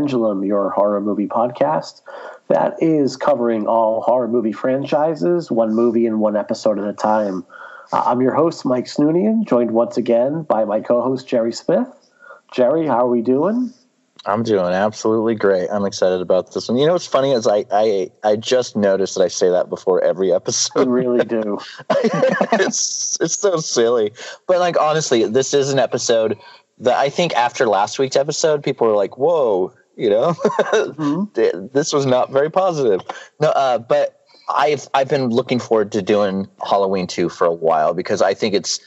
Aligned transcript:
Pendulum, 0.00 0.42
your 0.44 0.70
horror 0.70 1.02
movie 1.02 1.26
podcast 1.26 2.00
that 2.48 2.74
is 2.80 3.18
covering 3.18 3.66
all 3.66 4.00
horror 4.00 4.28
movie 4.28 4.50
franchises, 4.50 5.50
one 5.50 5.74
movie 5.74 6.06
in 6.06 6.20
one 6.20 6.36
episode 6.36 6.78
at 6.78 6.88
a 6.88 6.94
time. 6.94 7.44
Uh, 7.92 8.02
I'm 8.06 8.22
your 8.22 8.34
host, 8.34 8.64
Mike 8.64 8.86
Snoonian, 8.86 9.46
joined 9.46 9.72
once 9.72 9.98
again 9.98 10.44
by 10.44 10.64
my 10.64 10.80
co 10.80 11.02
host, 11.02 11.28
Jerry 11.28 11.52
Smith. 11.52 11.86
Jerry, 12.50 12.86
how 12.86 13.00
are 13.00 13.10
we 13.10 13.20
doing? 13.20 13.74
I'm 14.24 14.42
doing 14.42 14.72
absolutely 14.72 15.34
great. 15.34 15.68
I'm 15.68 15.84
excited 15.84 16.22
about 16.22 16.54
this 16.54 16.70
one. 16.70 16.78
You 16.78 16.86
know 16.86 16.94
what's 16.94 17.06
funny 17.06 17.32
is 17.32 17.46
I 17.46 17.66
I, 17.70 18.10
I 18.24 18.36
just 18.36 18.76
noticed 18.76 19.16
that 19.16 19.22
I 19.22 19.28
say 19.28 19.50
that 19.50 19.68
before 19.68 20.02
every 20.02 20.32
episode. 20.32 20.86
You 20.86 20.90
really 20.90 21.26
do. 21.26 21.58
it's 21.90 23.18
it's 23.20 23.38
so 23.38 23.58
silly. 23.58 24.12
But 24.48 24.60
like 24.60 24.80
honestly, 24.80 25.26
this 25.26 25.52
is 25.52 25.70
an 25.70 25.78
episode 25.78 26.38
that 26.78 26.96
I 26.96 27.10
think 27.10 27.34
after 27.34 27.66
last 27.66 27.98
week's 27.98 28.16
episode, 28.16 28.62
people 28.62 28.86
were 28.86 28.96
like, 28.96 29.18
"Whoa, 29.18 29.74
you 30.00 30.10
know, 30.10 30.32
mm-hmm. 30.32 31.68
this 31.72 31.92
was 31.92 32.06
not 32.06 32.30
very 32.30 32.50
positive." 32.50 33.00
No, 33.40 33.48
uh, 33.50 33.78
but 33.78 34.24
I've 34.48 34.88
I've 34.94 35.08
been 35.08 35.28
looking 35.28 35.58
forward 35.58 35.92
to 35.92 36.02
doing 36.02 36.48
Halloween 36.66 37.06
two 37.06 37.28
for 37.28 37.46
a 37.46 37.52
while 37.52 37.94
because 37.94 38.22
I 38.22 38.34
think 38.34 38.54
it's 38.54 38.80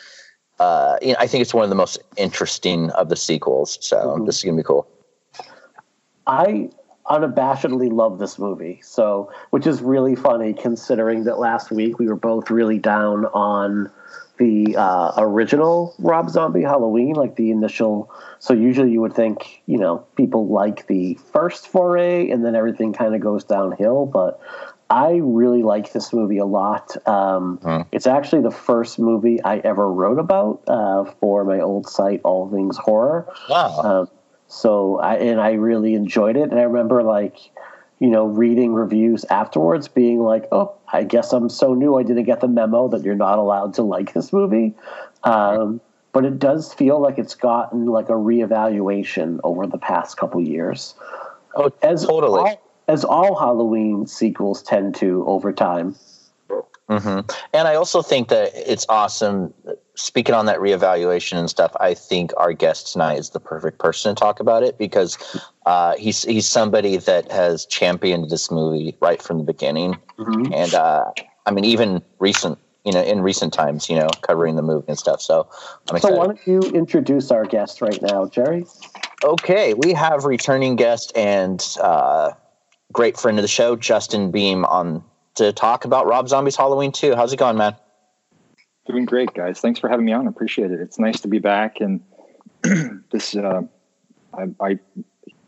uh, 0.59 0.97
you 1.01 1.09
know, 1.09 1.17
I 1.19 1.27
think 1.27 1.41
it's 1.41 1.53
one 1.53 1.63
of 1.63 1.69
the 1.69 1.75
most 1.75 1.99
interesting 2.17 2.89
of 2.91 3.09
the 3.09 3.15
sequels. 3.15 3.77
So 3.81 3.97
mm-hmm. 3.97 4.25
this 4.25 4.37
is 4.37 4.43
gonna 4.43 4.57
be 4.57 4.63
cool. 4.63 4.87
I 6.25 6.69
unabashedly 7.07 7.91
love 7.91 8.19
this 8.19 8.39
movie. 8.39 8.79
So, 8.83 9.31
which 9.49 9.67
is 9.67 9.81
really 9.81 10.15
funny 10.15 10.53
considering 10.53 11.25
that 11.25 11.39
last 11.39 11.71
week 11.71 11.99
we 11.99 12.07
were 12.07 12.15
both 12.15 12.49
really 12.49 12.79
down 12.79 13.25
on 13.25 13.91
the 14.43 14.75
uh, 14.75 15.13
original 15.17 15.95
Rob 15.99 16.29
Zombie 16.29 16.63
Halloween, 16.63 17.13
like 17.13 17.35
the 17.35 17.51
initial. 17.51 18.11
So 18.39 18.53
usually 18.53 18.91
you 18.91 18.99
would 19.01 19.13
think, 19.13 19.61
you 19.65 19.77
know, 19.77 20.05
people 20.15 20.47
like 20.47 20.87
the 20.87 21.15
first 21.31 21.67
foray, 21.67 22.29
and 22.29 22.43
then 22.43 22.55
everything 22.55 22.93
kind 22.93 23.15
of 23.15 23.21
goes 23.21 23.45
downhill. 23.45 24.05
But 24.05 24.41
I 24.89 25.21
really 25.23 25.63
like 25.63 25.93
this 25.93 26.11
movie 26.11 26.39
a 26.39 26.45
lot. 26.45 26.95
Um, 27.07 27.59
huh. 27.63 27.85
It's 27.91 28.05
actually 28.05 28.41
the 28.41 28.51
first 28.51 28.99
movie 28.99 29.41
I 29.41 29.59
ever 29.59 29.89
wrote 29.89 30.19
about 30.19 30.63
uh, 30.67 31.05
for 31.19 31.45
my 31.45 31.61
old 31.61 31.87
site, 31.87 32.21
All 32.23 32.49
Things 32.49 32.77
Horror. 32.77 33.31
Wow. 33.49 33.79
Um, 33.79 34.09
so 34.47 34.99
I 34.99 35.15
and 35.15 35.39
I 35.39 35.53
really 35.53 35.93
enjoyed 35.93 36.35
it. 36.35 36.51
And 36.51 36.59
I 36.59 36.63
remember 36.63 37.01
like, 37.01 37.37
you 37.99 38.09
know, 38.09 38.25
reading 38.25 38.73
reviews 38.73 39.23
afterwards, 39.25 39.87
being 39.87 40.19
like, 40.19 40.47
"Oh, 40.51 40.75
I 40.93 41.03
guess 41.03 41.33
I'm 41.33 41.49
so 41.49 41.73
new. 41.73 41.95
I 41.95 42.03
didn't 42.03 42.23
get 42.23 42.39
the 42.39 42.47
memo 42.47 42.87
that 42.89 43.03
you're 43.03 43.15
not 43.15 43.39
allowed 43.39 43.73
to 43.75 43.81
like 43.81 44.13
this 44.13 44.31
movie." 44.31 44.75
Um, 45.23 45.81
but 46.13 46.25
it 46.25 46.39
does 46.39 46.73
feel 46.73 46.99
like 47.01 47.17
it's 47.17 47.35
gotten 47.35 47.87
like 47.87 48.07
a 48.09 48.13
reevaluation 48.13 49.39
over 49.43 49.67
the 49.67 49.79
past 49.79 50.15
couple 50.15 50.39
years. 50.39 50.93
Oh, 51.55 51.71
as 51.81 52.05
totally. 52.05 52.41
All, 52.41 52.61
as 52.87 53.03
all 53.03 53.37
Halloween 53.37 54.07
sequels 54.07 54.61
tend 54.61 54.95
to 54.95 55.25
over 55.27 55.51
time. 55.51 55.95
Mm-hmm. 56.89 57.31
And 57.53 57.67
I 57.67 57.75
also 57.75 58.01
think 58.01 58.27
that 58.29 58.51
it's 58.53 58.85
awesome. 58.89 59.53
Speaking 59.95 60.33
on 60.33 60.47
that 60.47 60.57
reevaluation 60.57 61.37
and 61.37 61.49
stuff, 61.49 61.71
I 61.79 61.93
think 61.93 62.31
our 62.37 62.51
guest 62.51 62.93
tonight 62.93 63.19
is 63.19 63.29
the 63.29 63.39
perfect 63.39 63.77
person 63.77 64.15
to 64.15 64.19
talk 64.19 64.39
about 64.39 64.63
it 64.63 64.77
because 64.79 65.17
uh, 65.67 65.95
he's 65.97 66.23
he's 66.23 66.47
somebody 66.47 66.97
that 66.97 67.31
has 67.31 67.65
championed 67.67 68.29
this 68.31 68.49
movie 68.49 68.97
right 69.01 69.21
from 69.21 69.37
the 69.37 69.43
beginning, 69.43 69.95
mm-hmm. 70.17 70.51
and 70.51 70.73
uh, 70.73 71.11
I 71.45 71.51
mean 71.51 71.65
even 71.65 72.01
recent, 72.17 72.57
you 72.83 72.91
know, 72.91 73.03
in 73.03 73.21
recent 73.21 73.53
times, 73.53 73.87
you 73.87 73.95
know, 73.95 74.09
covering 74.21 74.55
the 74.55 74.63
movie 74.63 74.85
and 74.87 74.97
stuff. 74.97 75.21
So 75.21 75.47
I'm 75.89 75.97
excited. 75.97 76.15
So 76.15 76.19
why 76.19 76.25
don't 76.25 76.47
you 76.47 76.59
introduce 76.71 77.29
our 77.29 77.45
guest 77.45 77.79
right 77.79 78.01
now, 78.01 78.25
Jerry? 78.25 78.65
Okay, 79.23 79.75
we 79.75 79.93
have 79.93 80.25
returning 80.25 80.75
guest 80.75 81.11
and 81.15 81.63
uh, 81.79 82.31
great 82.91 83.17
friend 83.17 83.37
of 83.37 83.43
the 83.43 83.47
show, 83.47 83.75
Justin 83.75 84.31
Beahm, 84.31 84.67
on 84.67 85.03
to 85.35 85.53
talk 85.53 85.85
about 85.85 86.05
Rob 86.05 86.29
Zombie's 86.29 86.55
Halloween 86.55 86.91
2. 86.91 87.15
How's 87.15 87.33
it 87.33 87.37
going, 87.37 87.57
man? 87.57 87.75
Doing 88.85 89.05
great, 89.05 89.33
guys. 89.33 89.59
Thanks 89.59 89.79
for 89.79 89.87
having 89.87 90.05
me 90.05 90.11
on. 90.11 90.27
I 90.27 90.29
appreciate 90.29 90.71
it. 90.71 90.81
It's 90.81 90.99
nice 90.99 91.21
to 91.21 91.27
be 91.27 91.39
back. 91.39 91.79
And 91.79 92.01
this, 93.11 93.35
uh, 93.35 93.61
I, 94.33 94.43
I 94.59 94.69
you 94.69 94.79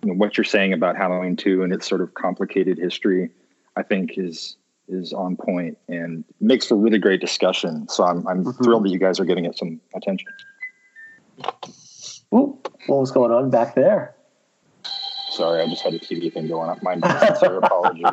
know, 0.04 0.14
what 0.14 0.38
you're 0.38 0.46
saying 0.46 0.72
about 0.72 0.96
Halloween 0.96 1.36
2 1.36 1.64
and 1.64 1.74
its 1.74 1.88
sort 1.88 2.02
of 2.02 2.14
complicated 2.14 2.78
history, 2.78 3.30
I 3.76 3.84
think 3.84 4.18
is 4.18 4.58
is 4.88 5.14
on 5.14 5.36
point 5.36 5.76
and 5.88 6.24
makes 6.40 6.68
for 6.68 6.76
really 6.76 7.00
great 7.00 7.20
discussion. 7.20 7.88
So 7.90 8.04
I'm 8.04 8.26
I'm 8.28 8.46
mm-hmm. 8.46 8.64
thrilled 8.64 8.86
that 8.86 8.92
you 8.92 9.00
guys 9.00 9.20
are 9.20 9.26
giving 9.26 9.46
it 9.46 9.58
some 9.58 9.82
attention. 9.96 10.28
Ooh, 12.34 12.58
what 12.86 13.00
was 13.00 13.12
going 13.12 13.32
on 13.32 13.50
back 13.50 13.76
there? 13.76 14.16
Sorry, 15.32 15.62
I 15.62 15.68
just 15.68 15.82
had 15.82 15.94
a 15.94 16.00
TV 16.00 16.32
thing 16.32 16.48
going 16.48 16.70
up. 16.70 16.82
My 16.82 16.94
sincere 16.94 17.58
apologies. 17.58 18.06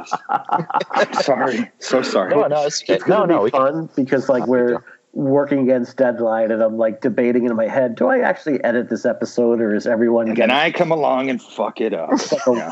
sorry, 1.25 1.71
so 1.79 2.03
sorry. 2.03 2.35
No, 2.35 2.47
no, 2.49 2.67
it's, 2.67 2.83
it's 2.89 3.07
no, 3.07 3.25
no. 3.25 3.45
Be 3.45 3.51
fun 3.51 3.89
because 3.95 4.29
like 4.29 4.47
we're 4.47 4.83
working 5.13 5.61
against 5.61 5.97
deadline, 5.97 6.51
and 6.51 6.63
I'm 6.63 6.77
like 6.77 7.01
debating 7.01 7.45
in 7.45 7.55
my 7.55 7.69
head: 7.69 7.95
Do 7.95 8.09
I 8.09 8.21
actually 8.21 8.63
edit 8.65 8.89
this 8.89 9.05
episode, 9.05 9.61
or 9.61 9.75
is 9.75 9.87
everyone? 9.87 10.29
And 10.29 10.37
getting... 10.37 10.55
I 10.55 10.71
come 10.71 10.91
along 10.91 11.31
and 11.31 11.43
fuck 11.43 11.81
it 11.81 11.95
up. 11.95 12.11
yeah. 12.47 12.71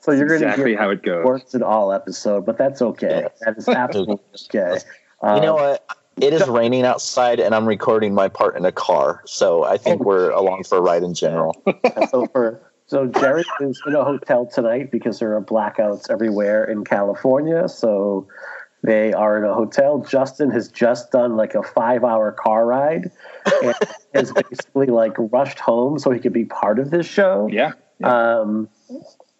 So 0.00 0.12
you're 0.12 0.26
going 0.26 0.40
to 0.40 0.46
exactly 0.48 0.74
how 0.74 0.90
it 0.90 1.02
goes. 1.02 1.24
Works 1.24 1.54
in 1.54 1.62
all 1.62 1.92
episode, 1.92 2.46
but 2.46 2.58
that's 2.58 2.82
okay. 2.82 3.28
That 3.40 3.56
is 3.56 3.68
absolutely 3.68 4.18
okay. 4.54 4.80
Um, 5.22 5.36
you 5.36 5.42
know 5.42 5.54
what? 5.54 5.84
It 6.20 6.34
is 6.34 6.46
raining 6.46 6.84
outside, 6.84 7.40
and 7.40 7.54
I'm 7.54 7.66
recording 7.66 8.14
my 8.14 8.28
part 8.28 8.56
in 8.56 8.66
a 8.66 8.72
car, 8.72 9.22
so 9.24 9.64
I 9.64 9.78
think 9.78 10.02
oh, 10.02 10.04
we're 10.04 10.30
along 10.30 10.64
for 10.64 10.76
a 10.76 10.80
ride 10.80 11.02
in 11.02 11.14
general. 11.14 11.60
so 12.10 12.26
for 12.26 12.60
so 12.86 13.06
Jared 13.06 13.46
is 13.60 13.80
in 13.86 13.94
a 13.94 14.04
hotel 14.04 14.44
tonight 14.44 14.90
because 14.90 15.18
there 15.18 15.34
are 15.34 15.42
blackouts 15.42 16.10
everywhere 16.10 16.64
in 16.64 16.84
California. 16.84 17.66
So 17.66 18.28
they 18.82 19.12
are 19.12 19.38
in 19.38 19.44
a 19.44 19.54
hotel. 19.54 20.00
Justin 20.00 20.50
has 20.50 20.68
just 20.68 21.12
done 21.12 21.36
like 21.36 21.54
a 21.54 21.62
five 21.62 22.04
hour 22.04 22.32
car 22.32 22.66
ride 22.66 23.10
and 23.62 23.74
has 24.14 24.32
basically 24.32 24.86
like 24.86 25.14
rushed 25.16 25.60
home 25.60 25.98
so 25.98 26.10
he 26.10 26.18
could 26.18 26.32
be 26.32 26.44
part 26.44 26.78
of 26.78 26.90
this 26.90 27.06
show. 27.06 27.48
Yeah. 27.50 27.72
yeah. 28.00 28.38
Um, 28.40 28.68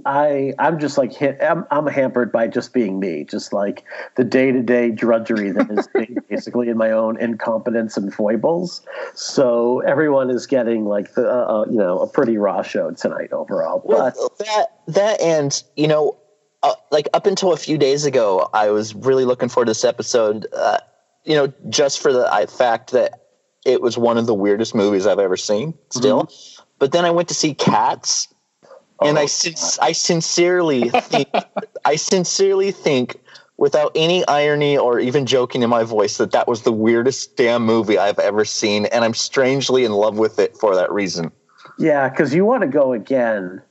I 0.05 0.53
I'm 0.59 0.79
just 0.79 0.99
like 0.99 1.13
hit. 1.13 1.39
I'm, 1.41 1.65
I'm 1.71 1.87
hampered 1.87 2.33
by 2.33 2.49
just 2.49 2.73
being 2.73 2.99
me, 2.99 3.25
just 3.25 3.53
like 3.53 3.85
the 4.17 4.25
day 4.25 4.51
to 4.53 4.63
day 4.63 4.91
drudgery 4.91 5.53
that 5.53 5.71
is 5.71 5.89
basically 6.29 6.69
in 6.69 6.77
my 6.77 6.91
own 6.91 7.21
incompetence 7.21 7.97
and 7.97 8.13
foibles. 8.13 8.83
So 9.15 9.81
everyone 9.81 10.31
is 10.31 10.47
getting 10.47 10.87
like 10.87 11.15
the 11.15 11.29
uh, 11.29 11.63
uh, 11.63 11.65
you 11.71 11.79
know 11.79 12.01
a 12.01 12.09
pretty 12.09 12.37
raw 12.37 12.63
show 12.63 12.91
tonight 12.93 13.33
overall. 13.33 13.83
But 13.87 14.17
well, 14.17 14.33
that 14.39 14.67
that 14.89 15.21
and 15.21 15.63
you 15.77 15.87
know 15.87 16.17
uh, 16.63 16.75
like 16.91 17.09
up 17.15 17.27
until 17.27 17.53
a 17.53 17.57
few 17.57 17.79
days 17.79 18.05
ago, 18.05 18.49
I 18.53 18.71
was 18.71 18.95
really 18.95 19.25
looking 19.25 19.49
forward 19.49 19.67
to 19.67 19.71
this 19.71 19.85
episode. 19.85 20.47
Uh, 20.53 20.79
you 21.25 21.35
know, 21.35 21.53
just 21.69 22.01
for 22.01 22.13
the 22.13 22.49
fact 22.57 22.91
that 22.93 23.27
it 23.65 23.81
was 23.81 23.97
one 23.97 24.19
of 24.19 24.27
the 24.27 24.35
weirdest 24.35 24.75
movies 24.75 25.07
I've 25.07 25.19
ever 25.19 25.37
seen. 25.37 25.75
Still, 25.91 26.25
mm-hmm. 26.25 26.63
but 26.79 26.93
then 26.93 27.05
I 27.05 27.11
went 27.11 27.29
to 27.29 27.35
see 27.35 27.55
Cats 27.55 28.29
and 29.05 29.19
I, 29.19 29.25
oh, 29.25 29.77
I 29.81 29.93
sincerely 29.93 30.89
think, 30.91 31.29
I 31.85 31.97
sincerely 31.97 32.73
think, 32.73 33.21
without 33.57 33.93
any 33.95 34.27
irony 34.27 34.77
or 34.77 34.99
even 34.99 35.27
joking 35.27 35.63
in 35.63 35.71
my 35.71 35.85
voice, 35.85 36.17
that 36.19 36.33
that 36.33 36.49
was 36.49 36.63
the 36.63 36.73
weirdest 36.73 37.37
damn 37.37 37.65
movie 37.65 37.99
I've 37.99 38.19
ever 38.19 38.45
seen, 38.45 38.87
and 38.87 39.05
I'm 39.05 39.15
strangely 39.15 39.85
in 39.85 39.93
love 39.93 40.19
with 40.19 40.39
it 40.39 40.57
for 40.57 40.75
that 40.75 40.91
reason. 40.93 41.31
Yeah, 41.79 42.09
because 42.09 42.35
you 42.35 42.45
want 42.45 42.63
to 42.63 42.69
go 42.69 42.93
again, 42.93 43.63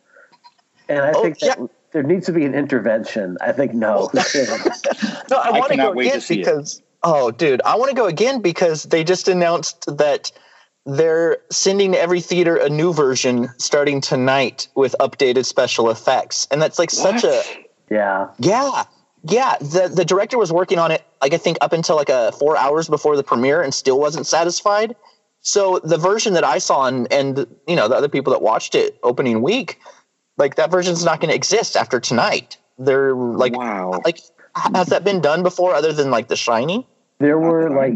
and 0.88 1.00
I 1.02 1.12
oh, 1.14 1.24
think 1.24 1.40
that 1.40 1.60
yeah. 1.60 1.68
There 1.92 2.04
needs 2.04 2.26
to 2.28 2.32
be 2.32 2.46
an 2.46 2.54
intervention. 2.54 3.38
I 3.42 3.52
think 3.52 3.74
no. 3.74 4.10
no, 5.30 5.38
I 5.38 5.52
want 5.52 5.72
to 5.72 5.78
go 5.78 5.92
again 5.92 6.22
because. 6.28 6.78
It. 6.78 6.84
Oh, 7.04 7.32
dude, 7.32 7.62
I 7.66 7.76
want 7.76 7.90
to 7.90 7.96
go 7.96 8.06
again 8.06 8.42
because 8.42 8.84
they 8.84 9.04
just 9.04 9.28
announced 9.28 9.86
that 9.98 10.32
they're 10.86 11.38
sending 11.52 11.96
every 11.96 12.22
theater 12.22 12.56
a 12.56 12.70
new 12.70 12.94
version 12.94 13.50
starting 13.58 14.02
tonight 14.02 14.68
with 14.76 14.96
updated 15.00 15.46
special 15.46 15.90
effects 15.90 16.48
and 16.50 16.62
that's 16.62 16.80
like 16.80 16.92
what? 16.94 17.20
such 17.20 17.24
a 17.24 17.44
yeah 17.92 18.30
yeah 18.40 18.84
yeah 19.24 19.58
the 19.60 19.92
the 19.94 20.04
director 20.04 20.40
was 20.40 20.52
working 20.52 20.80
on 20.80 20.90
it 20.90 21.04
like 21.22 21.34
i 21.34 21.38
think 21.38 21.58
up 21.62 21.72
until 21.72 21.96
like 21.96 22.10
a 22.10 22.32
four 22.32 22.58
hours 22.58 22.88
before 22.88 23.16
the 23.16 23.24
premiere 23.24 23.62
and 23.62 23.76
still 23.76 24.00
wasn't 24.00 24.26
satisfied 24.26 24.96
so 25.42 25.80
the 25.84 25.98
version 25.98 26.34
that 26.34 26.44
i 26.44 26.58
saw 26.58 26.88
and 26.88 27.12
and 27.14 27.46
you 27.68 27.76
know 27.76 27.88
the 27.88 27.96
other 27.96 28.10
people 28.10 28.34
that 28.34 28.42
watched 28.42 28.74
it 28.74 28.98
opening 29.04 29.44
week 29.44 29.80
like 30.42 30.56
that 30.56 30.70
version's 30.70 31.06
not 31.06 31.22
going 31.22 31.30
to 31.30 31.36
exist 31.36 31.78
after 31.78 32.00
tonight 32.00 32.58
they're 32.78 33.16
like 33.16 33.56
wow 33.56 34.02
like 34.04 34.20
has 34.76 34.88
that 34.88 35.06
been 35.06 35.22
done 35.22 35.44
before 35.44 35.74
other 35.74 35.94
than 35.94 36.12
like 36.12 36.28
the 36.28 36.36
shiny 36.36 36.86
there 37.20 37.40
were 37.40 37.70
like 37.70 37.96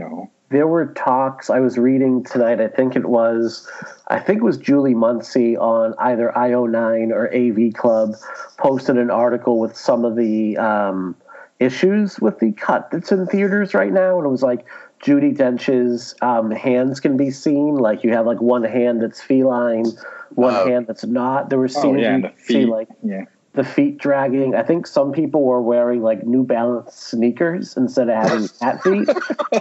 there 0.49 0.67
were 0.67 0.87
talks 0.93 1.49
I 1.49 1.59
was 1.59 1.77
reading 1.77 2.23
tonight. 2.23 2.61
I 2.61 2.67
think 2.67 2.95
it 2.95 3.05
was, 3.05 3.69
I 4.07 4.19
think 4.19 4.39
it 4.39 4.43
was 4.43 4.57
Julie 4.57 4.93
Muncy 4.93 5.57
on 5.57 5.95
either 5.97 6.31
IO9 6.35 7.11
or 7.11 7.33
AV 7.33 7.73
Club 7.73 8.13
posted 8.57 8.97
an 8.97 9.09
article 9.09 9.59
with 9.59 9.75
some 9.75 10.05
of 10.05 10.15
the 10.15 10.57
um, 10.57 11.15
issues 11.59 12.19
with 12.19 12.39
the 12.39 12.51
cut 12.51 12.91
that's 12.91 13.11
in 13.11 13.25
theaters 13.27 13.73
right 13.73 13.91
now, 13.91 14.17
and 14.17 14.27
it 14.27 14.29
was 14.29 14.43
like 14.43 14.65
Judi 15.01 15.35
Dench's 15.35 16.15
um, 16.21 16.51
hands 16.51 16.99
can 16.99 17.17
be 17.17 17.31
seen. 17.31 17.75
Like 17.75 18.03
you 18.03 18.11
have 18.13 18.25
like 18.27 18.41
one 18.41 18.63
hand 18.63 19.01
that's 19.01 19.21
feline, 19.21 19.85
one 20.35 20.53
Oh. 20.53 20.67
hand 20.67 20.87
that's 20.87 21.05
not. 21.05 21.49
There 21.49 21.59
were 21.59 21.65
Oh 21.65 21.81
scenes 21.81 22.01
yeah, 22.01 22.17
you 22.17 22.29
see 22.37 22.65
like 22.65 22.87
yeah. 23.03 23.25
the 23.53 23.63
feet 23.63 23.97
dragging. 23.97 24.55
I 24.55 24.63
think 24.63 24.85
some 24.87 25.11
people 25.11 25.43
were 25.43 25.61
wearing 25.61 26.01
like 26.01 26.25
New 26.25 26.43
Balance 26.43 26.93
sneakers 26.95 27.75
instead 27.77 28.09
of 28.09 28.15
having 28.15 28.47
cat 28.59 28.83
feet. 28.83 29.09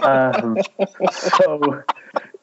Um, 0.03 0.57
so 1.11 1.83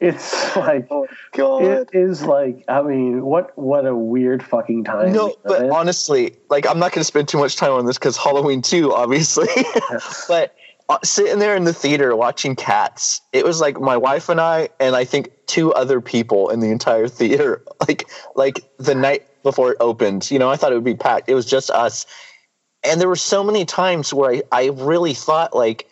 it's 0.01 0.57
like 0.57 0.89
God. 1.33 1.63
it 1.65 1.91
is 1.93 2.25
like 2.25 2.65
I 2.69 2.83
mean, 2.83 3.25
what 3.25 3.57
what 3.57 3.87
a 3.87 3.95
weird 3.95 4.43
fucking 4.43 4.85
time. 4.85 5.13
No, 5.13 5.35
but 5.45 5.71
honestly, 5.71 6.37
like 6.51 6.67
I'm 6.67 6.79
not 6.79 6.93
going 6.93 7.01
to 7.01 7.05
spend 7.05 7.29
too 7.29 7.39
much 7.39 7.57
time 7.57 7.73
on 7.73 7.87
this 7.87 7.99
because 7.99 8.17
Halloween 8.17 8.63
too, 8.63 8.93
obviously. 8.93 9.49
but 10.29 10.51
uh, 10.51 10.62
Uh, 10.93 10.99
sitting 11.03 11.39
there 11.39 11.57
in 11.57 11.65
the 11.65 11.73
theater 11.73 12.15
watching 12.15 12.55
Cats, 12.55 13.23
it 13.33 13.47
was 13.47 13.63
like 13.63 13.81
my 13.81 13.97
wife 13.97 14.29
and 14.29 14.39
I, 14.39 14.69
and 14.79 14.95
I 14.95 15.07
think 15.07 15.31
two 15.47 15.73
other 15.73 16.03
people 16.03 16.51
in 16.51 16.61
the 16.61 16.71
entire 16.71 17.09
theater. 17.19 17.63
Like 17.81 18.11
like 18.35 18.61
the 18.77 18.95
night 18.95 19.27
before 19.43 19.73
it 19.73 19.79
opened, 19.81 20.31
you 20.31 20.39
know, 20.39 20.51
I 20.51 20.57
thought 20.57 20.71
it 20.71 20.75
would 20.75 20.85
be 20.85 20.95
packed. 20.95 21.31
It 21.31 21.35
was 21.35 21.47
just 21.47 21.71
us, 21.71 22.05
and 22.85 23.01
there 23.01 23.09
were 23.09 23.17
so 23.17 23.43
many 23.43 23.65
times 23.65 24.13
where 24.13 24.33
I, 24.33 24.43
I 24.53 24.67
really 24.67 25.15
thought 25.15 25.57
like, 25.57 25.89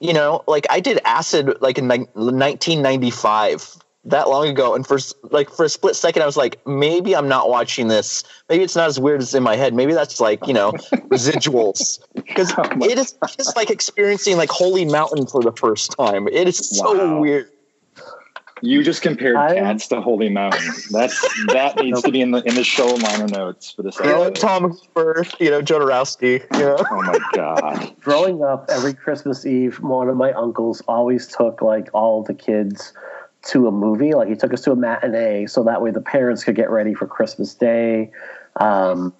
you 0.00 0.12
know, 0.12 0.42
like 0.48 0.66
I 0.68 0.80
did 0.80 0.98
acid 1.04 1.58
like 1.60 1.78
in 1.78 1.86
ni- 1.86 2.08
1995 2.14 3.83
that 4.06 4.28
long 4.28 4.46
ago 4.48 4.74
and 4.74 4.86
for 4.86 4.98
like 5.30 5.48
for 5.50 5.64
a 5.64 5.68
split 5.68 5.96
second 5.96 6.22
i 6.22 6.26
was 6.26 6.36
like 6.36 6.60
maybe 6.66 7.16
i'm 7.16 7.28
not 7.28 7.48
watching 7.48 7.88
this 7.88 8.22
maybe 8.48 8.62
it's 8.62 8.76
not 8.76 8.86
as 8.86 9.00
weird 9.00 9.20
as 9.22 9.34
in 9.34 9.42
my 9.42 9.56
head 9.56 9.72
maybe 9.72 9.92
that's 9.94 10.20
like 10.20 10.46
you 10.46 10.52
know 10.52 10.72
residuals 11.08 12.00
because 12.14 12.52
Oh 12.58 12.64
it 12.82 12.98
is 12.98 13.16
just 13.36 13.56
like 13.56 13.70
experiencing 13.70 14.36
like 14.36 14.50
holy 14.50 14.84
mountain 14.84 15.26
for 15.26 15.42
the 15.42 15.52
first 15.52 15.92
time 15.92 16.28
it 16.28 16.46
is 16.48 16.58
so 16.58 16.96
Wow. 17.14 17.20
weird 17.20 17.50
You 18.60 18.82
just 18.82 19.02
compared 19.02 19.36
I- 19.36 19.54
cats 19.56 19.88
to 19.88 20.00
Holy 20.00 20.28
Mountain. 20.30 20.72
That's 20.90 21.20
that 21.52 21.76
needs 21.82 22.00
to 22.02 22.10
be 22.10 22.20
in 22.20 22.30
the 22.30 22.42
in 22.44 22.54
the 22.54 22.64
show 22.64 22.86
liner 22.86 23.26
notes 23.28 23.70
for 23.72 23.82
this 23.82 23.98
you 23.98 24.04
know 24.06 24.22
episode. 24.22 24.46
tom 24.46 24.70
hooper 24.70 25.24
you 25.40 25.50
know 25.50 25.60
jodorowsky 25.62 26.42
you 26.52 26.58
know 26.58 26.76
Oh 26.90 27.02
my 27.02 27.18
god. 27.34 27.94
growing 28.00 28.42
up 28.42 28.66
every 28.70 28.94
christmas 28.94 29.44
eve 29.44 29.80
one 29.80 30.08
of 30.08 30.16
my 30.16 30.32
uncles 30.32 30.82
always 30.88 31.26
took 31.26 31.60
like 31.62 31.88
all 31.92 32.22
the 32.22 32.34
kids 32.34 32.92
to 33.46 33.68
a 33.68 33.72
movie 33.72 34.14
like 34.14 34.28
he 34.28 34.34
took 34.34 34.52
us 34.52 34.62
to 34.62 34.72
a 34.72 34.76
matinee 34.76 35.46
so 35.46 35.64
that 35.64 35.82
way 35.82 35.90
the 35.90 36.00
parents 36.00 36.44
could 36.44 36.54
get 36.54 36.70
ready 36.70 36.94
for 36.94 37.06
christmas 37.06 37.54
day 37.54 38.10
um, 38.56 39.12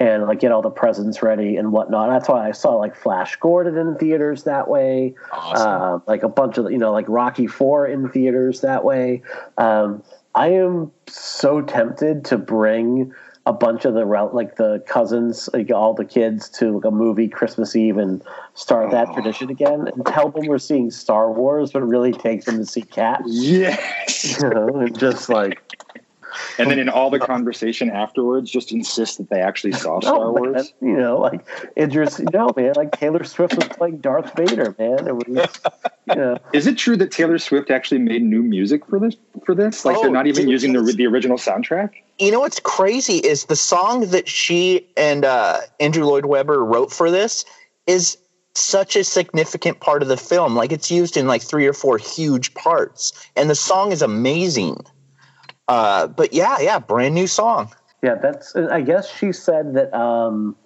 and 0.00 0.24
like 0.24 0.40
get 0.40 0.50
all 0.50 0.62
the 0.62 0.70
presents 0.70 1.22
ready 1.22 1.56
and 1.56 1.72
whatnot. 1.72 2.08
That's 2.08 2.28
why 2.28 2.48
i 2.48 2.52
saw 2.52 2.74
like 2.74 2.96
flash 2.96 3.36
gordon 3.36 3.76
in 3.76 3.96
theaters 3.96 4.44
that 4.44 4.66
way. 4.66 5.14
Uh, 5.32 6.00
like 6.06 6.22
a 6.22 6.28
bunch 6.28 6.56
of 6.58 6.72
you 6.72 6.78
know 6.78 6.90
like 6.90 7.04
rocky 7.08 7.46
4 7.46 7.86
in 7.86 8.08
theaters 8.08 8.62
that 8.62 8.82
way. 8.82 9.22
Um, 9.58 10.02
i 10.34 10.48
am 10.48 10.90
so 11.06 11.60
tempted 11.60 12.24
to 12.24 12.38
bring 12.38 13.12
a 13.46 13.52
bunch 13.52 13.84
of 13.84 13.94
the 13.94 14.04
like 14.32 14.56
the 14.56 14.82
cousins 14.86 15.48
like 15.54 15.70
all 15.70 15.94
the 15.94 16.04
kids 16.04 16.48
to 16.50 16.72
like 16.76 16.84
a 16.84 16.90
movie 16.90 17.26
christmas 17.28 17.74
eve 17.74 17.96
and 17.96 18.22
start 18.54 18.90
that 18.90 19.08
Oh. 19.08 19.14
tradition 19.14 19.50
again 19.50 19.88
and 19.88 20.06
tell 20.06 20.28
them 20.30 20.46
we're 20.46 20.58
seeing 20.58 20.90
star 20.90 21.32
wars 21.32 21.72
but 21.72 21.82
really 21.82 22.12
take 22.12 22.44
them 22.44 22.58
to 22.58 22.66
see 22.66 22.82
cats 22.82 23.22
Yes. 23.26 24.38
you 24.40 24.50
know 24.50 24.68
and 24.80 24.98
just 24.98 25.28
like 25.28 25.62
And 26.58 26.70
then 26.70 26.78
in 26.78 26.88
all 26.88 27.10
the 27.10 27.18
conversation 27.18 27.90
afterwards, 27.90 28.50
just 28.50 28.70
insist 28.70 29.18
that 29.18 29.30
they 29.30 29.40
actually 29.40 29.72
saw 29.72 29.98
Star 30.00 30.16
no, 30.16 30.32
man, 30.34 30.52
Wars. 30.52 30.74
you 30.82 30.96
know 30.96 31.18
like 31.18 31.40
Idris 31.78 32.20
no 32.20 32.50
man 32.56 32.74
like 32.76 32.92
Taylor 32.92 33.24
Swift 33.24 33.56
was 33.56 33.68
playing 33.68 33.98
Darth 33.98 34.36
Vader 34.36 34.74
man 34.78 35.08
it 35.08 35.16
was 35.16 35.26
you 36.06 36.14
know 36.14 36.36
Is 36.52 36.66
it 36.66 36.76
true 36.76 36.96
that 36.98 37.10
Taylor 37.10 37.38
Swift 37.38 37.70
actually 37.70 38.00
made 38.00 38.22
new 38.22 38.42
music 38.42 38.86
for 38.86 38.98
this? 39.00 39.16
For 39.46 39.54
this, 39.54 39.84
like 39.84 39.96
Oh, 39.96 40.02
they're 40.02 40.10
not 40.10 40.26
even 40.26 40.46
using 40.46 40.72
the 40.74 40.82
the 40.82 41.06
original 41.06 41.38
soundtrack. 41.38 41.90
You 42.20 42.30
know 42.30 42.40
what's 42.40 42.60
crazy 42.60 43.16
is 43.16 43.46
the 43.46 43.56
song 43.56 44.06
that 44.10 44.28
she 44.28 44.86
and 44.96 45.24
uh, 45.24 45.60
Andrew 45.80 46.04
Lloyd 46.04 46.26
Webber 46.26 46.62
wrote 46.64 46.92
for 46.92 47.10
this 47.10 47.44
is 47.86 48.18
such 48.54 48.94
a 48.94 49.04
significant 49.04 49.80
part 49.80 50.02
of 50.02 50.08
the 50.08 50.16
film. 50.16 50.54
Like 50.54 50.70
it's 50.70 50.90
used 50.90 51.16
in 51.16 51.26
like 51.26 51.42
three 51.42 51.66
or 51.66 51.72
four 51.72 51.96
huge 51.96 52.52
parts, 52.54 53.12
and 53.36 53.48
the 53.48 53.54
song 53.54 53.90
is 53.90 54.02
amazing. 54.02 54.84
Uh, 55.66 56.08
but 56.08 56.32
yeah, 56.34 56.58
yeah, 56.60 56.78
brand 56.78 57.14
new 57.14 57.26
song. 57.26 57.72
Yeah, 58.02 58.16
that's. 58.16 58.54
I 58.54 58.82
guess 58.82 59.10
she 59.12 59.32
said 59.32 59.74
that. 59.74 59.94
Um, 59.94 60.56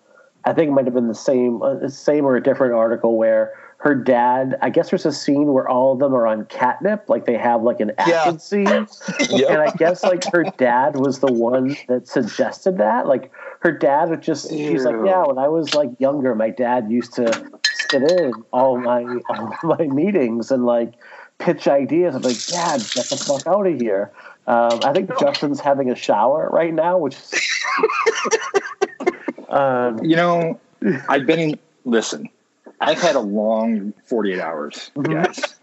I 0.46 0.52
think 0.52 0.68
it 0.68 0.72
might 0.72 0.84
have 0.84 0.94
been 0.94 1.08
the 1.08 1.14
same, 1.14 1.62
uh, 1.62 1.88
same 1.88 2.26
or 2.26 2.36
a 2.36 2.42
different 2.42 2.74
article 2.74 3.16
where 3.16 3.54
her 3.84 3.94
dad. 3.94 4.56
I 4.62 4.70
guess 4.70 4.88
there's 4.88 5.04
a 5.04 5.12
scene 5.12 5.52
where 5.52 5.68
all 5.68 5.92
of 5.92 5.98
them 5.98 6.14
are 6.14 6.26
on 6.26 6.46
catnip, 6.46 7.06
like 7.10 7.26
they 7.26 7.36
have 7.36 7.62
like 7.62 7.80
an 7.80 7.92
Yeah. 8.06 8.22
acid 8.22 8.40
scene, 8.40 8.68
and 8.70 9.58
I 9.58 9.70
guess 9.76 10.02
like 10.02 10.24
her 10.32 10.44
dad 10.56 10.96
was 10.96 11.18
the 11.18 11.30
one 11.30 11.76
that 11.88 12.08
suggested 12.08 12.78
that. 12.78 13.06
Like 13.06 13.30
her 13.60 13.72
dad 13.72 14.08
would 14.08 14.22
just. 14.22 14.48
She's 14.48 14.86
like, 14.86 14.96
yeah, 15.04 15.26
when 15.26 15.36
I 15.36 15.48
was 15.48 15.74
like 15.74 15.90
younger, 15.98 16.34
my 16.34 16.48
dad 16.48 16.90
used 16.90 17.12
to 17.16 17.46
sit 17.90 18.02
in 18.02 18.42
all 18.54 18.78
my 18.78 19.02
all 19.28 19.54
my 19.62 19.86
meetings 19.86 20.50
and 20.50 20.64
like 20.64 20.94
pitch 21.36 21.68
ideas. 21.68 22.14
I'm 22.14 22.22
like, 22.22 22.42
Dad, 22.46 22.78
get 22.94 23.10
the 23.10 23.16
fuck 23.16 23.46
out 23.46 23.66
of 23.66 23.78
here. 23.78 24.12
Um, 24.46 24.80
I 24.82 24.94
think 24.94 25.10
Justin's 25.20 25.60
having 25.60 25.90
a 25.90 25.94
shower 25.94 26.48
right 26.50 26.72
now, 26.72 26.96
which 26.96 27.16
is. 27.16 27.34
um, 29.50 30.02
You 30.02 30.16
know, 30.16 30.58
I've 31.10 31.26
been 31.26 31.38
in. 31.50 31.58
Listen, 31.84 32.30
I've 32.84 33.00
had 33.00 33.16
a 33.16 33.20
long 33.20 33.92
48 34.04 34.40
hours, 34.40 34.90
guys. 35.02 35.56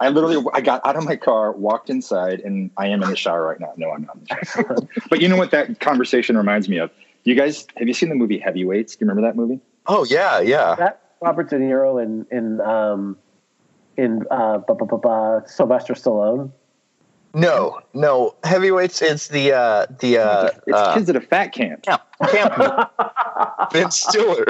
I 0.00 0.08
literally, 0.08 0.44
I 0.52 0.60
got 0.60 0.84
out 0.86 0.96
of 0.96 1.04
my 1.04 1.16
car, 1.16 1.52
walked 1.52 1.90
inside, 1.90 2.40
and 2.40 2.70
I 2.76 2.88
am 2.88 3.02
in 3.02 3.10
the 3.10 3.16
shower 3.16 3.42
right 3.46 3.60
now. 3.60 3.72
No, 3.76 3.90
I'm 3.90 4.02
not. 4.02 4.16
In 4.16 4.24
the 4.24 4.44
shower. 4.46 4.76
but 5.10 5.20
you 5.20 5.28
know 5.28 5.36
what 5.36 5.50
that 5.52 5.80
conversation 5.80 6.36
reminds 6.36 6.68
me 6.68 6.78
of? 6.78 6.90
You 7.24 7.34
guys, 7.34 7.66
have 7.76 7.86
you 7.86 7.94
seen 7.94 8.08
the 8.08 8.14
movie 8.14 8.38
Heavyweights? 8.38 8.96
Do 8.96 9.04
you 9.04 9.08
remember 9.08 9.28
that 9.28 9.36
movie? 9.36 9.60
Oh 9.86 10.04
yeah, 10.04 10.40
yeah. 10.40 10.74
that 10.76 11.00
Robert 11.20 11.50
De 11.50 11.56
Niro 11.56 12.02
in 12.02 12.26
in 12.30 12.60
um, 12.60 13.16
in 13.96 14.24
uh, 14.30 14.58
bu- 14.58 14.74
bu- 14.74 14.86
bu- 14.86 14.98
bu- 14.98 15.46
Sylvester 15.46 15.94
Stallone. 15.94 16.50
No, 17.34 17.80
no. 17.94 18.34
Heavyweights 18.44 19.00
is 19.02 19.28
the 19.28 19.52
uh, 19.52 19.86
the 20.00 20.18
uh, 20.18 20.50
It's 20.66 20.76
uh, 20.76 20.94
kids 20.94 21.08
at 21.08 21.16
a 21.16 21.20
fat 21.20 21.52
camp. 21.52 21.82
camp, 21.82 22.02
camp. 22.30 22.90
Vince 23.72 23.96
Stiller. 23.98 24.46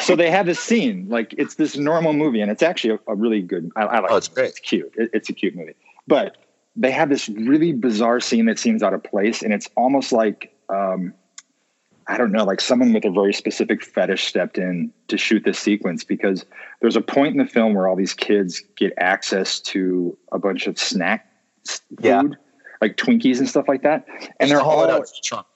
So 0.00 0.14
they 0.16 0.30
have 0.30 0.46
this 0.46 0.60
scene, 0.60 1.08
like 1.08 1.34
it's 1.36 1.56
this 1.56 1.76
normal 1.76 2.12
movie, 2.12 2.40
and 2.40 2.50
it's 2.50 2.62
actually 2.62 2.94
a, 3.06 3.12
a 3.12 3.14
really 3.16 3.42
good. 3.42 3.70
I, 3.76 3.82
I 3.82 3.98
like. 4.00 4.10
Oh, 4.12 4.16
it's 4.16 4.28
it. 4.28 4.34
great. 4.34 4.48
It's 4.50 4.60
cute. 4.60 4.92
It- 4.96 5.10
it's 5.12 5.28
a 5.28 5.32
cute 5.32 5.56
movie, 5.56 5.74
but 6.06 6.36
they 6.76 6.92
have 6.92 7.08
this 7.08 7.28
really 7.28 7.72
bizarre 7.72 8.20
scene 8.20 8.46
that 8.46 8.58
seems 8.58 8.82
out 8.82 8.94
of 8.94 9.02
place, 9.02 9.42
and 9.42 9.52
it's 9.52 9.68
almost 9.76 10.12
like 10.12 10.54
um, 10.68 11.12
I 12.06 12.16
don't 12.16 12.30
know, 12.32 12.44
like 12.44 12.60
someone 12.60 12.92
with 12.92 13.04
a 13.04 13.10
very 13.10 13.32
specific 13.34 13.82
fetish 13.84 14.24
stepped 14.24 14.56
in 14.56 14.92
to 15.08 15.18
shoot 15.18 15.42
this 15.44 15.58
sequence 15.58 16.04
because 16.04 16.44
there's 16.80 16.96
a 16.96 17.00
point 17.00 17.32
in 17.34 17.38
the 17.38 17.50
film 17.50 17.74
where 17.74 17.88
all 17.88 17.96
these 17.96 18.14
kids 18.14 18.62
get 18.76 18.92
access 18.98 19.58
to 19.60 20.16
a 20.32 20.38
bunch 20.38 20.66
of 20.68 20.78
snack 20.78 21.26
s- 21.26 21.28
food, 21.66 21.80
Yeah. 22.00 22.22
like 22.80 22.96
Twinkies 22.96 23.38
and 23.38 23.48
stuff 23.48 23.68
like 23.68 23.82
that, 23.82 24.06
and 24.38 24.50
they're 24.50 24.60
oh, 24.60 24.64
all 24.64 24.90
out 24.90 25.06
trunk. 25.22 25.46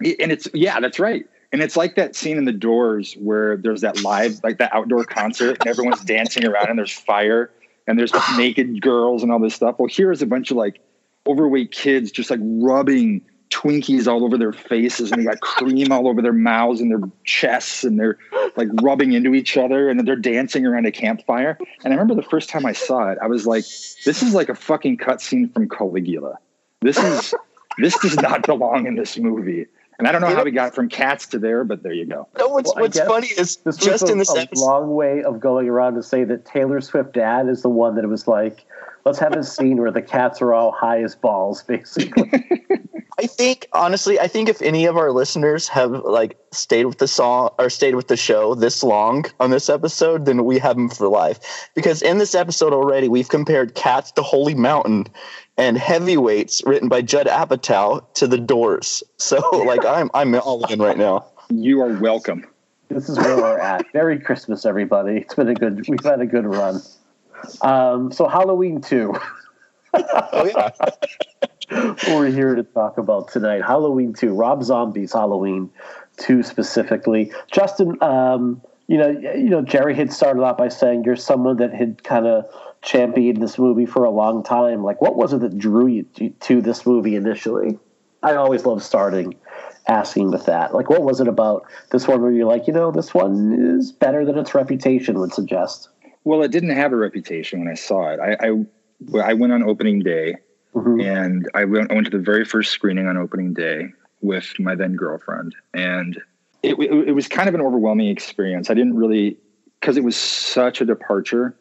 and 0.00 0.32
it's 0.32 0.48
yeah 0.54 0.80
that's 0.80 0.98
right 0.98 1.26
and 1.52 1.62
it's 1.62 1.76
like 1.76 1.94
that 1.96 2.16
scene 2.16 2.38
in 2.38 2.44
the 2.44 2.52
doors 2.52 3.14
where 3.14 3.56
there's 3.56 3.82
that 3.82 4.02
live 4.02 4.40
like 4.42 4.58
that 4.58 4.74
outdoor 4.74 5.04
concert 5.04 5.58
and 5.60 5.68
everyone's 5.68 6.00
dancing 6.02 6.44
around 6.46 6.68
and 6.68 6.78
there's 6.78 6.92
fire 6.92 7.50
and 7.86 7.98
there's 7.98 8.12
naked 8.36 8.80
girls 8.80 9.22
and 9.22 9.30
all 9.30 9.38
this 9.38 9.54
stuff 9.54 9.76
well 9.78 9.88
here's 9.90 10.22
a 10.22 10.26
bunch 10.26 10.50
of 10.50 10.56
like 10.56 10.80
overweight 11.26 11.70
kids 11.70 12.10
just 12.10 12.30
like 12.30 12.40
rubbing 12.42 13.20
twinkies 13.52 14.06
all 14.06 14.24
over 14.24 14.38
their 14.38 14.52
faces 14.52 15.12
and 15.12 15.20
they 15.20 15.26
got 15.26 15.40
cream 15.40 15.92
all 15.92 16.08
over 16.08 16.22
their 16.22 16.32
mouths 16.32 16.80
and 16.80 16.90
their 16.90 17.00
chests 17.24 17.84
and 17.84 17.98
they're 17.98 18.18
like 18.56 18.68
rubbing 18.80 19.12
into 19.12 19.34
each 19.34 19.56
other 19.56 19.88
and 19.88 20.06
they're 20.06 20.16
dancing 20.16 20.66
around 20.66 20.86
a 20.86 20.92
campfire 20.92 21.58
and 21.84 21.92
i 21.92 21.96
remember 21.96 22.14
the 22.14 22.28
first 22.28 22.48
time 22.48 22.64
i 22.64 22.72
saw 22.72 23.10
it 23.10 23.18
i 23.22 23.26
was 23.26 23.46
like 23.46 23.64
this 24.04 24.22
is 24.22 24.34
like 24.34 24.48
a 24.48 24.54
fucking 24.54 24.96
cutscene 24.96 25.52
from 25.52 25.68
caligula 25.68 26.38
this 26.80 26.98
is 26.98 27.34
this 27.78 27.98
does 27.98 28.16
not 28.16 28.44
belong 28.46 28.86
in 28.86 28.94
this 28.94 29.18
movie 29.18 29.66
and 29.98 30.08
I 30.08 30.12
don't 30.12 30.20
know 30.20 30.34
how 30.34 30.42
we 30.42 30.50
got 30.50 30.74
from 30.74 30.88
cats 30.88 31.28
to 31.28 31.38
there, 31.38 31.62
but 31.62 31.84
there 31.84 31.92
you 31.92 32.06
go. 32.06 32.26
No, 32.36 32.48
what's 32.48 32.74
Well, 32.74 32.82
what's 32.82 32.98
funny 32.98 33.28
is 33.28 33.56
This 33.58 33.76
just 33.76 34.02
was 34.02 34.10
a, 34.10 34.12
in 34.12 34.18
this 34.18 34.34
a 34.34 34.40
episode. 34.40 34.64
long 34.64 34.94
way 34.94 35.22
of 35.22 35.38
going 35.38 35.68
around 35.68 35.94
to 35.94 36.02
say 36.02 36.24
that 36.24 36.44
Taylor 36.44 36.80
Swift 36.80 37.12
dad 37.12 37.48
is 37.48 37.62
the 37.62 37.68
one 37.68 37.94
that 37.94 38.02
it 38.02 38.08
was 38.08 38.26
like, 38.26 38.64
let's 39.04 39.20
have 39.20 39.32
a 39.34 39.44
scene 39.44 39.76
where 39.76 39.92
the 39.92 40.02
cats 40.02 40.42
are 40.42 40.54
all 40.54 40.72
high 40.72 41.02
as 41.02 41.14
balls, 41.14 41.62
basically. 41.62 42.32
I 43.22 43.26
think 43.26 43.68
honestly, 43.72 44.18
I 44.18 44.26
think 44.26 44.48
if 44.48 44.60
any 44.60 44.84
of 44.86 44.96
our 44.96 45.12
listeners 45.12 45.68
have 45.68 45.92
like 46.04 46.36
stayed 46.50 46.86
with 46.86 46.98
the 46.98 47.06
song 47.06 47.50
or 47.56 47.70
stayed 47.70 47.94
with 47.94 48.08
the 48.08 48.16
show 48.16 48.56
this 48.56 48.82
long 48.82 49.26
on 49.38 49.50
this 49.50 49.68
episode, 49.68 50.24
then 50.24 50.44
we 50.44 50.58
have 50.58 50.74
them 50.74 50.88
for 50.88 51.06
life. 51.06 51.38
Because 51.76 52.02
in 52.02 52.18
this 52.18 52.34
episode 52.34 52.72
already, 52.72 53.06
we've 53.06 53.28
compared 53.28 53.76
Cats 53.76 54.10
to 54.12 54.22
Holy 54.22 54.56
Mountain 54.56 55.06
and 55.56 55.78
Heavyweights, 55.78 56.64
written 56.66 56.88
by 56.88 57.00
Judd 57.00 57.28
Apatow, 57.28 58.12
to 58.14 58.26
The 58.26 58.38
Doors. 58.38 59.04
So 59.18 59.38
like 59.66 59.84
I'm 59.84 60.10
I'm 60.14 60.34
all 60.34 60.64
in 60.66 60.82
right 60.82 60.98
now. 60.98 61.26
You 61.48 61.80
are 61.82 61.96
welcome. 62.00 62.44
this 62.88 63.08
is 63.08 63.18
where 63.18 63.36
we're 63.36 63.58
at. 63.58 63.86
Merry 63.94 64.18
Christmas, 64.18 64.66
everybody. 64.66 65.18
It's 65.18 65.34
been 65.34 65.48
a 65.48 65.54
good. 65.54 65.88
We've 65.88 66.04
had 66.04 66.20
a 66.20 66.26
good 66.26 66.46
run. 66.46 66.82
Um, 67.60 68.10
so 68.10 68.26
Halloween 68.26 68.80
two. 68.80 69.14
oh 69.94 70.44
yeah. 70.44 70.70
We're 71.70 72.30
here 72.30 72.54
to 72.54 72.62
talk 72.62 72.98
about 72.98 73.32
tonight. 73.32 73.62
Halloween 73.62 74.12
2, 74.12 74.34
Rob 74.34 74.62
Zombie's 74.62 75.12
Halloween 75.12 75.70
2 76.18 76.42
specifically. 76.42 77.32
Justin, 77.50 78.02
um, 78.02 78.62
you 78.88 78.98
know, 78.98 79.08
you 79.08 79.48
know, 79.48 79.62
Jerry 79.62 79.94
had 79.94 80.12
started 80.12 80.42
out 80.42 80.58
by 80.58 80.68
saying 80.68 81.04
you're 81.04 81.16
someone 81.16 81.56
that 81.58 81.72
had 81.72 82.02
kind 82.04 82.26
of 82.26 82.44
championed 82.82 83.40
this 83.42 83.58
movie 83.58 83.86
for 83.86 84.04
a 84.04 84.10
long 84.10 84.42
time. 84.42 84.82
Like, 84.82 85.00
what 85.00 85.16
was 85.16 85.32
it 85.32 85.40
that 85.40 85.56
drew 85.56 85.86
you 85.86 86.32
to, 86.40 86.60
this 86.60 86.84
movie 86.84 87.16
initially? 87.16 87.78
I 88.22 88.34
always 88.34 88.66
love 88.66 88.82
starting 88.82 89.34
asking 89.86 90.30
with 90.30 90.46
that. 90.46 90.74
Like, 90.74 90.90
what 90.90 91.02
was 91.02 91.20
it 91.20 91.28
about 91.28 91.64
this 91.90 92.06
one 92.06 92.22
where 92.22 92.32
you're 92.32 92.46
like, 92.46 92.66
you 92.66 92.72
know, 92.72 92.90
this 92.90 93.14
one 93.14 93.76
is 93.78 93.92
better 93.92 94.24
than 94.24 94.38
its 94.38 94.54
reputation 94.54 95.18
would 95.18 95.32
suggest? 95.32 95.88
Well, 96.24 96.42
it 96.42 96.52
didn't 96.52 96.70
have 96.70 96.92
a 96.92 96.96
reputation 96.96 97.60
when 97.60 97.68
I 97.68 97.74
saw 97.74 98.10
it. 98.10 98.20
I 98.20 98.36
I, 98.46 99.30
I 99.30 99.34
went 99.34 99.52
on 99.52 99.62
opening 99.62 100.00
day, 100.00 100.36
mm-hmm. 100.74 101.00
and 101.00 101.48
I 101.54 101.64
went, 101.64 101.90
I 101.90 101.94
went 101.94 102.06
to 102.10 102.16
the 102.16 102.22
very 102.22 102.44
first 102.44 102.72
screening 102.72 103.06
on 103.06 103.16
opening 103.16 103.54
day 103.54 103.92
with 104.20 104.58
my 104.58 104.74
then 104.74 104.94
girlfriend, 104.96 105.54
and 105.74 106.20
it, 106.62 106.78
it, 106.78 107.08
it 107.08 107.12
was 107.12 107.28
kind 107.28 107.48
of 107.48 107.54
an 107.54 107.60
overwhelming 107.60 108.08
experience. 108.08 108.70
I 108.70 108.74
didn't 108.74 108.96
really 108.96 109.36
because 109.82 109.96
it 109.96 110.04
was 110.04 110.16
such 110.16 110.80
a 110.80 110.84
departure 110.84 111.56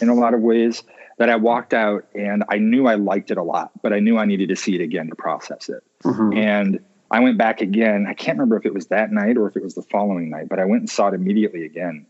in 0.00 0.10
a 0.10 0.14
lot 0.14 0.34
of 0.34 0.40
ways 0.42 0.82
that 1.16 1.30
I 1.30 1.36
walked 1.36 1.72
out 1.72 2.04
and 2.14 2.44
I 2.50 2.58
knew 2.58 2.86
I 2.86 2.96
liked 2.96 3.30
it 3.30 3.38
a 3.38 3.42
lot, 3.42 3.70
but 3.82 3.94
I 3.94 4.00
knew 4.00 4.18
I 4.18 4.26
needed 4.26 4.50
to 4.50 4.56
see 4.56 4.74
it 4.74 4.82
again 4.82 5.08
to 5.08 5.14
process 5.14 5.70
it. 5.70 5.82
Mm-hmm. 6.04 6.36
And 6.36 6.80
I 7.10 7.20
went 7.20 7.38
back 7.38 7.62
again. 7.62 8.06
I 8.08 8.12
can't 8.12 8.38
remember 8.38 8.56
if 8.58 8.66
it 8.66 8.74
was 8.74 8.88
that 8.88 9.10
night 9.10 9.38
or 9.38 9.48
if 9.48 9.56
it 9.56 9.62
was 9.62 9.74
the 9.74 9.82
following 9.82 10.28
night, 10.28 10.48
but 10.50 10.58
I 10.58 10.66
went 10.66 10.80
and 10.80 10.90
saw 10.90 11.08
it 11.08 11.14
immediately 11.14 11.64
again. 11.64 12.06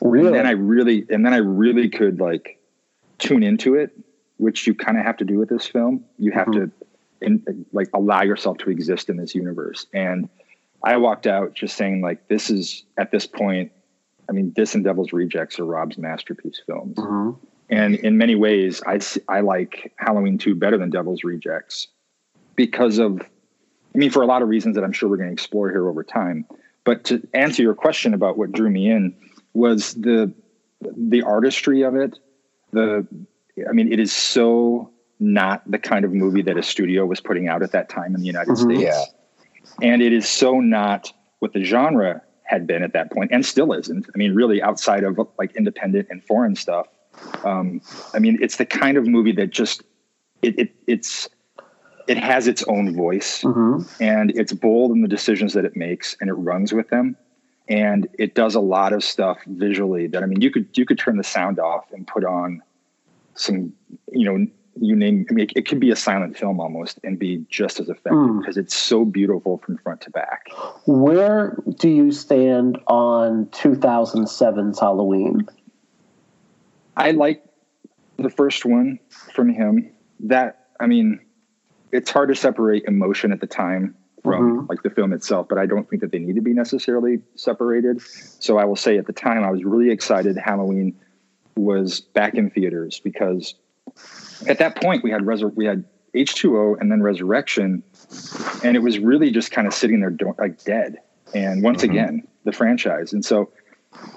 Really? 0.00 0.28
And 0.28 0.36
then 0.36 0.46
I 0.46 0.52
really, 0.52 1.06
and 1.10 1.26
then 1.26 1.34
I 1.34 1.38
really 1.38 1.88
could 1.88 2.20
like 2.20 2.60
tune 3.18 3.42
into 3.42 3.74
it, 3.74 3.90
which 4.36 4.66
you 4.66 4.74
kind 4.74 4.98
of 4.98 5.04
have 5.04 5.16
to 5.18 5.24
do 5.24 5.38
with 5.38 5.48
this 5.48 5.66
film. 5.66 6.04
You 6.18 6.32
have 6.32 6.48
mm-hmm. 6.48 6.66
to, 6.66 6.72
in, 7.20 7.66
like, 7.72 7.88
allow 7.94 8.22
yourself 8.22 8.58
to 8.58 8.70
exist 8.70 9.08
in 9.08 9.16
this 9.16 9.34
universe. 9.34 9.86
And 9.92 10.28
I 10.82 10.96
walked 10.96 11.26
out 11.26 11.54
just 11.54 11.76
saying, 11.76 12.02
like, 12.02 12.28
this 12.28 12.50
is 12.50 12.84
at 12.98 13.10
this 13.10 13.26
point. 13.26 13.72
I 14.28 14.32
mean, 14.32 14.52
this 14.56 14.74
and 14.74 14.84
Devil's 14.84 15.12
Rejects 15.12 15.58
are 15.58 15.64
Rob's 15.64 15.98
masterpiece 15.98 16.60
films. 16.66 16.96
Mm-hmm. 16.96 17.30
And 17.70 17.94
in 17.96 18.18
many 18.18 18.34
ways, 18.34 18.82
I 18.86 19.00
I 19.28 19.40
like 19.40 19.92
Halloween 19.96 20.38
two 20.38 20.54
better 20.54 20.76
than 20.76 20.90
Devil's 20.90 21.24
Rejects 21.24 21.88
because 22.56 22.98
of 22.98 23.20
I 23.94 23.98
mean, 23.98 24.10
for 24.10 24.22
a 24.22 24.26
lot 24.26 24.42
of 24.42 24.48
reasons 24.48 24.74
that 24.74 24.84
I'm 24.84 24.92
sure 24.92 25.08
we're 25.08 25.16
going 25.16 25.28
to 25.28 25.32
explore 25.32 25.70
here 25.70 25.88
over 25.88 26.02
time. 26.02 26.46
But 26.84 27.04
to 27.04 27.26
answer 27.32 27.62
your 27.62 27.74
question 27.74 28.12
about 28.12 28.36
what 28.36 28.52
drew 28.52 28.68
me 28.68 28.90
in 28.90 29.14
was 29.54 29.94
the 29.94 30.32
the 30.80 31.22
artistry 31.22 31.82
of 31.82 31.94
it. 31.94 32.18
The 32.72 33.06
I 33.68 33.72
mean, 33.72 33.92
it 33.92 34.00
is 34.00 34.12
so 34.12 34.90
not 35.20 35.68
the 35.70 35.78
kind 35.78 36.04
of 36.04 36.12
movie 36.12 36.42
that 36.42 36.56
a 36.56 36.62
studio 36.62 37.06
was 37.06 37.20
putting 37.20 37.48
out 37.48 37.62
at 37.62 37.72
that 37.72 37.88
time 37.88 38.14
in 38.14 38.20
the 38.20 38.26
United 38.26 38.52
mm-hmm. 38.52 38.76
States. 38.76 38.82
Yeah. 38.82 39.92
And 39.92 40.02
it 40.02 40.12
is 40.12 40.28
so 40.28 40.60
not 40.60 41.12
what 41.38 41.52
the 41.52 41.64
genre 41.64 42.22
had 42.42 42.66
been 42.66 42.82
at 42.82 42.92
that 42.92 43.10
point 43.10 43.30
and 43.32 43.44
still 43.44 43.72
isn't. 43.72 44.06
I 44.14 44.18
mean, 44.18 44.34
really 44.34 44.62
outside 44.62 45.04
of 45.04 45.18
like 45.38 45.56
independent 45.56 46.08
and 46.10 46.22
foreign 46.22 46.56
stuff. 46.56 46.86
Um, 47.44 47.80
I 48.12 48.18
mean, 48.18 48.38
it's 48.42 48.56
the 48.56 48.66
kind 48.66 48.96
of 48.96 49.06
movie 49.06 49.32
that 49.32 49.50
just 49.50 49.82
it, 50.42 50.58
it 50.58 50.74
it's 50.86 51.28
it 52.06 52.18
has 52.18 52.46
its 52.46 52.62
own 52.64 52.94
voice 52.94 53.42
mm-hmm. 53.42 53.82
and 54.02 54.30
it's 54.32 54.52
bold 54.52 54.92
in 54.92 55.02
the 55.02 55.08
decisions 55.08 55.54
that 55.54 55.64
it 55.64 55.76
makes 55.76 56.16
and 56.20 56.28
it 56.28 56.34
runs 56.34 56.72
with 56.72 56.88
them 56.90 57.16
and 57.68 58.08
it 58.18 58.34
does 58.34 58.54
a 58.54 58.60
lot 58.60 58.92
of 58.92 59.02
stuff 59.02 59.38
visually 59.46 60.06
that 60.06 60.22
i 60.22 60.26
mean 60.26 60.40
you 60.40 60.50
could 60.50 60.66
you 60.76 60.84
could 60.84 60.98
turn 60.98 61.16
the 61.16 61.24
sound 61.24 61.58
off 61.58 61.90
and 61.92 62.06
put 62.06 62.24
on 62.24 62.62
some 63.34 63.72
you 64.12 64.24
know 64.24 64.46
you 64.80 64.96
name 64.96 65.26
i 65.30 65.32
mean 65.32 65.44
it, 65.44 65.52
it 65.56 65.68
could 65.68 65.80
be 65.80 65.90
a 65.90 65.96
silent 65.96 66.36
film 66.36 66.60
almost 66.60 66.98
and 67.04 67.18
be 67.18 67.44
just 67.48 67.80
as 67.80 67.88
effective 67.88 68.12
mm. 68.12 68.40
because 68.40 68.56
it's 68.56 68.74
so 68.74 69.04
beautiful 69.04 69.58
from 69.58 69.78
front 69.78 70.00
to 70.00 70.10
back 70.10 70.48
where 70.86 71.56
do 71.78 71.88
you 71.88 72.10
stand 72.10 72.78
on 72.86 73.46
2007's 73.46 74.80
halloween 74.80 75.46
i 76.96 77.10
like 77.12 77.44
the 78.16 78.30
first 78.30 78.64
one 78.64 78.98
from 79.10 79.48
him 79.48 79.90
that 80.20 80.68
i 80.80 80.86
mean 80.86 81.20
it's 81.92 82.10
hard 82.10 82.28
to 82.28 82.34
separate 82.34 82.84
emotion 82.84 83.30
at 83.30 83.40
the 83.40 83.46
time 83.46 83.94
from 84.24 84.42
mm-hmm. 84.42 84.66
like 84.68 84.82
the 84.82 84.90
film 84.90 85.12
itself, 85.12 85.46
but 85.48 85.58
I 85.58 85.66
don't 85.66 85.88
think 85.88 86.00
that 86.00 86.10
they 86.10 86.18
need 86.18 86.34
to 86.34 86.40
be 86.40 86.54
necessarily 86.54 87.20
separated. 87.36 88.00
So 88.40 88.58
I 88.58 88.64
will 88.64 88.74
say 88.74 88.96
at 88.96 89.06
the 89.06 89.12
time 89.12 89.44
I 89.44 89.50
was 89.50 89.64
really 89.64 89.92
excited 89.92 90.36
Halloween 90.36 90.98
was 91.56 92.00
back 92.00 92.34
in 92.34 92.50
theaters 92.50 93.00
because 93.00 93.54
at 94.48 94.58
that 94.58 94.80
point 94.80 95.02
we 95.02 95.10
had 95.10 95.22
Resur- 95.22 95.54
we 95.54 95.66
had 95.66 95.84
H2O 96.14 96.80
and 96.80 96.90
then 96.90 97.02
Resurrection 97.02 97.82
and 98.62 98.76
it 98.76 98.80
was 98.80 98.98
really 98.98 99.30
just 99.30 99.50
kind 99.50 99.66
of 99.66 99.74
sitting 99.74 100.00
there 100.00 100.16
like 100.38 100.62
dead. 100.64 100.98
And 101.34 101.62
once 101.62 101.82
mm-hmm. 101.82 101.90
again, 101.92 102.28
the 102.44 102.52
franchise. 102.52 103.12
And 103.12 103.24
so 103.24 103.50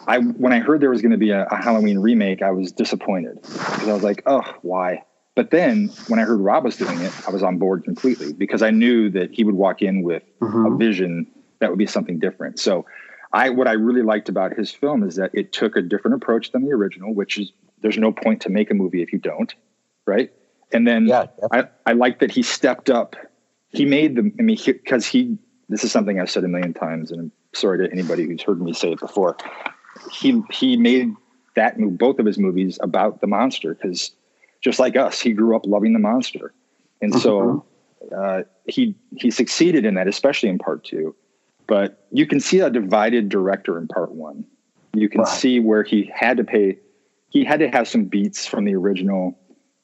I 0.08 0.20
when 0.20 0.54
I 0.54 0.60
heard 0.60 0.82
there 0.82 0.90
was 0.90 1.02
going 1.02 1.12
to 1.12 1.18
be 1.18 1.32
a, 1.32 1.46
a 1.46 1.56
Halloween 1.56 2.00
remake, 2.00 2.42
I 2.42 2.52
was 2.52 2.72
disappointed 2.72 3.42
because 3.42 3.88
I 3.88 3.94
was 3.94 4.04
like, 4.04 4.24
"Oh, 4.26 4.44
why?" 4.62 5.04
But 5.36 5.52
then 5.52 5.90
when 6.08 6.20
I 6.20 6.24
heard 6.24 6.40
Rob 6.40 6.64
was 6.64 6.78
doing 6.78 7.00
it, 7.00 7.14
I 7.28 7.32
was 7.32 7.44
on 7.44 7.58
board 7.58 7.84
completely 7.84 8.34
because 8.34 8.64
I 8.64 8.72
knew 8.72 9.10
that 9.12 9.32
he 9.32 9.44
would 9.44 9.56
walk 9.56 9.82
in 9.82 10.02
with 10.02 10.24
mm-hmm. 10.40 10.66
a 10.66 10.78
vision 10.78 11.28
that 11.60 11.70
would 11.70 11.80
be 11.80 11.86
something 11.86 12.20
different. 12.20 12.60
So 12.60 12.86
I 13.38 13.50
what 13.52 13.68
I 13.68 13.74
really 13.74 14.02
liked 14.02 14.30
about 14.30 14.54
his 14.54 14.72
film 14.72 15.04
is 15.04 15.16
that 15.18 15.30
it 15.36 15.54
took 15.54 15.76
a 15.76 15.82
different 15.84 16.16
approach 16.16 16.52
than 16.52 16.66
the 16.66 16.72
original, 16.72 17.14
which 17.14 17.38
is 17.38 17.52
there's 17.82 17.98
no 17.98 18.12
point 18.12 18.42
to 18.42 18.50
make 18.50 18.72
a 18.72 18.74
movie 18.74 19.04
if 19.04 19.14
you 19.14 19.20
don't, 19.20 19.54
right? 20.08 20.34
And 20.74 20.88
then 20.88 21.06
yeah, 21.06 21.28
I, 21.52 21.66
I 21.86 21.94
like 21.94 22.20
that 22.20 22.32
he 22.32 22.42
stepped 22.42 22.90
up. 22.90 23.16
He 23.70 23.86
made 23.86 24.16
the 24.16 24.32
I 24.40 24.42
mean 24.42 24.58
because 24.66 25.06
he, 25.06 25.22
he 25.22 25.38
this 25.70 25.84
is 25.84 25.92
something 25.92 26.20
I've 26.20 26.32
said 26.32 26.46
a 26.46 26.48
million 26.48 26.74
times, 26.74 27.12
and 27.12 27.20
I'm 27.22 27.32
sorry 27.54 27.86
to 27.86 27.94
anybody 27.94 28.26
who's 28.26 28.42
heard 28.42 28.60
me 28.60 28.74
say 28.74 28.94
it 28.94 29.00
before. 29.00 29.38
He 30.12 30.42
he 30.50 30.76
made 30.76 31.14
that 31.56 31.80
move 31.80 32.00
both 32.00 32.18
of 32.18 32.26
his 32.26 32.40
movies 32.40 32.80
about 32.82 33.22
the 33.22 33.28
monster 33.28 33.76
because 33.76 34.14
just 34.62 34.80
like 34.80 34.96
us, 34.96 35.20
he 35.20 35.34
grew 35.34 35.56
up 35.56 35.68
loving 35.68 35.94
the 35.94 36.00
monster, 36.00 36.54
and 37.04 37.14
so 37.14 37.64
mm-hmm. 38.02 38.16
uh, 38.20 38.44
he 38.66 38.96
he 39.16 39.30
succeeded 39.30 39.86
in 39.86 39.94
that, 39.94 40.08
especially 40.08 40.50
in 40.50 40.58
part 40.58 40.84
two. 40.84 41.16
But 41.68 42.08
you 42.12 42.26
can 42.26 42.40
see 42.40 42.60
a 42.60 42.70
divided 42.70 43.30
director 43.30 43.78
in 43.78 43.88
part 43.88 44.12
one. 44.12 44.46
You 44.94 45.10
can 45.10 45.26
see 45.26 45.60
where 45.60 45.84
he 45.84 46.10
had 46.14 46.38
to 46.38 46.44
pay, 46.44 46.80
he 47.30 47.44
had 47.44 47.60
to 47.60 47.70
have 47.70 47.88
some 47.88 48.06
beats 48.06 48.48
from 48.48 48.66
the 48.66 48.74
original 48.74 49.38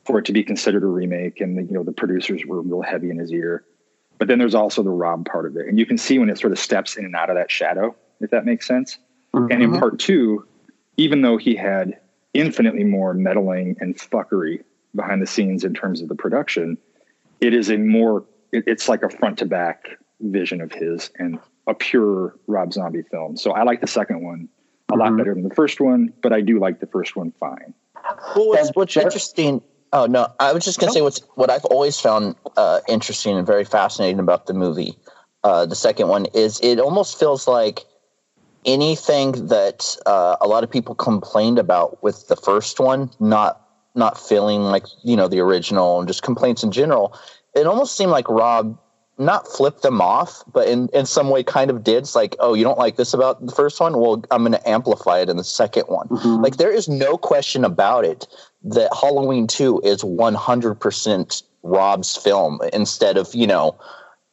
for 0.05 0.19
it 0.19 0.25
to 0.25 0.33
be 0.33 0.43
considered 0.43 0.83
a 0.83 0.87
remake, 0.87 1.39
and 1.39 1.57
the, 1.57 1.63
you 1.63 1.71
know 1.71 1.83
the 1.83 1.91
producers 1.91 2.41
were 2.45 2.61
real 2.61 2.81
heavy 2.81 3.09
in 3.09 3.17
his 3.17 3.31
ear. 3.31 3.63
But 4.17 4.27
then 4.27 4.39
there's 4.39 4.55
also 4.55 4.83
the 4.83 4.89
Rob 4.89 5.25
part 5.25 5.45
of 5.45 5.55
it, 5.55 5.67
and 5.67 5.77
you 5.77 5.85
can 5.85 5.97
see 5.97 6.19
when 6.19 6.29
it 6.29 6.37
sort 6.37 6.51
of 6.51 6.59
steps 6.59 6.97
in 6.97 7.05
and 7.05 7.15
out 7.15 7.29
of 7.29 7.35
that 7.35 7.51
shadow, 7.51 7.95
if 8.19 8.31
that 8.31 8.45
makes 8.45 8.67
sense. 8.67 8.97
Mm-hmm. 9.33 9.51
And 9.51 9.63
in 9.63 9.69
mm-hmm. 9.71 9.79
part 9.79 9.99
two, 9.99 10.47
even 10.97 11.21
though 11.21 11.37
he 11.37 11.55
had 11.55 11.99
infinitely 12.33 12.83
more 12.83 13.13
meddling 13.13 13.75
and 13.79 13.97
fuckery 13.97 14.63
behind 14.95 15.21
the 15.21 15.27
scenes 15.27 15.63
in 15.63 15.73
terms 15.73 16.01
of 16.01 16.09
the 16.09 16.15
production. 16.15 16.77
It 17.41 17.53
is 17.53 17.69
a 17.69 17.77
more, 17.77 18.25
it, 18.51 18.63
it's 18.67 18.89
like 18.89 19.03
a 19.03 19.09
front 19.09 19.39
to 19.39 19.45
back 19.45 19.97
vision 20.21 20.61
of 20.61 20.71
his 20.71 21.09
and 21.17 21.39
a 21.67 21.73
pure 21.73 22.35
Rob 22.47 22.73
Zombie 22.73 23.03
film. 23.03 23.37
So 23.37 23.51
I 23.51 23.63
like 23.63 23.81
the 23.81 23.87
second 23.87 24.23
one 24.23 24.49
a 24.89 24.93
mm-hmm. 24.93 25.01
lot 25.01 25.17
better 25.17 25.33
than 25.33 25.43
the 25.43 25.55
first 25.55 25.79
one, 25.79 26.13
but 26.21 26.33
I 26.33 26.41
do 26.41 26.59
like 26.59 26.79
the 26.79 26.87
first 26.87 27.15
one 27.15 27.31
fine. 27.39 27.73
Well, 28.35 28.49
what's, 28.49 28.71
what's 28.73 28.97
interesting? 28.97 29.61
Oh 29.93 30.07
no, 30.07 30.27
I 30.39 30.53
was 30.53 30.65
just 30.65 30.79
gonna 30.79 30.91
say 30.91 31.01
what's 31.01 31.19
what 31.35 31.49
I've 31.49 31.65
always 31.65 31.99
found 31.99 32.35
uh, 32.57 32.79
interesting 32.87 33.37
and 33.37 33.45
very 33.45 33.63
fascinating 33.63 34.19
about 34.19 34.45
the 34.47 34.53
movie. 34.53 34.97
Uh, 35.43 35.65
the 35.65 35.75
second 35.75 36.07
one 36.07 36.25
is 36.33 36.59
it 36.61 36.79
almost 36.79 37.19
feels 37.19 37.47
like 37.47 37.85
anything 38.65 39.47
that 39.47 39.95
uh, 40.05 40.37
a 40.41 40.47
lot 40.47 40.63
of 40.63 40.71
people 40.71 40.95
complained 40.95 41.59
about 41.59 42.01
with 42.01 42.27
the 42.27 42.35
first 42.35 42.79
one, 42.79 43.11
not 43.19 43.61
not 43.95 44.19
feeling 44.19 44.63
like 44.63 44.85
you 45.03 45.15
know 45.15 45.27
the 45.27 45.39
original 45.39 45.99
and 45.99 46.07
just 46.07 46.23
complaints 46.23 46.63
in 46.63 46.71
general. 46.71 47.17
It 47.55 47.67
almost 47.67 47.95
seemed 47.95 48.11
like 48.11 48.27
Rob 48.29 48.79
not 49.17 49.47
flip 49.47 49.81
them 49.81 50.01
off, 50.01 50.43
but 50.51 50.67
in, 50.67 50.89
in 50.89 51.05
some 51.05 51.29
way 51.29 51.43
kind 51.43 51.69
of 51.69 51.83
did. 51.83 51.97
It's 51.97 52.15
like, 52.15 52.35
oh, 52.39 52.53
you 52.53 52.63
don't 52.63 52.79
like 52.79 52.95
this 52.95 53.13
about 53.13 53.45
the 53.45 53.51
first 53.51 53.79
one? 53.79 53.97
Well, 53.99 54.23
I'm 54.31 54.41
going 54.41 54.53
to 54.53 54.69
amplify 54.69 55.19
it 55.19 55.29
in 55.29 55.37
the 55.37 55.43
second 55.43 55.83
one. 55.83 56.07
Mm-hmm. 56.07 56.43
Like, 56.43 56.57
there 56.57 56.71
is 56.71 56.89
no 56.89 57.17
question 57.17 57.63
about 57.63 58.05
it 58.05 58.27
that 58.63 58.89
Halloween 58.93 59.47
2 59.47 59.81
is 59.83 60.03
100% 60.03 61.43
Rob's 61.63 62.15
film 62.15 62.59
instead 62.71 63.17
of, 63.17 63.33
you 63.35 63.47
know, 63.47 63.77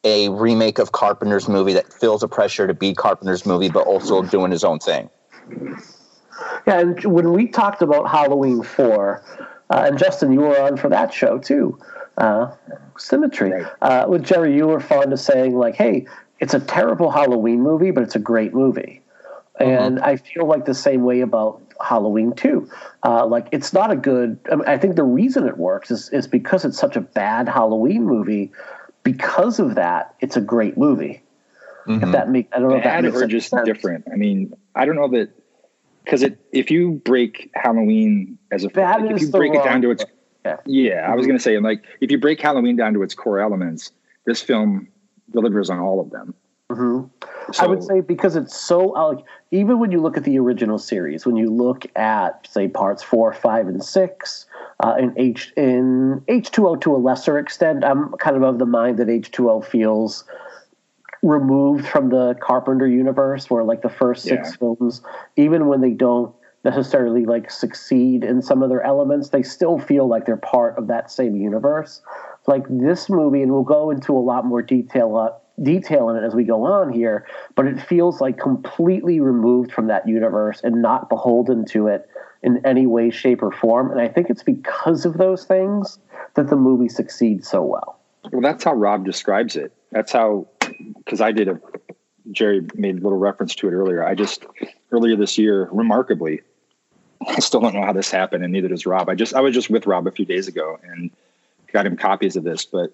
a 0.03 0.29
remake 0.29 0.79
of 0.79 0.93
Carpenter's 0.93 1.47
movie 1.47 1.73
that 1.73 1.93
feels 1.93 2.23
a 2.23 2.27
pressure 2.27 2.65
to 2.65 2.73
be 2.73 2.93
Carpenter's 2.93 3.45
movie, 3.45 3.69
but 3.69 3.85
also 3.85 4.23
doing 4.23 4.51
his 4.51 4.63
own 4.63 4.79
thing. 4.79 5.09
Yeah, 6.65 6.79
and 6.79 7.03
when 7.03 7.33
we 7.33 7.47
talked 7.47 7.81
about 7.81 8.09
Halloween 8.09 8.63
4, 8.63 9.23
uh, 9.69 9.83
and 9.85 9.97
Justin, 9.97 10.31
you 10.31 10.41
were 10.41 10.59
on 10.59 10.75
for 10.75 10.89
that 10.89 11.13
show 11.13 11.37
too. 11.37 11.79
Uh, 12.17 12.51
Symmetry. 12.97 13.51
Right. 13.51 13.67
Uh, 13.81 14.05
with 14.09 14.23
Jerry, 14.23 14.55
you 14.55 14.67
were 14.67 14.79
fond 14.79 15.13
of 15.13 15.19
saying, 15.19 15.55
like, 15.55 15.75
hey, 15.75 16.05
it's 16.39 16.53
a 16.53 16.59
terrible 16.59 17.09
Halloween 17.11 17.61
movie, 17.61 17.91
but 17.91 18.03
it's 18.03 18.15
a 18.15 18.19
great 18.19 18.53
movie. 18.53 19.01
Mm-hmm. 19.59 19.69
And 19.69 19.99
I 19.99 20.17
feel 20.17 20.45
like 20.45 20.65
the 20.65 20.73
same 20.73 21.03
way 21.03 21.21
about 21.21 21.61
Halloween 21.83 22.33
too. 22.33 22.69
Uh, 23.03 23.25
like, 23.25 23.47
it's 23.51 23.73
not 23.73 23.91
a 23.91 23.95
good. 23.95 24.39
I, 24.51 24.55
mean, 24.55 24.67
I 24.67 24.77
think 24.77 24.95
the 24.95 25.03
reason 25.03 25.47
it 25.47 25.57
works 25.57 25.91
is, 25.91 26.09
is 26.09 26.27
because 26.27 26.65
it's 26.65 26.77
such 26.77 26.95
a 26.95 27.01
bad 27.01 27.47
Halloween 27.47 28.05
movie. 28.05 28.51
Because 29.03 29.59
of 29.59 29.75
that, 29.75 30.15
it's 30.19 30.37
a 30.37 30.41
great 30.41 30.77
movie. 30.77 31.23
Mm-hmm. 31.87 32.03
If 32.03 32.11
that 32.11 32.29
make 32.29 32.49
I 32.53 32.59
don't 32.59 32.69
know 32.69 32.79
bad 32.79 33.05
if 33.05 33.13
that 33.13 33.19
makes 33.19 33.23
or 33.23 33.27
just 33.27 33.49
sense. 33.49 33.65
different. 33.65 34.05
I 34.11 34.15
mean, 34.15 34.53
I 34.75 34.85
don't 34.85 34.95
know 34.95 35.07
that 35.09 35.31
because 36.03 36.23
it 36.23 36.39
if 36.51 36.69
you 36.69 37.01
break 37.03 37.49
Halloween 37.55 38.37
as 38.51 38.63
a 38.63 38.67
that 38.69 39.01
like, 39.01 39.11
if 39.11 39.21
you 39.21 39.29
break 39.31 39.53
it 39.53 39.63
down 39.63 39.81
to 39.81 39.91
its 39.91 40.05
yeah, 40.45 40.57
yeah. 40.65 40.93
I 40.93 41.15
was 41.15 41.23
mm-hmm. 41.23 41.29
going 41.29 41.37
to 41.37 41.43
say 41.43 41.59
like 41.59 41.83
if 42.01 42.11
you 42.11 42.19
break 42.19 42.39
Halloween 42.41 42.75
down 42.75 42.93
to 42.93 43.03
its 43.03 43.13
core 43.13 43.39
elements, 43.39 43.91
this 44.25 44.41
film 44.41 44.87
delivers 45.31 45.69
on 45.69 45.79
all 45.79 45.99
of 45.99 46.09
them. 46.09 46.33
Mm-hmm. 46.71 47.07
So, 47.51 47.63
I 47.63 47.67
would 47.67 47.83
say 47.83 47.99
because 48.01 48.35
it's 48.35 48.55
so 48.55 48.95
uh, 48.95 49.13
like 49.13 49.25
even 49.51 49.79
when 49.79 49.91
you 49.91 49.99
look 49.99 50.15
at 50.15 50.23
the 50.23 50.39
original 50.39 50.77
series, 50.77 51.25
when 51.25 51.35
you 51.35 51.49
look 51.49 51.85
at 51.97 52.47
say 52.49 52.67
parts 52.67 53.03
four, 53.03 53.33
five, 53.33 53.67
and 53.67 53.83
six, 53.83 54.45
uh, 54.79 54.95
in 54.97 55.13
H 55.17 55.51
in 55.57 56.23
H 56.27 56.51
two 56.51 56.67
O 56.67 56.75
to 56.77 56.95
a 56.95 56.97
lesser 56.97 57.37
extent, 57.37 57.83
I'm 57.83 58.13
kind 58.13 58.37
of 58.37 58.43
of 58.43 58.59
the 58.59 58.65
mind 58.65 58.99
that 58.99 59.09
H 59.09 59.31
two 59.31 59.49
O 59.49 59.61
feels 59.61 60.23
removed 61.23 61.85
from 61.85 62.09
the 62.09 62.35
Carpenter 62.41 62.87
universe, 62.87 63.49
where 63.49 63.63
like 63.63 63.81
the 63.81 63.89
first 63.89 64.23
six 64.23 64.49
yeah. 64.49 64.57
films, 64.57 65.01
even 65.35 65.67
when 65.67 65.81
they 65.81 65.91
don't 65.91 66.33
necessarily 66.63 67.25
like 67.25 67.49
succeed 67.49 68.23
in 68.23 68.41
some 68.41 68.61
of 68.61 68.69
their 68.69 68.83
elements, 68.83 69.29
they 69.29 69.43
still 69.43 69.79
feel 69.79 70.07
like 70.07 70.25
they're 70.25 70.37
part 70.37 70.77
of 70.77 70.87
that 70.87 71.11
same 71.11 71.35
universe. 71.35 72.01
Like 72.47 72.63
this 72.69 73.09
movie, 73.09 73.41
and 73.41 73.51
we'll 73.51 73.63
go 73.63 73.91
into 73.91 74.17
a 74.17 74.19
lot 74.19 74.45
more 74.45 74.61
detail 74.61 75.15
uh, 75.17 75.29
detail 75.61 76.09
in 76.09 76.15
it 76.15 76.25
as 76.25 76.33
we 76.33 76.43
go 76.43 76.63
on 76.63 76.91
here, 76.91 77.27
but 77.55 77.67
it 77.67 77.79
feels 77.79 78.21
like 78.21 78.39
completely 78.39 79.19
removed 79.19 79.71
from 79.71 79.87
that 79.87 80.07
universe 80.07 80.61
and 80.63 80.81
not 80.81 81.09
beholden 81.09 81.65
to 81.65 81.87
it 81.87 82.09
in 82.41 82.65
any 82.65 82.87
way, 82.87 83.11
shape, 83.11 83.43
or 83.43 83.51
form. 83.51 83.91
And 83.91 84.01
I 84.01 84.07
think 84.07 84.29
it's 84.29 84.43
because 84.43 85.05
of 85.05 85.17
those 85.17 85.45
things 85.45 85.99
that 86.35 86.49
the 86.49 86.55
movie 86.55 86.89
succeeds 86.89 87.47
so 87.47 87.61
well. 87.61 87.99
Well, 88.31 88.41
that's 88.41 88.63
how 88.63 88.73
Rob 88.73 89.05
describes 89.05 89.55
it. 89.55 89.73
That's 89.91 90.11
how, 90.11 90.47
because 90.97 91.21
I 91.21 91.31
did 91.31 91.47
a, 91.47 91.59
Jerry 92.31 92.65
made 92.75 92.97
a 92.97 93.01
little 93.01 93.17
reference 93.17 93.53
to 93.55 93.67
it 93.67 93.71
earlier. 93.71 94.03
I 94.03 94.15
just, 94.15 94.45
earlier 94.91 95.15
this 95.15 95.37
year, 95.37 95.69
remarkably, 95.71 96.41
I 97.27 97.39
still 97.39 97.59
don't 97.59 97.73
know 97.73 97.85
how 97.85 97.93
this 97.93 98.09
happened, 98.09 98.43
and 98.43 98.51
neither 98.51 98.67
does 98.67 98.85
Rob. 98.85 99.09
I 99.09 99.15
just, 99.15 99.33
I 99.33 99.41
was 99.41 99.53
just 99.53 99.69
with 99.69 99.85
Rob 99.85 100.07
a 100.07 100.11
few 100.11 100.25
days 100.25 100.47
ago 100.47 100.79
and 100.83 101.11
got 101.71 101.85
him 101.85 101.95
copies 101.95 102.35
of 102.35 102.43
this, 102.43 102.65
but 102.65 102.91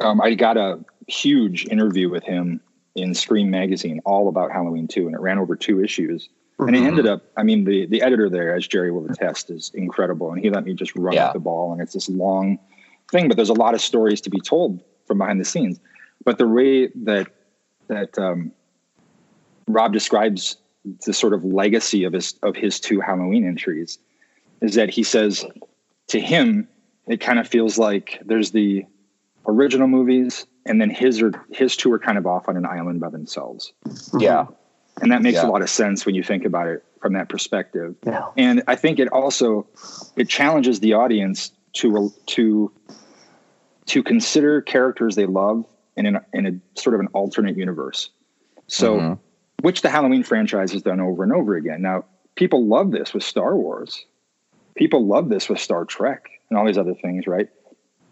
um, 0.00 0.20
I 0.20 0.34
got 0.34 0.56
a 0.56 0.84
huge 1.06 1.66
interview 1.66 2.08
with 2.08 2.24
him 2.24 2.60
in 2.94 3.14
Scream 3.14 3.50
magazine, 3.50 4.00
all 4.04 4.28
about 4.28 4.52
Halloween 4.52 4.88
2, 4.88 5.06
and 5.06 5.14
it 5.14 5.20
ran 5.20 5.38
over 5.38 5.56
two 5.56 5.82
issues. 5.82 6.28
Mm-hmm. 6.58 6.68
And 6.68 6.76
it 6.76 6.86
ended 6.86 7.06
up, 7.06 7.22
I 7.36 7.42
mean, 7.42 7.64
the, 7.64 7.86
the 7.86 8.02
editor 8.02 8.30
there, 8.30 8.54
as 8.54 8.66
Jerry 8.66 8.92
will 8.92 9.10
attest, 9.10 9.50
is 9.50 9.72
incredible. 9.74 10.32
And 10.32 10.42
he 10.42 10.50
let 10.50 10.64
me 10.64 10.74
just 10.74 10.94
run 10.94 11.14
yeah. 11.14 11.32
the 11.32 11.40
ball. 11.40 11.72
And 11.72 11.80
it's 11.80 11.94
this 11.94 12.08
long 12.08 12.58
thing, 13.10 13.28
but 13.28 13.36
there's 13.36 13.48
a 13.48 13.54
lot 13.54 13.74
of 13.74 13.80
stories 13.80 14.20
to 14.22 14.30
be 14.30 14.40
told 14.40 14.80
from 15.06 15.18
behind 15.18 15.40
the 15.40 15.44
scenes. 15.44 15.80
But 16.24 16.38
the 16.38 16.46
way 16.46 16.88
that, 16.94 17.26
that 17.88 18.16
um, 18.18 18.52
Rob 19.66 19.92
describes 19.92 20.56
the 21.06 21.12
sort 21.12 21.32
of 21.32 21.44
legacy 21.44 22.04
of 22.04 22.12
his, 22.12 22.34
of 22.42 22.56
his 22.56 22.80
two 22.80 23.00
Halloween 23.00 23.46
entries 23.46 23.98
is 24.60 24.74
that 24.74 24.90
he 24.90 25.02
says 25.02 25.44
to 26.08 26.20
him, 26.20 26.68
it 27.06 27.20
kind 27.20 27.38
of 27.38 27.48
feels 27.48 27.78
like 27.78 28.20
there's 28.24 28.50
the 28.52 28.84
original 29.46 29.88
movies 29.88 30.46
and 30.66 30.80
then 30.80 30.90
his 30.90 31.20
or 31.20 31.32
his 31.50 31.76
two 31.76 31.92
are 31.92 31.98
kind 31.98 32.16
of 32.16 32.26
off 32.26 32.48
on 32.48 32.56
an 32.56 32.64
island 32.64 33.00
by 33.00 33.10
themselves. 33.10 33.72
Yeah. 34.18 34.46
And 35.02 35.10
that 35.12 35.22
makes 35.22 35.36
yeah. 35.36 35.46
a 35.46 35.50
lot 35.50 35.60
of 35.60 35.68
sense 35.68 36.06
when 36.06 36.14
you 36.14 36.22
think 36.22 36.44
about 36.44 36.68
it 36.68 36.84
from 37.00 37.14
that 37.14 37.28
perspective. 37.28 37.94
Yeah. 38.06 38.28
And 38.36 38.62
I 38.66 38.76
think 38.76 38.98
it 38.98 39.08
also 39.08 39.66
it 40.16 40.28
challenges 40.28 40.80
the 40.80 40.94
audience 40.94 41.52
to 41.74 42.12
to 42.26 42.72
to 43.86 44.02
consider 44.02 44.62
characters 44.62 45.16
they 45.16 45.26
love 45.26 45.66
in 45.96 46.06
an, 46.06 46.20
in 46.32 46.46
a 46.46 46.80
sort 46.80 46.94
of 46.94 47.00
an 47.00 47.08
alternate 47.08 47.56
universe. 47.56 48.10
So, 48.66 48.96
mm-hmm. 48.96 49.20
Which 49.64 49.80
the 49.80 49.88
Halloween 49.88 50.22
franchise 50.22 50.72
has 50.72 50.82
done 50.82 51.00
over 51.00 51.22
and 51.22 51.32
over 51.32 51.56
again. 51.56 51.80
Now, 51.80 52.04
people 52.34 52.66
love 52.66 52.90
this 52.90 53.14
with 53.14 53.22
Star 53.22 53.56
Wars. 53.56 54.04
People 54.74 55.06
love 55.06 55.30
this 55.30 55.48
with 55.48 55.58
Star 55.58 55.86
Trek 55.86 56.28
and 56.50 56.58
all 56.58 56.66
these 56.66 56.76
other 56.76 56.92
things, 56.92 57.26
right? 57.26 57.48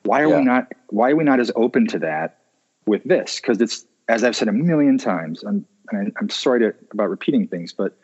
Why 0.04 0.22
are 0.22 0.28
yeah. 0.28 0.38
we 0.38 0.44
not 0.46 0.72
why 0.88 1.10
are 1.10 1.16
we 1.16 1.24
not 1.24 1.40
as 1.40 1.52
open 1.54 1.86
to 1.88 1.98
that 1.98 2.38
with 2.86 3.04
this? 3.04 3.36
Because 3.38 3.60
it's 3.60 3.84
as 4.08 4.24
I've 4.24 4.34
said 4.34 4.48
a 4.48 4.52
million 4.52 4.96
times, 4.96 5.44
I'm 5.44 5.66
and 5.90 6.10
I'm 6.18 6.30
sorry 6.30 6.60
to, 6.60 6.74
about 6.90 7.10
repeating 7.10 7.46
things, 7.46 7.74
but 7.74 7.98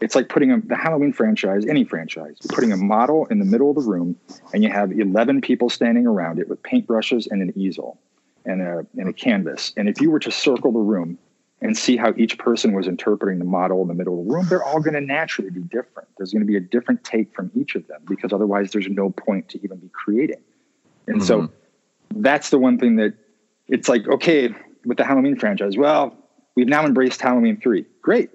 it's 0.00 0.14
like 0.14 0.30
putting 0.30 0.50
a, 0.50 0.60
the 0.62 0.74
Halloween 0.74 1.12
franchise, 1.12 1.66
any 1.66 1.84
franchise, 1.84 2.38
putting 2.48 2.72
a 2.72 2.78
model 2.78 3.26
in 3.26 3.38
the 3.38 3.44
middle 3.44 3.68
of 3.68 3.76
the 3.76 3.82
room, 3.82 4.16
and 4.54 4.62
you 4.62 4.70
have 4.70 4.92
11 4.92 5.42
people 5.42 5.68
standing 5.68 6.06
around 6.06 6.38
it 6.38 6.48
with 6.48 6.62
paintbrushes 6.62 7.28
and 7.30 7.42
an 7.42 7.52
easel 7.54 8.00
and 8.46 8.62
a, 8.62 8.86
and 8.96 9.10
a 9.10 9.12
canvas. 9.12 9.74
And 9.76 9.90
if 9.90 10.00
you 10.00 10.10
were 10.10 10.20
to 10.20 10.30
circle 10.30 10.72
the 10.72 10.78
room 10.78 11.18
and 11.62 11.78
see 11.78 11.96
how 11.96 12.12
each 12.16 12.38
person 12.38 12.72
was 12.72 12.88
interpreting 12.88 13.38
the 13.38 13.44
model 13.44 13.80
in 13.82 13.88
the 13.88 13.94
middle 13.94 14.18
of 14.18 14.26
the 14.26 14.32
room, 14.32 14.46
they're 14.48 14.64
all 14.64 14.80
going 14.80 14.94
to 14.94 15.00
naturally 15.00 15.48
be 15.48 15.60
different. 15.60 16.08
There's 16.18 16.32
going 16.32 16.42
to 16.42 16.46
be 16.46 16.56
a 16.56 16.60
different 16.60 17.04
take 17.04 17.32
from 17.34 17.52
each 17.54 17.76
of 17.76 17.86
them 17.86 18.02
because 18.06 18.32
otherwise 18.32 18.72
there's 18.72 18.88
no 18.88 19.10
point 19.10 19.48
to 19.50 19.62
even 19.62 19.78
be 19.78 19.88
creating. 19.92 20.42
And 21.06 21.18
mm-hmm. 21.18 21.26
so 21.26 21.50
that's 22.16 22.50
the 22.50 22.58
one 22.58 22.78
thing 22.78 22.96
that 22.96 23.14
it's 23.68 23.88
like, 23.88 24.08
okay, 24.08 24.52
with 24.84 24.98
the 24.98 25.04
Halloween 25.04 25.36
franchise, 25.36 25.76
well, 25.76 26.16
we've 26.56 26.66
now 26.66 26.84
embraced 26.84 27.20
Halloween 27.20 27.60
3. 27.60 27.86
Great. 28.02 28.30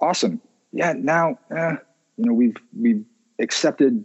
Awesome. 0.00 0.40
Yeah, 0.72 0.94
now, 0.96 1.36
uh, 1.50 1.72
you 2.16 2.26
know, 2.26 2.32
we've, 2.32 2.56
we've 2.78 3.04
accepted 3.40 4.04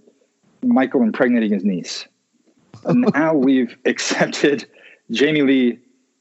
Michael 0.63 1.03
impregnating 1.03 1.53
his 1.53 1.63
niece. 1.63 2.07
And 2.85 3.01
now 3.13 3.35
we've 3.35 3.77
accepted 3.85 4.65
Jamie 5.11 5.43
Lee 5.43 5.79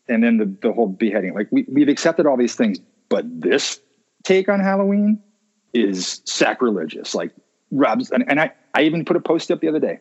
and 0.08 0.22
then 0.22 0.38
the, 0.38 0.56
the 0.62 0.72
whole 0.72 0.88
beheading. 0.88 1.34
Like 1.34 1.48
we, 1.50 1.64
we've 1.68 1.88
accepted 1.88 2.26
all 2.26 2.36
these 2.36 2.54
things, 2.54 2.78
but 3.08 3.24
this 3.28 3.80
take 4.24 4.48
on 4.48 4.60
Halloween 4.60 5.20
is 5.72 6.20
sacrilegious. 6.24 7.14
Like 7.14 7.32
Rob's, 7.70 8.10
and, 8.10 8.24
and 8.28 8.40
I, 8.40 8.52
I 8.74 8.82
even 8.82 9.04
put 9.04 9.16
a 9.16 9.20
post 9.20 9.50
up 9.50 9.60
the 9.60 9.68
other 9.68 9.80
day 9.80 10.00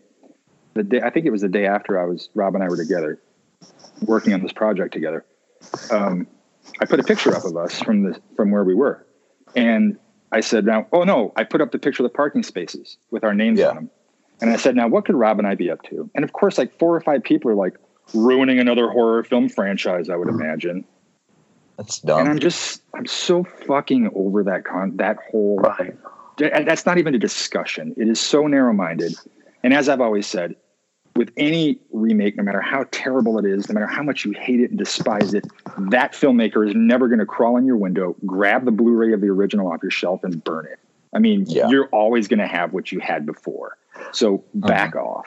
the 0.74 0.84
day 0.84 1.02
I 1.04 1.10
think 1.10 1.26
it 1.26 1.32
was 1.32 1.42
the 1.42 1.50
day 1.50 1.66
after 1.66 2.00
I 2.00 2.06
was 2.06 2.30
Rob 2.34 2.56
and 2.56 2.64
I 2.64 2.68
were 2.68 2.78
together 2.78 3.20
working 4.02 4.34
on 4.34 4.42
this 4.42 4.54
project 4.54 4.94
together. 4.94 5.26
Um, 5.92 6.28
I 6.80 6.86
put 6.86 7.00
a 7.00 7.04
picture 7.04 7.36
up 7.36 7.44
of 7.46 7.58
us 7.58 7.82
from 7.82 8.04
the 8.04 8.20
from 8.36 8.52
where 8.52 8.64
we 8.64 8.74
were, 8.74 9.06
and 9.56 9.98
I 10.32 10.40
said, 10.42 10.66
"Now, 10.66 10.88
oh 10.92 11.04
no!" 11.04 11.34
I 11.36 11.44
put 11.44 11.62
up 11.62 11.72
the 11.72 11.80
picture 11.80 12.04
of 12.04 12.12
the 12.12 12.16
parking 12.16 12.44
spaces 12.44 12.98
with 13.12 13.24
our 13.24 13.34
names 13.34 13.60
yeah. 13.60 13.70
on 13.70 13.76
them, 13.76 13.90
and 14.40 14.50
I 14.50 14.56
said, 14.56 14.76
"Now, 14.76 14.88
what 14.88 15.06
could 15.06 15.16
Rob 15.16 15.40
and 15.40 15.48
I 15.48 15.56
be 15.56 15.70
up 15.70 15.82
to?" 15.84 16.10
And 16.16 16.24
of 16.24 16.34
course, 16.34 16.58
like 16.58 16.78
four 16.80 16.96
or 16.96 17.02
five 17.02 17.24
people 17.24 17.52
are 17.52 17.56
like 17.56 17.76
ruining 18.14 18.60
another 18.60 18.90
horror 18.90 19.24
film 19.24 19.50
franchise. 19.50 20.10
I 20.10 20.16
would 20.16 20.28
mm-hmm. 20.28 20.42
imagine. 20.42 20.86
That's 21.78 22.00
dumb. 22.00 22.20
And 22.20 22.30
I'm 22.30 22.40
just, 22.40 22.84
I'm 22.94 23.06
so 23.06 23.44
fucking 23.44 24.12
over 24.14 24.44
that 24.44 24.66
con, 24.66 24.98
that 24.98 25.18
whole. 25.30 25.58
Right. 25.58 25.98
That's 26.38 26.86
not 26.86 26.98
even 26.98 27.16
a 27.16 27.20
discussion. 27.20 27.94
It 27.98 28.08
is 28.08 28.20
so 28.20 28.48
narrow 28.48 28.74
minded. 28.74 29.16
And 29.64 29.74
as 29.74 29.90
I've 29.90 30.02
always 30.02 30.28
said, 30.28 30.56
with 31.16 31.32
any 31.38 31.80
remake, 31.92 32.38
no 32.38 32.44
matter 32.44 32.62
how 32.62 32.86
terrible 32.92 33.38
it 33.38 33.46
is, 33.46 33.68
no 33.68 33.74
matter 33.74 33.88
how 33.88 34.02
much 34.02 34.24
you 34.24 34.32
hate 34.32 34.62
it 34.62 34.70
and 34.70 34.80
despise 34.80 35.34
it, 35.34 35.46
that 35.78 36.14
filmmaker 36.14 36.68
is 36.68 36.74
never 36.76 37.08
going 37.08 37.20
to 37.20 37.26
crawl 37.26 37.58
in 37.58 37.66
your 37.66 37.78
window, 37.78 38.16
grab 38.26 38.66
the 38.66 38.72
Blu 38.72 38.94
ray 38.94 39.12
of 39.12 39.22
the 39.22 39.28
original 39.28 39.72
off 39.72 39.80
your 39.84 39.92
shelf, 39.92 40.24
and 40.24 40.44
burn 40.44 40.66
it. 40.72 40.80
I 41.14 41.20
mean, 41.20 41.46
yeah. 41.48 41.68
you're 41.68 41.88
always 41.88 42.28
going 42.28 42.40
to 42.40 42.48
have 42.48 42.72
what 42.72 42.92
you 42.92 43.00
had 43.00 43.26
before. 43.26 43.78
So 44.14 44.44
back 44.54 44.94
mm-hmm. 44.94 45.06
off. 45.06 45.26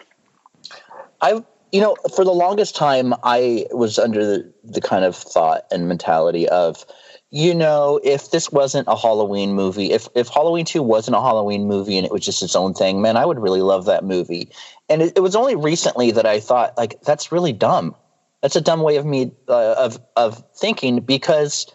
I, 1.20 1.44
you 1.74 1.80
know, 1.80 1.96
for 2.14 2.24
the 2.24 2.32
longest 2.32 2.76
time, 2.76 3.12
I 3.24 3.66
was 3.72 3.98
under 3.98 4.24
the, 4.24 4.52
the 4.62 4.80
kind 4.80 5.04
of 5.04 5.16
thought 5.16 5.64
and 5.72 5.88
mentality 5.88 6.48
of, 6.48 6.86
you 7.32 7.52
know, 7.52 7.98
if 8.04 8.30
this 8.30 8.52
wasn't 8.52 8.86
a 8.86 8.96
Halloween 8.96 9.54
movie, 9.54 9.90
if 9.90 10.06
if 10.14 10.28
Halloween 10.28 10.64
2 10.64 10.84
wasn't 10.84 11.16
a 11.16 11.20
Halloween 11.20 11.66
movie 11.66 11.98
and 11.98 12.06
it 12.06 12.12
was 12.12 12.24
just 12.24 12.44
its 12.44 12.54
own 12.54 12.74
thing, 12.74 13.02
man, 13.02 13.16
I 13.16 13.26
would 13.26 13.40
really 13.40 13.60
love 13.60 13.86
that 13.86 14.04
movie. 14.04 14.50
And 14.88 15.02
it, 15.02 15.14
it 15.16 15.20
was 15.20 15.34
only 15.34 15.56
recently 15.56 16.12
that 16.12 16.26
I 16.26 16.38
thought, 16.38 16.78
like, 16.78 17.00
that's 17.00 17.32
really 17.32 17.52
dumb. 17.52 17.96
That's 18.40 18.54
a 18.54 18.60
dumb 18.60 18.82
way 18.82 18.94
of 18.94 19.04
me 19.04 19.32
uh, 19.48 19.74
of 19.76 19.98
of 20.14 20.44
thinking 20.54 21.00
because 21.00 21.66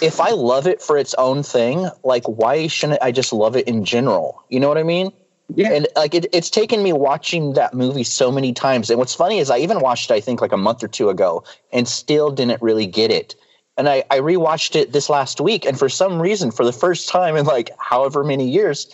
if 0.00 0.20
I 0.20 0.30
love 0.30 0.66
it 0.66 0.80
for 0.80 0.96
its 0.96 1.12
own 1.18 1.42
thing, 1.42 1.90
like, 2.02 2.24
why 2.24 2.66
shouldn't 2.68 3.02
I 3.02 3.12
just 3.12 3.30
love 3.30 3.56
it 3.56 3.68
in 3.68 3.84
general? 3.84 4.42
You 4.48 4.60
know 4.60 4.68
what 4.68 4.78
I 4.78 4.84
mean? 4.84 5.12
Yeah. 5.54 5.72
And 5.72 5.88
like 5.96 6.14
it, 6.14 6.26
it's 6.32 6.50
taken 6.50 6.82
me 6.82 6.92
watching 6.92 7.52
that 7.52 7.74
movie 7.74 8.04
so 8.04 8.32
many 8.32 8.52
times. 8.52 8.90
And 8.90 8.98
what's 8.98 9.14
funny 9.14 9.38
is 9.38 9.50
I 9.50 9.58
even 9.58 9.80
watched 9.80 10.10
it, 10.10 10.14
I 10.14 10.20
think, 10.20 10.40
like 10.40 10.52
a 10.52 10.56
month 10.56 10.82
or 10.82 10.88
two 10.88 11.10
ago, 11.10 11.44
and 11.72 11.86
still 11.86 12.30
didn't 12.30 12.62
really 12.62 12.86
get 12.86 13.10
it 13.10 13.34
and 13.76 13.88
I, 13.88 14.04
I 14.10 14.18
rewatched 14.18 14.76
it 14.76 14.92
this 14.92 15.08
last 15.08 15.40
week 15.40 15.64
and 15.64 15.78
for 15.78 15.88
some 15.88 16.20
reason 16.20 16.50
for 16.50 16.64
the 16.64 16.72
first 16.72 17.08
time 17.08 17.36
in 17.36 17.46
like 17.46 17.70
however 17.78 18.24
many 18.24 18.48
years 18.48 18.86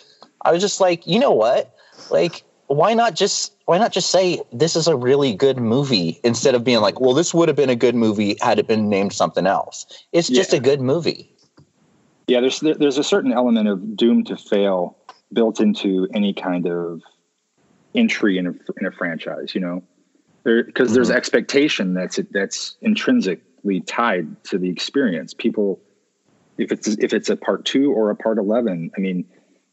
i 0.43 0.51
was 0.51 0.61
just 0.61 0.79
like 0.79 1.05
you 1.05 1.19
know 1.19 1.31
what 1.31 1.75
like 2.09 2.43
why 2.67 2.93
not 2.93 3.15
just 3.15 3.53
why 3.65 3.77
not 3.77 3.91
just 3.91 4.09
say 4.09 4.41
this 4.51 4.75
is 4.75 4.87
a 4.87 4.95
really 4.95 5.33
good 5.33 5.57
movie 5.57 6.19
instead 6.23 6.55
of 6.55 6.63
being 6.63 6.81
like 6.81 6.99
well 6.99 7.13
this 7.13 7.33
would 7.33 7.47
have 7.47 7.55
been 7.55 7.69
a 7.69 7.75
good 7.75 7.95
movie 7.95 8.37
had 8.41 8.59
it 8.59 8.67
been 8.67 8.89
named 8.89 9.13
something 9.13 9.45
else 9.45 9.85
it's 10.11 10.27
just 10.27 10.51
yeah. 10.51 10.59
a 10.59 10.61
good 10.61 10.81
movie 10.81 11.29
yeah 12.27 12.39
there's 12.39 12.59
there's 12.59 12.97
a 12.97 13.03
certain 13.03 13.31
element 13.31 13.67
of 13.67 13.95
doom 13.95 14.23
to 14.23 14.35
fail 14.35 14.97
built 15.33 15.59
into 15.59 16.07
any 16.13 16.33
kind 16.33 16.67
of 16.67 17.01
entry 17.95 18.37
in 18.37 18.47
a, 18.47 18.53
in 18.79 18.85
a 18.85 18.91
franchise. 18.91 19.53
You 19.55 19.61
know, 19.61 19.83
because 20.43 20.89
there, 20.89 20.95
there's 20.95 21.09
mm-hmm. 21.09 21.17
expectation 21.17 21.93
that's 21.93 22.19
that's 22.31 22.77
intrinsically 22.81 23.81
tied 23.81 24.43
to 24.45 24.57
the 24.57 24.69
experience. 24.69 25.33
People, 25.33 25.79
if 26.57 26.71
it's 26.71 26.87
if 26.87 27.13
it's 27.13 27.29
a 27.29 27.35
part 27.35 27.65
two 27.65 27.91
or 27.91 28.09
a 28.09 28.15
part 28.15 28.37
eleven, 28.37 28.91
I 28.97 28.99
mean, 28.99 29.25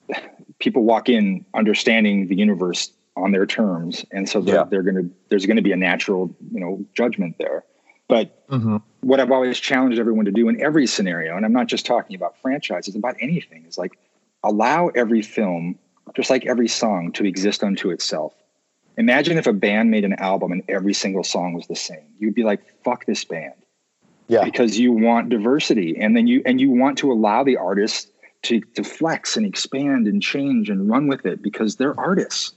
people 0.58 0.84
walk 0.84 1.08
in 1.08 1.44
understanding 1.54 2.28
the 2.28 2.36
universe 2.36 2.92
on 3.16 3.32
their 3.32 3.46
terms, 3.46 4.04
and 4.12 4.28
so 4.28 4.40
they're, 4.40 4.54
yeah. 4.54 4.64
they're 4.64 4.82
gonna 4.82 5.08
there's 5.28 5.46
going 5.46 5.56
to 5.56 5.62
be 5.62 5.72
a 5.72 5.76
natural 5.76 6.34
you 6.52 6.60
know 6.60 6.84
judgment 6.94 7.36
there. 7.38 7.64
But 8.08 8.48
mm-hmm. 8.48 8.78
what 9.00 9.20
I've 9.20 9.30
always 9.30 9.58
challenged 9.58 9.98
everyone 9.98 10.24
to 10.24 10.30
do 10.30 10.48
in 10.48 10.60
every 10.62 10.86
scenario, 10.86 11.36
and 11.36 11.44
I'm 11.44 11.52
not 11.52 11.66
just 11.66 11.84
talking 11.84 12.16
about 12.16 12.40
franchises, 12.40 12.96
about 12.96 13.16
anything, 13.20 13.66
is 13.66 13.76
like 13.76 13.98
allow 14.42 14.88
every 14.88 15.22
film, 15.22 15.78
just 16.14 16.30
like 16.30 16.46
every 16.46 16.68
song, 16.68 17.12
to 17.12 17.24
exist 17.24 17.62
unto 17.62 17.90
itself. 17.90 18.34
Imagine 18.96 19.38
if 19.38 19.46
a 19.46 19.52
band 19.52 19.90
made 19.90 20.04
an 20.04 20.14
album 20.14 20.50
and 20.50 20.62
every 20.68 20.92
single 20.92 21.22
song 21.22 21.52
was 21.52 21.66
the 21.68 21.76
same. 21.76 22.08
You'd 22.18 22.34
be 22.34 22.42
like, 22.42 22.60
fuck 22.82 23.06
this 23.06 23.24
band. 23.24 23.54
Yeah. 24.26 24.44
Because 24.44 24.78
you 24.78 24.92
want 24.92 25.28
diversity. 25.28 25.96
And 25.98 26.16
then 26.16 26.26
you 26.26 26.42
and 26.44 26.60
you 26.60 26.70
want 26.70 26.98
to 26.98 27.12
allow 27.12 27.44
the 27.44 27.56
artists 27.56 28.10
to, 28.42 28.60
to 28.60 28.84
flex 28.84 29.36
and 29.36 29.46
expand 29.46 30.06
and 30.06 30.22
change 30.22 30.68
and 30.68 30.88
run 30.88 31.08
with 31.08 31.26
it 31.26 31.42
because 31.42 31.76
they're 31.76 31.98
artists. 31.98 32.52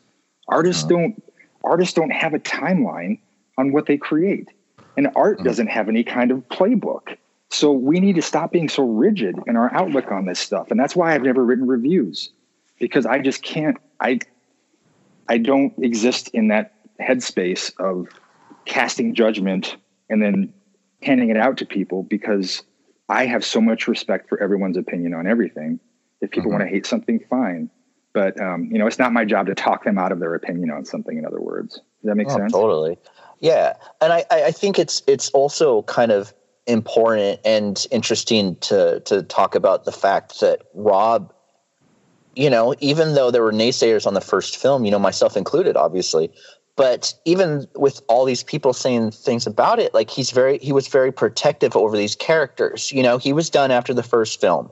Artists 0.47 0.83
uh-huh. 0.83 0.93
don't 0.93 1.23
artists 1.63 1.93
don't 1.93 2.11
have 2.11 2.33
a 2.33 2.39
timeline 2.39 3.19
on 3.57 3.71
what 3.71 3.85
they 3.85 3.97
create. 3.97 4.49
And 4.97 5.09
art 5.15 5.37
uh-huh. 5.37 5.43
doesn't 5.43 5.67
have 5.67 5.89
any 5.89 6.03
kind 6.03 6.31
of 6.31 6.39
playbook. 6.49 7.17
So 7.51 7.71
we 7.71 7.99
need 7.99 8.15
to 8.15 8.21
stop 8.21 8.51
being 8.51 8.69
so 8.69 8.83
rigid 8.83 9.37
in 9.45 9.57
our 9.57 9.73
outlook 9.73 10.11
on 10.11 10.25
this 10.25 10.39
stuff. 10.39 10.71
And 10.71 10.79
that's 10.79 10.95
why 10.95 11.13
I've 11.13 11.23
never 11.23 11.43
written 11.43 11.67
reviews 11.67 12.31
because 12.79 13.05
I 13.05 13.19
just 13.19 13.43
can't 13.43 13.77
I 13.99 14.19
I 15.27 15.37
don't 15.37 15.73
exist 15.77 16.29
in 16.29 16.47
that 16.47 16.73
headspace 16.99 17.71
of 17.77 18.07
casting 18.65 19.13
judgment 19.15 19.75
and 20.09 20.21
then 20.21 20.53
handing 21.01 21.29
it 21.29 21.37
out 21.37 21.57
to 21.57 21.65
people 21.65 22.03
because 22.03 22.63
I 23.09 23.25
have 23.25 23.43
so 23.43 23.59
much 23.59 23.87
respect 23.87 24.29
for 24.29 24.41
everyone's 24.41 24.77
opinion 24.77 25.13
on 25.13 25.27
everything. 25.27 25.79
If 26.21 26.31
people 26.31 26.43
mm-hmm. 26.43 26.59
want 26.59 26.63
to 26.63 26.69
hate 26.69 26.85
something, 26.85 27.19
fine. 27.29 27.69
But 28.13 28.39
um, 28.39 28.69
you 28.71 28.77
know, 28.77 28.87
it's 28.87 28.99
not 28.99 29.11
my 29.11 29.25
job 29.25 29.47
to 29.47 29.55
talk 29.55 29.83
them 29.83 29.97
out 29.97 30.11
of 30.11 30.19
their 30.19 30.35
opinion 30.35 30.71
on 30.71 30.85
something. 30.85 31.17
In 31.17 31.25
other 31.25 31.41
words, 31.41 31.75
does 31.75 31.81
that 32.03 32.15
make 32.15 32.27
oh, 32.29 32.37
sense? 32.37 32.51
Totally. 32.51 32.97
Yeah, 33.39 33.73
and 33.99 34.13
I, 34.13 34.25
I 34.29 34.51
think 34.51 34.77
it's 34.77 35.01
it's 35.07 35.29
also 35.31 35.81
kind 35.83 36.11
of 36.11 36.33
important 36.71 37.39
and 37.45 37.86
interesting 37.91 38.55
to 38.57 39.01
to 39.01 39.23
talk 39.23 39.55
about 39.55 39.86
the 39.86 39.91
fact 39.91 40.39
that 40.39 40.62
Rob, 40.73 41.34
you 42.36 42.49
know, 42.49 42.73
even 42.79 43.13
though 43.13 43.29
there 43.31 43.43
were 43.43 43.51
naysayers 43.51 44.07
on 44.07 44.13
the 44.13 44.21
first 44.21 44.57
film, 44.57 44.86
you 44.86 44.91
know, 44.91 44.99
myself 44.99 45.38
included, 45.38 45.75
obviously, 45.75 46.31
but 46.75 47.13
even 47.25 47.67
with 47.75 48.01
all 48.07 48.25
these 48.25 48.43
people 48.43 48.73
saying 48.73 49.12
things 49.12 49.45
about 49.45 49.79
it, 49.79 49.93
like 49.93 50.10
he's 50.10 50.31
very 50.31 50.57
he 50.60 50.71
was 50.71 50.88
very 50.88 51.12
protective 51.12 51.75
over 51.75 51.97
these 51.97 52.15
characters. 52.15 52.91
You 52.91 53.03
know, 53.03 53.17
he 53.17 53.34
was 53.34 53.49
done 53.49 53.71
after 53.71 53.93
the 53.93 54.03
first 54.03 54.39
film, 54.39 54.71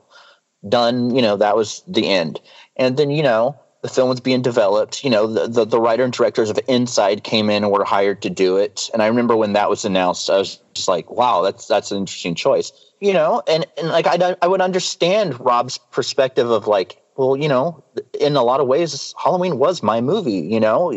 done. 0.68 1.14
You 1.14 1.22
know, 1.22 1.36
that 1.36 1.56
was 1.56 1.82
the 1.86 2.08
end, 2.08 2.40
and 2.76 2.96
then 2.96 3.10
you 3.10 3.22
know 3.22 3.58
the 3.82 3.88
film 3.88 4.08
was 4.08 4.20
being 4.20 4.42
developed. 4.42 5.04
You 5.04 5.10
know, 5.10 5.26
the, 5.26 5.48
the, 5.48 5.64
the, 5.64 5.80
writer 5.80 6.04
and 6.04 6.12
directors 6.12 6.50
of 6.50 6.58
Inside 6.68 7.24
came 7.24 7.48
in 7.48 7.64
and 7.64 7.72
were 7.72 7.84
hired 7.84 8.22
to 8.22 8.30
do 8.30 8.56
it. 8.56 8.90
And 8.92 9.02
I 9.02 9.06
remember 9.06 9.36
when 9.36 9.54
that 9.54 9.70
was 9.70 9.84
announced, 9.84 10.28
I 10.28 10.38
was 10.38 10.58
just 10.74 10.88
like, 10.88 11.10
wow, 11.10 11.42
that's 11.42 11.66
that's 11.66 11.90
an 11.90 11.98
interesting 11.98 12.34
choice. 12.34 12.72
You 13.00 13.14
know, 13.14 13.42
and, 13.48 13.66
and 13.78 13.88
like 13.88 14.06
I, 14.06 14.36
I 14.42 14.46
would 14.46 14.60
understand 14.60 15.40
Rob's 15.40 15.78
perspective 15.78 16.50
of 16.50 16.66
like, 16.66 17.00
well, 17.16 17.36
you 17.36 17.48
know, 17.48 17.82
in 18.20 18.36
a 18.36 18.42
lot 18.42 18.60
of 18.60 18.66
ways, 18.66 19.14
Halloween 19.22 19.58
was 19.58 19.82
my 19.82 20.00
movie. 20.00 20.32
You 20.32 20.60
know, 20.60 20.92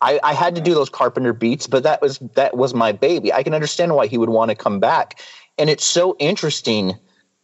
I, 0.00 0.20
I 0.22 0.32
had 0.32 0.54
to 0.54 0.60
do 0.60 0.74
those 0.74 0.88
Carpenter 0.88 1.32
beats, 1.32 1.66
but 1.66 1.82
that 1.82 2.00
was 2.00 2.18
that 2.34 2.56
was 2.56 2.74
my 2.74 2.92
baby. 2.92 3.32
I 3.32 3.42
can 3.42 3.54
understand 3.54 3.94
why 3.94 4.06
he 4.06 4.18
would 4.18 4.30
want 4.30 4.50
to 4.50 4.54
come 4.54 4.78
back. 4.78 5.20
And 5.58 5.68
it's 5.68 5.84
so 5.84 6.16
interesting 6.18 6.96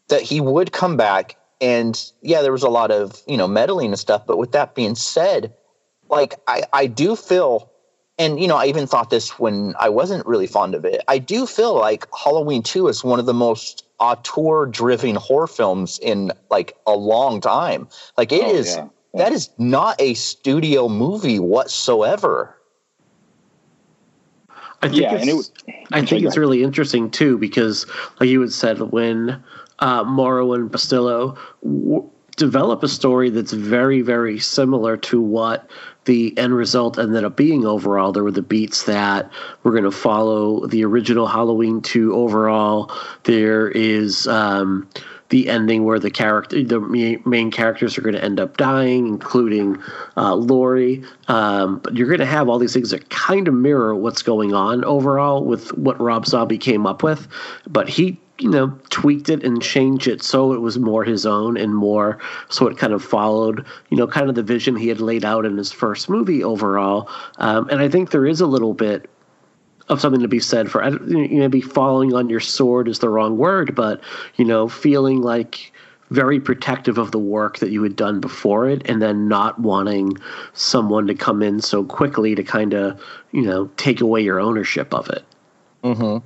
that 0.08 0.22
he 0.22 0.40
would 0.40 0.72
come 0.72 0.96
back 0.96 1.36
and 1.60 2.12
yeah, 2.22 2.42
there 2.42 2.52
was 2.52 2.62
a 2.62 2.68
lot 2.68 2.90
of 2.90 3.22
you 3.26 3.36
know 3.36 3.48
meddling 3.48 3.88
and 3.88 3.98
stuff. 3.98 4.26
But 4.26 4.38
with 4.38 4.52
that 4.52 4.74
being 4.74 4.94
said, 4.94 5.54
like 6.08 6.34
I 6.46 6.62
I 6.72 6.86
do 6.86 7.16
feel, 7.16 7.70
and 8.18 8.40
you 8.40 8.48
know 8.48 8.56
I 8.56 8.66
even 8.66 8.86
thought 8.86 9.10
this 9.10 9.38
when 9.38 9.74
I 9.78 9.88
wasn't 9.88 10.26
really 10.26 10.46
fond 10.46 10.74
of 10.74 10.84
it. 10.84 11.02
I 11.08 11.18
do 11.18 11.46
feel 11.46 11.74
like 11.74 12.06
Halloween 12.14 12.62
Two 12.62 12.88
is 12.88 13.02
one 13.02 13.18
of 13.18 13.26
the 13.26 13.34
most 13.34 13.86
auteur 13.98 14.66
driven 14.66 15.16
horror 15.16 15.46
films 15.46 15.98
in 16.00 16.32
like 16.50 16.76
a 16.86 16.94
long 16.94 17.40
time. 17.40 17.88
Like 18.16 18.32
it 18.32 18.44
oh, 18.44 18.50
is 18.50 18.76
yeah. 18.76 18.88
Yeah. 19.14 19.24
that 19.24 19.32
is 19.32 19.50
not 19.58 20.00
a 20.00 20.14
studio 20.14 20.88
movie 20.88 21.38
whatsoever. 21.38 22.55
I 24.86 24.88
think 24.88 25.02
yeah, 25.02 25.14
it's, 25.14 25.52
it, 25.66 25.74
I 25.92 26.04
think 26.04 26.24
it's 26.24 26.36
really 26.36 26.62
interesting 26.62 27.10
too 27.10 27.38
because, 27.38 27.86
like 28.20 28.28
you 28.28 28.40
had 28.40 28.52
said, 28.52 28.80
when 28.80 29.42
uh, 29.78 30.04
Maury 30.04 30.60
and 30.60 30.70
Bustillo 30.70 31.36
w- 31.62 32.08
develop 32.36 32.82
a 32.82 32.88
story 32.88 33.30
that's 33.30 33.52
very, 33.52 34.02
very 34.02 34.38
similar 34.38 34.96
to 34.96 35.20
what 35.20 35.70
the 36.04 36.36
end 36.38 36.54
result 36.54 36.98
ended 36.98 37.24
up 37.24 37.36
being 37.36 37.66
overall. 37.66 38.12
There 38.12 38.22
were 38.22 38.30
the 38.30 38.42
beats 38.42 38.84
that 38.84 39.30
were 39.62 39.72
going 39.72 39.84
to 39.84 39.90
follow 39.90 40.66
the 40.66 40.84
original 40.84 41.26
Halloween 41.26 41.80
2 41.82 42.14
overall. 42.14 42.92
There 43.24 43.68
is. 43.68 44.26
Um, 44.28 44.88
the 45.28 45.48
ending 45.48 45.84
where 45.84 45.98
the 45.98 46.10
character, 46.10 46.62
the 46.62 46.80
main 47.24 47.50
characters 47.50 47.98
are 47.98 48.02
going 48.02 48.14
to 48.14 48.24
end 48.24 48.38
up 48.38 48.56
dying, 48.56 49.06
including 49.06 49.76
uh, 50.16 50.34
Laurie. 50.34 51.02
Um, 51.28 51.78
but 51.78 51.96
you're 51.96 52.06
going 52.06 52.20
to 52.20 52.26
have 52.26 52.48
all 52.48 52.58
these 52.58 52.72
things 52.72 52.90
that 52.90 53.10
kind 53.10 53.48
of 53.48 53.54
mirror 53.54 53.94
what's 53.94 54.22
going 54.22 54.54
on 54.54 54.84
overall 54.84 55.44
with 55.44 55.76
what 55.76 56.00
Rob 56.00 56.26
Zombie 56.26 56.58
came 56.58 56.86
up 56.86 57.02
with. 57.02 57.26
But 57.66 57.88
he 57.88 58.18
you 58.38 58.50
know 58.50 58.78
tweaked 58.90 59.30
it 59.30 59.42
and 59.42 59.62
changed 59.62 60.06
it 60.06 60.22
so 60.22 60.52
it 60.52 60.60
was 60.60 60.78
more 60.78 61.04
his 61.04 61.24
own 61.24 61.56
and 61.56 61.74
more 61.74 62.18
so 62.50 62.66
it 62.66 62.76
kind 62.76 62.92
of 62.92 63.02
followed 63.02 63.64
you 63.88 63.96
know 63.96 64.06
kind 64.06 64.28
of 64.28 64.34
the 64.34 64.42
vision 64.42 64.76
he 64.76 64.88
had 64.88 65.00
laid 65.00 65.24
out 65.24 65.46
in 65.46 65.56
his 65.56 65.72
first 65.72 66.10
movie 66.10 66.44
overall 66.44 67.08
um, 67.38 67.66
and 67.70 67.80
i 67.80 67.88
think 67.88 68.10
there 68.10 68.26
is 68.26 68.40
a 68.40 68.46
little 68.46 68.74
bit 68.74 69.08
of 69.88 70.00
something 70.00 70.22
to 70.22 70.28
be 70.28 70.40
said 70.40 70.70
for 70.70 70.84
you 70.84 71.38
know 71.38 71.48
be 71.48 71.60
following 71.60 72.14
on 72.14 72.28
your 72.28 72.40
sword 72.40 72.88
is 72.88 72.98
the 72.98 73.08
wrong 73.08 73.36
word 73.36 73.74
but 73.74 74.00
you 74.36 74.44
know 74.44 74.68
feeling 74.68 75.22
like 75.22 75.72
very 76.10 76.38
protective 76.38 76.98
of 76.98 77.10
the 77.10 77.18
work 77.18 77.58
that 77.58 77.70
you 77.70 77.82
had 77.82 77.96
done 77.96 78.20
before 78.20 78.68
it 78.68 78.88
and 78.88 79.02
then 79.02 79.26
not 79.26 79.58
wanting 79.60 80.16
someone 80.52 81.06
to 81.06 81.14
come 81.14 81.42
in 81.42 81.60
so 81.60 81.82
quickly 81.82 82.34
to 82.34 82.42
kind 82.42 82.74
of 82.74 83.00
you 83.32 83.42
know 83.42 83.66
take 83.76 84.00
away 84.00 84.20
your 84.20 84.40
ownership 84.40 84.92
of 84.94 85.08
it 85.10 85.24
mm-hmm. 85.82 86.18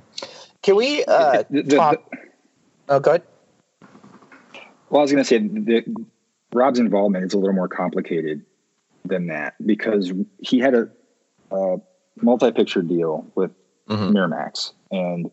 Can 0.61 0.75
we 0.75 1.03
uh, 1.05 1.43
the, 1.49 1.63
the, 1.63 1.75
talk? 1.75 2.11
The, 2.11 2.17
oh, 2.89 2.99
go 2.99 3.11
ahead. 3.11 3.23
Well, 4.89 4.99
I 4.99 5.03
was 5.03 5.11
going 5.11 5.23
to 5.23 5.27
say 5.27 5.39
that 5.39 6.05
Rob's 6.53 6.79
involvement 6.79 7.25
is 7.25 7.33
a 7.33 7.37
little 7.37 7.55
more 7.55 7.67
complicated 7.67 8.45
than 9.05 9.27
that 9.27 9.55
because 9.65 10.13
he 10.39 10.59
had 10.59 10.75
a, 10.75 10.89
a 11.49 11.77
multi-picture 12.23 12.81
deal 12.81 13.25
with 13.35 13.51
mm-hmm. 13.87 14.15
Miramax, 14.15 14.73
and 14.91 15.29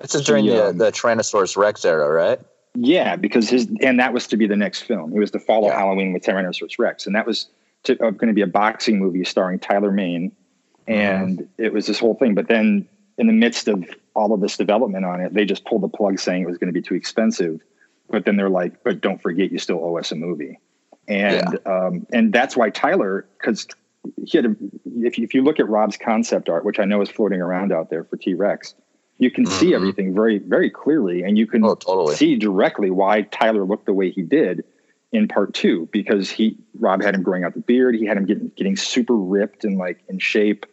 this 0.00 0.14
is 0.14 0.22
during 0.22 0.46
the 0.46 0.68
um, 0.68 0.78
the 0.78 0.90
Tyrannosaurus 0.90 1.56
Rex 1.56 1.84
era, 1.84 2.10
right? 2.10 2.40
Yeah, 2.74 3.16
because 3.16 3.48
his 3.48 3.68
and 3.82 3.98
that 4.00 4.12
was 4.12 4.26
to 4.28 4.36
be 4.36 4.46
the 4.46 4.56
next 4.56 4.82
film. 4.82 5.14
It 5.14 5.18
was 5.18 5.30
to 5.32 5.40
follow 5.40 5.68
yeah. 5.68 5.78
Halloween 5.78 6.12
with 6.12 6.22
Tyrannosaurus 6.22 6.78
Rex, 6.78 7.06
and 7.06 7.14
that 7.14 7.26
was 7.26 7.48
to, 7.84 7.92
uh, 7.94 8.10
going 8.10 8.28
to 8.28 8.34
be 8.34 8.42
a 8.42 8.46
boxing 8.46 8.98
movie 8.98 9.24
starring 9.24 9.58
Tyler 9.58 9.90
Mane, 9.90 10.32
mm-hmm. 10.88 10.92
and 10.92 11.38
mm-hmm. 11.38 11.64
it 11.64 11.72
was 11.72 11.86
this 11.86 11.98
whole 11.98 12.14
thing. 12.14 12.34
But 12.34 12.48
then, 12.48 12.88
in 13.18 13.26
the 13.26 13.32
midst 13.32 13.68
of 13.68 13.84
all 14.14 14.32
of 14.32 14.40
this 14.40 14.56
development 14.56 15.04
on 15.04 15.20
it. 15.20 15.34
They 15.34 15.44
just 15.44 15.64
pulled 15.64 15.82
the 15.82 15.88
plug 15.88 16.18
saying 16.18 16.42
it 16.42 16.46
was 16.46 16.58
going 16.58 16.72
to 16.72 16.78
be 16.78 16.82
too 16.82 16.94
expensive. 16.94 17.60
But 18.10 18.24
then 18.24 18.36
they're 18.36 18.50
like, 18.50 18.82
but 18.84 19.00
don't 19.00 19.20
forget, 19.20 19.50
you 19.52 19.58
still 19.58 19.82
owe 19.82 19.96
us 19.96 20.12
a 20.12 20.16
movie. 20.16 20.58
And 21.08 21.58
yeah. 21.66 21.72
um, 21.72 22.06
and 22.12 22.32
that's 22.32 22.56
why 22.56 22.70
Tyler, 22.70 23.26
because 23.38 23.66
he 24.24 24.38
had, 24.38 24.46
a, 24.46 24.56
if 25.00 25.18
you, 25.18 25.24
if 25.24 25.34
you 25.34 25.42
look 25.42 25.60
at 25.60 25.68
Rob's 25.68 25.96
concept 25.96 26.48
art, 26.48 26.64
which 26.64 26.78
I 26.78 26.84
know 26.84 27.00
is 27.02 27.10
floating 27.10 27.40
around 27.40 27.72
out 27.72 27.90
there 27.90 28.04
for 28.04 28.16
T 28.16 28.34
Rex, 28.34 28.74
you 29.18 29.30
can 29.30 29.44
mm-hmm. 29.44 29.58
see 29.58 29.74
everything 29.74 30.14
very 30.14 30.38
very 30.38 30.70
clearly, 30.70 31.22
and 31.22 31.38
you 31.38 31.46
can 31.46 31.64
oh, 31.64 31.74
totally. 31.74 32.14
see 32.16 32.36
directly 32.36 32.90
why 32.90 33.22
Tyler 33.22 33.64
looked 33.64 33.86
the 33.86 33.92
way 33.92 34.10
he 34.10 34.22
did 34.22 34.64
in 35.12 35.28
part 35.28 35.54
two 35.54 35.88
because 35.92 36.30
he 36.30 36.56
Rob 36.78 37.02
had 37.02 37.14
him 37.14 37.22
growing 37.22 37.44
out 37.44 37.54
the 37.54 37.60
beard, 37.60 37.94
he 37.94 38.06
had 38.06 38.16
him 38.16 38.26
getting 38.26 38.50
getting 38.56 38.76
super 38.76 39.14
ripped 39.14 39.64
and 39.64 39.78
like 39.78 40.00
in 40.08 40.18
shape, 40.18 40.66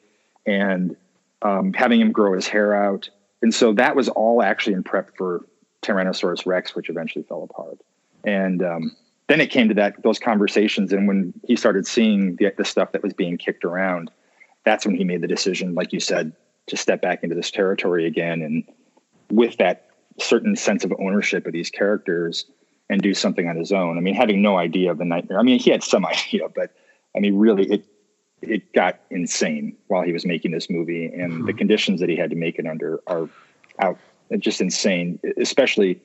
and 0.45 0.95
um, 1.41 1.73
having 1.73 2.01
him 2.01 2.11
grow 2.11 2.33
his 2.33 2.47
hair 2.47 2.73
out 2.73 3.09
and 3.41 3.53
so 3.53 3.73
that 3.73 3.95
was 3.95 4.09
all 4.09 4.41
actually 4.41 4.73
in 4.73 4.83
prep 4.83 5.15
for 5.15 5.45
Tyrannosaurus 5.81 6.45
Rex, 6.45 6.75
which 6.75 6.89
eventually 6.89 7.23
fell 7.23 7.43
apart. 7.43 7.79
And 8.23 8.61
um, 8.63 8.95
then 9.29 9.39
it 9.39 9.51
came 9.51 9.67
to 9.69 9.75
that 9.75 10.01
those 10.01 10.17
conversations, 10.17 10.91
and 10.91 11.07
when 11.07 11.33
he 11.45 11.55
started 11.55 11.85
seeing 11.85 12.35
the, 12.37 12.51
the 12.57 12.65
stuff 12.65 12.91
that 12.93 13.03
was 13.03 13.13
being 13.13 13.37
kicked 13.37 13.63
around, 13.63 14.09
that's 14.65 14.87
when 14.87 14.95
he 14.95 15.03
made 15.03 15.21
the 15.21 15.27
decision, 15.27 15.75
like 15.75 15.93
you 15.93 15.99
said, 15.99 16.33
to 16.65 16.75
step 16.75 16.99
back 16.99 17.23
into 17.23 17.35
this 17.35 17.51
territory 17.51 18.07
again, 18.07 18.41
and 18.41 18.63
with 19.29 19.55
that 19.57 19.85
certain 20.19 20.55
sense 20.55 20.83
of 20.83 20.91
ownership 20.99 21.45
of 21.45 21.53
these 21.53 21.69
characters, 21.69 22.45
and 22.89 23.03
do 23.03 23.13
something 23.13 23.47
on 23.47 23.55
his 23.55 23.71
own. 23.71 23.99
I 23.99 24.01
mean, 24.01 24.15
having 24.15 24.41
no 24.41 24.57
idea 24.57 24.89
of 24.89 24.97
the 24.97 25.05
nightmare. 25.05 25.39
I 25.39 25.43
mean, 25.43 25.59
he 25.59 25.69
had 25.69 25.83
some 25.83 26.05
idea, 26.07 26.49
but 26.49 26.71
I 27.15 27.19
mean, 27.19 27.37
really, 27.37 27.71
it 27.71 27.85
it 28.41 28.73
got 28.73 28.99
insane 29.11 29.77
while 29.89 30.01
he 30.01 30.11
was 30.11 30.25
making 30.25 30.51
this 30.51 30.71
movie, 30.71 31.05
and 31.05 31.31
mm-hmm. 31.33 31.45
the 31.45 31.53
conditions 31.53 31.99
that 31.99 32.09
he 32.09 32.15
had 32.15 32.31
to 32.31 32.35
make 32.35 32.57
it 32.57 32.65
under 32.65 32.99
are 33.05 33.29
out 33.79 33.99
just 34.39 34.59
insane. 34.59 35.19
Especially 35.37 36.01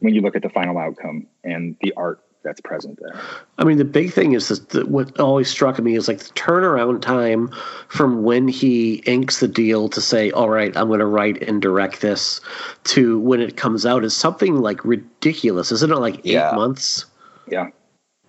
when 0.00 0.14
you 0.14 0.20
look 0.20 0.36
at 0.36 0.42
the 0.42 0.50
final 0.50 0.76
outcome 0.76 1.26
and 1.42 1.74
the 1.80 1.94
art 1.96 2.20
that's 2.46 2.60
present 2.60 2.98
there. 3.00 3.20
I 3.58 3.64
mean, 3.64 3.76
the 3.76 3.84
big 3.84 4.12
thing 4.12 4.32
is 4.32 4.48
that 4.48 4.88
what 4.88 5.18
always 5.18 5.50
struck 5.50 5.78
me 5.78 5.96
is 5.96 6.08
like 6.08 6.18
the 6.18 6.32
turnaround 6.34 7.02
time 7.02 7.48
from 7.88 8.22
when 8.22 8.48
he 8.48 9.02
inks 9.06 9.40
the 9.40 9.48
deal 9.48 9.88
to 9.90 10.00
say, 10.00 10.30
"All 10.30 10.48
right, 10.48 10.74
I'm 10.76 10.88
going 10.88 11.00
to 11.00 11.06
write 11.06 11.42
and 11.42 11.60
direct 11.60 12.00
this," 12.00 12.40
to 12.84 13.18
when 13.18 13.40
it 13.40 13.56
comes 13.56 13.84
out 13.84 14.04
is 14.04 14.14
something 14.14 14.56
like 14.56 14.84
ridiculous, 14.84 15.72
isn't 15.72 15.92
it? 15.92 15.96
Like 15.96 16.18
eight 16.20 16.34
yeah. 16.34 16.52
months. 16.54 17.04
Yeah. 17.48 17.70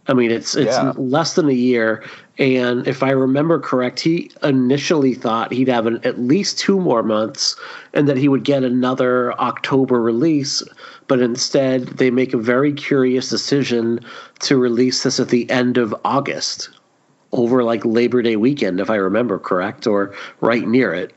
I 0.07 0.13
mean, 0.13 0.31
it's 0.31 0.55
it's 0.55 0.75
yeah. 0.75 0.93
less 0.95 1.33
than 1.33 1.49
a 1.49 1.53
year, 1.53 2.03
and 2.37 2.87
if 2.87 3.03
I 3.03 3.09
remember 3.09 3.59
correct, 3.59 3.99
he 3.99 4.31
initially 4.41 5.13
thought 5.13 5.51
he'd 5.51 5.67
have 5.67 5.85
an, 5.85 5.99
at 6.05 6.19
least 6.19 6.57
two 6.57 6.79
more 6.79 7.03
months, 7.03 7.55
and 7.93 8.07
that 8.07 8.15
he 8.15 8.29
would 8.29 8.43
get 8.43 8.63
another 8.63 9.33
October 9.33 10.01
release. 10.01 10.63
But 11.07 11.21
instead, 11.21 11.83
they 11.83 12.11
make 12.11 12.33
a 12.33 12.37
very 12.37 12.73
curious 12.73 13.29
decision 13.29 13.99
to 14.39 14.57
release 14.57 15.03
this 15.03 15.19
at 15.19 15.29
the 15.29 15.49
end 15.49 15.77
of 15.77 15.95
August, 16.03 16.69
over 17.31 17.63
like 17.63 17.85
Labor 17.85 18.21
Day 18.21 18.35
weekend, 18.35 18.79
if 18.79 18.89
I 18.89 18.95
remember 18.95 19.39
correct, 19.39 19.87
or 19.87 20.13
right 20.41 20.67
near 20.67 20.93
it. 20.93 21.13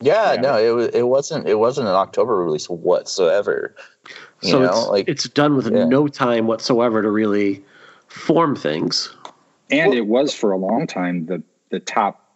Yeah, 0.00 0.34
yeah. 0.34 0.40
no, 0.40 0.80
it 0.82 0.94
it 0.94 1.08
wasn't 1.08 1.48
it 1.48 1.54
wasn't 1.54 1.88
an 1.88 1.94
October 1.94 2.36
release 2.36 2.68
whatsoever. 2.68 3.74
You 4.42 4.50
so 4.50 4.58
know, 4.60 4.66
it's, 4.66 4.88
like 4.88 5.08
it's 5.08 5.28
done 5.28 5.56
with 5.56 5.70
yeah. 5.72 5.84
no 5.84 6.08
time 6.08 6.46
whatsoever 6.46 7.00
to 7.02 7.10
really 7.10 7.64
form 8.08 8.56
things. 8.56 9.14
And 9.70 9.90
well, 9.90 9.98
it 9.98 10.06
was 10.06 10.34
for 10.34 10.52
a 10.52 10.58
long 10.58 10.86
time 10.86 11.26
the 11.26 11.42
the 11.70 11.80
top 11.80 12.28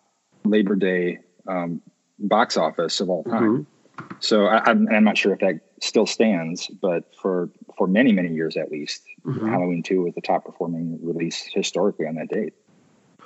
Labor 0.44 0.76
Day 0.76 1.18
um, 1.46 1.82
box 2.18 2.56
office 2.56 3.00
of 3.00 3.10
all 3.10 3.24
time. 3.24 3.66
Mm-hmm. 3.98 4.14
So 4.20 4.46
I, 4.46 4.70
am 4.70 5.04
not 5.04 5.18
sure 5.18 5.32
if 5.32 5.40
that 5.40 5.60
still 5.80 6.06
stands, 6.06 6.68
but 6.68 7.04
for 7.20 7.50
for 7.76 7.86
many 7.86 8.12
many 8.12 8.32
years 8.32 8.56
at 8.56 8.70
least, 8.70 9.02
mm-hmm. 9.24 9.48
Halloween 9.48 9.82
Two 9.82 10.02
was 10.02 10.14
the 10.14 10.20
top 10.20 10.44
performing 10.44 10.98
release 11.02 11.48
historically 11.52 12.06
on 12.06 12.14
that 12.16 12.28
date. 12.28 12.54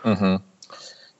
Mm-hmm. 0.02 0.36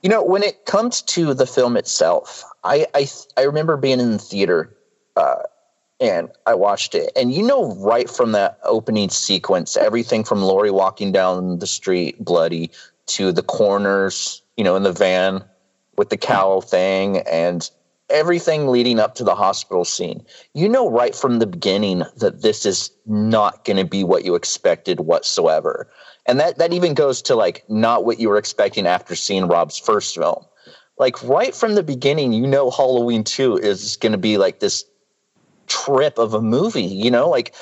You 0.01 0.09
know, 0.09 0.23
when 0.23 0.43
it 0.43 0.65
comes 0.65 1.01
to 1.03 1.33
the 1.33 1.45
film 1.45 1.77
itself, 1.77 2.43
I 2.63 2.87
I, 2.93 3.07
I 3.37 3.43
remember 3.43 3.77
being 3.77 3.99
in 3.99 4.11
the 4.11 4.19
theater 4.19 4.75
uh, 5.15 5.43
and 5.99 6.29
I 6.45 6.53
watched 6.55 6.95
it. 6.95 7.11
And 7.15 7.33
you 7.33 7.43
know, 7.43 7.73
right 7.75 8.09
from 8.09 8.33
that 8.33 8.59
opening 8.63 9.09
sequence, 9.09 9.77
everything 9.77 10.23
from 10.23 10.41
Laurie 10.41 10.71
walking 10.71 11.11
down 11.11 11.59
the 11.59 11.67
street 11.67 12.23
bloody 12.23 12.71
to 13.05 13.31
the 13.31 13.43
corners, 13.43 14.41
you 14.57 14.63
know, 14.63 14.75
in 14.75 14.83
the 14.83 14.91
van 14.91 15.43
with 15.97 16.09
the 16.09 16.17
cowl 16.17 16.61
thing 16.61 17.19
and 17.19 17.69
everything 18.13 18.67
leading 18.67 18.99
up 18.99 19.15
to 19.15 19.23
the 19.23 19.35
hospital 19.35 19.83
scene. 19.83 20.25
You 20.53 20.69
know, 20.69 20.89
right 20.89 21.13
from 21.13 21.39
the 21.39 21.47
beginning 21.47 22.03
that 22.17 22.41
this 22.41 22.65
is 22.65 22.91
not 23.05 23.65
going 23.65 23.77
to 23.77 23.85
be 23.85 24.03
what 24.03 24.23
you 24.23 24.35
expected 24.35 25.01
whatsoever. 25.01 25.89
And 26.25 26.39
that, 26.39 26.57
that 26.59 26.71
even 26.71 26.93
goes 26.93 27.21
to 27.23 27.35
like 27.35 27.65
not 27.67 28.05
what 28.05 28.19
you 28.19 28.29
were 28.29 28.37
expecting 28.37 28.87
after 28.87 29.15
seeing 29.15 29.47
Rob's 29.47 29.77
first 29.77 30.15
film. 30.15 30.45
Like 30.97 31.21
right 31.23 31.53
from 31.53 31.75
the 31.75 31.83
beginning, 31.83 32.31
you 32.31 32.47
know, 32.47 32.69
Halloween 32.71 33.23
2 33.23 33.57
is 33.57 33.97
going 33.97 34.13
to 34.13 34.17
be 34.17 34.37
like 34.37 34.59
this 34.59 34.85
trip 35.67 36.17
of 36.17 36.33
a 36.33 36.41
movie 36.41 36.81
you 36.83 37.09
know 37.09 37.29
like 37.29 37.55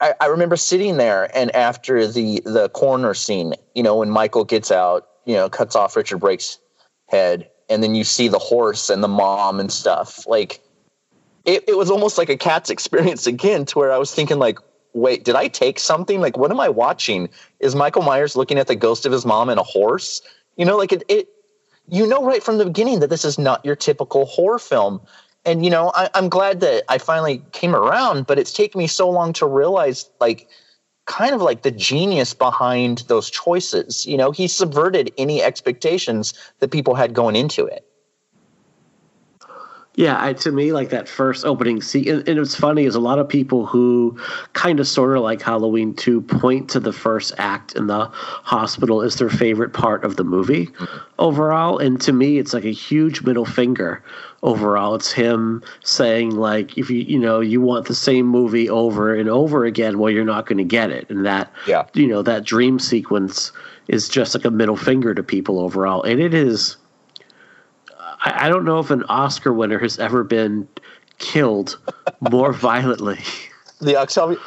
I, 0.00 0.14
I, 0.20 0.26
remember 0.26 0.56
sitting 0.56 0.96
there 0.96 1.36
and 1.36 1.54
after 1.54 2.06
the 2.06 2.40
the 2.44 2.68
corner 2.68 3.14
scene 3.14 3.54
you 3.74 3.82
know 3.82 3.96
when 3.96 4.10
michael 4.10 4.44
gets 4.44 4.70
out 4.70 5.08
you 5.24 5.34
know 5.34 5.48
cuts 5.48 5.74
off 5.74 5.96
richard 5.96 6.18
brake's 6.18 6.58
head 7.06 7.50
and 7.68 7.82
then 7.82 7.94
you 7.94 8.04
see 8.04 8.28
the 8.28 8.38
horse 8.38 8.90
and 8.90 9.02
the 9.02 9.08
mom 9.08 9.60
and 9.60 9.70
stuff. 9.70 10.26
Like 10.26 10.60
it, 11.44 11.64
it 11.68 11.76
was 11.76 11.90
almost 11.90 12.18
like 12.18 12.28
a 12.28 12.36
cat's 12.36 12.70
experience 12.70 13.26
again 13.26 13.64
to 13.66 13.78
where 13.78 13.92
i 13.92 13.98
was 13.98 14.14
thinking 14.14 14.38
like 14.38 14.58
wait 14.94 15.24
did 15.24 15.34
i 15.34 15.48
take 15.48 15.78
something? 15.78 16.20
Like 16.20 16.36
what 16.36 16.50
am 16.50 16.60
i 16.60 16.68
watching? 16.68 17.28
Is 17.60 17.74
michael 17.74 18.02
myers 18.02 18.36
looking 18.36 18.58
at 18.58 18.66
the 18.66 18.76
ghost 18.76 19.06
of 19.06 19.12
his 19.12 19.24
mom 19.24 19.48
and 19.48 19.60
a 19.60 19.64
horse? 19.64 20.22
You 20.56 20.64
know 20.64 20.76
like 20.76 20.92
it, 20.92 21.04
it 21.08 21.28
you 21.88 22.06
know 22.06 22.24
right 22.24 22.42
from 22.42 22.58
the 22.58 22.64
beginning 22.64 23.00
that 23.00 23.10
this 23.10 23.24
is 23.24 23.38
not 23.38 23.64
your 23.64 23.76
typical 23.76 24.26
horror 24.26 24.58
film. 24.58 25.00
And 25.44 25.64
you 25.64 25.70
know 25.70 25.92
I, 25.94 26.10
i'm 26.14 26.28
glad 26.28 26.60
that 26.60 26.84
i 26.88 26.98
finally 26.98 27.42
came 27.52 27.74
around 27.74 28.26
but 28.26 28.38
it's 28.38 28.52
taken 28.52 28.78
me 28.78 28.86
so 28.86 29.08
long 29.08 29.32
to 29.34 29.46
realize 29.46 30.10
like 30.20 30.48
kind 31.08 31.34
of 31.34 31.42
like 31.42 31.62
the 31.62 31.70
genius 31.72 32.34
behind 32.34 32.98
those 33.08 33.30
choices. 33.30 34.06
You 34.06 34.16
know 34.16 34.30
he 34.30 34.46
subverted 34.46 35.12
any 35.18 35.42
expectations 35.42 36.34
that 36.60 36.70
people 36.70 36.94
had 36.94 37.14
going 37.14 37.34
into 37.34 37.66
it 37.66 37.87
yeah, 39.98 40.16
I, 40.22 40.32
to 40.34 40.52
me, 40.52 40.72
like 40.72 40.90
that 40.90 41.08
first 41.08 41.44
opening 41.44 41.82
scene, 41.82 42.08
and, 42.08 42.28
and 42.28 42.38
it's 42.38 42.54
funny 42.54 42.84
is 42.84 42.94
a 42.94 43.00
lot 43.00 43.18
of 43.18 43.28
people 43.28 43.66
who 43.66 44.16
kind 44.52 44.78
of 44.78 44.86
sort 44.86 45.16
of 45.16 45.24
like 45.24 45.42
Halloween 45.42 45.92
2 45.92 46.20
point 46.20 46.70
to 46.70 46.78
the 46.78 46.92
first 46.92 47.32
act 47.36 47.74
in 47.74 47.88
the 47.88 48.04
hospital 48.12 49.02
as 49.02 49.16
their 49.16 49.28
favorite 49.28 49.72
part 49.72 50.04
of 50.04 50.14
the 50.14 50.22
movie 50.22 50.66
mm-hmm. 50.66 50.98
overall. 51.18 51.78
And 51.78 52.00
to 52.02 52.12
me, 52.12 52.38
it's 52.38 52.54
like 52.54 52.64
a 52.64 52.70
huge 52.70 53.22
middle 53.22 53.44
finger 53.44 54.00
overall. 54.44 54.94
It's 54.94 55.10
him 55.10 55.64
saying 55.82 56.30
like, 56.30 56.78
if 56.78 56.88
you 56.90 56.98
you 56.98 57.18
know 57.18 57.40
you 57.40 57.60
want 57.60 57.88
the 57.88 57.94
same 57.96 58.26
movie 58.26 58.70
over 58.70 59.12
and 59.12 59.28
over 59.28 59.64
again, 59.64 59.98
well, 59.98 60.12
you're 60.12 60.24
not 60.24 60.46
going 60.46 60.58
to 60.58 60.64
get 60.64 60.92
it, 60.92 61.10
and 61.10 61.26
that 61.26 61.52
yeah. 61.66 61.88
you 61.94 62.06
know 62.06 62.22
that 62.22 62.44
dream 62.44 62.78
sequence 62.78 63.50
is 63.88 64.08
just 64.08 64.36
like 64.36 64.44
a 64.44 64.50
middle 64.52 64.76
finger 64.76 65.12
to 65.12 65.24
people 65.24 65.58
overall, 65.58 66.04
and 66.04 66.20
it 66.20 66.34
is 66.34 66.76
I, 68.20 68.46
I 68.46 68.48
don't 68.48 68.64
know 68.64 68.78
if 68.78 68.90
an 68.90 69.04
Oscar 69.04 69.52
winner 69.52 69.78
has 69.78 69.98
ever 69.98 70.24
been 70.24 70.68
killed 71.18 71.78
more 72.30 72.52
violently. 72.52 73.18
The 73.80 73.96
Octavia. 73.96 74.38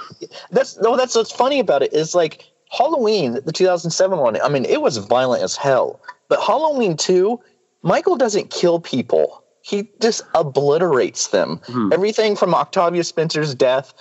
That's 0.52 0.78
no. 0.80 0.98
That's 0.98 1.16
what's 1.16 1.32
funny 1.32 1.60
about 1.60 1.84
it 1.84 1.94
is 1.94 2.14
like 2.14 2.52
Halloween, 2.70 3.40
the 3.46 3.52
2007 3.52 4.20
one. 4.20 4.42
I 4.42 4.50
mean, 4.50 4.66
it 4.66 4.82
was 4.82 4.98
violent 4.98 5.44
as 5.44 5.56
hell. 5.56 6.02
But 6.28 6.42
Halloween 6.42 6.96
2, 6.98 7.40
Michael 7.82 8.16
doesn't 8.16 8.50
kill 8.50 8.80
people. 8.80 9.44
He 9.62 9.90
just 10.02 10.24
obliterates 10.34 11.28
them. 11.28 11.62
Hmm. 11.66 11.94
Everything 11.94 12.36
from 12.36 12.56
Octavia 12.56 13.04
Spencer's 13.04 13.54
death 13.54 13.94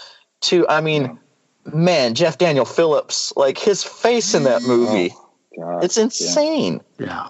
to, 0.42 0.66
I 0.68 0.80
mean, 0.80 1.18
man, 1.64 2.14
Jeff 2.14 2.38
Daniel 2.38 2.64
Phillips, 2.64 3.32
like 3.36 3.58
his 3.58 3.82
face 3.82 4.34
in 4.34 4.44
that 4.44 4.62
movie. 4.62 5.12
Oh, 5.60 5.78
it's 5.78 5.98
insane. 5.98 6.80
yeah. 6.98 7.06
yeah 7.06 7.28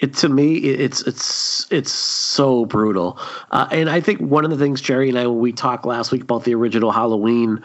it 0.00 0.14
to 0.14 0.28
me 0.28 0.56
it's 0.56 1.02
it's 1.02 1.66
it's 1.70 1.92
so 1.92 2.66
brutal 2.66 3.18
uh, 3.50 3.66
and 3.70 3.88
i 3.88 4.00
think 4.00 4.20
one 4.20 4.44
of 4.44 4.50
the 4.50 4.58
things 4.58 4.80
jerry 4.80 5.08
and 5.08 5.18
i 5.18 5.26
when 5.26 5.38
we 5.38 5.52
talked 5.52 5.86
last 5.86 6.12
week 6.12 6.22
about 6.22 6.44
the 6.44 6.54
original 6.54 6.90
halloween 6.90 7.62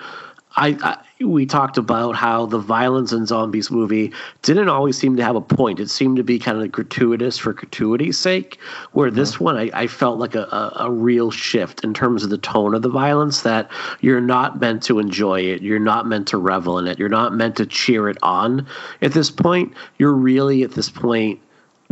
I, 0.57 0.77
I, 0.83 1.23
we 1.23 1.45
talked 1.45 1.77
about 1.77 2.15
how 2.15 2.45
the 2.45 2.57
violence 2.59 3.13
in 3.13 3.25
zombies 3.25 3.71
movie 3.71 4.11
didn't 4.41 4.67
always 4.67 4.97
seem 4.97 5.15
to 5.15 5.23
have 5.23 5.35
a 5.35 5.41
point. 5.41 5.79
It 5.79 5.89
seemed 5.89 6.17
to 6.17 6.23
be 6.23 6.39
kind 6.39 6.61
of 6.61 6.71
gratuitous 6.71 7.37
for 7.37 7.53
gratuity's 7.53 8.19
sake. 8.19 8.59
Where 8.91 9.07
mm-hmm. 9.07 9.15
this 9.17 9.39
one, 9.39 9.55
I, 9.55 9.71
I 9.73 9.87
felt 9.87 10.19
like 10.19 10.35
a, 10.35 10.43
a, 10.43 10.73
a, 10.87 10.91
real 10.91 11.31
shift 11.31 11.83
in 11.85 11.93
terms 11.93 12.23
of 12.23 12.31
the 12.31 12.37
tone 12.37 12.73
of 12.73 12.81
the 12.81 12.89
violence. 12.89 13.43
That 13.43 13.71
you're 14.01 14.19
not 14.19 14.59
meant 14.59 14.83
to 14.83 14.99
enjoy 14.99 15.41
it. 15.41 15.61
You're 15.61 15.79
not 15.79 16.05
meant 16.05 16.27
to 16.29 16.37
revel 16.37 16.77
in 16.77 16.87
it. 16.87 16.99
You're 16.99 17.07
not 17.07 17.33
meant 17.33 17.55
to 17.57 17.65
cheer 17.65 18.09
it 18.09 18.17
on. 18.21 18.67
At 19.01 19.13
this 19.13 19.31
point, 19.31 19.73
you're 19.99 20.13
really 20.13 20.63
at 20.63 20.73
this 20.73 20.89
point 20.89 21.39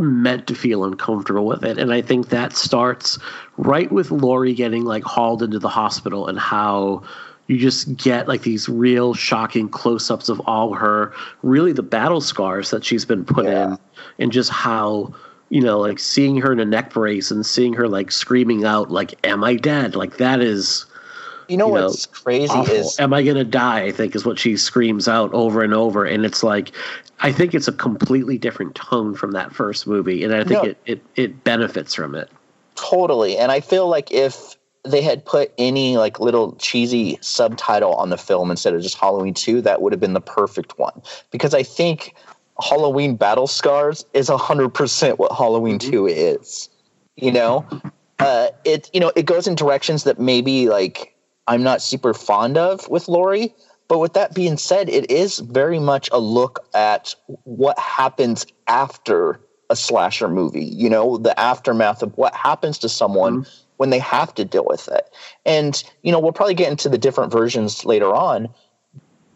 meant 0.00 0.46
to 0.48 0.54
feel 0.54 0.84
uncomfortable 0.84 1.46
with 1.46 1.64
it. 1.64 1.78
And 1.78 1.92
I 1.92 2.02
think 2.02 2.28
that 2.28 2.54
starts 2.54 3.18
right 3.56 3.90
with 3.92 4.10
Laurie 4.10 4.54
getting 4.54 4.84
like 4.84 5.04
hauled 5.04 5.42
into 5.42 5.58
the 5.58 5.68
hospital 5.68 6.26
and 6.26 6.38
how 6.38 7.02
you 7.50 7.58
just 7.58 7.96
get 7.96 8.28
like 8.28 8.42
these 8.42 8.68
real 8.68 9.12
shocking 9.12 9.68
close 9.68 10.10
ups 10.10 10.28
of 10.28 10.40
all 10.46 10.72
her 10.74 11.12
really 11.42 11.72
the 11.72 11.82
battle 11.82 12.20
scars 12.20 12.70
that 12.70 12.84
she's 12.84 13.04
been 13.04 13.24
put 13.24 13.44
yeah. 13.44 13.72
in 13.72 13.78
and 14.20 14.32
just 14.32 14.50
how 14.50 15.12
you 15.48 15.60
know 15.60 15.80
like 15.80 15.98
seeing 15.98 16.36
her 16.36 16.52
in 16.52 16.60
a 16.60 16.64
neck 16.64 16.92
brace 16.92 17.32
and 17.32 17.44
seeing 17.44 17.72
her 17.72 17.88
like 17.88 18.12
screaming 18.12 18.64
out 18.64 18.92
like 18.92 19.14
am 19.26 19.42
i 19.42 19.56
dead 19.56 19.96
like 19.96 20.16
that 20.18 20.40
is 20.40 20.86
you 21.50 21.56
know 21.56 21.66
you 21.66 21.72
what's 21.72 22.06
know, 22.06 22.12
crazy 22.12 22.52
awful. 22.52 22.74
is 22.74 22.98
am 23.00 23.12
i 23.12 23.22
gonna 23.22 23.44
die 23.44 23.82
i 23.82 23.90
think 23.90 24.14
is 24.14 24.24
what 24.24 24.38
she 24.38 24.56
screams 24.56 25.08
out 25.08 25.32
over 25.34 25.62
and 25.62 25.74
over 25.74 26.04
and 26.04 26.24
it's 26.24 26.42
like 26.42 26.72
i 27.20 27.32
think 27.32 27.54
it's 27.54 27.68
a 27.68 27.72
completely 27.72 28.38
different 28.38 28.74
tone 28.74 29.14
from 29.14 29.32
that 29.32 29.52
first 29.52 29.86
movie 29.86 30.22
and 30.22 30.34
i 30.34 30.44
think 30.44 30.62
no, 30.62 30.62
it, 30.62 30.78
it 30.86 31.02
it 31.16 31.44
benefits 31.44 31.94
from 31.94 32.14
it 32.14 32.30
totally 32.76 33.36
and 33.36 33.50
i 33.50 33.60
feel 33.60 33.88
like 33.88 34.12
if 34.12 34.56
they 34.84 35.02
had 35.02 35.24
put 35.24 35.52
any 35.58 35.96
like 35.96 36.20
little 36.20 36.54
cheesy 36.56 37.18
subtitle 37.20 37.94
on 37.94 38.08
the 38.08 38.16
film 38.16 38.50
instead 38.50 38.72
of 38.72 38.80
just 38.80 38.96
halloween 38.96 39.34
2 39.34 39.60
that 39.60 39.82
would 39.82 39.92
have 39.92 40.00
been 40.00 40.14
the 40.14 40.20
perfect 40.20 40.78
one 40.78 41.02
because 41.30 41.52
i 41.52 41.62
think 41.62 42.14
halloween 42.62 43.16
battle 43.16 43.46
scars 43.46 44.04
is 44.14 44.28
100% 44.28 45.18
what 45.18 45.32
halloween 45.32 45.78
mm-hmm. 45.78 45.90
2 45.90 46.06
is 46.06 46.68
you 47.16 47.32
know 47.32 47.66
uh, 48.20 48.48
it 48.64 48.90
you 48.92 49.00
know 49.00 49.12
it 49.16 49.24
goes 49.24 49.46
in 49.46 49.54
directions 49.54 50.04
that 50.04 50.18
maybe 50.18 50.68
like 50.68 51.09
I'm 51.50 51.64
not 51.64 51.82
super 51.82 52.14
fond 52.14 52.56
of 52.56 52.88
with 52.88 53.08
Laurie, 53.08 53.52
But 53.88 53.98
with 53.98 54.12
that 54.12 54.36
being 54.36 54.56
said, 54.56 54.88
it 54.88 55.10
is 55.10 55.40
very 55.40 55.80
much 55.80 56.08
a 56.12 56.20
look 56.20 56.64
at 56.74 57.12
what 57.42 57.76
happens 57.76 58.46
after 58.68 59.40
a 59.68 59.74
slasher 59.74 60.28
movie, 60.28 60.64
you 60.64 60.88
know, 60.88 61.16
the 61.16 61.38
aftermath 61.38 62.00
of 62.04 62.16
what 62.16 62.32
happens 62.32 62.78
to 62.78 62.88
someone 62.88 63.40
mm-hmm. 63.40 63.50
when 63.78 63.90
they 63.90 63.98
have 63.98 64.32
to 64.36 64.44
deal 64.44 64.64
with 64.64 64.86
it. 64.86 65.12
And, 65.44 65.82
you 66.02 66.12
know, 66.12 66.20
we'll 66.20 66.30
probably 66.30 66.54
get 66.54 66.70
into 66.70 66.88
the 66.88 66.98
different 66.98 67.32
versions 67.32 67.84
later 67.84 68.14
on. 68.14 68.48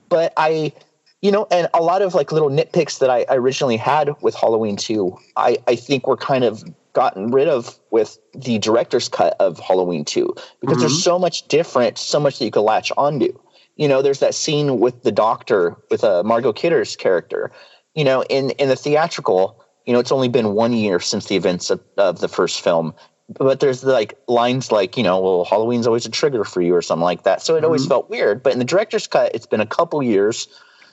But 0.09 0.33
I, 0.37 0.72
you 1.20 1.33
know, 1.33 1.48
and 1.50 1.66
a 1.74 1.83
lot 1.83 2.00
of 2.00 2.14
like 2.14 2.31
little 2.31 2.50
nitpicks 2.50 3.00
that 3.00 3.11
I 3.11 3.27
originally 3.31 3.77
had 3.77 4.11
with 4.22 4.37
Halloween 4.37 4.77
2, 4.77 5.18
I, 5.35 5.59
I 5.66 5.74
think 5.74 6.07
were 6.07 6.16
kind 6.16 6.44
of 6.44 6.62
gotten 6.94 7.30
rid 7.30 7.48
of 7.48 7.78
with 7.90 8.18
the 8.33 8.59
director's 8.59 9.09
cut 9.09 9.37
of 9.38 9.59
Halloween 9.59 10.04
2 10.04 10.35
because 10.61 10.76
mm-hmm. 10.76 10.80
there's 10.80 11.02
so 11.02 11.18
much 11.18 11.46
different, 11.48 11.98
so 11.98 12.18
much 12.18 12.38
that 12.38 12.44
you 12.44 12.50
could 12.50 12.62
latch 12.62 12.90
onto. 12.96 13.38
You 13.76 13.88
know, 13.88 14.00
there's 14.02 14.20
that 14.20 14.35
scene 14.35 14.78
with 14.78 15.02
the 15.02 15.12
doctor 15.12 15.76
with 15.90 16.04
uh, 16.04 16.22
Margot 16.22 16.52
Kidder's 16.52 16.96
character. 16.96 17.50
You 17.94 18.04
know, 18.04 18.22
in 18.24 18.50
in 18.50 18.68
the 18.68 18.76
theatrical, 18.76 19.62
you 19.85 19.92
know, 19.92 19.98
it's 19.98 20.12
only 20.12 20.28
been 20.28 20.54
one 20.54 20.72
year 20.72 21.00
since 21.00 21.26
the 21.26 21.37
events 21.37 21.70
of, 21.70 21.80
of 21.98 22.20
the 22.20 22.28
first 22.28 22.61
film, 22.62 22.94
but 23.28 23.61
there's 23.61 23.85
like 23.85 24.18
lines 24.28 24.70
like, 24.70 24.96
you 24.96 25.02
know, 25.02 25.20
well, 25.20 25.44
Halloween's 25.44 25.87
always 25.87 26.07
a 26.07 26.11
trigger 26.11 26.44
for 26.44 26.62
you 26.62 26.74
or 26.74 26.83
something 26.83 27.04
like 27.04 27.24
that. 27.24 27.42
So 27.42 27.54
it 27.54 27.59
mm-hmm. 27.59 27.66
always 27.66 27.87
felt 27.87 28.09
weird. 28.11 28.42
But 28.42 28.52
in 28.52 28.59
the 28.59 28.64
director's 28.64 29.07
cut, 29.07 29.35
it's 29.35 29.46
been 29.46 29.61
a 29.61 29.66
couple 29.66 30.02
years, 30.02 30.48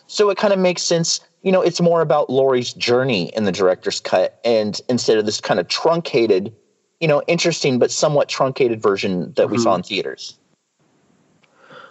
so 0.07 0.29
it 0.29 0.37
kind 0.37 0.53
of 0.53 0.59
makes 0.59 0.81
sense 0.83 1.21
you 1.41 1.51
know, 1.51 1.61
it's 1.61 1.81
more 1.81 2.01
about 2.01 2.29
Laurie's 2.29 2.73
journey 2.73 3.31
in 3.35 3.45
the 3.45 3.51
director's 3.51 3.99
cut, 3.99 4.39
and 4.45 4.79
instead 4.89 5.17
of 5.17 5.25
this 5.25 5.41
kind 5.41 5.59
of 5.59 5.67
truncated, 5.67 6.53
you 6.99 7.07
know, 7.07 7.23
interesting 7.27 7.79
but 7.79 7.91
somewhat 7.91 8.29
truncated 8.29 8.81
version 8.81 9.33
that 9.33 9.43
mm-hmm. 9.43 9.53
we 9.53 9.57
saw 9.57 9.75
in 9.75 9.83
theaters. 9.83 10.37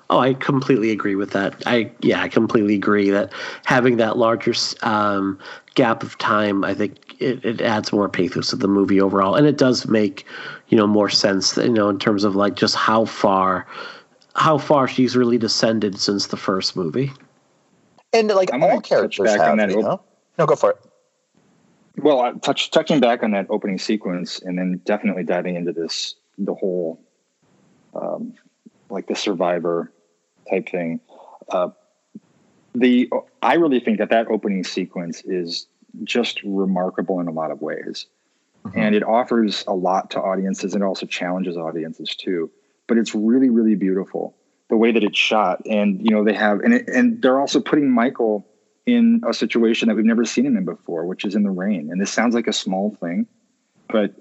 Oh, 0.08 0.18
I 0.18 0.34
completely 0.34 0.90
agree 0.90 1.14
with 1.14 1.30
that. 1.30 1.62
I 1.66 1.90
yeah, 2.00 2.20
I 2.20 2.28
completely 2.28 2.74
agree 2.74 3.10
that 3.10 3.32
having 3.64 3.96
that 3.98 4.16
larger 4.18 4.52
um, 4.82 5.38
gap 5.74 6.02
of 6.02 6.18
time, 6.18 6.64
I 6.64 6.74
think 6.74 7.16
it, 7.20 7.44
it 7.44 7.60
adds 7.60 7.92
more 7.92 8.08
pathos 8.08 8.50
to 8.50 8.56
the 8.56 8.66
movie 8.66 9.00
overall, 9.00 9.36
and 9.36 9.46
it 9.46 9.56
does 9.56 9.86
make 9.86 10.26
you 10.68 10.76
know 10.76 10.86
more 10.86 11.08
sense. 11.08 11.56
You 11.56 11.68
know, 11.68 11.88
in 11.88 11.98
terms 11.98 12.24
of 12.24 12.34
like 12.34 12.54
just 12.54 12.74
how 12.74 13.04
far 13.04 13.66
how 14.34 14.58
far 14.58 14.88
she's 14.88 15.16
really 15.16 15.38
descended 15.38 15.98
since 15.98 16.28
the 16.28 16.36
first 16.36 16.76
movie 16.76 17.12
and 18.12 18.28
like 18.28 18.52
I'm 18.52 18.62
all 18.62 18.80
characters 18.80 19.24
back 19.24 19.40
have, 19.40 19.50
on 19.52 19.58
that. 19.58 19.70
You 19.70 19.82
know? 19.82 20.02
No, 20.38 20.46
go 20.46 20.56
for 20.56 20.70
it. 20.70 20.76
Well, 21.96 22.20
uh, 22.20 22.32
touch, 22.32 22.70
touching 22.70 23.00
back 23.00 23.22
on 23.22 23.32
that 23.32 23.46
opening 23.50 23.78
sequence, 23.78 24.40
and 24.40 24.58
then 24.58 24.80
definitely 24.84 25.24
diving 25.24 25.56
into 25.56 25.72
this, 25.72 26.14
the 26.38 26.54
whole, 26.54 27.00
um, 27.94 28.34
like 28.88 29.06
the 29.06 29.16
survivor 29.16 29.92
type 30.48 30.68
thing. 30.68 31.00
Uh, 31.48 31.70
the 32.74 33.10
I 33.42 33.54
really 33.54 33.80
think 33.80 33.98
that 33.98 34.10
that 34.10 34.28
opening 34.28 34.64
sequence 34.64 35.22
is 35.24 35.66
just 36.04 36.40
remarkable 36.44 37.20
in 37.20 37.26
a 37.26 37.32
lot 37.32 37.50
of 37.50 37.60
ways, 37.60 38.06
mm-hmm. 38.64 38.78
and 38.78 38.94
it 38.94 39.02
offers 39.02 39.64
a 39.66 39.74
lot 39.74 40.10
to 40.12 40.20
audiences, 40.20 40.74
and 40.74 40.82
it 40.82 40.86
also 40.86 41.06
challenges 41.06 41.56
audiences 41.56 42.14
too. 42.14 42.50
But 42.86 42.98
it's 42.98 43.14
really, 43.14 43.50
really 43.50 43.74
beautiful 43.74 44.36
the 44.70 44.76
way 44.76 44.92
that 44.92 45.04
it's 45.04 45.18
shot. 45.18 45.60
And 45.66 46.00
you 46.02 46.10
know 46.10 46.24
they 46.24 46.32
have 46.32 46.60
and 46.60 46.74
it, 46.74 46.88
and 46.88 47.20
they're 47.20 47.40
also 47.40 47.60
putting 47.60 47.90
michael 47.90 48.46
in 48.86 49.20
a 49.28 49.34
situation 49.34 49.88
that 49.88 49.94
we've 49.94 50.06
never 50.06 50.24
seen 50.24 50.46
him 50.46 50.56
in 50.56 50.64
before 50.64 51.06
which 51.06 51.24
is 51.24 51.34
in 51.34 51.42
the 51.42 51.50
rain. 51.50 51.90
And 51.90 52.00
this 52.00 52.10
sounds 52.10 52.34
like 52.34 52.46
a 52.46 52.52
small 52.52 52.96
thing 53.00 53.26
but 53.88 54.14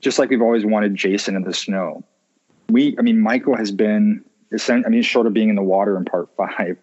just 0.00 0.18
like 0.18 0.30
we've 0.30 0.42
always 0.42 0.66
wanted 0.66 0.94
jason 0.94 1.36
in 1.36 1.42
the 1.42 1.54
snow. 1.54 2.04
We 2.68 2.94
i 2.98 3.02
mean 3.02 3.20
michael 3.20 3.56
has 3.56 3.72
been 3.72 4.24
i 4.68 4.88
mean 4.88 5.02
short 5.02 5.26
of 5.26 5.32
being 5.32 5.48
in 5.48 5.56
the 5.56 5.62
water 5.62 5.96
in 5.96 6.04
part 6.04 6.28
five 6.36 6.76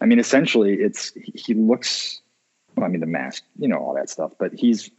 i 0.00 0.06
mean 0.06 0.18
essentially 0.18 0.74
it's 0.74 1.12
he 1.34 1.52
looks 1.54 2.20
well, 2.76 2.86
i 2.86 2.88
mean 2.88 3.00
the 3.00 3.06
mask 3.06 3.44
you 3.58 3.68
know 3.68 3.76
all 3.76 3.94
that 3.94 4.08
stuff 4.08 4.32
but 4.38 4.52
he's 4.54 4.90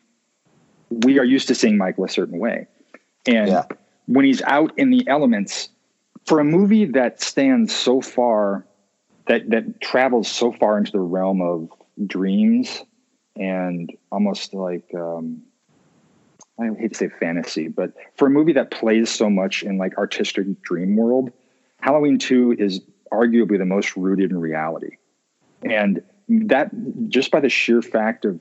we 0.91 1.19
are 1.19 1.23
used 1.23 1.47
to 1.47 1.55
seeing 1.55 1.77
michael 1.77 2.03
a 2.03 2.09
certain 2.09 2.37
way. 2.39 2.67
And 3.25 3.49
yeah. 3.49 3.65
when 4.07 4.25
he's 4.25 4.41
out 4.43 4.77
in 4.77 4.89
the 4.89 5.07
elements 5.07 5.69
for 6.25 6.39
a 6.39 6.43
movie 6.43 6.85
that 6.85 7.21
stands 7.21 7.73
so 7.73 8.01
far 8.01 8.65
that 9.27 9.49
that 9.49 9.81
travels 9.81 10.27
so 10.27 10.51
far 10.51 10.77
into 10.77 10.91
the 10.91 10.99
realm 10.99 11.41
of 11.41 11.69
dreams 12.07 12.83
and 13.35 13.91
almost 14.11 14.53
like 14.53 14.85
um, 14.95 15.41
I 16.59 16.67
hate 16.77 16.93
to 16.93 16.97
say 16.97 17.09
fantasy, 17.09 17.67
but 17.67 17.93
for 18.15 18.27
a 18.27 18.29
movie 18.29 18.53
that 18.53 18.71
plays 18.71 19.09
so 19.09 19.29
much 19.29 19.63
in 19.63 19.77
like 19.77 19.97
artistic 19.97 20.61
dream 20.61 20.95
world, 20.95 21.31
Halloween 21.79 22.19
2 22.19 22.57
is 22.59 22.81
arguably 23.11 23.57
the 23.57 23.65
most 23.65 23.95
rooted 23.95 24.31
in 24.31 24.37
reality. 24.37 24.97
And 25.63 26.01
that 26.27 26.71
just 27.09 27.31
by 27.31 27.39
the 27.39 27.49
sheer 27.49 27.81
fact 27.81 28.25
of 28.25 28.39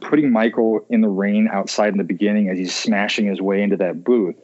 putting 0.00 0.32
Michael 0.32 0.84
in 0.88 1.00
the 1.00 1.08
rain 1.08 1.48
outside 1.52 1.92
in 1.92 1.98
the 1.98 2.04
beginning 2.04 2.48
as 2.48 2.58
he's 2.58 2.74
smashing 2.74 3.26
his 3.26 3.40
way 3.40 3.62
into 3.62 3.76
that 3.76 4.02
booth, 4.02 4.36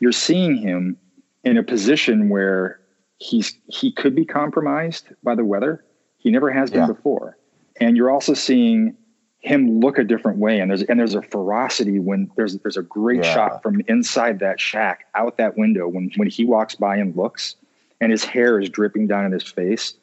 you're 0.00 0.12
seeing 0.12 0.56
him 0.56 0.96
in 1.44 1.58
a 1.58 1.62
position 1.62 2.28
where 2.28 2.80
he's 3.18 3.58
he 3.68 3.92
could 3.92 4.14
be 4.14 4.24
compromised 4.24 5.08
by 5.22 5.34
the 5.34 5.44
weather. 5.44 5.84
He 6.18 6.30
never 6.30 6.50
has 6.50 6.70
been 6.70 6.80
yeah. 6.80 6.86
before. 6.86 7.36
And 7.80 7.96
you're 7.96 8.10
also 8.10 8.34
seeing 8.34 8.96
him 9.40 9.80
look 9.80 9.98
a 9.98 10.04
different 10.04 10.38
way. 10.38 10.58
And 10.58 10.70
there's 10.70 10.82
and 10.82 10.98
there's 10.98 11.14
a 11.14 11.22
ferocity 11.22 11.98
when 11.98 12.30
there's 12.36 12.58
there's 12.58 12.76
a 12.76 12.82
great 12.82 13.22
yeah. 13.22 13.34
shot 13.34 13.62
from 13.62 13.82
inside 13.88 14.38
that 14.40 14.58
shack 14.58 15.06
out 15.14 15.36
that 15.36 15.56
window 15.56 15.86
when 15.86 16.10
when 16.16 16.28
he 16.28 16.44
walks 16.44 16.74
by 16.74 16.96
and 16.96 17.16
looks 17.16 17.56
and 18.00 18.10
his 18.10 18.24
hair 18.24 18.60
is 18.60 18.68
dripping 18.68 19.06
down 19.06 19.24
in 19.24 19.32
his 19.32 19.44
face. 19.44 19.94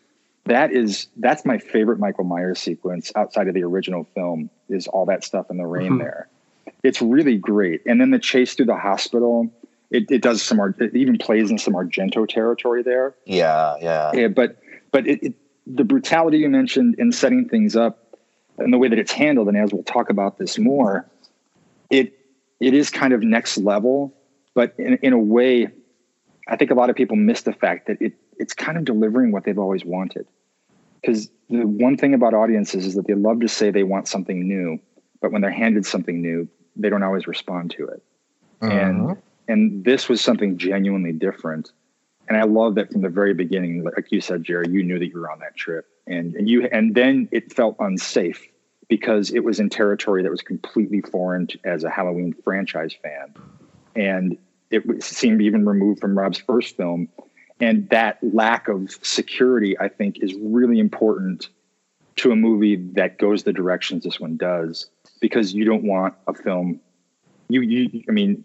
That 0.46 0.72
is 0.72 1.08
that's 1.18 1.46
my 1.46 1.58
favorite 1.58 2.00
Michael 2.00 2.24
Myers 2.24 2.60
sequence 2.60 3.12
outside 3.16 3.48
of 3.48 3.54
the 3.54 3.64
original 3.64 4.08
film 4.16 4.50
is 4.70 4.88
all 4.88 5.06
that 5.08 5.24
stuff 5.24 5.50
in 5.50 5.58
the 5.58 5.68
rain 5.68 5.92
mm-hmm. 5.92 6.00
there. 6.00 6.30
It's 6.84 7.02
really 7.02 7.38
great. 7.38 7.82
And 7.86 8.02
then 8.02 8.12
the 8.12 8.20
chase 8.20 8.56
through 8.56 8.66
the 8.66 8.78
hospital 8.78 9.52
it, 9.92 10.10
it 10.10 10.22
does 10.22 10.42
some 10.42 10.60
art 10.60 10.80
it 10.80 10.96
even 10.96 11.18
plays 11.18 11.52
in 11.52 11.58
some 11.58 11.74
Argento 11.74 12.28
territory 12.28 12.82
there. 12.82 13.14
Yeah, 13.26 13.76
yeah. 13.82 14.12
yeah 14.14 14.28
but 14.30 14.58
but 14.92 15.06
it, 15.06 15.22
it, 15.22 15.34
the 15.68 15.84
brutality 15.84 16.40
you 16.40 16.50
mentioned 16.50 16.96
in 16.98 17.12
setting 17.12 17.48
things 17.48 17.76
up 17.76 18.18
and 18.58 18.74
the 18.74 18.78
way 18.78 18.88
that 18.88 18.98
it's 18.98 19.12
handled, 19.12 19.48
and 19.48 19.58
as 19.58 19.74
we'll 19.74 19.84
talk 19.84 20.10
about 20.10 20.38
this 20.38 20.58
more, 20.58 21.10
it 21.90 22.18
it 22.60 22.74
is 22.74 22.90
kind 22.90 23.14
of 23.14 23.22
next 23.22 23.58
level, 23.58 24.14
but 24.54 24.74
in, 24.78 24.98
in 25.02 25.14
a 25.14 25.20
way, 25.20 25.68
I 26.48 26.56
think 26.56 26.72
a 26.72 26.76
lot 26.76 26.90
of 26.90 26.96
people 26.96 27.18
miss 27.18 27.42
the 27.42 27.54
fact 27.54 27.88
that 27.88 28.02
it 28.02 28.14
it's 28.38 28.54
kind 28.54 28.78
of 28.78 28.86
delivering 28.86 29.32
what 29.32 29.44
they've 29.44 29.60
always 29.60 29.84
wanted. 29.84 30.26
Because 31.02 31.30
the 31.50 31.66
one 31.66 31.98
thing 31.98 32.14
about 32.14 32.34
audiences 32.34 32.86
is 32.86 32.96
that 32.96 33.08
they 33.08 33.16
love 33.16 33.42
to 33.42 33.48
say 33.48 33.72
they 33.72 33.84
want 33.84 34.08
something 34.08 34.48
new, 34.48 34.80
but 35.20 35.32
when 35.32 35.42
they're 35.42 35.52
handed 35.52 35.86
something 35.86 36.22
new, 36.22 36.48
they 36.76 36.90
don't 36.90 37.04
always 37.04 37.28
respond 37.28 37.72
to 37.72 37.88
it. 37.88 38.04
Uh-huh 38.62 38.72
and 38.72 39.18
this 39.84 40.08
was 40.08 40.22
something 40.22 40.58
genuinely 40.58 41.12
different. 41.12 41.72
And 42.28 42.38
i 42.38 42.44
love 42.44 42.76
that 42.76 42.92
from 42.92 43.02
the 43.02 43.10
very 43.10 43.34
beginning 43.34 43.84
like 43.84 44.10
you 44.10 44.22
said 44.22 44.44
jerry 44.44 44.66
you 44.70 44.84
knew 44.84 45.00
that 45.00 45.08
you 45.08 45.20
were 45.20 45.30
on 45.30 45.40
that 45.40 45.56
trip. 45.56 45.88
And, 46.08 46.34
and 46.36 46.50
you 46.50 46.68
and 46.72 46.96
then 46.96 47.28
it 47.32 47.54
felt 47.54 47.76
unsafe 47.80 48.48
because 48.88 49.32
it 49.32 49.44
was 49.44 49.60
in 49.60 49.70
territory 49.70 50.24
that 50.24 50.32
was 50.32 50.42
completely 50.42 51.02
foreign 51.02 51.48
to, 51.48 51.60
as 51.66 51.84
a 51.84 51.90
halloween 51.90 52.34
franchise 52.44 52.96
fan. 53.02 53.34
And 53.96 54.38
it 54.70 55.04
seemed 55.04 55.42
even 55.42 55.66
removed 55.66 56.00
from 56.00 56.18
rob's 56.18 56.40
first 56.40 56.78
film. 56.78 57.10
And 57.60 57.90
that 57.90 58.20
lack 58.22 58.68
of 58.70 58.98
security 59.02 59.78
i 59.80 59.90
think 59.90 60.20
is 60.22 60.34
really 60.36 60.80
important 60.80 61.50
to 62.18 62.32
a 62.32 62.36
movie 62.36 62.76
that 62.94 63.18
goes 63.18 63.44
the 63.44 63.54
directions 63.54 64.04
this 64.04 64.20
one 64.20 64.38
does 64.38 64.90
because 65.20 65.54
you 65.54 65.66
don't 65.66 65.84
want 65.84 66.14
a 66.28 66.34
film 66.34 66.80
you 67.50 67.62
you 67.62 68.04
i 68.08 68.12
mean 68.12 68.44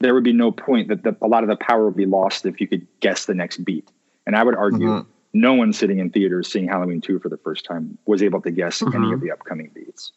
there 0.00 0.14
would 0.14 0.24
be 0.24 0.32
no 0.32 0.50
point 0.50 0.88
that 0.88 1.04
the, 1.04 1.16
a 1.22 1.28
lot 1.28 1.44
of 1.44 1.48
the 1.48 1.56
power 1.56 1.84
would 1.84 1.96
be 1.96 2.06
lost 2.06 2.44
if 2.46 2.60
you 2.60 2.66
could 2.66 2.86
guess 3.00 3.26
the 3.26 3.34
next 3.34 3.58
beat. 3.64 3.88
And 4.26 4.34
I 4.34 4.42
would 4.42 4.56
argue 4.56 4.88
mm-hmm. 4.88 5.10
no 5.34 5.54
one 5.54 5.72
sitting 5.72 5.98
in 5.98 6.10
theaters 6.10 6.50
seeing 6.50 6.68
Halloween 6.68 7.00
2 7.00 7.18
for 7.20 7.28
the 7.28 7.36
first 7.36 7.64
time 7.64 7.98
was 8.06 8.22
able 8.22 8.40
to 8.42 8.50
guess 8.50 8.80
mm-hmm. 8.80 8.96
any 8.96 9.12
of 9.12 9.20
the 9.20 9.30
upcoming 9.30 9.70
beats. 9.74 10.12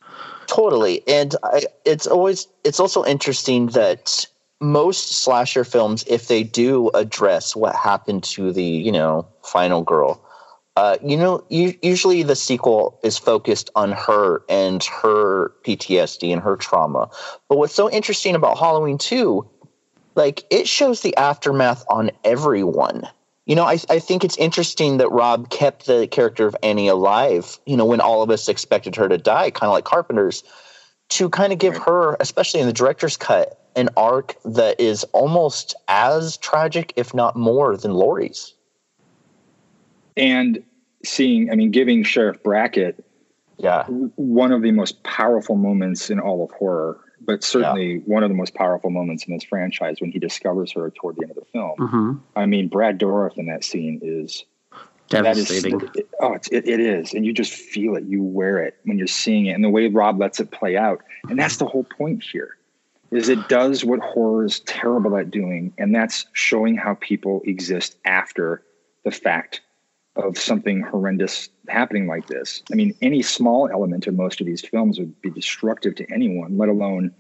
Totally. 0.48 1.06
And 1.08 1.36
I, 1.44 1.66
it's 1.86 2.08
always, 2.08 2.48
it's 2.64 2.80
also 2.80 3.04
interesting 3.06 3.68
that 3.68 4.26
most 4.62 5.12
slasher 5.12 5.66
films, 5.66 6.06
if 6.08 6.30
they 6.30 6.44
do 6.44 6.90
address 6.94 7.56
what 7.56 7.76
happened 7.76 8.24
to 8.24 8.54
the, 8.54 8.64
you 8.64 8.92
know, 8.92 9.28
final 9.42 9.82
girl, 9.82 10.24
uh, 10.76 10.98
you 11.04 11.16
know, 11.16 11.44
usually 11.50 12.24
the 12.24 12.36
sequel 12.36 13.00
is 13.04 13.16
focused 13.16 13.70
on 13.76 13.92
her 13.92 14.44
and 14.50 14.84
her 14.86 15.50
PTSD 15.64 16.34
and 16.34 16.42
her 16.42 16.56
trauma. 16.56 17.10
But 17.48 17.60
what's 17.60 17.76
so 17.76 17.92
interesting 17.92 18.34
about 18.34 18.58
Halloween 18.58 18.98
2 18.98 19.48
like 20.16 20.46
it 20.50 20.68
shows 20.68 21.02
the 21.02 21.16
aftermath 21.18 21.84
on 21.90 22.12
everyone. 22.24 23.08
You 23.46 23.56
know, 23.56 23.64
I, 23.64 23.78
I 23.90 24.00
think 24.00 24.24
it's 24.24 24.38
interesting 24.38 24.98
that 24.98 25.10
Rob 25.12 25.50
kept 25.50 25.86
the 25.86 26.08
character 26.08 26.48
of 26.48 26.56
Annie 26.64 26.88
alive, 26.88 27.60
you 27.66 27.76
know, 27.76 27.86
when 27.86 28.00
all 28.00 28.22
of 28.22 28.30
us 28.30 28.48
expected 28.48 28.96
her 28.96 29.10
to 29.10 29.18
die, 29.18 29.52
kind 29.52 29.68
of 29.68 29.74
like 29.74 29.84
Carpenter's, 29.84 30.44
to 31.10 31.30
kind 31.30 31.52
of 31.52 31.60
give 31.60 31.76
her, 31.78 32.16
especially 32.22 32.62
in 32.62 32.68
the 32.68 32.74
director's 32.74 33.18
cut, 33.18 33.60
an 33.76 33.90
arc 33.98 34.36
that 34.46 34.80
is 34.80 35.04
almost 35.12 35.76
as 35.90 36.38
tragic, 36.38 36.94
if 36.96 37.14
not 37.14 37.36
more, 37.36 37.76
than 37.76 37.94
Laurie's. 37.94 38.54
And 40.16 40.64
seeing, 41.04 41.52
I 41.52 41.56
mean, 41.56 41.72
giving 41.72 42.04
Sheriff 42.04 42.42
Brackett 42.44 43.04
yeah 43.58 43.86
one 43.86 44.52
of 44.52 44.62
the 44.62 44.72
most 44.72 45.02
powerful 45.04 45.56
moments 45.56 46.10
in 46.10 46.20
all 46.20 46.44
of 46.44 46.52
horror, 46.52 47.00
but 47.26 47.44
certainly 47.44 47.94
yeah. 47.94 48.00
one 48.06 48.24
of 48.24 48.30
the 48.30 48.36
most 48.36 48.54
powerful 48.54 48.90
moments 48.90 49.26
in 49.26 49.34
this 49.34 49.44
franchise 49.44 49.98
when 50.00 50.12
he 50.12 50.20
discovers 50.20 50.72
her 50.74 50.92
toward 50.92 51.16
the 51.16 51.24
end 51.24 51.32
of 51.32 51.38
the 51.38 51.46
film. 51.46 51.78
Mm-hmm. 51.78 52.14
I 52.36 52.46
mean, 52.46 52.68
Brad 52.68 53.00
Dourif 53.00 53.38
in 53.38 53.48
that 53.48 53.64
scene 53.64 54.00
is 54.02 54.46
devastating. 55.10 55.80
That 55.80 55.90
is, 55.90 55.96
it, 55.96 56.10
oh, 56.20 56.34
it, 56.34 56.68
it 56.68 56.80
is, 56.80 57.14
and 57.14 57.26
you 57.26 57.34
just 57.34 57.54
feel 57.54 57.96
it. 57.96 58.04
You 58.04 58.24
wear 58.24 58.60
it 58.60 58.78
when 58.84 58.98
you're 58.98 59.08
seeing 59.08 59.48
it, 59.48 59.52
and 59.52 59.64
the 59.64 59.70
way 59.70 59.88
Rob 59.88 60.20
lets 60.20 60.40
it 60.40 60.52
play 60.52 60.78
out, 60.78 61.02
and 61.30 61.40
that's 61.40 61.58
the 61.58 61.66
whole 61.66 61.84
point 61.84 62.24
here. 62.24 62.58
Is 63.12 63.30
it 63.30 63.48
does 63.48 63.86
what 63.86 64.00
horror 64.00 64.46
is 64.46 64.62
terrible 64.62 65.16
at 65.18 65.30
doing, 65.30 65.74
and 65.78 65.94
that's 65.94 66.26
showing 66.34 66.76
how 66.76 66.96
people 66.96 67.42
exist 67.46 67.96
after 68.06 68.64
the 69.04 69.12
fact 69.12 69.62
of 70.16 70.38
something 70.38 70.82
horrendous 70.82 71.50
happening 71.68 72.06
like 72.06 72.28
this. 72.28 72.62
I 72.72 72.76
mean, 72.76 72.96
any 73.02 73.22
small 73.22 73.68
element 73.70 74.06
of 74.06 74.14
most 74.16 74.40
of 74.40 74.46
these 74.46 74.62
films 74.62 75.00
would 75.00 75.20
be 75.22 75.32
destructive 75.32 75.96
to 75.96 76.14
anyone, 76.14 76.58
let 76.58 76.70
alone, 76.70 77.12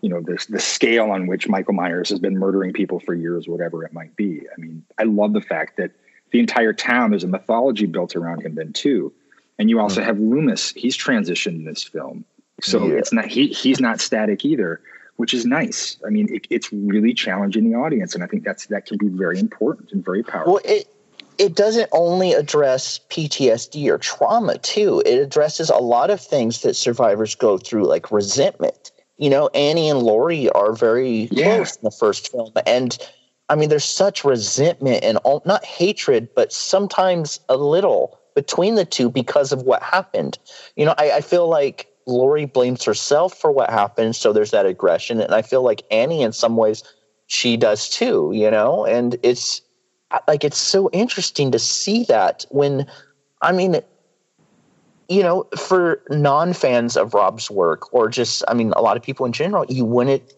you 0.00 0.08
know, 0.08 0.20
the, 0.20 0.42
the 0.48 0.58
scale 0.58 1.10
on 1.10 1.26
which 1.26 1.46
Michael 1.48 1.74
Myers 1.74 2.08
has 2.08 2.18
been 2.18 2.38
murdering 2.38 2.72
people 2.72 3.00
for 3.00 3.12
years, 3.14 3.46
whatever 3.46 3.84
it 3.84 3.92
might 3.92 4.16
be. 4.16 4.40
I 4.50 4.60
mean, 4.60 4.82
I 4.98 5.02
love 5.02 5.34
the 5.34 5.42
fact 5.42 5.76
that 5.76 5.90
the 6.30 6.40
entire 6.40 6.72
town, 6.72 7.10
there's 7.10 7.24
a 7.24 7.28
mythology 7.28 7.84
built 7.84 8.16
around 8.16 8.40
him 8.42 8.54
then 8.54 8.72
too. 8.72 9.12
And 9.58 9.68
you 9.68 9.78
also 9.78 10.00
mm-hmm. 10.00 10.06
have 10.06 10.18
Loomis, 10.18 10.70
he's 10.70 10.96
transitioned 10.96 11.56
in 11.56 11.64
this 11.64 11.82
film. 11.82 12.24
So 12.62 12.86
yeah. 12.86 12.94
it's 12.94 13.12
not, 13.12 13.26
he, 13.26 13.48
he's 13.48 13.80
not 13.80 14.00
static 14.00 14.44
either, 14.44 14.80
which 15.16 15.34
is 15.34 15.44
nice. 15.44 15.98
I 16.06 16.08
mean, 16.08 16.34
it, 16.34 16.46
it's 16.48 16.72
really 16.72 17.12
challenging 17.12 17.70
the 17.70 17.76
audience. 17.76 18.14
And 18.14 18.24
I 18.24 18.26
think 18.26 18.44
that's, 18.44 18.66
that 18.66 18.86
can 18.86 18.96
be 18.96 19.08
very 19.08 19.38
important 19.38 19.92
and 19.92 20.02
very 20.02 20.22
powerful. 20.22 20.54
Well, 20.54 20.62
it, 20.64 20.88
it 21.38 21.54
doesn't 21.54 21.88
only 21.92 22.32
address 22.32 23.00
PTSD 23.10 23.88
or 23.88 23.98
trauma 23.98 24.58
too. 24.58 25.02
It 25.06 25.18
addresses 25.18 25.70
a 25.70 25.76
lot 25.76 26.10
of 26.10 26.20
things 26.20 26.62
that 26.62 26.74
survivors 26.74 27.34
go 27.34 27.58
through, 27.58 27.84
like 27.84 28.10
resentment. 28.10 28.90
You 29.18 29.30
know, 29.30 29.48
Annie 29.54 29.88
and 29.88 30.00
Laurie 30.00 30.48
are 30.50 30.72
very 30.72 31.28
yeah. 31.30 31.56
close 31.56 31.76
in 31.76 31.84
the 31.84 31.90
first 31.90 32.32
film, 32.32 32.52
and 32.66 32.96
I 33.48 33.54
mean, 33.54 33.68
there's 33.68 33.84
such 33.84 34.24
resentment 34.24 35.04
and 35.04 35.18
all, 35.18 35.42
not 35.44 35.64
hatred, 35.64 36.28
but 36.34 36.52
sometimes 36.52 37.38
a 37.48 37.56
little 37.56 38.18
between 38.34 38.76
the 38.76 38.84
two 38.84 39.10
because 39.10 39.52
of 39.52 39.62
what 39.62 39.82
happened. 39.82 40.38
You 40.74 40.86
know, 40.86 40.94
I, 40.96 41.12
I 41.12 41.20
feel 41.20 41.48
like 41.48 41.88
Laurie 42.06 42.46
blames 42.46 42.82
herself 42.84 43.34
for 43.34 43.52
what 43.52 43.68
happened, 43.68 44.16
so 44.16 44.32
there's 44.32 44.52
that 44.52 44.66
aggression, 44.66 45.20
and 45.20 45.34
I 45.34 45.42
feel 45.42 45.62
like 45.62 45.82
Annie, 45.90 46.22
in 46.22 46.32
some 46.32 46.56
ways, 46.56 46.82
she 47.26 47.56
does 47.56 47.88
too. 47.88 48.32
You 48.34 48.50
know, 48.50 48.86
and 48.86 49.16
it's 49.22 49.60
like 50.28 50.44
it's 50.44 50.58
so 50.58 50.90
interesting 50.90 51.50
to 51.52 51.58
see 51.58 52.04
that 52.04 52.44
when 52.50 52.86
I 53.40 53.52
mean 53.52 53.80
you 55.08 55.22
know 55.22 55.44
for 55.58 56.02
non-fans 56.10 56.96
of 56.96 57.14
Rob's 57.14 57.50
work 57.50 57.92
or 57.92 58.08
just 58.08 58.44
I 58.48 58.54
mean 58.54 58.72
a 58.76 58.82
lot 58.82 58.96
of 58.96 59.02
people 59.02 59.26
in 59.26 59.32
general 59.32 59.64
you 59.68 59.84
wouldn't 59.84 60.34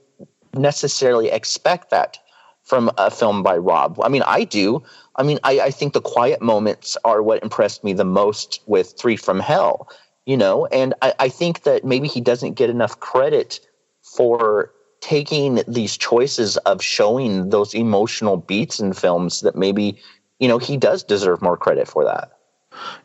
necessarily 0.54 1.30
expect 1.30 1.90
that 1.90 2.18
from 2.62 2.90
a 2.96 3.10
film 3.10 3.42
by 3.42 3.56
Rob. 3.56 4.00
I 4.02 4.08
mean 4.08 4.22
I 4.26 4.44
do. 4.44 4.82
I 5.16 5.22
mean 5.22 5.38
I, 5.44 5.60
I 5.60 5.70
think 5.70 5.92
the 5.92 6.00
quiet 6.00 6.40
moments 6.40 6.96
are 7.04 7.22
what 7.22 7.42
impressed 7.42 7.84
me 7.84 7.92
the 7.92 8.04
most 8.04 8.60
with 8.66 8.94
Three 8.98 9.16
from 9.16 9.40
Hell, 9.40 9.88
you 10.26 10.36
know, 10.36 10.66
and 10.66 10.94
I, 11.02 11.14
I 11.18 11.28
think 11.28 11.62
that 11.64 11.84
maybe 11.84 12.08
he 12.08 12.20
doesn't 12.20 12.54
get 12.54 12.70
enough 12.70 13.00
credit 13.00 13.60
for 14.02 14.72
taking 15.04 15.62
these 15.68 15.98
choices 15.98 16.56
of 16.58 16.82
showing 16.82 17.50
those 17.50 17.74
emotional 17.74 18.38
beats 18.38 18.80
in 18.80 18.94
films 18.94 19.42
that 19.42 19.54
maybe 19.54 19.98
you 20.38 20.48
know 20.48 20.56
he 20.56 20.78
does 20.78 21.02
deserve 21.02 21.42
more 21.42 21.58
credit 21.58 21.86
for 21.86 22.04
that 22.04 22.32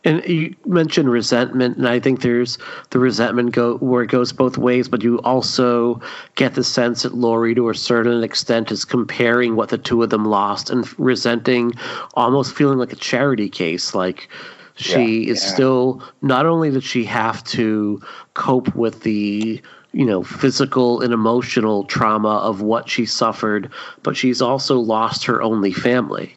and 0.03 0.25
you 0.25 0.55
mentioned 0.65 1.11
resentment, 1.11 1.77
and 1.77 1.87
I 1.87 1.99
think 1.99 2.21
there's 2.21 2.57
the 2.89 2.99
resentment 2.99 3.51
go 3.51 3.77
where 3.77 4.01
it 4.01 4.07
goes 4.07 4.31
both 4.31 4.57
ways, 4.57 4.87
but 4.87 5.03
you 5.03 5.19
also 5.19 6.01
get 6.35 6.55
the 6.55 6.63
sense 6.63 7.03
that 7.03 7.13
Laurie, 7.13 7.53
to 7.53 7.69
a 7.69 7.75
certain 7.75 8.23
extent, 8.23 8.71
is 8.71 8.83
comparing 8.83 9.55
what 9.55 9.69
the 9.69 9.77
two 9.77 10.01
of 10.01 10.09
them 10.09 10.25
lost 10.25 10.71
and 10.71 10.87
resenting, 10.97 11.73
almost 12.15 12.55
feeling 12.55 12.79
like 12.79 12.93
a 12.93 12.95
charity 12.95 13.49
case. 13.49 13.93
Like 13.93 14.27
she 14.75 15.25
yeah, 15.25 15.31
is 15.33 15.43
yeah. 15.43 15.53
still 15.53 16.03
not 16.21 16.47
only 16.47 16.71
that 16.71 16.83
she 16.83 17.03
have 17.03 17.43
to 17.45 18.01
cope 18.33 18.73
with 18.75 19.03
the 19.03 19.61
you 19.91 20.05
know 20.05 20.23
physical 20.23 21.01
and 21.01 21.13
emotional 21.13 21.83
trauma 21.85 22.37
of 22.37 22.61
what 22.61 22.89
she 22.89 23.05
suffered 23.05 23.71
but 24.03 24.15
she's 24.15 24.41
also 24.41 24.77
lost 24.77 25.25
her 25.25 25.41
only 25.41 25.71
family 25.71 26.35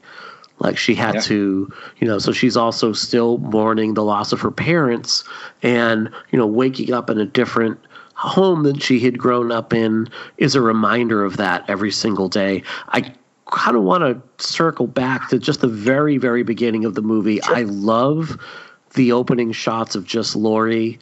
like 0.59 0.78
she 0.78 0.94
had 0.94 1.16
yeah. 1.16 1.20
to 1.20 1.72
you 1.98 2.07
know 2.07 2.18
so 2.18 2.32
she's 2.32 2.57
also 2.57 2.92
still 2.92 3.38
mourning 3.38 3.94
the 3.94 4.05
loss 4.05 4.32
of 4.32 4.40
her 4.40 4.50
parents 4.50 5.24
and 5.62 6.11
you 6.30 6.38
know 6.38 6.46
waking 6.46 6.92
up 6.92 7.11
in 7.11 7.18
a 7.18 7.26
different 7.26 7.78
home 8.14 8.62
than 8.62 8.78
she 8.78 9.00
had 9.00 9.18
grown 9.18 9.50
up 9.50 9.72
in 9.72 10.09
is 10.38 10.55
a 10.55 10.61
reminder 10.61 11.24
of 11.24 11.36
that 11.36 11.68
every 11.68 11.90
single 11.90 12.28
day 12.28 12.62
i 12.88 13.00
kind 13.50 13.76
of 13.76 13.82
want 13.82 14.03
to 14.03 14.44
circle 14.44 14.86
back 14.86 15.28
to 15.28 15.38
just 15.38 15.61
the 15.61 15.68
very 15.68 16.16
very 16.16 16.42
beginning 16.42 16.84
of 16.84 16.94
the 16.94 17.03
movie 17.03 17.40
sure. 17.40 17.57
i 17.57 17.62
love 17.62 18.38
the 18.94 19.12
opening 19.12 19.53
shots 19.53 19.94
of 19.94 20.07
just 20.07 20.36
laurie 20.36 20.98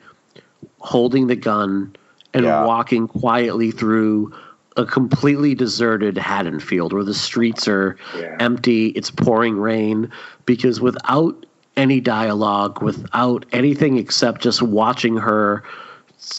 holding 0.78 1.26
the 1.26 1.36
gun 1.36 1.94
and 2.34 2.44
yeah. 2.44 2.64
walking 2.64 3.08
quietly 3.08 3.70
through 3.70 4.32
a 4.76 4.86
completely 4.86 5.54
deserted 5.54 6.16
Haddonfield 6.16 6.92
where 6.92 7.04
the 7.04 7.14
streets 7.14 7.66
are 7.66 7.96
yeah. 8.16 8.36
empty, 8.38 8.88
it's 8.88 9.10
pouring 9.10 9.58
rain, 9.58 10.10
because 10.46 10.80
without 10.80 11.46
any 11.76 12.00
dialogue, 12.00 12.82
without 12.82 13.44
anything 13.52 13.98
except 13.98 14.42
just 14.42 14.62
watching 14.62 15.16
her 15.16 15.64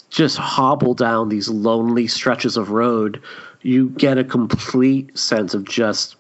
just 0.09 0.37
hobble 0.37 0.93
down 0.93 1.29
these 1.29 1.49
lonely 1.49 2.07
stretches 2.07 2.55
of 2.55 2.69
road, 2.69 3.21
you 3.61 3.89
get 3.89 4.17
a 4.17 4.23
complete 4.23 5.17
sense 5.17 5.53
of 5.53 5.65
just 5.65 6.15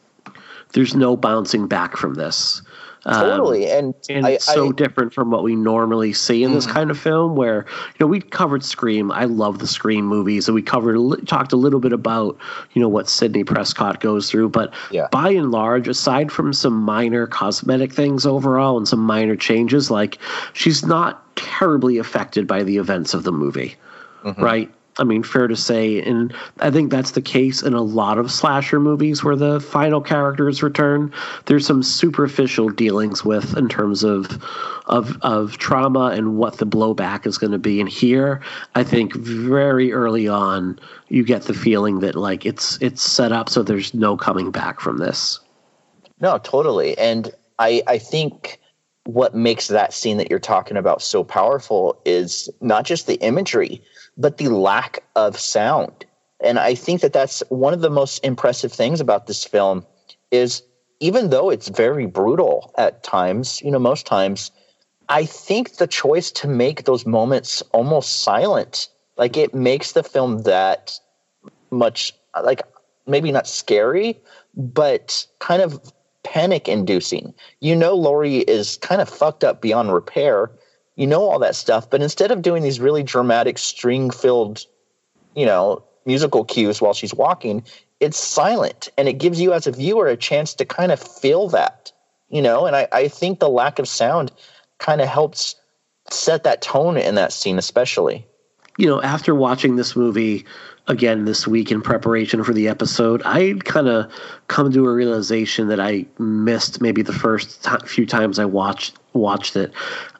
there's 0.73 0.95
no 0.95 1.15
bouncing 1.17 1.67
back 1.67 1.97
from 1.97 2.15
this. 2.15 2.61
Totally, 3.03 3.71
um, 3.71 3.77
and, 3.77 3.95
and 4.09 4.25
I, 4.27 4.31
it's 4.31 4.45
so 4.45 4.69
I, 4.69 4.71
different 4.73 5.11
from 5.11 5.31
what 5.31 5.41
we 5.41 5.55
normally 5.55 6.13
see 6.13 6.43
in 6.43 6.53
this 6.53 6.67
mm. 6.67 6.71
kind 6.71 6.91
of 6.91 6.99
film. 6.99 7.35
Where 7.35 7.65
you 7.67 7.95
know 7.99 8.05
we 8.05 8.21
covered 8.21 8.63
Scream. 8.63 9.11
I 9.11 9.25
love 9.25 9.57
the 9.57 9.65
Scream 9.65 10.05
movies, 10.05 10.47
and 10.47 10.53
we 10.53 10.61
covered 10.61 10.97
talked 11.25 11.51
a 11.51 11.55
little 11.55 11.79
bit 11.79 11.93
about 11.93 12.37
you 12.73 12.81
know 12.81 12.89
what 12.89 13.09
Sidney 13.09 13.43
Prescott 13.43 14.01
goes 14.01 14.29
through. 14.29 14.49
But 14.49 14.71
yeah. 14.91 15.07
by 15.11 15.31
and 15.31 15.49
large, 15.49 15.87
aside 15.87 16.31
from 16.31 16.53
some 16.53 16.73
minor 16.73 17.25
cosmetic 17.25 17.91
things 17.91 18.27
overall 18.27 18.77
and 18.77 18.87
some 18.87 18.99
minor 18.99 19.35
changes, 19.35 19.89
like 19.89 20.19
she's 20.53 20.85
not 20.85 21.35
terribly 21.35 21.97
affected 21.97 22.45
by 22.45 22.61
the 22.61 22.77
events 22.77 23.15
of 23.15 23.23
the 23.23 23.31
movie, 23.31 23.75
mm-hmm. 24.23 24.43
right? 24.43 24.71
I 24.97 25.03
mean, 25.03 25.23
fair 25.23 25.47
to 25.47 25.55
say, 25.55 26.01
and 26.01 26.33
I 26.59 26.69
think 26.69 26.91
that's 26.91 27.11
the 27.11 27.21
case 27.21 27.63
in 27.63 27.73
a 27.73 27.81
lot 27.81 28.17
of 28.17 28.31
slasher 28.31 28.79
movies 28.79 29.23
where 29.23 29.37
the 29.37 29.61
final 29.61 30.01
characters 30.01 30.61
return. 30.61 31.13
There's 31.45 31.65
some 31.65 31.81
superficial 31.81 32.69
dealings 32.69 33.23
with 33.23 33.57
in 33.57 33.69
terms 33.69 34.03
of 34.03 34.43
of 34.87 35.17
of 35.21 35.57
trauma 35.57 36.07
and 36.07 36.37
what 36.37 36.57
the 36.57 36.67
blowback 36.67 37.25
is 37.25 37.37
going 37.37 37.53
to 37.53 37.57
be. 37.57 37.79
And 37.79 37.87
here, 37.87 38.41
I 38.75 38.83
think 38.83 39.15
very 39.15 39.93
early 39.93 40.27
on, 40.27 40.77
you 41.07 41.23
get 41.23 41.43
the 41.43 41.53
feeling 41.53 42.01
that 42.01 42.15
like 42.15 42.45
it's 42.45 42.77
it's 42.81 43.01
set 43.01 43.31
up 43.31 43.49
so 43.49 43.63
there's 43.63 43.93
no 43.93 44.17
coming 44.17 44.51
back 44.51 44.81
from 44.81 44.97
this. 44.97 45.39
No, 46.19 46.37
totally, 46.37 46.97
and 46.97 47.31
I 47.59 47.81
I 47.87 47.97
think 47.97 48.59
what 49.05 49.33
makes 49.33 49.67
that 49.67 49.93
scene 49.93 50.17
that 50.17 50.29
you're 50.29 50.39
talking 50.39 50.77
about 50.77 51.01
so 51.01 51.23
powerful 51.23 51.99
is 52.05 52.49
not 52.61 52.85
just 52.85 53.07
the 53.07 53.15
imagery 53.15 53.81
but 54.17 54.37
the 54.37 54.49
lack 54.49 55.03
of 55.15 55.39
sound. 55.39 56.05
And 56.39 56.59
I 56.59 56.75
think 56.75 57.01
that 57.01 57.13
that's 57.13 57.43
one 57.49 57.73
of 57.73 57.81
the 57.81 57.89
most 57.89 58.23
impressive 58.25 58.71
things 58.71 58.99
about 58.99 59.27
this 59.27 59.43
film 59.43 59.85
is 60.31 60.63
even 60.99 61.29
though 61.29 61.49
it's 61.49 61.67
very 61.69 62.05
brutal 62.05 62.73
at 62.77 63.03
times, 63.03 63.61
you 63.61 63.71
know, 63.71 63.79
most 63.79 64.05
times, 64.05 64.51
I 65.09 65.25
think 65.25 65.77
the 65.77 65.87
choice 65.87 66.31
to 66.31 66.47
make 66.47 66.85
those 66.85 67.05
moments 67.05 67.61
almost 67.73 68.21
silent, 68.21 68.87
like 69.17 69.35
it 69.35 69.53
makes 69.53 69.91
the 69.91 70.03
film 70.03 70.43
that 70.43 70.97
much 71.69 72.13
like 72.43 72.61
maybe 73.07 73.31
not 73.31 73.47
scary, 73.47 74.19
but 74.55 75.25
kind 75.39 75.61
of 75.61 75.91
panic 76.23 76.67
inducing. 76.67 77.33
You 77.59 77.75
know, 77.75 77.95
Laurie 77.95 78.37
is 78.37 78.77
kind 78.77 79.01
of 79.01 79.09
fucked 79.09 79.43
up 79.43 79.61
beyond 79.61 79.93
repair 79.93 80.51
you 81.01 81.07
know 81.07 81.27
all 81.27 81.39
that 81.39 81.55
stuff 81.55 81.89
but 81.89 82.01
instead 82.01 82.29
of 82.29 82.43
doing 82.43 82.61
these 82.61 82.79
really 82.79 83.01
dramatic 83.01 83.57
string 83.57 84.11
filled 84.11 84.63
you 85.35 85.47
know 85.47 85.83
musical 86.05 86.45
cues 86.45 86.79
while 86.79 86.93
she's 86.93 87.13
walking 87.13 87.63
it's 87.99 88.17
silent 88.17 88.87
and 88.99 89.07
it 89.07 89.13
gives 89.13 89.41
you 89.41 89.51
as 89.51 89.65
a 89.65 89.71
viewer 89.71 90.07
a 90.07 90.15
chance 90.15 90.53
to 90.53 90.63
kind 90.63 90.91
of 90.91 90.99
feel 90.99 91.49
that 91.49 91.91
you 92.29 92.41
know? 92.41 92.65
And 92.67 92.75
i, 92.75 92.87
I 92.91 93.07
think 93.07 93.39
the 93.39 93.49
lack 93.49 93.79
of 93.79 93.87
sound 93.87 94.31
kind 94.77 95.01
of 95.01 95.07
helps 95.07 95.55
set 96.11 96.43
that 96.43 96.61
tone 96.61 96.97
in 96.97 97.15
that 97.15 97.33
scene 97.33 97.57
especially. 97.57 98.27
You 98.77 98.85
know 98.85 99.01
after 99.01 99.33
watching 99.33 99.77
this 99.77 99.95
movie 99.95 100.45
again 100.87 101.25
this 101.25 101.47
week 101.47 101.71
in 101.71 101.81
preparation 101.81 102.43
for 102.43 102.53
the 102.53 102.67
episode, 102.67 103.23
I 103.25 103.53
kind 103.65 103.87
of 103.87 104.11
come 104.47 104.71
to 104.71 104.85
a 104.85 104.93
realization 104.93 105.67
that 105.69 105.79
I 105.79 106.05
missed 106.19 106.79
maybe 106.79 107.01
the 107.01 107.13
first 107.13 107.63
t- 107.63 107.87
few 107.87 108.05
times 108.05 108.37
I 108.39 108.45
watched 108.45 108.97
watched 109.13 109.55
it. 109.55 109.71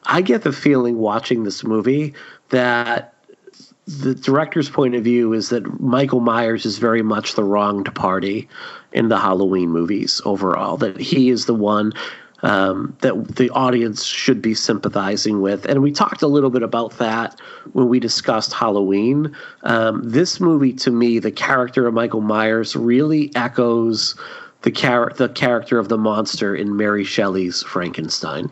I 0.04 0.20
get 0.20 0.42
the 0.42 0.52
feeling 0.52 0.98
watching 0.98 1.44
this 1.44 1.64
movie 1.64 2.14
that 2.50 3.14
the 3.86 4.14
director's 4.14 4.70
point 4.70 4.94
of 4.94 5.02
view 5.02 5.32
is 5.32 5.48
that 5.48 5.80
Michael 5.80 6.20
Myers 6.20 6.64
is 6.64 6.78
very 6.78 7.02
much 7.02 7.34
the 7.34 7.44
wronged 7.44 7.92
party 7.94 8.48
in 8.92 9.08
the 9.08 9.18
Halloween 9.18 9.70
movies 9.70 10.20
overall. 10.24 10.76
That 10.76 11.00
he 11.00 11.30
is 11.30 11.46
the 11.46 11.54
one 11.54 11.92
um, 12.42 12.96
that 13.00 13.36
the 13.36 13.50
audience 13.50 14.04
should 14.04 14.42
be 14.42 14.54
sympathizing 14.54 15.40
with. 15.40 15.64
And 15.66 15.82
we 15.82 15.92
talked 15.92 16.22
a 16.22 16.26
little 16.26 16.50
bit 16.50 16.62
about 16.62 16.98
that 16.98 17.40
when 17.72 17.88
we 17.88 18.00
discussed 18.00 18.52
Halloween. 18.52 19.34
Um, 19.62 20.02
this 20.04 20.40
movie, 20.40 20.72
to 20.74 20.90
me, 20.90 21.18
the 21.18 21.30
character 21.30 21.86
of 21.86 21.94
Michael 21.94 22.20
Myers 22.20 22.74
really 22.74 23.30
echoes 23.36 24.16
the, 24.62 24.70
char- 24.70 25.12
the 25.16 25.28
character 25.28 25.78
of 25.78 25.88
the 25.88 25.98
monster 25.98 26.54
in 26.54 26.76
Mary 26.76 27.04
Shelley's 27.04 27.62
Frankenstein. 27.62 28.50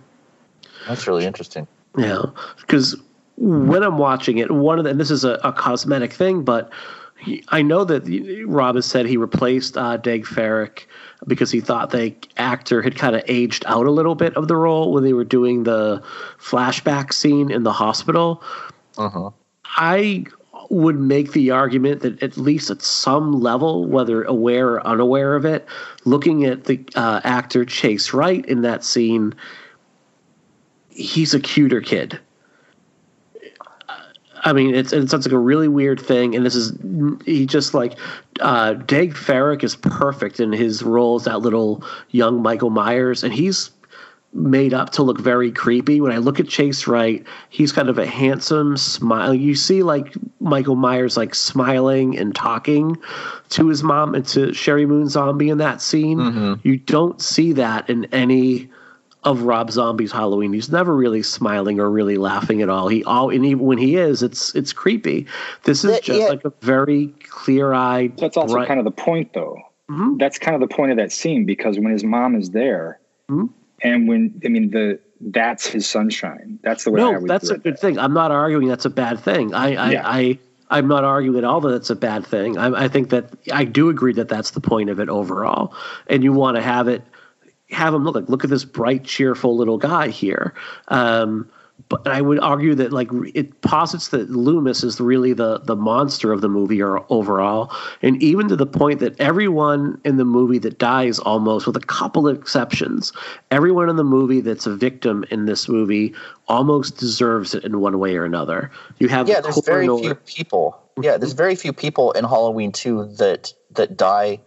That's 0.90 1.06
really 1.06 1.24
interesting. 1.24 1.68
Yeah, 1.96 2.22
because 2.58 2.96
when 3.36 3.84
I'm 3.84 3.96
watching 3.96 4.38
it, 4.38 4.50
one 4.50 4.78
of 4.78 4.84
the, 4.84 4.90
and 4.90 4.98
this 4.98 5.10
is 5.10 5.22
a, 5.22 5.34
a 5.44 5.52
cosmetic 5.52 6.12
thing, 6.12 6.42
but 6.42 6.68
he, 7.16 7.44
I 7.50 7.62
know 7.62 7.84
that 7.84 8.44
Rob 8.48 8.74
has 8.74 8.86
said 8.86 9.06
he 9.06 9.16
replaced 9.16 9.76
uh, 9.76 9.98
Daeg 9.98 10.24
Faerch 10.24 10.86
because 11.28 11.52
he 11.52 11.60
thought 11.60 11.90
the 11.90 12.12
actor 12.38 12.82
had 12.82 12.96
kind 12.96 13.14
of 13.14 13.22
aged 13.28 13.64
out 13.66 13.86
a 13.86 13.90
little 13.92 14.16
bit 14.16 14.36
of 14.36 14.48
the 14.48 14.56
role 14.56 14.92
when 14.92 15.04
they 15.04 15.12
were 15.12 15.24
doing 15.24 15.62
the 15.62 16.02
flashback 16.38 17.12
scene 17.12 17.52
in 17.52 17.62
the 17.62 17.72
hospital. 17.72 18.42
Uh-huh. 18.98 19.30
I 19.76 20.24
would 20.70 20.98
make 20.98 21.32
the 21.32 21.52
argument 21.52 22.00
that 22.00 22.20
at 22.22 22.36
least 22.36 22.68
at 22.68 22.82
some 22.82 23.40
level, 23.40 23.86
whether 23.86 24.24
aware 24.24 24.70
or 24.70 24.86
unaware 24.86 25.36
of 25.36 25.44
it, 25.44 25.66
looking 26.04 26.44
at 26.44 26.64
the 26.64 26.84
uh, 26.96 27.20
actor 27.22 27.64
Chase 27.64 28.12
Wright 28.12 28.44
in 28.46 28.62
that 28.62 28.82
scene, 28.82 29.34
he's 31.00 31.34
a 31.34 31.40
cuter 31.40 31.80
kid. 31.80 32.18
I 34.42 34.52
mean, 34.54 34.74
it's 34.74 34.92
it 34.92 35.10
sounds 35.10 35.26
like 35.26 35.34
a 35.34 35.38
really 35.38 35.68
weird 35.68 36.00
thing, 36.00 36.34
and 36.34 36.46
this 36.46 36.54
is 36.54 36.72
he 37.26 37.44
just 37.44 37.74
like 37.74 37.98
uh, 38.40 38.74
Daeg 38.74 39.12
Faerch 39.12 39.62
is 39.62 39.76
perfect 39.76 40.40
in 40.40 40.52
his 40.52 40.82
role 40.82 41.16
as 41.16 41.24
that 41.24 41.40
little 41.40 41.84
young 42.10 42.40
Michael 42.40 42.70
Myers, 42.70 43.22
and 43.22 43.34
he's 43.34 43.70
made 44.32 44.72
up 44.72 44.90
to 44.90 45.02
look 45.02 45.18
very 45.18 45.50
creepy. 45.50 46.00
When 46.00 46.12
I 46.12 46.18
look 46.18 46.40
at 46.40 46.48
Chase 46.48 46.86
Wright, 46.86 47.26
he's 47.50 47.72
kind 47.72 47.88
of 47.88 47.98
a 47.98 48.06
handsome 48.06 48.76
smile. 48.76 49.34
You 49.34 49.54
see 49.54 49.82
like 49.82 50.14
Michael 50.38 50.76
Myers 50.76 51.16
like 51.16 51.34
smiling 51.34 52.16
and 52.16 52.34
talking 52.34 52.96
to 53.50 53.68
his 53.68 53.82
mom 53.82 54.14
and 54.14 54.24
to 54.28 54.48
Sheri 54.48 54.86
Moon 54.86 55.08
Zombie 55.08 55.50
in 55.50 55.58
that 55.58 55.82
scene. 55.82 56.18
Mm-hmm. 56.18 56.66
You 56.66 56.78
don't 56.78 57.20
see 57.20 57.52
that 57.54 57.90
in 57.90 58.06
any 58.06 58.70
of 59.24 59.42
Rob 59.42 59.70
Zombie's 59.70 60.12
Halloween. 60.12 60.52
He's 60.52 60.70
never 60.70 60.96
really 60.96 61.22
smiling 61.22 61.78
or 61.78 61.90
really 61.90 62.16
laughing 62.16 62.62
at 62.62 62.68
all. 62.70 62.88
He 62.88 63.04
all 63.04 63.30
and 63.30 63.44
even 63.44 63.64
when 63.66 63.78
he 63.78 63.96
is, 63.96 64.22
it's 64.22 64.54
it's 64.54 64.72
creepy. 64.72 65.26
This 65.64 65.84
is 65.84 66.00
just 66.00 66.20
yeah. 66.20 66.26
like 66.28 66.44
a 66.44 66.52
very 66.62 67.08
clear 67.28 67.72
eyed. 67.74 68.16
That's 68.18 68.36
also 68.36 68.54
bright- 68.54 68.68
kind 68.68 68.80
of 68.80 68.84
the 68.84 68.90
point, 68.90 69.32
though. 69.34 69.58
Mhm. 69.90 70.18
That's 70.18 70.38
kind 70.38 70.54
of 70.60 70.66
the 70.66 70.74
point 70.74 70.90
of 70.92 70.96
that 70.96 71.12
scene 71.12 71.44
because 71.44 71.78
when 71.78 71.92
his 71.92 72.04
mom 72.04 72.34
is 72.36 72.50
there, 72.50 72.98
Mhm. 73.30 73.50
and 73.82 74.08
when 74.08 74.40
I 74.44 74.48
mean 74.48 74.70
the 74.70 74.98
that's 75.20 75.66
his 75.66 75.86
sunshine. 75.86 76.58
That's 76.62 76.84
the 76.84 76.90
way 76.92 77.02
I 77.02 77.10
no, 77.12 77.26
that's 77.26 77.50
a 77.50 77.58
good 77.58 77.74
that. 77.74 77.80
thing. 77.80 77.98
I'm 77.98 78.14
not 78.14 78.30
arguing 78.30 78.68
that's 78.68 78.86
a 78.86 78.90
bad 78.90 79.18
thing. 79.20 79.52
I 79.52 79.74
I, 79.74 79.90
Yeah. 79.92 80.02
I 80.04 80.38
I'm 80.70 80.86
not 80.88 81.02
arguing 81.04 81.36
at 81.36 81.44
all 81.44 81.60
that 81.62 81.74
it's 81.74 81.90
a 81.90 81.96
bad 81.96 82.24
thing. 82.24 82.56
I, 82.56 82.84
I 82.84 82.88
think 82.88 83.10
that 83.10 83.30
I 83.52 83.64
do 83.64 83.88
agree 83.90 84.12
that 84.14 84.28
that's 84.28 84.52
the 84.52 84.60
point 84.60 84.88
of 84.88 84.98
it 85.00 85.08
overall, 85.10 85.74
and 86.06 86.22
you 86.24 86.32
want 86.32 86.56
to 86.56 86.62
have 86.62 86.86
it 86.88 87.02
have 87.70 87.94
him 87.94 88.04
look 88.04 88.14
like 88.14 88.28
look 88.28 88.44
at 88.44 88.50
this 88.50 88.64
bright, 88.64 89.04
cheerful 89.04 89.56
little 89.56 89.78
guy 89.78 90.08
here. 90.08 90.54
Um, 90.88 91.48
but 91.88 92.06
I 92.06 92.20
would 92.20 92.38
argue 92.40 92.74
that 92.74 92.92
like 92.92 93.08
it 93.34 93.60
posits 93.62 94.08
that 94.08 94.30
Loomis 94.30 94.84
is 94.84 95.00
really 95.00 95.32
the 95.32 95.58
the 95.60 95.76
monster 95.76 96.32
of 96.32 96.40
the 96.40 96.48
movie 96.48 96.82
or 96.82 97.04
overall, 97.10 97.72
and 98.02 98.22
even 98.22 98.48
to 98.48 98.56
the 98.56 98.66
point 98.66 99.00
that 99.00 99.18
everyone 99.20 100.00
in 100.04 100.16
the 100.16 100.24
movie 100.24 100.58
that 100.58 100.78
dies 100.78 101.18
almost, 101.20 101.66
with 101.66 101.76
a 101.76 101.80
couple 101.80 102.28
of 102.28 102.36
exceptions, 102.36 103.12
everyone 103.50 103.88
in 103.88 103.96
the 103.96 104.04
movie 104.04 104.40
that's 104.40 104.66
a 104.66 104.76
victim 104.76 105.24
in 105.30 105.46
this 105.46 105.68
movie 105.68 106.14
almost 106.48 106.98
deserves 106.98 107.54
it 107.54 107.64
in 107.64 107.80
one 107.80 107.98
way 107.98 108.16
or 108.16 108.24
another. 108.24 108.70
You 108.98 109.08
have 109.08 109.28
yeah 109.28 109.40
there's 109.40 109.64
very 109.64 109.86
few 109.86 110.14
people 110.14 110.80
yeah 111.00 111.16
there's 111.16 111.32
very 111.32 111.54
few 111.54 111.72
people 111.72 112.12
in 112.12 112.24
halloween 112.24 112.72
2 112.72 113.14
that 113.18 113.52
that 113.70 113.96
die 113.96 114.40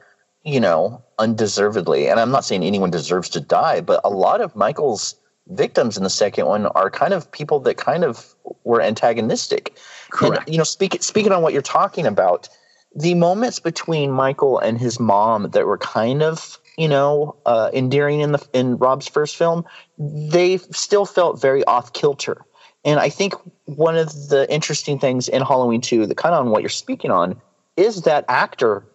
you 0.43 0.59
know 0.59 1.03
undeservedly 1.19 2.07
and 2.07 2.19
i'm 2.19 2.31
not 2.31 2.45
saying 2.45 2.63
anyone 2.63 2.91
deserves 2.91 3.29
to 3.29 3.39
die 3.39 3.81
but 3.81 3.99
a 4.03 4.09
lot 4.09 4.41
of 4.41 4.55
michael's 4.55 5.15
victims 5.47 5.97
in 5.97 6.03
the 6.03 6.09
second 6.09 6.45
one 6.45 6.65
are 6.67 6.89
kind 6.89 7.13
of 7.13 7.29
people 7.31 7.59
that 7.59 7.75
kind 7.75 8.03
of 8.03 8.33
were 8.63 8.81
antagonistic 8.81 9.77
Correct. 10.11 10.45
and 10.45 10.53
you 10.53 10.57
know 10.57 10.63
speaking 10.63 11.01
speaking 11.01 11.31
on 11.31 11.41
what 11.41 11.53
you're 11.53 11.61
talking 11.61 12.05
about 12.05 12.49
the 12.95 13.13
moments 13.15 13.59
between 13.59 14.11
michael 14.11 14.59
and 14.59 14.77
his 14.77 14.99
mom 14.99 15.49
that 15.51 15.65
were 15.65 15.77
kind 15.77 16.21
of 16.21 16.59
you 16.77 16.87
know 16.87 17.35
uh, 17.45 17.69
endearing 17.73 18.21
in 18.21 18.31
the 18.31 18.47
in 18.53 18.77
rob's 18.77 19.07
first 19.07 19.35
film 19.35 19.65
they 19.97 20.57
still 20.57 21.05
felt 21.05 21.39
very 21.41 21.63
off 21.65 21.93
kilter 21.93 22.45
and 22.85 22.99
I 22.99 23.09
think 23.09 23.33
one 23.65 23.95
of 23.95 24.29
the 24.29 24.51
interesting 24.53 24.99
things 24.99 25.29
in 25.29 25.41
Halloween 25.41 25.81
2, 25.81 26.05
that 26.05 26.17
kind 26.17 26.35
of 26.35 26.45
on 26.45 26.51
what 26.51 26.61
you're 26.61 26.69
speaking 26.69 27.11
on, 27.11 27.39
is 27.77 28.01
that 28.01 28.25
actor. 28.27 28.85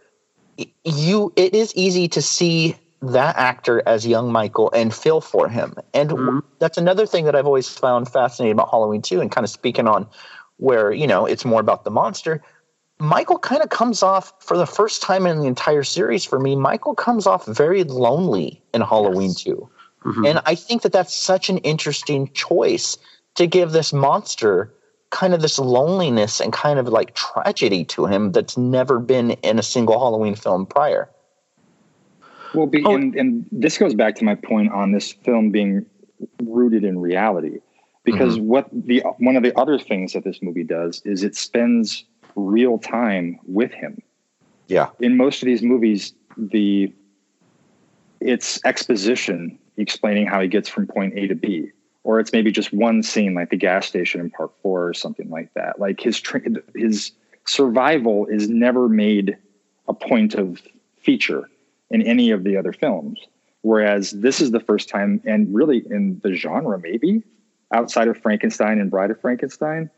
You, 0.85 1.33
it 1.37 1.55
is 1.55 1.73
easy 1.77 2.09
to 2.09 2.23
see 2.23 2.77
that 3.03 3.37
actor 3.37 3.83
as 3.87 4.07
young 4.07 4.33
Michael 4.33 4.71
and 4.75 4.93
feel 4.93 5.21
for 5.21 5.49
him, 5.49 5.75
and 5.95 6.11
Mhm. 6.11 6.43
that's 6.59 6.77
another 6.79 7.07
thing 7.07 7.27
that 7.27 7.37
I've 7.37 7.47
always 7.47 7.69
found 7.69 8.09
fascinating 8.11 8.53
about 8.53 8.71
Halloween 8.71 9.03
2, 9.03 9.21
and 9.21 9.31
kind 9.31 9.45
of 9.45 9.51
speaking 9.51 9.87
on 9.87 10.07
where 10.57 10.91
you 10.91 11.07
know 11.07 11.27
it's 11.27 11.45
more 11.45 11.61
about 11.61 11.85
the 11.85 11.91
monster. 11.91 12.43
Michael 12.99 13.39
kind 13.39 13.63
of 13.63 13.69
comes 13.69 14.03
off 14.03 14.33
for 14.41 14.57
the 14.57 14.67
first 14.67 15.01
time 15.03 15.27
in 15.27 15.39
the 15.39 15.47
entire 15.47 15.85
series 15.85 16.25
for 16.25 16.41
me. 16.41 16.57
Michael 16.57 16.97
comes 16.97 17.29
off 17.29 17.47
very 17.47 17.85
lonely 17.85 18.61
in 18.75 18.81
Halloween 18.81 19.29
Yes. 19.31 19.45
2. 19.45 19.69
Mhm. 20.05 20.27
And 20.29 20.41
I 20.45 20.57
think 20.57 20.83
that 20.83 20.91
that's 20.91 21.15
such 21.15 21.49
an 21.49 21.59
interesting 21.59 22.29
choice 22.35 22.99
to 23.37 23.47
give 23.47 23.71
this 23.71 23.93
monster 23.93 24.73
kind 25.11 25.35
of 25.35 25.41
this 25.41 25.59
loneliness 25.59 26.41
and 26.41 26.53
kind 26.53 26.79
of 26.79 26.89
like 26.89 27.15
tragedy 27.15 27.85
to 27.87 28.07
him 28.07 28.33
that's 28.33 28.57
never 28.57 28.99
been 28.99 29.33
in 29.33 29.59
a 29.59 29.63
single 29.63 29.99
Halloween 29.99 30.35
film 30.35 30.67
prior. 30.67 31.09
Well, 32.55 32.67
be, 32.67 32.83
Oh. 32.85 32.95
and, 32.95 33.15
and 33.15 33.47
this 33.53 33.79
goes 33.79 33.95
back 33.95 34.15
to 34.17 34.25
my 34.25 34.35
point 34.35 34.73
on 34.73 34.93
this 34.93 35.13
film 35.13 35.51
being 35.51 35.85
rooted 36.43 36.85
in 36.85 36.99
reality, 36.99 37.61
because 38.05 38.37
mm-hmm. 38.37 38.47
what 38.47 38.69
the 38.73 39.03
one 39.19 39.37
of 39.37 39.43
the 39.43 39.57
other 39.59 39.79
things 39.79 40.13
that 40.15 40.25
this 40.25 40.43
movie 40.43 40.65
does 40.65 41.03
is 41.05 41.23
it 41.23 41.37
spends 41.37 42.05
real 42.37 42.79
time 42.79 43.39
with 43.47 43.73
him. 43.73 44.01
Yeah. 44.67 44.89
In 45.01 45.17
most 45.17 45.43
of 45.43 45.47
these 45.47 45.63
movies, 45.63 46.15
the 46.37 46.93
it's 48.21 48.61
exposition 48.65 49.59
explaining 49.77 50.27
how 50.27 50.41
he 50.41 50.49
gets 50.49 50.69
from 50.69 50.87
point 50.87 51.15
A 51.17 51.27
to 51.29 51.35
B, 51.35 51.71
or 52.05 52.21
it's 52.21 52.33
maybe 52.33 52.51
just 52.51 52.73
one 52.73 53.03
scene 53.03 53.35
like 53.35 53.51
the 53.51 53.57
gas 53.57 53.87
station 53.87 54.21
in 54.21 54.31
Part 54.31 54.51
Four 54.63 54.89
or 54.89 54.95
something 54.95 55.31
like 55.31 55.53
that. 55.55 55.79
Like 55.79 56.01
his 56.01 56.21
tra- 56.21 56.41
his 56.75 57.13
survival 57.47 58.27
is 58.27 58.49
never 58.49 58.89
made 58.89 59.37
a 59.89 59.95
point 59.95 60.35
of 60.35 60.61
feature 61.01 61.49
in 61.91 62.03
any 62.03 62.31
of 62.31 62.45
the 62.45 62.57
other 62.57 62.73
films. 62.73 63.19
Whereas 63.63 64.13
this 64.13 64.41
is 64.41 64.53
the 64.53 64.61
first 64.61 64.89
time, 64.89 65.21
and 65.25 65.53
really 65.53 65.83
in 65.91 66.21
the 66.23 66.35
genre, 66.35 66.79
maybe 66.79 67.23
outside 67.73 68.09
of 68.09 68.17
Frankenstein 68.17 68.81
and 68.81 68.91
Bride 68.91 69.11
of 69.11 69.21
Frankenstein. 69.21 69.91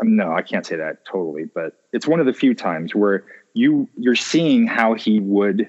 Um, 0.00 0.16
no, 0.16 0.32
I 0.32 0.42
can't 0.42 0.64
say 0.64 0.76
that 0.76 1.04
totally, 1.04 1.44
but 1.44 1.80
it's 1.92 2.06
one 2.06 2.20
of 2.20 2.26
the 2.26 2.32
few 2.32 2.54
times 2.54 2.94
where 2.94 3.24
you 3.54 3.88
you're 3.96 4.16
seeing 4.16 4.66
how 4.66 4.94
he 4.94 5.20
would 5.20 5.68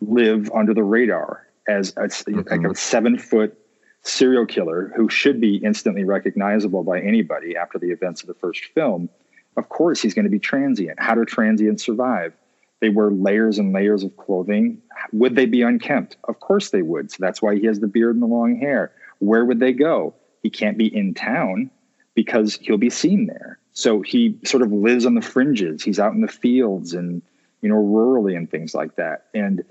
live 0.00 0.50
under 0.54 0.74
the 0.74 0.82
radar 0.82 1.46
as 1.68 1.94
a, 1.96 2.08
like 2.50 2.64
a 2.64 2.74
seven 2.74 3.18
foot 3.18 3.58
serial 4.06 4.46
killer 4.46 4.92
who 4.96 5.08
should 5.08 5.40
be 5.40 5.56
instantly 5.56 6.04
recognizable 6.04 6.82
by 6.82 7.00
anybody 7.00 7.56
after 7.56 7.78
the 7.78 7.90
events 7.90 8.22
of 8.22 8.28
the 8.28 8.34
first 8.34 8.64
film. 8.74 9.08
Of 9.56 9.68
course, 9.68 10.00
he's 10.00 10.14
going 10.14 10.24
to 10.24 10.30
be 10.30 10.38
transient. 10.38 11.00
How 11.00 11.14
do 11.14 11.24
transients 11.24 11.84
survive? 11.84 12.32
They 12.80 12.90
wear 12.90 13.10
layers 13.10 13.58
and 13.58 13.72
layers 13.72 14.04
of 14.04 14.16
clothing. 14.16 14.82
Would 15.12 15.34
they 15.34 15.46
be 15.46 15.62
unkempt? 15.62 16.16
Of 16.24 16.40
course 16.40 16.70
they 16.70 16.82
would. 16.82 17.10
So 17.10 17.16
that's 17.20 17.40
why 17.40 17.56
he 17.56 17.66
has 17.66 17.80
the 17.80 17.86
beard 17.86 18.14
and 18.14 18.22
the 18.22 18.26
long 18.26 18.56
hair. 18.56 18.92
Where 19.18 19.44
would 19.44 19.60
they 19.60 19.72
go? 19.72 20.14
He 20.42 20.50
can't 20.50 20.76
be 20.76 20.94
in 20.94 21.14
town 21.14 21.70
because 22.14 22.56
he'll 22.56 22.76
be 22.76 22.90
seen 22.90 23.26
there. 23.26 23.58
So 23.72 24.02
he 24.02 24.38
sort 24.44 24.62
of 24.62 24.72
lives 24.72 25.06
on 25.06 25.14
the 25.14 25.22
fringes. 25.22 25.82
He's 25.82 25.98
out 25.98 26.12
in 26.12 26.20
the 26.20 26.28
fields 26.28 26.92
and 26.92 27.22
you 27.62 27.68
know 27.68 27.76
rurally 27.76 28.36
and 28.36 28.50
things 28.50 28.74
like 28.74 28.96
that. 28.96 29.26
And 29.34 29.64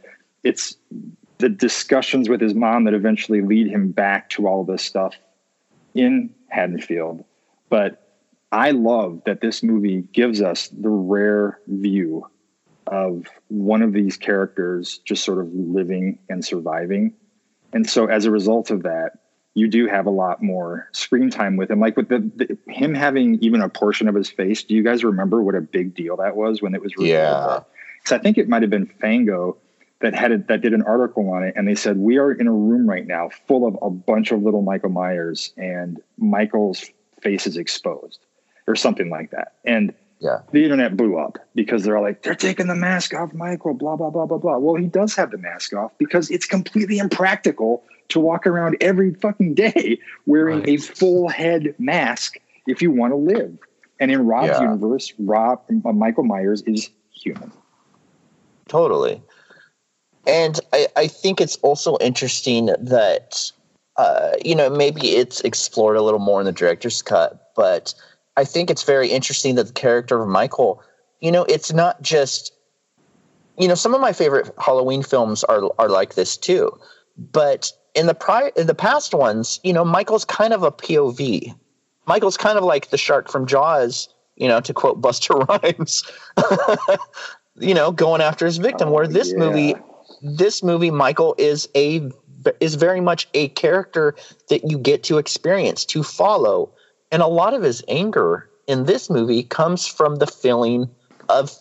it's 0.43 0.75
the 1.37 1.49
discussions 1.49 2.29
with 2.29 2.41
his 2.41 2.53
mom 2.53 2.85
that 2.85 2.93
eventually 2.93 3.41
lead 3.41 3.67
him 3.67 3.91
back 3.91 4.29
to 4.31 4.47
all 4.47 4.63
this 4.63 4.83
stuff 4.83 5.15
in 5.93 6.33
Haddonfield. 6.49 7.23
But 7.69 8.01
I 8.51 8.71
love 8.71 9.21
that 9.25 9.41
this 9.41 9.63
movie 9.63 10.01
gives 10.13 10.41
us 10.41 10.69
the 10.69 10.89
rare 10.89 11.59
view 11.67 12.29
of 12.87 13.25
one 13.47 13.81
of 13.81 13.93
these 13.93 14.17
characters 14.17 14.99
just 14.99 15.23
sort 15.23 15.39
of 15.39 15.51
living 15.53 16.19
and 16.29 16.45
surviving. 16.45 17.13
And 17.73 17.89
so 17.89 18.05
as 18.05 18.25
a 18.25 18.31
result 18.31 18.71
of 18.71 18.83
that, 18.83 19.19
you 19.55 19.67
do 19.67 19.87
have 19.87 20.05
a 20.05 20.11
lot 20.11 20.43
more 20.43 20.89
screen 20.91 21.29
time 21.29 21.57
with 21.57 21.71
him. 21.71 21.79
Like 21.79 21.97
with 21.97 22.09
the, 22.09 22.29
the, 22.35 22.57
him 22.71 22.93
having 22.93 23.39
even 23.41 23.61
a 23.61 23.69
portion 23.69 24.07
of 24.07 24.15
his 24.15 24.29
face. 24.29 24.63
Do 24.63 24.75
you 24.75 24.83
guys 24.83 25.03
remember 25.03 25.41
what 25.41 25.55
a 25.55 25.61
big 25.61 25.95
deal 25.95 26.17
that 26.17 26.35
was 26.35 26.61
when 26.61 26.75
it 26.75 26.81
was 26.81 26.95
revealed? 26.95 27.09
Yeah. 27.09 27.59
Because 27.97 28.19
I 28.19 28.21
think 28.21 28.37
it 28.37 28.47
might 28.47 28.61
have 28.61 28.69
been 28.69 28.85
Fango 28.85 29.57
that 30.01 30.13
had 30.13 30.31
a, 30.31 30.37
that 30.39 30.61
did 30.61 30.73
an 30.73 30.83
article 30.83 31.29
on 31.31 31.43
it, 31.43 31.53
and 31.55 31.67
they 31.67 31.75
said 31.75 31.97
we 31.97 32.17
are 32.17 32.31
in 32.31 32.47
a 32.47 32.53
room 32.53 32.87
right 32.87 33.07
now 33.07 33.29
full 33.47 33.67
of 33.67 33.77
a 33.81 33.89
bunch 33.89 34.31
of 34.31 34.43
little 34.43 34.61
Michael 34.61 34.89
Myers, 34.89 35.53
and 35.57 36.01
Michael's 36.17 36.85
face 37.21 37.47
is 37.47 37.57
exposed, 37.57 38.19
or 38.67 38.75
something 38.75 39.09
like 39.09 39.31
that, 39.31 39.53
and. 39.63 39.93
Yeah. 40.21 40.39
The 40.53 40.63
internet 40.63 40.95
blew 40.95 41.17
up 41.17 41.37
because 41.55 41.83
they're 41.83 41.97
all 41.97 42.01
like, 42.01 42.23
they're 42.23 42.35
taking 42.35 42.67
the 42.67 42.73
mask 42.73 43.13
off 43.13 43.33
Michael, 43.33 43.73
blah, 43.73 43.97
blah, 43.97 44.09
blah, 44.09 44.25
blah, 44.25 44.37
blah. 44.37 44.57
Well, 44.57 44.75
he 44.75 44.87
does 44.87 45.13
have 45.15 45.29
the 45.29 45.37
mask 45.37 45.73
off 45.73 45.91
because 45.97 46.31
it's 46.31 46.45
completely 46.45 46.99
impractical 46.99 47.83
to 48.09 48.21
walk 48.21 48.47
around 48.47 48.77
every 48.81 49.13
fucking 49.13 49.55
day 49.55 49.99
wearing 50.25 50.59
right. 50.59 50.69
a 50.69 50.77
full 50.77 51.27
head 51.27 51.75
mask 51.77 52.37
if 52.65 52.81
you 52.81 52.91
want 52.91 53.11
to 53.11 53.17
live. 53.17 53.57
And 53.99 54.11
in 54.11 54.25
Rob's 54.25 54.47
yeah. 54.47 54.61
universe, 54.61 55.13
Rob 55.19 55.61
uh, 55.69 55.91
Michael 55.91 56.23
Myers 56.23 56.61
is 56.63 56.89
human. 57.13 57.51
Totally. 58.67 59.21
And 60.27 60.59
I, 60.73 60.87
I 60.95 61.07
think 61.07 61.39
it's 61.39 61.55
also 61.57 61.97
interesting 61.99 62.67
that 62.79 63.51
uh, 63.97 64.31
you 64.43 64.55
know, 64.55 64.69
maybe 64.69 65.15
it's 65.15 65.39
explored 65.41 65.95
a 65.95 66.01
little 66.01 66.19
more 66.19 66.41
in 66.41 66.45
the 66.45 66.51
director's 66.51 67.01
cut, 67.01 67.51
but 67.55 67.93
I 68.35 68.43
think 68.43 68.69
it's 68.69 68.83
very 68.83 69.07
interesting 69.07 69.55
that 69.55 69.67
the 69.67 69.73
character 69.73 70.21
of 70.21 70.27
Michael, 70.27 70.83
you 71.21 71.31
know, 71.31 71.43
it's 71.45 71.71
not 71.71 72.01
just 72.01 72.51
you 73.57 73.67
know, 73.67 73.75
some 73.75 73.93
of 73.93 74.01
my 74.01 74.13
favorite 74.13 74.51
Halloween 74.59 75.03
films 75.03 75.43
are 75.45 75.69
are 75.79 75.89
like 75.89 76.15
this 76.15 76.37
too. 76.37 76.77
But 77.17 77.71
in 77.93 78.07
the 78.07 78.13
prior 78.13 78.51
in 78.57 78.67
the 78.67 78.75
past 78.75 79.13
ones, 79.13 79.59
you 79.63 79.73
know, 79.73 79.85
Michael's 79.85 80.25
kind 80.25 80.53
of 80.53 80.63
a 80.63 80.71
POV. 80.71 81.55
Michael's 82.05 82.37
kind 82.37 82.57
of 82.57 82.63
like 82.63 82.89
the 82.89 82.97
shark 82.97 83.31
from 83.31 83.47
Jaws, 83.47 84.09
you 84.35 84.47
know, 84.47 84.59
to 84.59 84.73
quote 84.73 85.01
Busta 85.01 85.47
Rhymes. 85.63 86.03
you 87.55 87.73
know, 87.73 87.91
going 87.91 88.21
after 88.21 88.45
his 88.45 88.57
victim. 88.57 88.89
Oh, 88.89 88.91
where 88.91 89.07
this 89.07 89.31
yeah. 89.31 89.37
movie, 89.37 89.75
this 90.21 90.63
movie, 90.63 90.91
Michael 90.91 91.35
is 91.37 91.67
a 91.75 92.09
is 92.59 92.75
very 92.75 93.01
much 93.01 93.27
a 93.33 93.47
character 93.49 94.15
that 94.49 94.69
you 94.69 94.77
get 94.77 95.03
to 95.03 95.17
experience, 95.17 95.83
to 95.85 96.03
follow, 96.03 96.69
and 97.11 97.21
a 97.21 97.27
lot 97.27 97.53
of 97.53 97.63
his 97.63 97.83
anger 97.87 98.49
in 98.67 98.85
this 98.85 99.09
movie 99.09 99.43
comes 99.43 99.87
from 99.87 100.17
the 100.17 100.27
feeling 100.27 100.89
of 101.29 101.51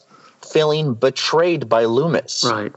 feeling 0.52 0.94
betrayed 0.94 1.68
by 1.68 1.84
Loomis. 1.86 2.44
Right. 2.44 2.72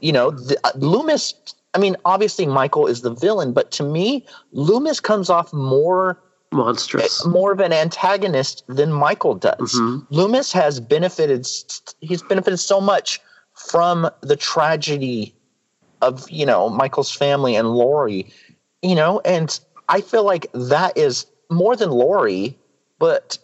You 0.00 0.12
know, 0.12 0.30
the, 0.32 0.58
uh, 0.64 0.72
Loomis 0.76 1.34
I 1.74 1.78
mean, 1.78 1.96
obviously 2.04 2.46
Michael 2.46 2.86
is 2.86 3.02
the 3.02 3.12
villain, 3.12 3.52
but 3.52 3.70
to 3.72 3.82
me, 3.82 4.24
Loomis 4.52 5.00
comes 5.00 5.28
off 5.28 5.52
more 5.52 6.18
monstrous, 6.52 7.26
more 7.26 7.50
of 7.52 7.58
an 7.58 7.72
antagonist 7.72 8.62
than 8.68 8.92
Michael 8.92 9.34
does. 9.34 9.74
Mm-hmm. 9.74 10.14
Loomis 10.14 10.52
has 10.52 10.78
benefited; 10.78 11.46
he's 12.00 12.22
benefited 12.22 12.60
so 12.60 12.80
much 12.80 13.20
from 13.68 14.10
the 14.20 14.36
tragedy 14.36 15.34
of 16.02 16.28
you 16.30 16.46
know 16.46 16.68
Michael's 16.68 17.10
family 17.10 17.56
and 17.56 17.68
Laurie, 17.74 18.32
you 18.82 18.94
know, 18.94 19.20
and 19.24 19.58
I 19.88 20.00
feel 20.00 20.24
like 20.24 20.46
that 20.52 20.96
is 20.96 21.26
more 21.50 21.76
than 21.76 21.90
Laurie, 21.90 22.58
but 22.98 23.38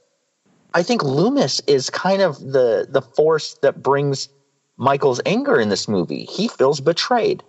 I 0.75 0.83
think 0.83 1.03
Loomis 1.03 1.61
is 1.66 1.91
kind 1.91 2.23
of 2.23 2.39
the 2.41 2.87
the 2.89 3.03
force 3.03 3.55
that 3.62 3.83
brings 3.83 4.29
Michael's 4.77 5.21
anger 5.27 5.61
in 5.61 5.68
this 5.68 5.89
movie. 5.89 6.25
He 6.25 6.49
feels 6.49 6.81
betrayed. 6.81 7.43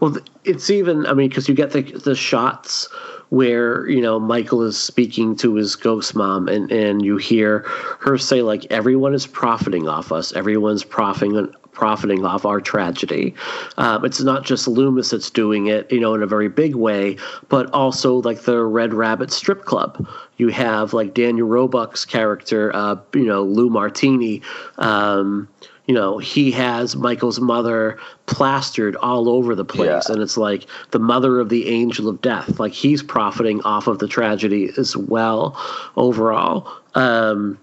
Well, 0.00 0.16
it's 0.44 0.70
even. 0.70 1.06
I 1.06 1.14
mean, 1.14 1.28
because 1.28 1.48
you 1.48 1.54
get 1.54 1.72
the 1.72 1.82
the 1.82 2.14
shots 2.14 2.88
where 3.34 3.88
you 3.88 4.00
know 4.00 4.20
Michael 4.20 4.62
is 4.62 4.78
speaking 4.78 5.34
to 5.36 5.54
his 5.54 5.74
ghost 5.74 6.14
mom, 6.14 6.48
and 6.48 6.70
and 6.70 7.04
you 7.04 7.16
hear 7.16 7.60
her 8.00 8.16
say 8.16 8.42
like, 8.42 8.66
"Everyone 8.70 9.12
is 9.12 9.26
profiting 9.26 9.88
off 9.88 10.12
us. 10.12 10.32
Everyone's 10.32 10.84
profiting 10.84 11.52
profiting 11.72 12.24
off 12.24 12.46
our 12.46 12.60
tragedy." 12.60 13.34
Um, 13.76 14.04
it's 14.04 14.20
not 14.20 14.44
just 14.44 14.68
Loomis 14.68 15.10
that's 15.10 15.30
doing 15.30 15.66
it, 15.66 15.90
you 15.90 15.98
know, 15.98 16.14
in 16.14 16.22
a 16.22 16.26
very 16.26 16.48
big 16.48 16.76
way, 16.76 17.16
but 17.48 17.68
also 17.72 18.22
like 18.22 18.42
the 18.42 18.62
Red 18.62 18.94
Rabbit 18.94 19.32
Strip 19.32 19.64
Club. 19.64 20.06
You 20.36 20.48
have 20.48 20.92
like 20.92 21.14
Daniel 21.14 21.48
Roebuck's 21.48 22.04
character, 22.04 22.74
uh, 22.74 22.96
you 23.14 23.24
know, 23.24 23.42
Lou 23.42 23.68
Martini. 23.68 24.42
Um, 24.78 25.48
you 25.86 25.94
know, 25.94 26.18
he 26.18 26.50
has 26.52 26.96
Michael's 26.96 27.40
mother 27.40 27.98
plastered 28.26 28.96
all 28.96 29.28
over 29.28 29.54
the 29.54 29.64
place. 29.64 30.06
Yeah. 30.08 30.14
And 30.14 30.22
it's 30.22 30.36
like 30.36 30.66
the 30.92 30.98
mother 30.98 31.40
of 31.40 31.50
the 31.50 31.68
angel 31.68 32.08
of 32.08 32.22
death. 32.22 32.58
Like 32.58 32.72
he's 32.72 33.02
profiting 33.02 33.60
off 33.62 33.86
of 33.86 33.98
the 33.98 34.08
tragedy 34.08 34.72
as 34.78 34.96
well 34.96 35.60
overall. 35.96 36.70
Um, 36.94 37.58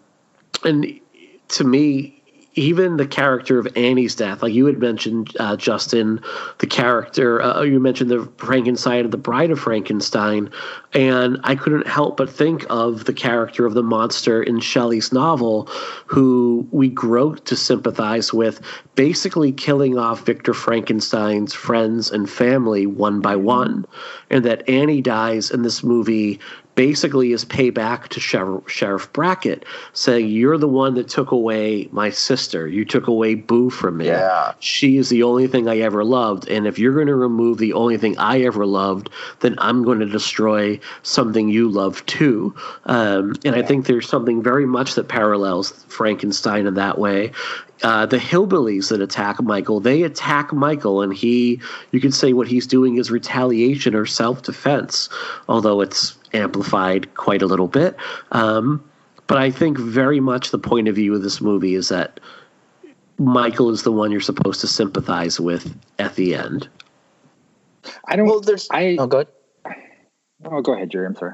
and 0.63 0.99
to 1.49 1.63
me, 1.63 2.20
even 2.55 2.97
the 2.97 3.07
character 3.07 3.59
of 3.59 3.67
Annie's 3.77 4.15
death, 4.15 4.43
like 4.43 4.53
you 4.53 4.65
had 4.65 4.79
mentioned, 4.79 5.35
uh, 5.39 5.55
Justin, 5.55 6.21
the 6.59 6.67
character, 6.67 7.41
uh, 7.41 7.61
you 7.61 7.79
mentioned 7.79 8.09
the 8.09 8.29
Frankenstein 8.37 9.05
of 9.05 9.11
the 9.11 9.17
Bride 9.17 9.51
of 9.51 9.59
Frankenstein, 9.59 10.49
and 10.93 11.39
I 11.45 11.55
couldn't 11.55 11.87
help 11.87 12.17
but 12.17 12.29
think 12.29 12.65
of 12.69 13.05
the 13.05 13.13
character 13.13 13.65
of 13.65 13.73
the 13.73 13.83
monster 13.83 14.43
in 14.43 14.59
Shelley's 14.59 15.13
novel, 15.13 15.69
who 16.05 16.67
we 16.71 16.89
grow 16.89 17.35
to 17.35 17.55
sympathize 17.55 18.33
with, 18.33 18.59
basically 18.95 19.53
killing 19.53 19.97
off 19.97 20.25
Victor 20.25 20.53
Frankenstein's 20.53 21.53
friends 21.53 22.11
and 22.11 22.29
family 22.29 22.85
one 22.85 23.21
by 23.21 23.35
one, 23.35 23.85
and 24.29 24.43
that 24.43 24.67
Annie 24.67 25.01
dies 25.01 25.51
in 25.51 25.61
this 25.61 25.83
movie 25.83 26.39
basically 26.75 27.31
is 27.31 27.45
payback 27.45 28.07
to 28.09 28.19
Sheriff, 28.19 28.69
Sheriff 28.69 29.11
Brackett, 29.13 29.65
saying, 29.93 30.29
You're 30.29 30.57
the 30.57 30.67
one 30.67 30.95
that 30.95 31.07
took 31.07 31.31
away 31.31 31.87
my 31.91 32.09
sister. 32.09 32.67
You 32.67 32.85
took 32.85 33.07
away 33.07 33.35
Boo 33.35 33.69
from 33.69 33.97
me. 33.97 34.07
Yeah. 34.07 34.53
She 34.59 34.97
is 34.97 35.09
the 35.09 35.23
only 35.23 35.47
thing 35.47 35.67
I 35.67 35.79
ever 35.79 36.03
loved. 36.03 36.47
And 36.47 36.67
if 36.67 36.79
you're 36.79 36.93
going 36.93 37.07
to 37.07 37.15
remove 37.15 37.57
the 37.57 37.73
only 37.73 37.97
thing 37.97 38.17
I 38.17 38.41
ever 38.41 38.65
loved, 38.65 39.09
then 39.41 39.55
I'm 39.59 39.83
going 39.83 39.99
to 39.99 40.05
destroy 40.05 40.79
something 41.03 41.49
you 41.49 41.69
love 41.69 42.05
too. 42.05 42.55
Um, 42.85 43.35
and 43.43 43.55
I 43.55 43.61
think 43.61 43.85
there's 43.85 44.07
something 44.07 44.41
very 44.41 44.65
much 44.65 44.95
that 44.95 45.07
parallels 45.07 45.71
Frankenstein 45.87 46.67
in 46.67 46.75
that 46.75 46.97
way. 46.97 47.31
Uh, 47.83 48.05
the 48.05 48.17
hillbillies 48.17 48.89
that 48.89 49.01
attack 49.01 49.41
Michael, 49.41 49.79
they 49.79 50.03
attack 50.03 50.53
Michael, 50.53 51.01
and 51.01 51.11
he, 51.13 51.59
you 51.91 51.99
could 51.99 52.13
say 52.13 52.31
what 52.31 52.47
he's 52.47 52.67
doing 52.67 52.97
is 52.97 53.09
retaliation 53.09 53.95
or 53.95 54.05
self 54.05 54.43
defense, 54.43 55.09
although 55.49 55.81
it's 55.81 56.15
amplified 56.33 57.13
quite 57.15 57.41
a 57.41 57.45
little 57.45 57.67
bit. 57.67 57.95
Um, 58.31 58.83
but 59.27 59.37
I 59.37 59.51
think 59.51 59.77
very 59.77 60.19
much 60.19 60.51
the 60.51 60.59
point 60.59 60.87
of 60.87 60.95
view 60.95 61.15
of 61.15 61.21
this 61.21 61.41
movie 61.41 61.75
is 61.75 61.89
that 61.89 62.19
Michael 63.17 63.69
is 63.69 63.83
the 63.83 63.91
one 63.91 64.11
you're 64.11 64.19
supposed 64.19 64.61
to 64.61 64.67
sympathize 64.67 65.39
with 65.39 65.75
at 65.99 66.15
the 66.15 66.35
end. 66.35 66.67
I 68.05 68.15
don't. 68.15 68.27
Well, 68.27 68.41
there's. 68.41 68.67
I. 68.71 68.97
Oh, 68.99 69.07
go 69.07 69.25
ahead. 69.65 69.83
Oh, 70.45 70.61
go 70.61 70.73
ahead, 70.73 70.89
Jerry. 70.89 71.05
I'm 71.05 71.15
sorry. 71.15 71.33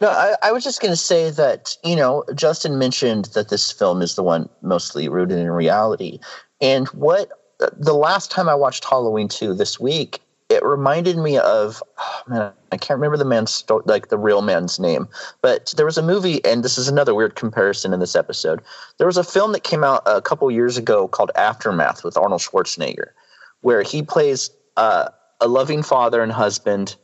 No, 0.00 0.08
I, 0.08 0.34
I 0.42 0.52
was 0.52 0.64
just 0.64 0.80
going 0.80 0.92
to 0.92 0.96
say 0.96 1.30
that 1.30 1.76
you 1.84 1.94
know 1.94 2.24
Justin 2.34 2.78
mentioned 2.78 3.26
that 3.26 3.48
this 3.48 3.70
film 3.70 4.02
is 4.02 4.14
the 4.14 4.22
one 4.22 4.48
mostly 4.62 5.08
rooted 5.08 5.38
in 5.38 5.50
reality, 5.50 6.18
and 6.60 6.88
what 6.88 7.30
the 7.76 7.94
last 7.94 8.30
time 8.30 8.48
I 8.48 8.54
watched 8.54 8.84
Halloween 8.84 9.28
two 9.28 9.54
this 9.54 9.78
week, 9.78 10.20
it 10.50 10.64
reminded 10.64 11.16
me 11.16 11.38
of 11.38 11.82
oh 11.98 12.22
man, 12.26 12.52
I 12.72 12.76
can't 12.76 12.98
remember 12.98 13.16
the 13.16 13.24
man's 13.24 13.64
like 13.86 14.08
the 14.08 14.18
real 14.18 14.42
man's 14.42 14.78
name, 14.78 15.08
but 15.40 15.72
there 15.76 15.86
was 15.86 15.96
a 15.96 16.02
movie, 16.02 16.44
and 16.44 16.64
this 16.64 16.76
is 16.76 16.88
another 16.88 17.14
weird 17.14 17.36
comparison 17.36 17.94
in 17.94 18.00
this 18.00 18.16
episode. 18.16 18.60
There 18.98 19.06
was 19.06 19.16
a 19.16 19.24
film 19.24 19.52
that 19.52 19.62
came 19.62 19.84
out 19.84 20.02
a 20.04 20.20
couple 20.20 20.50
years 20.50 20.76
ago 20.76 21.08
called 21.08 21.30
Aftermath 21.36 22.04
with 22.04 22.16
Arnold 22.16 22.42
Schwarzenegger, 22.42 23.10
where 23.60 23.82
he 23.82 24.02
plays 24.02 24.50
uh, 24.76 25.08
a 25.40 25.48
loving 25.48 25.82
father 25.82 26.20
and 26.20 26.32
husband, 26.32 26.96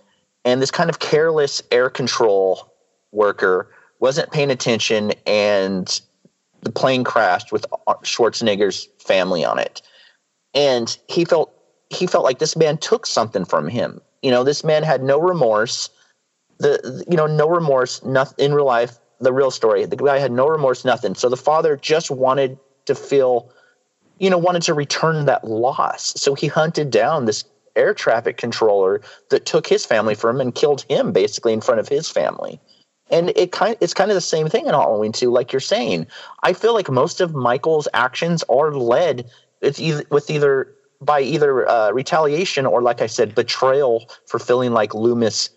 and 0.45 0.61
this 0.61 0.73
kind 0.73 0.91
of 0.91 0.99
careless 0.99 1.63
air 1.71 1.89
control 1.89 2.75
worker 3.13 3.71
wasn't 4.01 4.31
paying 4.33 4.51
attention, 4.51 5.13
and 5.25 6.01
the 6.63 6.73
plane 6.73 7.05
crashed 7.05 7.53
with 7.53 7.65
Schwarzenegger's 8.03 8.89
family 8.99 9.45
on 9.45 9.61
it, 9.61 9.83
and 10.53 10.99
he 11.09 11.25
felt 11.25 11.56
he 11.91 12.07
felt 12.07 12.25
like 12.25 12.39
this 12.39 12.57
man 12.57 12.79
took 12.79 13.07
something 13.07 13.45
from 13.45 13.69
him. 13.69 14.01
You 14.23 14.31
know, 14.31 14.45
this 14.45 14.65
man 14.65 14.83
had 14.83 15.03
no 15.03 15.21
remorse. 15.21 15.91
The 16.59 17.05
you 17.09 17.17
know 17.17 17.27
no 17.27 17.49
remorse. 17.49 18.03
Nothing 18.05 18.47
in 18.47 18.55
real 18.55 18.65
life. 18.65 18.99
The 19.21 19.33
real 19.33 19.51
story. 19.51 19.85
The 19.85 19.97
guy 19.97 20.19
had 20.19 20.33
no 20.33 20.49
remorse. 20.49 20.85
Nothing. 20.85 21.15
So 21.15 21.29
the 21.29 21.37
father 21.37 21.77
just 21.77 22.11
wanted 22.11 22.59
to 22.87 22.95
feel, 22.95 23.51
you 24.19 24.31
know, 24.31 24.39
wanted 24.39 24.63
to 24.63 24.75
return 24.75 25.27
that 25.27 25.45
loss. 25.45 26.15
So 26.21 26.35
he 26.35 26.47
hunted 26.47 26.91
down 26.91 27.25
this 27.25 27.45
air 27.77 27.93
traffic 27.93 28.37
controller 28.37 29.03
that 29.31 29.45
took 29.45 29.67
his 29.67 29.85
family 29.85 30.15
from 30.15 30.37
him 30.37 30.41
and 30.41 30.55
killed 30.55 30.85
him 30.89 31.13
basically 31.13 31.53
in 31.53 31.61
front 31.61 31.81
of 31.81 31.89
his 31.89 32.09
family. 32.09 32.61
And 33.11 33.31
it 33.37 33.53
kind 33.53 33.77
it's 33.81 33.95
kind 33.95 34.11
of 34.11 34.17
the 34.17 34.21
same 34.21 34.49
thing 34.49 34.67
in 34.67 34.75
Halloween 34.75 35.13
too, 35.13 35.31
like 35.31 35.53
you're 35.53 35.61
saying. 35.61 36.07
I 36.43 36.53
feel 36.53 36.75
like 36.75 36.91
most 36.91 37.21
of 37.21 37.35
Michael's 37.35 37.87
actions 37.95 38.43
are 38.49 38.73
led 38.73 39.31
it's 39.61 39.81
either, 39.81 40.05
with 40.11 40.31
either 40.31 40.73
by 41.01 41.21
either 41.21 41.69
uh, 41.69 41.91
retaliation 41.91 42.67
or, 42.67 42.83
like 42.83 43.01
I 43.01 43.07
said, 43.07 43.35
betrayal 43.35 44.11
for 44.27 44.39
feeling 44.39 44.73
like 44.73 44.95
Loomis 44.95 45.51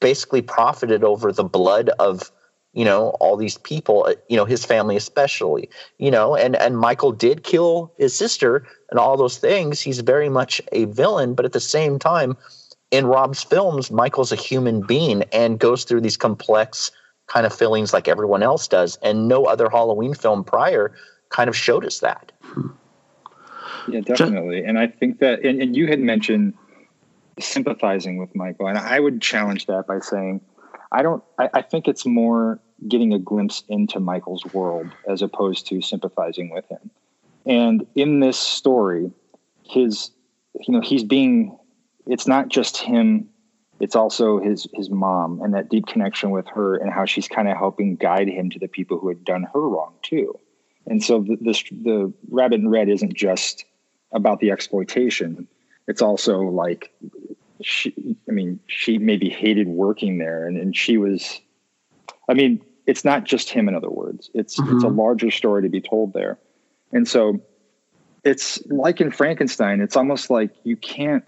basically 0.00 0.42
profited 0.42 1.04
over 1.04 1.32
the 1.32 1.44
blood 1.44 1.90
of 1.98 2.30
you 2.72 2.84
know 2.84 3.10
all 3.20 3.36
these 3.36 3.58
people 3.58 4.06
uh, 4.08 4.14
you 4.28 4.36
know 4.36 4.44
his 4.44 4.64
family 4.64 4.96
especially 4.96 5.68
you 5.98 6.10
know 6.10 6.34
and 6.36 6.56
and 6.56 6.78
michael 6.78 7.12
did 7.12 7.42
kill 7.42 7.92
his 7.98 8.14
sister 8.14 8.66
and 8.90 8.98
all 8.98 9.16
those 9.16 9.38
things. 9.38 9.80
He's 9.80 10.00
very 10.00 10.28
much 10.28 10.60
a 10.72 10.84
villain 10.86 11.34
but 11.34 11.44
at 11.44 11.52
the 11.52 11.60
same 11.60 11.98
time 11.98 12.36
in 12.90 13.06
rob's 13.06 13.42
films 13.42 13.90
michael's 13.90 14.32
a 14.32 14.36
human 14.36 14.82
being 14.86 15.24
and 15.32 15.58
goes 15.58 15.84
through 15.84 16.00
these 16.00 16.16
complex 16.16 16.90
kind 17.26 17.46
of 17.46 17.54
feelings 17.54 17.92
like 17.92 18.08
everyone 18.08 18.42
else 18.42 18.66
does. 18.66 18.98
And 19.02 19.28
no 19.28 19.44
other 19.44 19.68
halloween 19.68 20.14
film 20.14 20.44
prior 20.44 20.92
kind 21.28 21.48
of 21.48 21.56
showed 21.56 21.84
us 21.84 22.00
that 22.00 22.32
yeah 23.88 24.00
definitely 24.00 24.64
and 24.64 24.78
i 24.78 24.86
think 24.86 25.18
that 25.18 25.44
and, 25.44 25.60
and 25.60 25.76
you 25.76 25.86
had 25.86 26.00
mentioned 26.00 26.54
sympathizing 27.38 28.18
with 28.18 28.34
michael 28.34 28.68
and 28.68 28.78
i 28.78 28.98
would 28.98 29.20
challenge 29.20 29.66
that 29.66 29.86
by 29.86 29.98
saying 29.98 30.40
I 30.92 31.02
don't. 31.02 31.22
I, 31.38 31.48
I, 31.54 31.62
think 31.62 31.86
it's 31.86 32.04
more 32.04 32.58
getting 32.88 33.12
a 33.12 33.18
glimpse 33.18 33.62
into 33.68 34.00
Michael's 34.00 34.44
world 34.46 34.88
as 35.08 35.22
opposed 35.22 35.66
to 35.68 35.80
sympathizing 35.80 36.50
with 36.50 36.68
him. 36.68 36.90
And 37.46 37.86
in 37.94 38.20
this 38.20 38.38
story, 38.38 39.12
his, 39.62 40.10
you 40.54 40.74
know, 40.74 40.80
he's 40.80 41.04
being. 41.04 41.56
It's 42.06 42.26
not 42.26 42.48
just 42.48 42.78
him. 42.78 43.28
It's 43.78 43.94
also 43.94 44.40
his 44.40 44.66
his 44.74 44.90
mom 44.90 45.40
and 45.42 45.54
that 45.54 45.68
deep 45.68 45.86
connection 45.86 46.30
with 46.30 46.48
her 46.48 46.76
and 46.76 46.92
how 46.92 47.04
she's 47.04 47.28
kind 47.28 47.48
of 47.48 47.56
helping 47.56 47.96
guide 47.96 48.28
him 48.28 48.50
to 48.50 48.58
the 48.58 48.68
people 48.68 48.98
who 48.98 49.08
had 49.08 49.24
done 49.24 49.46
her 49.52 49.60
wrong 49.60 49.94
too. 50.02 50.38
And 50.86 51.02
so 51.02 51.20
the, 51.20 51.36
this 51.40 51.62
the 51.70 52.12
Rabbit 52.30 52.60
in 52.60 52.68
Red 52.68 52.88
isn't 52.88 53.14
just 53.14 53.64
about 54.12 54.40
the 54.40 54.50
exploitation. 54.50 55.46
It's 55.86 56.02
also 56.02 56.40
like 56.40 56.92
she, 57.62 58.16
I 58.28 58.32
mean, 58.32 58.60
she 58.66 58.98
maybe 58.98 59.28
hated 59.28 59.68
working 59.68 60.18
there, 60.18 60.46
and, 60.46 60.56
and 60.56 60.76
she 60.76 60.96
was, 60.96 61.40
I 62.28 62.34
mean, 62.34 62.62
it's 62.86 63.04
not 63.04 63.24
just 63.24 63.50
him. 63.50 63.68
In 63.68 63.74
other 63.74 63.90
words, 63.90 64.30
it's 64.34 64.58
mm-hmm. 64.58 64.76
it's 64.76 64.84
a 64.84 64.88
larger 64.88 65.30
story 65.30 65.62
to 65.62 65.68
be 65.68 65.80
told 65.80 66.12
there, 66.12 66.38
and 66.92 67.06
so 67.06 67.40
it's 68.24 68.64
like 68.66 69.00
in 69.00 69.10
Frankenstein. 69.10 69.80
It's 69.80 69.96
almost 69.96 70.30
like 70.30 70.50
you 70.64 70.76
can't 70.76 71.24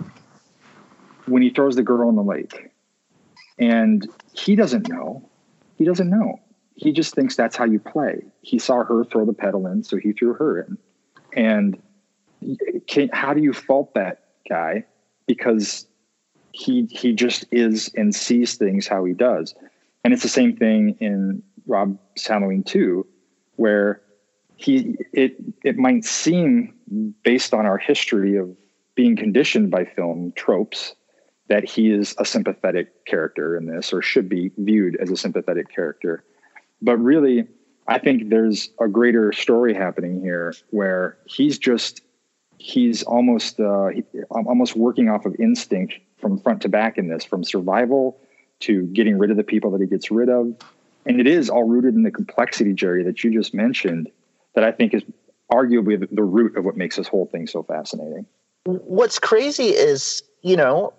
when 1.26 1.42
he 1.42 1.50
throws 1.50 1.76
the 1.76 1.82
girl 1.82 2.08
in 2.08 2.16
the 2.16 2.22
lake, 2.22 2.70
and 3.58 4.06
he 4.32 4.56
doesn't 4.56 4.88
know. 4.88 5.28
He 5.76 5.84
doesn't 5.84 6.08
know. 6.08 6.40
He 6.74 6.92
just 6.92 7.14
thinks 7.14 7.36
that's 7.36 7.56
how 7.56 7.64
you 7.64 7.78
play. 7.78 8.22
He 8.40 8.58
saw 8.58 8.82
her 8.84 9.04
throw 9.04 9.24
the 9.24 9.34
pedal 9.34 9.66
in, 9.66 9.84
so 9.84 9.96
he 9.96 10.12
threw 10.12 10.34
her 10.34 10.60
in, 10.62 10.78
and 11.34 11.80
can, 12.86 13.08
how 13.12 13.34
do 13.34 13.42
you 13.42 13.52
fault 13.52 13.94
that 13.94 14.24
guy? 14.48 14.84
Because 15.26 15.86
he 16.52 16.86
he 16.90 17.12
just 17.12 17.44
is 17.50 17.90
and 17.96 18.14
sees 18.14 18.54
things 18.54 18.86
how 18.86 19.04
he 19.04 19.12
does. 19.12 19.54
And 20.04 20.12
it's 20.12 20.22
the 20.22 20.28
same 20.28 20.56
thing 20.56 20.96
in 21.00 21.42
Rob's 21.66 22.26
Halloween 22.26 22.62
too, 22.62 23.06
where 23.56 24.02
he 24.56 24.96
it 25.12 25.36
it 25.64 25.76
might 25.76 26.04
seem 26.04 26.74
based 27.24 27.54
on 27.54 27.66
our 27.66 27.78
history 27.78 28.36
of 28.36 28.54
being 28.94 29.16
conditioned 29.16 29.70
by 29.70 29.84
film 29.84 30.32
tropes 30.36 30.94
that 31.48 31.68
he 31.68 31.90
is 31.90 32.14
a 32.18 32.24
sympathetic 32.24 33.04
character 33.06 33.56
in 33.56 33.66
this 33.66 33.92
or 33.92 34.02
should 34.02 34.28
be 34.28 34.50
viewed 34.58 34.96
as 34.96 35.10
a 35.10 35.16
sympathetic 35.16 35.74
character. 35.74 36.24
But 36.80 36.98
really, 36.98 37.46
I 37.88 37.98
think 37.98 38.28
there's 38.28 38.70
a 38.80 38.88
greater 38.88 39.32
story 39.32 39.74
happening 39.74 40.20
here 40.20 40.54
where 40.70 41.16
he's 41.26 41.58
just 41.58 42.01
he's 42.62 43.02
almost 43.02 43.58
uh, 43.58 43.90
almost 44.30 44.76
working 44.76 45.08
off 45.08 45.26
of 45.26 45.34
instinct 45.40 45.94
from 46.18 46.38
front 46.38 46.62
to 46.62 46.68
back 46.68 46.96
in 46.96 47.08
this, 47.08 47.24
from 47.24 47.42
survival 47.42 48.20
to 48.60 48.84
getting 48.86 49.18
rid 49.18 49.32
of 49.32 49.36
the 49.36 49.42
people 49.42 49.72
that 49.72 49.80
he 49.80 49.86
gets 49.88 50.10
rid 50.10 50.28
of. 50.28 50.54
And 51.04 51.18
it 51.18 51.26
is 51.26 51.50
all 51.50 51.64
rooted 51.64 51.94
in 51.94 52.04
the 52.04 52.12
complexity, 52.12 52.72
Jerry, 52.72 53.02
that 53.02 53.24
you 53.24 53.32
just 53.32 53.52
mentioned, 53.52 54.08
that 54.54 54.62
I 54.62 54.70
think 54.70 54.94
is 54.94 55.02
arguably 55.50 56.08
the 56.08 56.22
root 56.22 56.56
of 56.56 56.64
what 56.64 56.76
makes 56.76 56.96
this 56.96 57.08
whole 57.08 57.26
thing 57.26 57.48
so 57.48 57.64
fascinating. 57.64 58.26
What's 58.64 59.18
crazy 59.18 59.70
is, 59.70 60.22
you 60.42 60.56
know, 60.56 60.92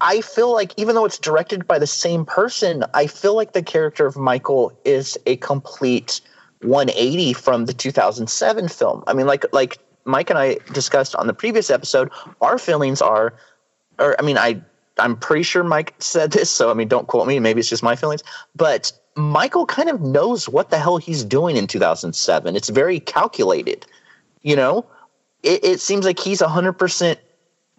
I 0.00 0.20
feel 0.20 0.52
like 0.52 0.72
even 0.76 0.94
though 0.94 1.04
it's 1.04 1.18
directed 1.18 1.66
by 1.66 1.80
the 1.80 1.88
same 1.88 2.24
person, 2.24 2.84
I 2.94 3.08
feel 3.08 3.34
like 3.34 3.52
the 3.52 3.64
character 3.64 4.06
of 4.06 4.16
Michael 4.16 4.72
is 4.84 5.18
a 5.26 5.36
complete 5.38 6.20
180 6.62 7.32
from 7.32 7.64
the 7.64 7.72
2007 7.72 8.68
film. 8.68 9.02
I 9.08 9.12
mean, 9.12 9.26
like 9.26 9.52
like 9.52 9.78
Mike 10.10 10.30
and 10.30 10.38
I 10.38 10.58
discussed 10.72 11.14
on 11.14 11.26
the 11.26 11.34
previous 11.34 11.70
episode, 11.70 12.10
our 12.40 12.58
feelings 12.58 13.00
are 13.00 13.34
or 14.00 14.16
I 14.18 14.22
mean, 14.22 14.38
I 14.38 14.60
I'm 14.98 15.16
pretty 15.16 15.44
sure 15.44 15.62
Mike 15.62 15.94
said 15.98 16.32
this, 16.32 16.50
so 16.50 16.70
I 16.70 16.74
mean, 16.74 16.88
don't 16.88 17.06
quote 17.06 17.28
me. 17.28 17.38
Maybe 17.38 17.60
it's 17.60 17.68
just 17.68 17.82
my 17.82 17.94
feelings, 17.94 18.22
but 18.56 18.92
Michael 19.14 19.66
kind 19.66 19.88
of 19.88 20.00
knows 20.00 20.48
what 20.48 20.70
the 20.70 20.78
hell 20.78 20.96
he's 20.96 21.24
doing 21.24 21.56
in 21.56 21.66
2007. 21.66 22.56
It's 22.56 22.68
very 22.68 23.00
calculated, 23.00 23.86
you 24.42 24.56
know. 24.56 24.86
It, 25.42 25.64
it 25.64 25.80
seems 25.80 26.04
like 26.04 26.18
he's 26.18 26.40
100 26.40 26.72
percent. 26.72 27.20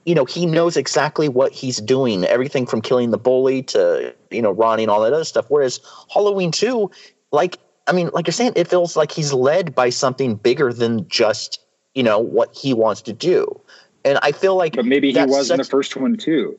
You 0.06 0.16
know, 0.16 0.26
he 0.26 0.48
knows 0.48 0.78
exactly 0.78 1.30
what 1.30 1.52
he's 1.52 1.78
doing. 1.78 2.26
Everything 2.26 2.66
from 2.66 2.82
killing 2.82 3.12
the 3.12 3.20
bully 3.20 3.62
to 3.64 4.16
you 4.32 4.42
know 4.42 4.52
Ronnie 4.52 4.84
and 4.84 4.90
all 4.90 5.02
that 5.02 5.14
other 5.14 5.26
stuff. 5.26 5.46
Whereas 5.50 5.80
Halloween 6.12 6.52
2, 6.52 6.90
like 7.32 7.58
I 7.88 7.92
mean, 7.92 8.10
like 8.14 8.26
you're 8.26 8.34
saying, 8.34 8.54
it 8.56 8.68
feels 8.68 8.96
like 8.96 9.12
he's 9.12 9.34
led 9.34 9.76
by 9.76 9.90
something 9.90 10.36
bigger 10.36 10.74
than 10.74 11.08
just 11.08 11.60
you 11.96 12.04
know 12.04 12.20
what 12.20 12.56
he 12.56 12.74
wants 12.74 13.02
to 13.04 13.14
do. 13.14 13.60
And 14.04 14.20
I 14.22 14.32
feel 14.32 14.56
like, 14.56 14.76
but 14.76 14.86
maybe 14.86 15.12
he 15.12 15.26
was 15.26 15.48
such, 15.48 15.56
in 15.56 15.58
the 15.60 15.64
first 15.64 15.96
one 15.96 16.18
too. 16.18 16.58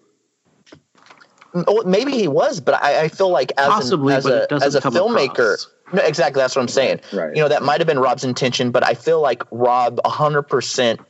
Oh, 1.54 1.82
maybe 1.84 2.12
he 2.12 2.28
was, 2.28 2.60
but 2.60 2.82
I, 2.82 3.02
I 3.02 3.08
feel 3.08 3.30
like 3.30 3.52
as 3.58 3.68
Possibly, 3.68 4.14
an, 4.14 4.18
as 4.18 4.26
a 4.26 4.54
as 4.54 4.74
a 4.74 4.80
filmmaker, 4.80 5.66
no, 5.92 6.02
exactly 6.02 6.40
that's 6.40 6.56
what 6.56 6.62
I'm 6.62 6.68
saying. 6.68 7.00
Right. 7.12 7.34
You 7.36 7.42
know, 7.42 7.48
that 7.48 7.62
might 7.62 7.80
have 7.80 7.86
been 7.86 7.98
Rob's 7.98 8.24
intention, 8.24 8.70
but 8.70 8.86
I 8.86 8.94
feel 8.94 9.20
like 9.20 9.42
Rob 9.50 10.00
100 10.04 10.42
percent 10.42 11.00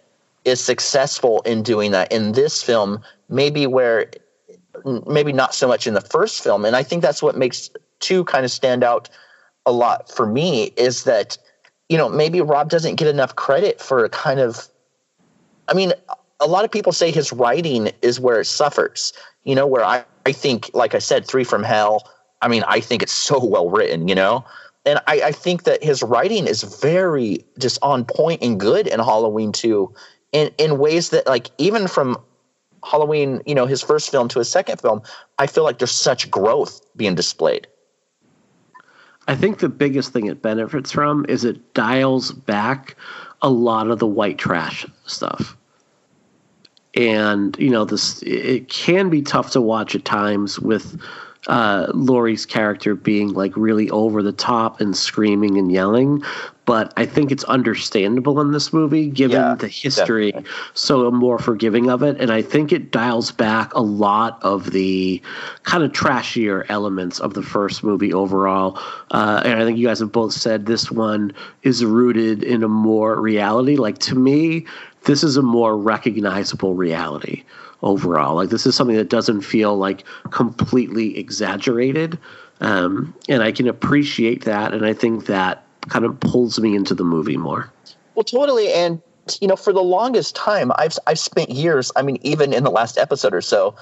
is 0.44 0.60
successful 0.60 1.42
in 1.42 1.62
doing 1.62 1.92
that 1.92 2.10
in 2.10 2.32
this 2.32 2.62
film. 2.62 3.02
Maybe 3.28 3.66
where, 3.66 4.10
maybe 5.06 5.32
not 5.32 5.54
so 5.54 5.68
much 5.68 5.86
in 5.86 5.94
the 5.94 6.00
first 6.00 6.42
film, 6.42 6.64
and 6.64 6.74
I 6.74 6.82
think 6.82 7.02
that's 7.02 7.22
what 7.22 7.36
makes 7.36 7.70
two 8.00 8.24
kind 8.24 8.44
of 8.44 8.50
stand 8.50 8.82
out 8.82 9.08
a 9.64 9.72
lot 9.72 10.10
for 10.10 10.26
me 10.26 10.72
is 10.76 11.04
that 11.04 11.38
you 11.92 11.98
know 11.98 12.08
maybe 12.08 12.40
Rob 12.40 12.70
doesn't 12.70 12.96
get 12.96 13.08
enough 13.08 13.36
credit 13.36 13.80
for 13.80 14.08
kind 14.08 14.40
of 14.40 14.68
I 15.68 15.74
mean, 15.74 15.92
a 16.40 16.46
lot 16.46 16.64
of 16.64 16.70
people 16.70 16.92
say 16.92 17.10
his 17.10 17.32
writing 17.32 17.90
is 18.02 18.20
where 18.20 18.40
it 18.40 18.46
suffers. 18.46 19.12
You 19.44 19.54
know, 19.54 19.66
where 19.66 19.84
I, 19.84 20.04
I 20.26 20.32
think, 20.32 20.70
like 20.74 20.94
I 20.94 20.98
said, 20.98 21.26
Three 21.26 21.44
from 21.44 21.62
Hell, 21.62 22.08
I 22.42 22.48
mean, 22.48 22.62
I 22.68 22.80
think 22.80 23.02
it's 23.02 23.12
so 23.12 23.44
well 23.44 23.70
written, 23.70 24.08
you 24.08 24.14
know? 24.14 24.44
And 24.84 25.00
I, 25.06 25.22
I 25.22 25.32
think 25.32 25.64
that 25.64 25.82
his 25.82 26.02
writing 26.02 26.46
is 26.46 26.62
very 26.62 27.44
just 27.58 27.78
on 27.82 28.04
point 28.04 28.42
and 28.42 28.58
good 28.58 28.86
in 28.86 28.98
Halloween 28.98 29.52
2 29.52 29.92
in, 30.32 30.50
in 30.58 30.78
ways 30.78 31.10
that, 31.10 31.26
like, 31.26 31.50
even 31.58 31.86
from 31.86 32.16
Halloween, 32.84 33.40
you 33.46 33.54
know, 33.54 33.66
his 33.66 33.80
first 33.80 34.10
film 34.10 34.28
to 34.28 34.40
his 34.40 34.50
second 34.50 34.80
film, 34.80 35.02
I 35.38 35.46
feel 35.46 35.64
like 35.64 35.78
there's 35.78 35.92
such 35.92 36.30
growth 36.30 36.80
being 36.96 37.14
displayed. 37.14 37.66
I 39.28 39.34
think 39.34 39.58
the 39.58 39.68
biggest 39.68 40.12
thing 40.12 40.26
it 40.26 40.42
benefits 40.42 40.90
from 40.90 41.24
is 41.28 41.44
it 41.44 41.74
dials 41.74 42.32
back 42.32 42.96
a 43.40 43.50
lot 43.50 43.90
of 43.90 43.98
the 43.98 44.06
white 44.06 44.38
trash 44.38 44.86
stuff. 45.06 45.56
And 46.94 47.56
you 47.58 47.70
know 47.70 47.84
this 47.84 48.22
it 48.22 48.68
can 48.68 49.08
be 49.08 49.22
tough 49.22 49.50
to 49.52 49.60
watch 49.60 49.94
at 49.94 50.04
times 50.04 50.60
with 50.60 51.00
uh, 51.48 51.88
Laurie's 51.92 52.46
character 52.46 52.94
being 52.94 53.32
like 53.32 53.56
really 53.56 53.90
over 53.90 54.22
the 54.22 54.32
top 54.32 54.80
and 54.80 54.96
screaming 54.96 55.58
and 55.58 55.72
yelling, 55.72 56.22
but 56.64 56.92
I 56.96 57.06
think 57.06 57.32
it's 57.32 57.42
understandable 57.44 58.40
in 58.40 58.52
this 58.52 58.72
movie 58.72 59.08
given 59.08 59.40
yeah, 59.40 59.56
the 59.56 59.66
history, 59.66 60.30
definitely. 60.30 60.52
so 60.74 61.06
I'm 61.06 61.16
more 61.16 61.40
forgiving 61.40 61.90
of 61.90 62.04
it, 62.04 62.20
and 62.20 62.30
I 62.30 62.42
think 62.42 62.70
it 62.70 62.92
dials 62.92 63.32
back 63.32 63.74
a 63.74 63.82
lot 63.82 64.38
of 64.42 64.70
the 64.70 65.20
kind 65.64 65.82
of 65.82 65.90
trashier 65.90 66.64
elements 66.68 67.18
of 67.18 67.34
the 67.34 67.42
first 67.42 67.82
movie 67.82 68.12
overall. 68.12 68.78
Uh, 69.10 69.42
and 69.44 69.60
I 69.60 69.64
think 69.64 69.78
you 69.78 69.86
guys 69.88 69.98
have 69.98 70.12
both 70.12 70.32
said 70.32 70.66
this 70.66 70.92
one 70.92 71.32
is 71.64 71.84
rooted 71.84 72.44
in 72.44 72.62
a 72.62 72.68
more 72.68 73.20
reality. 73.20 73.74
Like 73.76 73.98
to 73.98 74.14
me, 74.14 74.64
this 75.04 75.24
is 75.24 75.36
a 75.36 75.42
more 75.42 75.76
recognizable 75.76 76.74
reality 76.74 77.42
overall. 77.82 78.36
Like 78.36 78.50
this 78.50 78.66
is 78.66 78.74
something 78.74 78.96
that 78.96 79.10
doesn't 79.10 79.42
feel 79.42 79.76
like 79.76 80.04
completely 80.30 81.18
exaggerated, 81.18 82.18
um, 82.60 83.14
and 83.28 83.42
I 83.42 83.52
can 83.52 83.68
appreciate 83.68 84.44
that. 84.44 84.72
And 84.72 84.86
I 84.86 84.92
think 84.92 85.26
that 85.26 85.64
kind 85.88 86.04
of 86.04 86.18
pulls 86.20 86.58
me 86.60 86.74
into 86.74 86.94
the 86.94 87.04
movie 87.04 87.36
more. 87.36 87.72
Well, 88.14 88.24
totally. 88.24 88.72
And 88.72 89.00
you 89.40 89.48
know, 89.48 89.56
for 89.56 89.72
the 89.72 89.82
longest 89.82 90.34
time, 90.34 90.72
I've 90.76 90.98
I've 91.06 91.18
spent 91.18 91.50
years. 91.50 91.92
I 91.96 92.02
mean, 92.02 92.18
even 92.22 92.52
in 92.52 92.64
the 92.64 92.70
last 92.70 92.98
episode 92.98 93.34
or 93.34 93.40
so, 93.40 93.76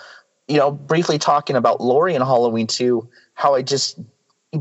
you 0.49 0.57
know, 0.57 0.71
briefly 0.71 1.19
talking 1.19 1.57
about 1.57 1.81
Laurie 1.81 2.15
and 2.15 2.25
Halloween 2.25 2.67
2, 2.67 3.09
how 3.35 3.55
I 3.55 3.63
just 3.63 3.99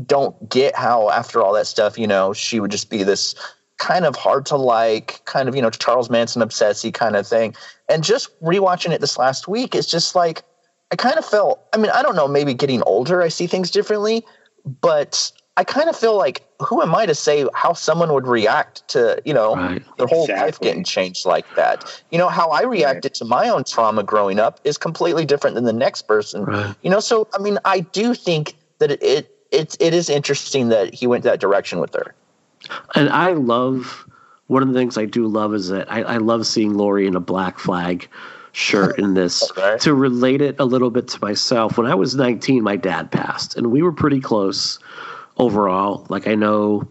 don't 0.06 0.48
get 0.48 0.76
how 0.76 1.10
after 1.10 1.42
all 1.42 1.52
that 1.54 1.66
stuff, 1.66 1.98
you 1.98 2.06
know, 2.06 2.32
she 2.32 2.60
would 2.60 2.70
just 2.70 2.90
be 2.90 3.02
this 3.02 3.34
kind 3.80 4.04
of 4.04 4.14
hard 4.14 4.46
to 4.46 4.56
like, 4.56 5.20
kind 5.24 5.48
of, 5.48 5.56
you 5.56 5.62
know, 5.62 5.70
Charles 5.70 6.08
Manson 6.10 6.42
obsessy 6.42 6.94
kind 6.94 7.16
of 7.16 7.26
thing. 7.26 7.56
And 7.88 8.04
just 8.04 8.38
rewatching 8.40 8.92
it 8.92 9.00
this 9.00 9.18
last 9.18 9.48
week, 9.48 9.74
it's 9.74 9.90
just 9.90 10.14
like, 10.14 10.44
I 10.92 10.96
kind 10.96 11.18
of 11.18 11.24
felt, 11.24 11.60
I 11.72 11.78
mean, 11.78 11.90
I 11.90 12.02
don't 12.02 12.14
know, 12.14 12.28
maybe 12.28 12.54
getting 12.54 12.82
older, 12.82 13.22
I 13.22 13.28
see 13.28 13.46
things 13.48 13.70
differently, 13.70 14.24
but 14.80 15.32
I 15.56 15.64
kind 15.64 15.88
of 15.88 15.96
feel 15.96 16.16
like 16.16 16.46
who 16.60 16.82
am 16.82 16.94
I 16.94 17.06
to 17.06 17.14
say 17.14 17.46
how 17.54 17.72
someone 17.72 18.12
would 18.12 18.26
react 18.26 18.86
to, 18.88 19.20
you 19.24 19.34
know, 19.34 19.56
Right. 19.56 19.82
their 19.98 20.06
whole 20.06 20.24
Exactly. 20.24 20.46
life 20.46 20.60
getting 20.60 20.84
changed 20.84 21.26
like 21.26 21.46
that? 21.56 22.02
You 22.10 22.18
know, 22.18 22.28
how 22.28 22.50
I 22.50 22.62
reacted 22.62 23.14
to 23.14 23.24
my 23.24 23.48
own 23.48 23.64
trauma 23.64 24.02
growing 24.02 24.38
up 24.38 24.60
is 24.64 24.76
completely 24.78 25.24
different 25.24 25.54
than 25.54 25.64
the 25.64 25.72
next 25.72 26.02
person. 26.02 26.44
Right. 26.44 26.74
You 26.82 26.90
know, 26.90 27.00
so 27.00 27.28
I 27.34 27.38
mean, 27.38 27.58
I 27.64 27.80
do 27.80 28.14
think 28.14 28.54
that 28.78 28.90
it, 28.92 29.02
it 29.02 29.36
it's 29.50 29.76
it 29.80 29.94
is 29.94 30.08
interesting 30.08 30.68
that 30.68 30.94
he 30.94 31.06
went 31.06 31.24
that 31.24 31.40
direction 31.40 31.80
with 31.80 31.94
her. 31.94 32.14
And 32.94 33.08
I 33.08 33.32
love 33.32 34.06
one 34.50 34.62
of 34.62 34.68
the 34.68 34.74
things 34.74 34.98
I 34.98 35.04
do 35.04 35.28
love 35.28 35.54
is 35.54 35.68
that 35.68 35.90
I, 35.90 36.02
I 36.02 36.16
love 36.16 36.44
seeing 36.46 36.74
Laurie 36.74 37.06
in 37.06 37.14
a 37.14 37.20
black 37.20 37.58
flag 37.58 38.08
shirt 38.52 38.98
in 38.98 39.14
this. 39.14 39.48
Right. 39.56 39.80
To 39.82 39.94
relate 39.94 40.40
it 40.40 40.56
a 40.58 40.64
little 40.64 40.90
bit 40.90 41.06
to 41.08 41.18
myself, 41.20 41.78
when 41.78 41.86
I 41.86 41.94
was 41.94 42.16
19, 42.16 42.62
my 42.62 42.76
dad 42.76 43.12
passed, 43.12 43.56
and 43.56 43.70
we 43.70 43.82
were 43.82 43.92
pretty 43.92 44.20
close 44.20 44.78
overall. 45.36 46.06
Like 46.08 46.26
I 46.26 46.34
know 46.34 46.88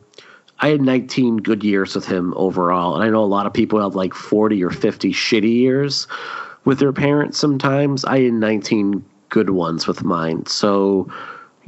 I 0.60 0.70
had 0.70 0.82
19 0.82 1.38
good 1.38 1.64
years 1.64 1.96
with 1.96 2.06
him 2.06 2.34
overall, 2.38 2.96
and 2.96 3.04
I 3.04 3.10
know 3.10 3.24
a 3.24 3.26
lot 3.26 3.46
of 3.46 3.54
people 3.54 3.82
have 3.82 3.96
like 3.96 4.14
40 4.14 4.64
or 4.64 4.70
50 4.70 5.12
shitty 5.12 5.54
years 5.54 6.08
with 6.66 6.80
their 6.80 6.94
parents 6.94 7.38
sometimes. 7.38 8.06
I 8.06 8.22
had 8.22 8.34
19 8.34 9.04
good 9.30 9.50
ones 9.52 9.88
with 9.88 10.04
mine. 10.04 10.46
So 10.46 11.12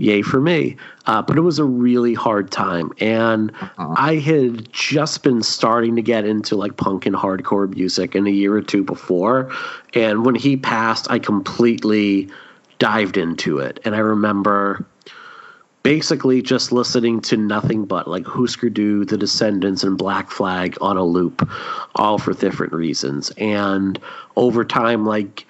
yay 0.01 0.21
for 0.21 0.41
me. 0.41 0.75
Uh, 1.05 1.21
but 1.21 1.37
it 1.37 1.41
was 1.41 1.59
a 1.59 1.63
really 1.65 2.13
hard 2.13 2.51
time. 2.51 2.91
And 2.99 3.51
I 3.77 4.15
had 4.15 4.71
just 4.73 5.23
been 5.23 5.43
starting 5.43 5.95
to 5.95 6.01
get 6.01 6.25
into 6.25 6.55
like 6.55 6.77
punk 6.77 7.05
and 7.05 7.15
hardcore 7.15 7.73
music 7.73 8.15
in 8.15 8.25
a 8.25 8.31
year 8.31 8.55
or 8.55 8.61
two 8.61 8.83
before. 8.83 9.51
And 9.93 10.25
when 10.25 10.35
he 10.35 10.57
passed, 10.57 11.09
I 11.11 11.19
completely 11.19 12.29
dived 12.79 13.17
into 13.17 13.59
it. 13.59 13.79
And 13.85 13.95
I 13.95 13.99
remember 13.99 14.85
basically 15.83 16.41
just 16.41 16.71
listening 16.71 17.21
to 17.21 17.37
nothing 17.37 17.85
but 17.85 18.07
like 18.07 18.25
Husker 18.25 18.69
Du, 18.69 19.05
The 19.05 19.17
Descendents, 19.17 19.83
and 19.83 19.97
Black 19.97 20.29
Flag 20.29 20.77
on 20.81 20.97
a 20.97 21.03
loop, 21.03 21.47
all 21.95 22.17
for 22.17 22.33
different 22.33 22.73
reasons. 22.73 23.31
And 23.37 23.99
over 24.35 24.63
time, 24.63 25.05
like 25.05 25.45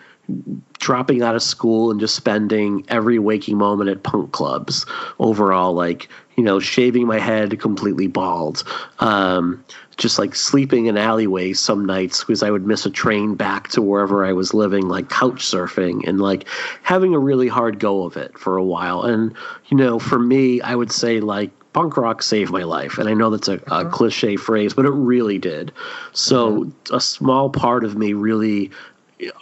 dropping 0.80 1.22
out 1.22 1.36
of 1.36 1.44
school 1.44 1.92
and 1.92 2.00
just 2.00 2.16
spending 2.16 2.84
every 2.88 3.20
waking 3.20 3.58
moment 3.58 3.90
at 3.90 4.04
punk 4.04 4.32
clubs 4.32 4.86
overall 5.20 5.74
like 5.74 6.10
you 6.36 6.44
know 6.44 6.60
shaving 6.60 7.06
my 7.06 7.20
head 7.20 7.60
completely 7.60 8.08
bald 8.08 8.64
um, 9.00 9.64
just 9.98 10.18
like 10.18 10.36
sleeping 10.36 10.88
in 10.88 10.98
alleyways 10.98 11.60
some 11.60 11.86
nights 11.86 12.22
because 12.22 12.42
i 12.42 12.50
would 12.50 12.66
miss 12.66 12.86
a 12.86 12.90
train 12.90 13.36
back 13.36 13.68
to 13.68 13.82
wherever 13.82 14.26
i 14.26 14.34
was 14.34 14.54
living 14.54 14.88
like 14.88 15.10
couch 15.10 15.46
surfing 15.46 16.08
and 16.08 16.20
like 16.20 16.48
having 16.82 17.14
a 17.14 17.20
really 17.20 17.48
hard 17.48 17.80
go 17.80 18.04
of 18.04 18.18
it 18.18 18.38
for 18.38 18.58
a 18.58 18.64
while. 18.64 19.04
And 19.04 19.36
you 19.68 19.78
know 19.78 20.00
for 20.00 20.20
me 20.20 20.62
i 20.62 20.76
would 20.76 20.92
say 20.92 21.20
like 21.20 21.52
punk 21.74 21.96
rock 21.96 22.22
saved 22.22 22.52
my 22.52 22.64
life. 22.64 22.98
And 22.98 23.08
i 23.08 23.14
know 23.14 23.30
that's 23.30 23.48
a, 23.48 23.62
a 23.72 23.86
cliche 23.90 24.36
phrase 24.36 24.74
but 24.74 24.86
it 24.86 24.92
really 24.92 25.38
did. 25.38 25.72
So 26.14 26.72
a 26.92 27.00
small 27.00 27.50
part 27.50 27.84
of 27.84 27.98
me 27.98 28.14
really 28.14 28.72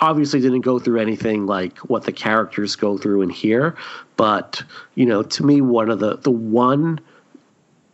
obviously 0.01 0.39
didn't 0.39 0.61
go 0.61 0.80
through 0.80 0.99
anything 0.99 1.45
like 1.45 1.77
what 1.80 2.03
the 2.03 2.11
characters 2.11 2.75
go 2.75 2.97
through 2.97 3.21
in 3.21 3.30
here 3.30 3.75
but 4.17 4.61
you 4.95 5.05
know 5.05 5.23
to 5.23 5.45
me 5.45 5.61
one 5.61 5.89
of 5.89 5.99
the 5.99 6.17
the 6.17 6.32
one 6.32 6.99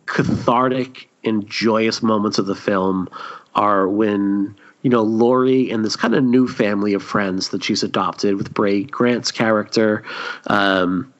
cathartic 0.06 1.08
and 1.24 1.46
joyous 1.48 2.02
moments 2.02 2.38
of 2.38 2.46
the 2.46 2.54
film 2.54 3.08
are 3.54 3.88
when 3.88 4.54
you 4.82 4.90
know 4.90 5.02
Laurie 5.02 5.70
and 5.70 5.84
this 5.84 5.96
kind 5.96 6.14
of 6.14 6.22
new 6.22 6.46
family 6.46 6.94
of 6.94 7.02
friends 7.02 7.48
that 7.48 7.64
she's 7.64 7.82
adopted 7.82 8.36
with 8.36 8.54
Brea 8.54 8.84
Grant's 8.84 9.32
character 9.32 10.04
um, 10.46 11.12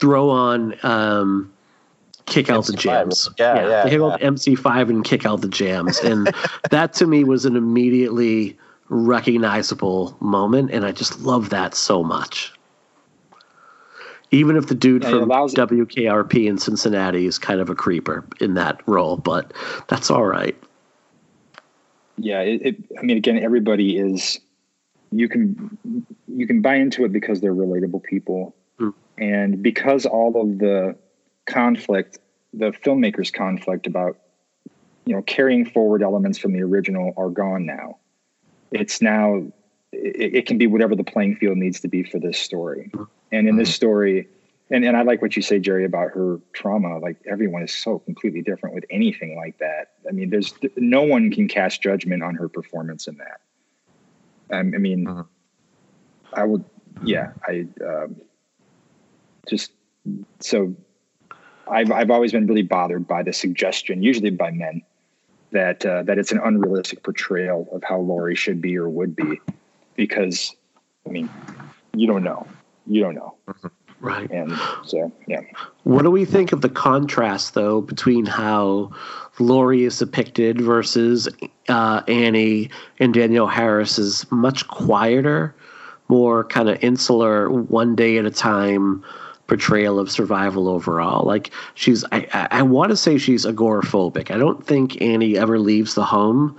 throw 0.00 0.30
on 0.30 0.74
um, 0.84 1.52
kick 2.26 2.50
out 2.50 2.66
the 2.66 2.74
MC5, 2.74 2.78
jams. 2.78 3.28
yeah, 3.38 3.54
yeah, 3.68 3.84
they 3.84 3.90
hit 3.90 4.00
yeah. 4.00 4.16
MC5 4.18 4.90
and 4.90 5.04
kick 5.04 5.26
out 5.26 5.40
the 5.40 5.48
jams, 5.48 5.98
and 5.98 6.32
that 6.70 6.92
to 6.94 7.06
me 7.06 7.24
was 7.24 7.44
an 7.44 7.56
immediately 7.56 8.56
recognizable 8.88 10.16
moment, 10.20 10.70
and 10.70 10.84
I 10.84 10.92
just 10.92 11.20
love 11.20 11.50
that 11.50 11.74
so 11.74 12.02
much. 12.02 12.52
Even 14.30 14.56
if 14.56 14.66
the 14.66 14.74
dude 14.74 15.02
Yeah, 15.04 15.10
from 15.10 15.22
allows- 15.22 15.54
WKRP 15.54 16.46
in 16.46 16.58
Cincinnati 16.58 17.26
is 17.26 17.38
kind 17.38 17.60
of 17.60 17.70
a 17.70 17.74
creeper 17.74 18.24
in 18.40 18.54
that 18.54 18.80
role, 18.86 19.16
but 19.16 19.52
that's 19.88 20.10
all 20.10 20.24
right. 20.24 20.56
yeah 22.20 22.40
it, 22.40 22.60
it 22.66 22.76
i 22.98 23.02
mean 23.02 23.16
again 23.16 23.38
everybody 23.38 23.96
is 23.96 24.40
you 25.12 25.28
can 25.28 25.46
you 26.26 26.48
can 26.48 26.60
buy 26.60 26.74
into 26.74 27.04
it 27.04 27.12
because 27.12 27.40
they're 27.40 27.54
relatable 27.54 28.02
people 28.02 28.54
Hmm. 28.80 28.90
and 29.16 29.62
because 29.62 30.04
all 30.04 30.40
of 30.40 30.58
the 30.58 30.96
conflict 31.46 32.18
the 32.52 32.72
filmmakers 32.72 33.32
conflict 33.32 33.86
about 33.86 34.18
you 35.06 35.14
know 35.14 35.22
carrying 35.22 35.64
forward 35.64 36.02
elements 36.02 36.38
from 36.38 36.52
the 36.52 36.62
original 36.62 37.14
are 37.16 37.28
gone 37.30 37.64
now 37.66 37.98
it's 38.72 39.00
now 39.00 39.42
it, 39.92 40.34
it 40.34 40.46
can 40.46 40.58
be 40.58 40.66
whatever 40.66 40.94
the 40.94 41.04
playing 41.04 41.36
field 41.36 41.56
needs 41.58 41.80
to 41.80 41.88
be 41.88 42.02
for 42.02 42.18
this 42.18 42.38
story 42.38 42.90
and 43.32 43.48
in 43.48 43.56
this 43.56 43.74
story 43.74 44.28
and, 44.70 44.84
and 44.84 44.96
I 44.96 45.02
like 45.02 45.22
what 45.22 45.34
you 45.34 45.42
say, 45.42 45.58
Jerry, 45.58 45.84
about 45.84 46.10
her 46.10 46.40
trauma. 46.52 46.98
Like 46.98 47.16
everyone 47.26 47.62
is 47.62 47.72
so 47.72 48.00
completely 48.00 48.42
different 48.42 48.74
with 48.74 48.84
anything 48.90 49.36
like 49.36 49.58
that. 49.58 49.92
I 50.06 50.12
mean, 50.12 50.30
there's 50.30 50.52
no 50.76 51.02
one 51.02 51.30
can 51.30 51.48
cast 51.48 51.80
judgment 51.82 52.22
on 52.22 52.34
her 52.34 52.48
performance 52.48 53.08
in 53.08 53.16
that. 53.16 53.40
Um, 54.50 54.72
I 54.74 54.78
mean, 54.78 55.06
Mhm. 55.06 55.26
I 56.34 56.44
would, 56.44 56.64
yeah, 57.02 57.32
I 57.46 57.66
um, 57.82 58.16
just 59.48 59.72
so 60.40 60.74
I've 61.66 61.90
I've 61.90 62.10
always 62.10 62.32
been 62.32 62.46
really 62.46 62.62
bothered 62.62 63.06
by 63.06 63.22
the 63.22 63.32
suggestion, 63.32 64.02
usually 64.02 64.30
by 64.30 64.50
men, 64.50 64.82
that 65.52 65.84
uh, 65.84 66.02
that 66.04 66.18
it's 66.18 66.32
an 66.32 66.40
unrealistic 66.44 67.02
portrayal 67.02 67.68
of 67.72 67.82
how 67.84 67.98
Laurie 68.00 68.34
should 68.34 68.60
be 68.60 68.76
or 68.76 68.88
would 68.88 69.16
be, 69.16 69.40
because 69.96 70.54
I 71.06 71.10
mean, 71.10 71.28
you 71.94 72.06
don't 72.06 72.22
know, 72.22 72.46
you 72.86 73.00
don't 73.02 73.14
know, 73.14 73.34
Right. 74.00 74.30
and 74.30 74.52
so 74.84 75.10
yeah. 75.26 75.40
What 75.84 76.02
do 76.02 76.10
we 76.10 76.24
think 76.24 76.52
of 76.52 76.60
the 76.60 76.68
contrast, 76.68 77.54
though, 77.54 77.80
between 77.80 78.26
how 78.26 78.92
Laurie 79.38 79.84
is 79.84 79.98
depicted 79.98 80.60
versus 80.60 81.28
uh, 81.68 82.02
Annie 82.06 82.70
and 83.00 83.14
Danielle 83.14 83.46
Harris 83.46 83.98
is 83.98 84.30
much 84.30 84.68
quieter, 84.68 85.54
more 86.08 86.44
kind 86.44 86.68
of 86.68 86.82
insular, 86.82 87.50
one 87.50 87.96
day 87.96 88.18
at 88.18 88.26
a 88.26 88.30
time 88.30 89.02
portrayal 89.48 89.98
of 89.98 90.10
survival 90.10 90.68
overall. 90.68 91.26
Like 91.26 91.50
she's, 91.74 92.04
I, 92.12 92.28
I, 92.32 92.48
I 92.58 92.62
want 92.62 92.90
to 92.90 92.96
say 92.96 93.18
she's 93.18 93.44
agoraphobic. 93.44 94.30
I 94.30 94.38
don't 94.38 94.64
think 94.64 95.02
Annie 95.02 95.36
ever 95.36 95.58
leaves 95.58 95.94
the 95.94 96.04
home 96.04 96.56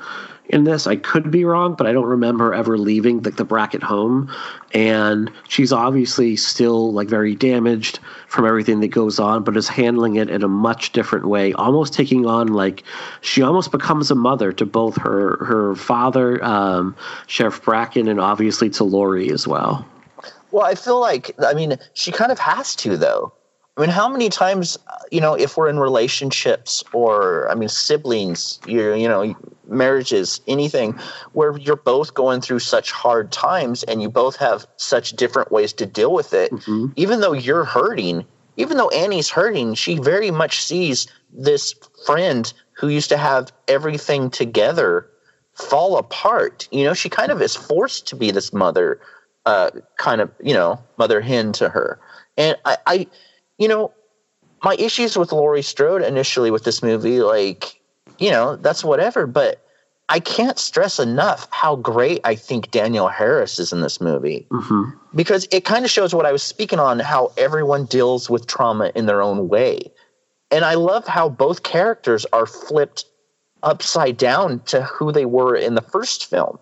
in 0.50 0.64
this. 0.64 0.88
I 0.88 0.96
could 0.96 1.30
be 1.30 1.46
wrong, 1.46 1.76
but 1.76 1.86
I 1.86 1.92
don't 1.92 2.08
remember 2.08 2.54
ever 2.54 2.80
leaving 2.80 3.22
the, 3.22 3.30
the 3.30 3.46
Brackett 3.46 3.84
home. 3.84 4.34
And 4.74 5.32
she's 5.48 5.72
obviously 5.72 6.36
still 6.36 6.92
like 6.92 7.08
very 7.08 7.36
damaged 7.36 8.00
from 8.28 8.46
everything 8.46 8.80
that 8.80 8.88
goes 8.88 9.20
on, 9.20 9.44
but 9.44 9.56
is 9.56 9.70
handling 9.70 10.16
it 10.16 10.30
in 10.30 10.44
a 10.44 10.48
much 10.48 10.92
different 10.92 11.28
way, 11.28 11.54
almost 11.54 11.94
taking 11.94 12.26
on 12.26 12.48
like 12.48 12.84
she 13.22 13.44
almost 13.44 13.72
becomes 13.72 14.10
a 14.10 14.16
mother 14.16 14.52
to 14.54 14.66
both 14.66 14.98
her 14.98 15.44
her 15.46 15.76
father, 15.76 16.44
um, 16.44 16.96
Sheriff 17.28 17.64
Brackett, 17.64 18.08
and 18.08 18.20
obviously 18.20 18.72
to 18.72 18.84
Laurie 18.84 19.30
as 19.30 19.48
well. 19.48 19.86
Well, 20.52 20.66
I 20.66 20.76
feel 20.76 21.00
like 21.00 21.36
I 21.40 21.54
mean 21.54 21.78
she 21.94 22.12
kind 22.12 22.32
of 22.32 22.40
has 22.40 22.76
to 22.78 22.98
though. 22.98 23.34
I 23.78 23.82
mean, 23.82 23.92
how 23.92 24.10
many 24.10 24.30
times 24.30 24.78
you 25.12 25.22
know 25.22 25.36
if 25.36 25.56
we're 25.56 25.70
in 25.70 25.80
relationships 25.80 26.84
or 26.94 27.50
I 27.50 27.56
mean 27.56 27.70
siblings, 27.70 28.60
you 28.68 28.94
you 28.94 29.08
know 29.08 29.36
marriages, 29.68 30.42
anything 30.48 30.98
where 31.34 31.58
you're 31.58 31.76
both 31.76 32.14
going 32.14 32.42
through 32.42 32.60
such 32.60 32.92
hard 32.92 33.32
times 33.32 33.84
and 33.84 34.02
you 34.02 34.10
both 34.10 34.36
have 34.38 34.66
such 34.78 35.12
different 35.12 35.52
ways 35.52 35.72
to 35.74 35.86
deal 35.86 36.12
with 36.12 36.34
it. 36.34 36.52
Mhm. 36.52 36.92
Even 36.96 37.22
though 37.22 37.34
you're 37.34 37.66
hurting, 37.66 38.26
even 38.58 38.78
though 38.78 38.90
Annie's 38.90 39.30
hurting, 39.30 39.76
she 39.76 40.00
very 40.00 40.32
much 40.32 40.64
sees 40.64 41.08
this 41.32 41.76
friend 42.06 42.52
who 42.74 42.88
used 42.88 43.10
to 43.10 43.18
have 43.18 43.52
everything 43.68 44.30
together 44.30 45.08
fall 45.54 45.98
apart. 45.98 46.68
You 46.72 46.86
know, 46.86 46.94
she 46.94 47.10
kind 47.10 47.32
of 47.32 47.42
is 47.42 47.56
forced 47.56 48.08
to 48.08 48.16
be 48.16 48.32
this 48.32 48.52
mother 48.52 49.00
uh, 49.46 49.72
kind 49.98 50.22
of 50.22 50.32
you 50.44 50.54
know 50.54 50.80
mother 50.98 51.22
hen 51.22 51.52
to 51.54 51.70
her. 51.70 52.00
And 52.38 52.58
I, 52.66 52.78
I 52.86 53.08
you 53.58 53.68
know 53.68 53.94
my 54.64 54.76
issues 54.76 55.18
with 55.18 55.32
laurie 55.32 55.62
strode 55.62 56.02
initially 56.02 56.52
with 56.52 56.64
this 56.64 56.82
movie 56.84 57.22
like 57.22 57.80
you 58.18 58.32
know 58.32 58.56
that's 58.58 58.84
whatever 58.84 59.26
but 59.28 59.66
i 60.10 60.20
can't 60.20 60.60
stress 60.60 61.00
enough 61.00 61.48
how 61.52 61.76
great 61.76 62.20
i 62.24 62.36
think 62.36 62.72
danielle 62.72 63.08
harris 63.08 63.60
is 63.60 63.72
in 63.72 63.82
this 63.82 64.02
movie. 64.02 64.48
Hmm 64.52 64.90
because 65.16 65.48
it 65.52 65.66
kind 65.66 65.86
of 65.86 65.92
shows 65.92 66.14
what 66.14 66.26
i 66.26 66.32
was 66.32 66.44
speaking 66.44 66.80
on 66.80 67.00
how 67.00 67.32
everyone 67.38 67.86
deals 67.86 68.30
with 68.30 68.46
trauma 68.48 68.92
in 68.96 69.08
their 69.08 69.22
own 69.22 69.48
way. 69.48 69.80
And 70.52 70.66
i 70.66 70.76
love 70.76 71.08
how 71.08 71.30
both 71.30 71.64
characters 71.64 72.26
are 72.32 72.46
flipped 72.46 73.06
upside 73.64 74.18
down 74.18 74.60
to 74.62 74.84
who 74.84 75.12
they 75.12 75.26
were 75.26 75.56
in 75.56 75.76
the 75.76 75.82
first 75.82 76.30
film 76.30 76.60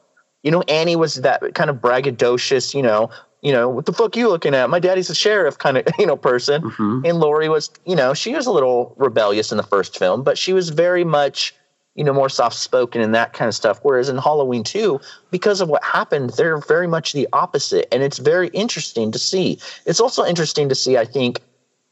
you 0.47 0.51
know 0.51 0.63
annie 0.63 0.95
was 0.95 1.15
that 1.15 1.39
kind 1.53 1.69
of 1.69 1.75
braggadocious 1.77 2.73
you 2.73 2.81
know 2.81 3.09
you 3.43 3.51
know, 3.53 3.69
what 3.69 3.85
the 3.85 3.93
fuck 3.93 4.15
you 4.15 4.29
looking 4.29 4.55
at? 4.55 4.67
My 4.69 4.79
daddy's 4.79 5.11
a 5.11 5.15
sheriff 5.15 5.57
kind 5.65 5.77
of, 5.77 5.85
you 5.99 6.07
know, 6.07 6.17
person. 6.17 6.63
Mhm. 6.63 7.07
And 7.07 7.19
Laurie 7.19 7.49
was, 7.49 7.69
you 7.85 7.95
know, 7.95 8.15
she 8.15 8.33
was 8.33 8.47
a 8.47 8.51
little 8.51 8.95
rebellious 8.97 9.51
in 9.51 9.57
the 9.57 9.63
first 9.63 9.97
film, 9.97 10.23
but 10.23 10.39
she 10.39 10.53
was 10.53 10.69
very 10.69 11.03
much, 11.03 11.53
you 11.93 12.03
know, 12.03 12.13
more 12.13 12.29
soft 12.29 12.55
spoken 12.57 12.99
and 12.99 13.13
that 13.13 13.33
kind 13.33 13.47
of 13.47 13.53
stuff. 13.53 13.79
Whereas 13.83 14.09
in 14.09 14.17
Halloween 14.17 14.63
2, 14.63 14.99
because 15.29 15.61
of 15.61 15.69
what 15.69 15.83
happened, 15.83 16.31
they're 16.31 16.57
very 16.57 16.87
much 16.87 17.13
the 17.13 17.27
opposite. 17.31 17.87
And 17.93 18.01
it's 18.01 18.17
very 18.17 18.47
interesting 18.49 19.11
to 19.11 19.19
see. 19.19 19.59
It's 19.85 19.99
also 19.99 20.25
interesting 20.25 20.67
to 20.69 20.75
see, 20.75 20.97
I 20.97 21.05
think, 21.05 21.39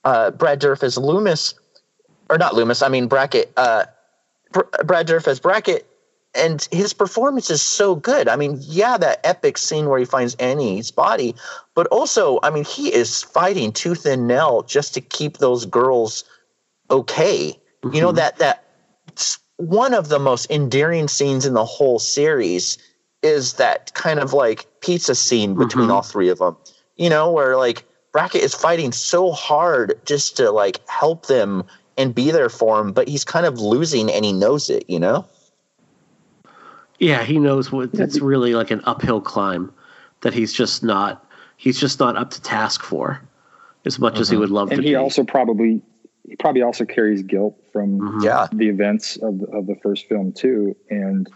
uh, 0.04 0.32
Brad 0.32 0.60
Dourif 0.60 0.82
as 0.82 0.98
Loomis, 0.98 1.54
or 2.28 2.40
not 2.40 2.56
Loomis, 2.56 2.82
I 2.82 2.90
mean, 2.90 3.08
Brackett, 3.08 3.54
uh, 3.56 3.86
Br- 4.52 4.84
Brad 4.84 5.08
Dourif 5.08 5.28
as 5.28 5.40
Brackett 5.40 5.88
and 6.36 6.68
his 6.72 6.94
performance 6.94 7.50
is 7.50 7.62
so 7.62 7.96
good. 7.96 8.28
I 8.28 8.36
mean, 8.36 8.58
yeah, 8.62 8.98
that 8.98 9.20
epic 9.24 9.58
scene 9.58 9.88
where 9.90 10.00
he 10.00 10.06
finds 10.06 10.36
Annie's 10.36 10.92
body, 10.92 11.36
but 11.74 11.88
also, 11.88 12.40
I 12.44 12.50
mean, 12.50 12.66
he 12.66 12.94
is 12.94 13.24
fighting 13.24 13.72
tooth 13.72 14.06
and 14.06 14.28
nail 14.28 14.64
just 14.64 14.94
to 14.96 15.02
keep 15.02 15.38
those 15.38 15.66
girls 15.66 16.24
okay. 16.90 17.60
You 17.92 18.02
know 18.02 18.12
Mhm. 18.12 18.16
that 18.16 18.38
that 18.40 18.64
one 19.58 19.94
of 19.94 20.10
the 20.10 20.20
most 20.20 20.50
endearing 20.52 21.08
scenes 21.08 21.46
in 21.46 21.54
the 21.54 21.66
whole 21.66 22.00
series 22.00 22.78
is 23.22 23.54
that 23.54 23.94
kind 23.94 24.20
of 24.20 24.34
like 24.34 24.68
pizza 24.82 25.16
scene 25.16 25.56
between 25.56 25.88
Mhm. 25.88 25.94
all 25.94 26.02
three 26.02 26.30
of 26.30 26.40
them. 26.40 26.58
You 26.98 27.10
know, 27.10 27.32
where 27.32 27.58
like 27.58 27.86
Brackett 28.12 28.44
is 28.44 28.54
fighting 28.54 28.92
so 28.92 29.32
hard 29.32 30.00
just 30.06 30.38
to 30.38 30.52
like 30.52 30.82
help 30.88 31.28
them 31.28 31.64
and 31.98 32.14
be 32.14 32.32
there 32.32 32.50
for 32.50 32.80
him, 32.80 32.92
but 32.92 33.08
he's 33.08 33.24
kind 33.24 33.46
of 33.46 33.60
losing 33.60 34.12
and 34.12 34.26
he 34.26 34.34
knows 34.34 34.70
it. 34.70 34.84
You 34.88 35.00
know. 35.00 35.26
Yeah, 37.00 37.24
he 37.24 37.40
knows 37.40 37.72
what 37.72 37.90
it's 37.94 38.20
really 38.20 38.54
like 38.54 38.72
an 38.72 38.82
uphill 38.86 39.22
climb 39.22 39.72
that 40.22 40.34
he's 40.34 40.54
just 40.54 40.84
not 40.84 41.26
he's 41.58 41.80
just 41.80 42.00
not 42.00 42.18
up 42.18 42.32
to 42.32 42.42
task 42.42 42.84
for 42.84 43.22
as 43.86 44.00
much 44.00 44.20
as 44.20 44.30
he 44.30 44.36
Mhm. 44.36 44.40
would 44.40 44.50
love 44.50 44.72
and 44.72 44.78
to 44.82 44.84
he 44.84 44.90
be. 44.92 44.96
also 44.96 45.24
probably 45.24 45.82
he 46.28 46.36
probably 46.38 46.62
also 46.64 46.86
carries 46.86 47.22
guilt 47.22 47.56
from 47.72 48.00
Mhm. 48.00 48.24
Yeah. 48.24 48.48
the 48.52 48.68
events 48.70 49.16
of 49.18 49.40
the, 49.40 49.46
of 49.48 49.68
the 49.68 49.76
first 49.76 50.08
film 50.10 50.32
too 50.32 50.76
and 50.90 51.30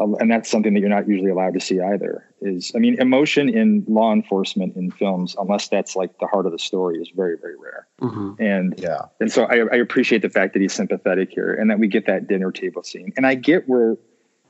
uh, 0.00 0.12
and 0.20 0.30
that's 0.30 0.48
something 0.50 0.74
that 0.74 0.80
you're 0.80 0.88
not 0.88 1.08
usually 1.08 1.30
allowed 1.30 1.54
to 1.54 1.60
see 1.60 1.80
either 1.80 2.24
is 2.40 2.72
i 2.74 2.78
mean 2.78 3.00
emotion 3.00 3.48
in 3.48 3.84
law 3.88 4.12
enforcement 4.12 4.74
in 4.76 4.90
films 4.90 5.36
unless 5.38 5.68
that's 5.68 5.94
like 5.96 6.18
the 6.18 6.26
heart 6.26 6.46
of 6.46 6.52
the 6.52 6.58
story 6.58 6.98
is 7.00 7.08
very 7.14 7.36
very 7.38 7.56
rare 7.56 7.86
Mhm. 8.00 8.36
and 8.40 8.74
Yeah. 8.78 9.02
and 9.20 9.30
so 9.30 9.44
I, 9.44 9.58
I 9.72 9.76
appreciate 9.76 10.22
the 10.22 10.30
fact 10.30 10.52
that 10.54 10.60
he's 10.62 10.72
sympathetic 10.72 11.30
here 11.30 11.52
and 11.54 11.70
that 11.70 11.78
we 11.78 11.86
get 11.88 12.06
that 12.06 12.26
dinner 12.26 12.50
table 12.50 12.82
scene 12.82 13.12
and 13.16 13.26
i 13.26 13.34
get 13.34 13.68
where 13.68 13.96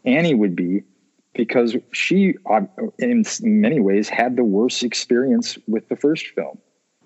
annie 0.04 0.34
would 0.34 0.54
be 0.56 0.82
because 1.34 1.76
she 1.92 2.34
in 2.98 3.24
many 3.42 3.80
ways 3.80 4.08
had 4.08 4.36
the 4.36 4.44
worst 4.44 4.82
experience 4.82 5.58
with 5.68 5.88
the 5.88 5.96
first 5.96 6.26
film 6.28 6.58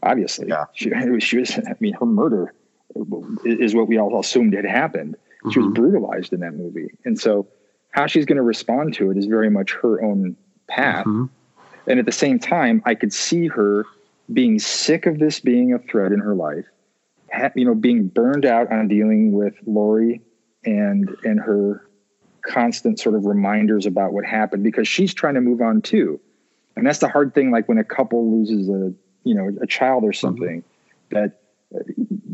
obviously 0.02 0.48
Yeah. 0.48 0.64
she, 0.74 0.90
she 1.20 1.38
was 1.38 1.58
i 1.58 1.74
mean 1.80 1.94
her 1.94 2.06
murder 2.06 2.54
is 3.44 3.74
what 3.74 3.88
we 3.88 3.98
all 3.98 4.18
assumed 4.20 4.54
had 4.54 4.64
happened 4.64 5.16
she 5.50 5.58
was 5.58 5.68
Mhm. 5.68 5.74
brutalized 5.74 6.32
in 6.32 6.40
that 6.40 6.54
movie 6.54 6.88
and 7.04 7.18
so 7.18 7.46
how 7.90 8.06
she's 8.06 8.24
going 8.24 8.36
to 8.36 8.42
respond 8.42 8.94
to 8.94 9.10
it 9.10 9.16
is 9.16 9.26
very 9.26 9.50
much 9.50 9.72
her 9.82 10.02
own 10.02 10.36
path 10.68 11.04
Mhm. 11.06 11.28
and 11.86 11.98
at 11.98 12.06
the 12.06 12.12
same 12.12 12.38
time 12.38 12.82
i 12.84 12.94
could 12.94 13.12
see 13.12 13.46
her 13.48 13.84
being 14.32 14.58
sick 14.58 15.06
of 15.06 15.18
this 15.18 15.40
being 15.40 15.72
a 15.72 15.78
threat 15.78 16.12
in 16.12 16.20
her 16.20 16.34
life 16.34 16.64
ha- 17.32 17.50
you 17.54 17.64
know 17.64 17.74
being 17.74 18.06
burned 18.06 18.44
out 18.46 18.70
on 18.72 18.88
dealing 18.88 19.32
with 19.32 19.54
laurie 19.66 20.20
and 20.64 21.10
and 21.24 21.40
her 21.40 21.84
constant 22.42 22.98
sort 23.00 23.14
of 23.14 23.26
reminders 23.26 23.86
about 23.86 24.12
what 24.12 24.24
happened 24.24 24.62
because 24.62 24.88
she's 24.88 25.14
trying 25.14 25.34
to 25.34 25.40
move 25.40 25.60
on 25.60 25.82
too. 25.82 26.20
And 26.76 26.86
that's 26.86 26.98
the 27.00 27.08
hard 27.08 27.34
thing 27.34 27.50
like 27.50 27.68
when 27.68 27.78
a 27.78 27.84
couple 27.84 28.30
loses 28.38 28.68
a 28.68 28.92
you 29.24 29.34
know 29.34 29.50
a 29.60 29.66
child 29.66 30.04
or 30.04 30.12
something 30.12 30.64
that 31.10 31.32
uh, 31.74 31.80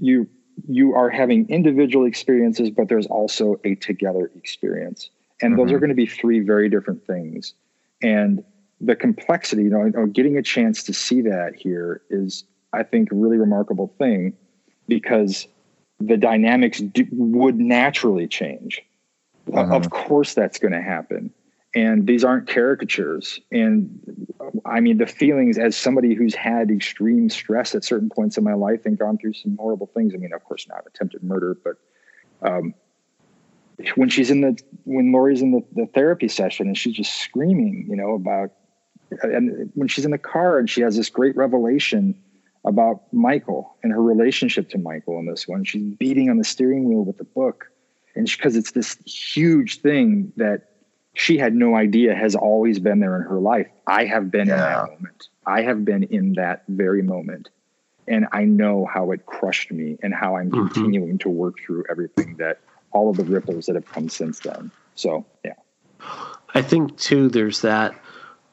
you 0.00 0.28
you 0.68 0.94
are 0.94 1.10
having 1.10 1.48
individual 1.48 2.06
experiences 2.06 2.70
but 2.70 2.88
there's 2.88 3.06
also 3.06 3.56
a 3.64 3.74
together 3.76 4.30
experience. 4.36 5.10
And 5.40 5.56
those 5.58 5.70
Mhm. 5.70 5.74
are 5.74 5.78
going 5.78 5.90
to 5.90 5.94
be 5.96 6.06
three 6.06 6.40
very 6.40 6.68
different 6.68 7.04
things. 7.06 7.54
And 8.02 8.42
the 8.80 8.96
complexity 8.96 9.64
you 9.64 9.70
know, 9.70 9.84
you 9.84 9.92
know 9.92 10.06
getting 10.06 10.36
a 10.36 10.42
chance 10.42 10.82
to 10.84 10.92
see 10.94 11.22
that 11.22 11.54
here 11.56 12.00
is 12.10 12.44
i 12.72 12.82
think 12.82 13.10
a 13.10 13.14
really 13.14 13.36
remarkable 13.38 13.92
thing 13.98 14.32
because 14.86 15.46
the 16.00 16.16
dynamics 16.16 16.80
do, 16.80 17.06
would 17.10 17.58
naturally 17.58 18.26
change 18.28 18.82
Of 19.54 19.90
course 19.90 20.34
that's 20.34 20.58
going 20.58 20.72
to 20.72 20.82
happen 20.82 21.32
and 21.74 22.06
these 22.06 22.24
aren't 22.24 22.48
caricatures 22.48 23.40
and 23.52 24.00
i 24.64 24.80
mean 24.80 24.96
the 24.96 25.06
feelings 25.06 25.58
as 25.58 25.76
somebody 25.76 26.14
who's 26.14 26.34
had 26.34 26.70
extreme 26.70 27.28
stress 27.28 27.74
at 27.74 27.84
certain 27.84 28.08
points 28.08 28.38
in 28.38 28.42
my 28.42 28.54
life 28.54 28.86
and 28.86 28.98
gone 28.98 29.18
through 29.18 29.34
some 29.34 29.54
horrible 29.58 29.86
things 29.94 30.14
i 30.14 30.16
mean 30.16 30.32
of 30.32 30.42
course 30.44 30.66
not 30.66 30.82
attempted 30.86 31.22
murder 31.22 31.54
but 31.62 31.74
um, 32.40 32.72
when 33.94 34.08
she's 34.08 34.30
in 34.30 34.40
the 34.40 34.58
when 34.84 35.12
Laurie's 35.12 35.42
in 35.42 35.52
the, 35.52 35.62
the 35.74 35.86
therapy 35.86 36.28
session 36.28 36.66
and 36.66 36.76
she's 36.76 36.94
just 36.94 37.16
screaming, 37.16 37.86
you 37.88 37.96
know, 37.96 38.14
about 38.14 38.50
and 39.22 39.70
when 39.74 39.88
she's 39.88 40.04
in 40.04 40.10
the 40.10 40.18
car 40.18 40.58
and 40.58 40.68
she 40.68 40.80
has 40.80 40.96
this 40.96 41.08
great 41.08 41.36
revelation 41.36 42.20
about 42.64 43.02
Michael 43.12 43.76
and 43.82 43.92
her 43.92 44.02
relationship 44.02 44.68
to 44.70 44.78
Michael 44.78 45.18
in 45.18 45.26
this 45.26 45.46
one. 45.46 45.64
She's 45.64 45.94
beating 45.96 46.28
on 46.28 46.38
the 46.38 46.44
steering 46.44 46.84
wheel 46.84 47.04
with 47.04 47.18
the 47.18 47.24
book. 47.24 47.70
And 48.18 48.28
because 48.28 48.56
it's 48.56 48.72
this 48.72 48.98
huge 49.06 49.80
thing 49.80 50.32
that 50.36 50.70
she 51.14 51.38
had 51.38 51.54
no 51.54 51.76
idea 51.76 52.16
has 52.16 52.34
always 52.34 52.80
been 52.80 52.98
there 52.98 53.14
in 53.14 53.22
her 53.22 53.38
life. 53.38 53.68
I 53.86 54.06
have 54.06 54.30
been 54.30 54.42
in 54.42 54.56
that 54.56 54.88
moment. 54.90 55.28
I 55.46 55.62
have 55.62 55.84
been 55.84 56.02
in 56.02 56.32
that 56.34 56.64
very 56.68 57.02
moment. 57.02 57.48
And 58.08 58.26
I 58.32 58.44
know 58.44 58.86
how 58.92 59.12
it 59.12 59.24
crushed 59.26 59.70
me 59.70 59.98
and 60.02 60.12
how 60.12 60.36
I'm 60.36 60.50
Mhm. 60.50 60.72
continuing 60.72 61.18
to 61.18 61.28
work 61.28 61.60
through 61.64 61.84
everything 61.88 62.36
that 62.38 62.58
all 62.90 63.08
of 63.08 63.16
the 63.16 63.24
ripples 63.24 63.66
that 63.66 63.76
have 63.76 63.86
come 63.86 64.08
since 64.08 64.40
then. 64.40 64.72
So, 64.96 65.24
yeah. 65.44 65.54
I 66.54 66.62
think 66.62 66.96
too 66.96 67.28
there's 67.28 67.60
that 67.62 67.94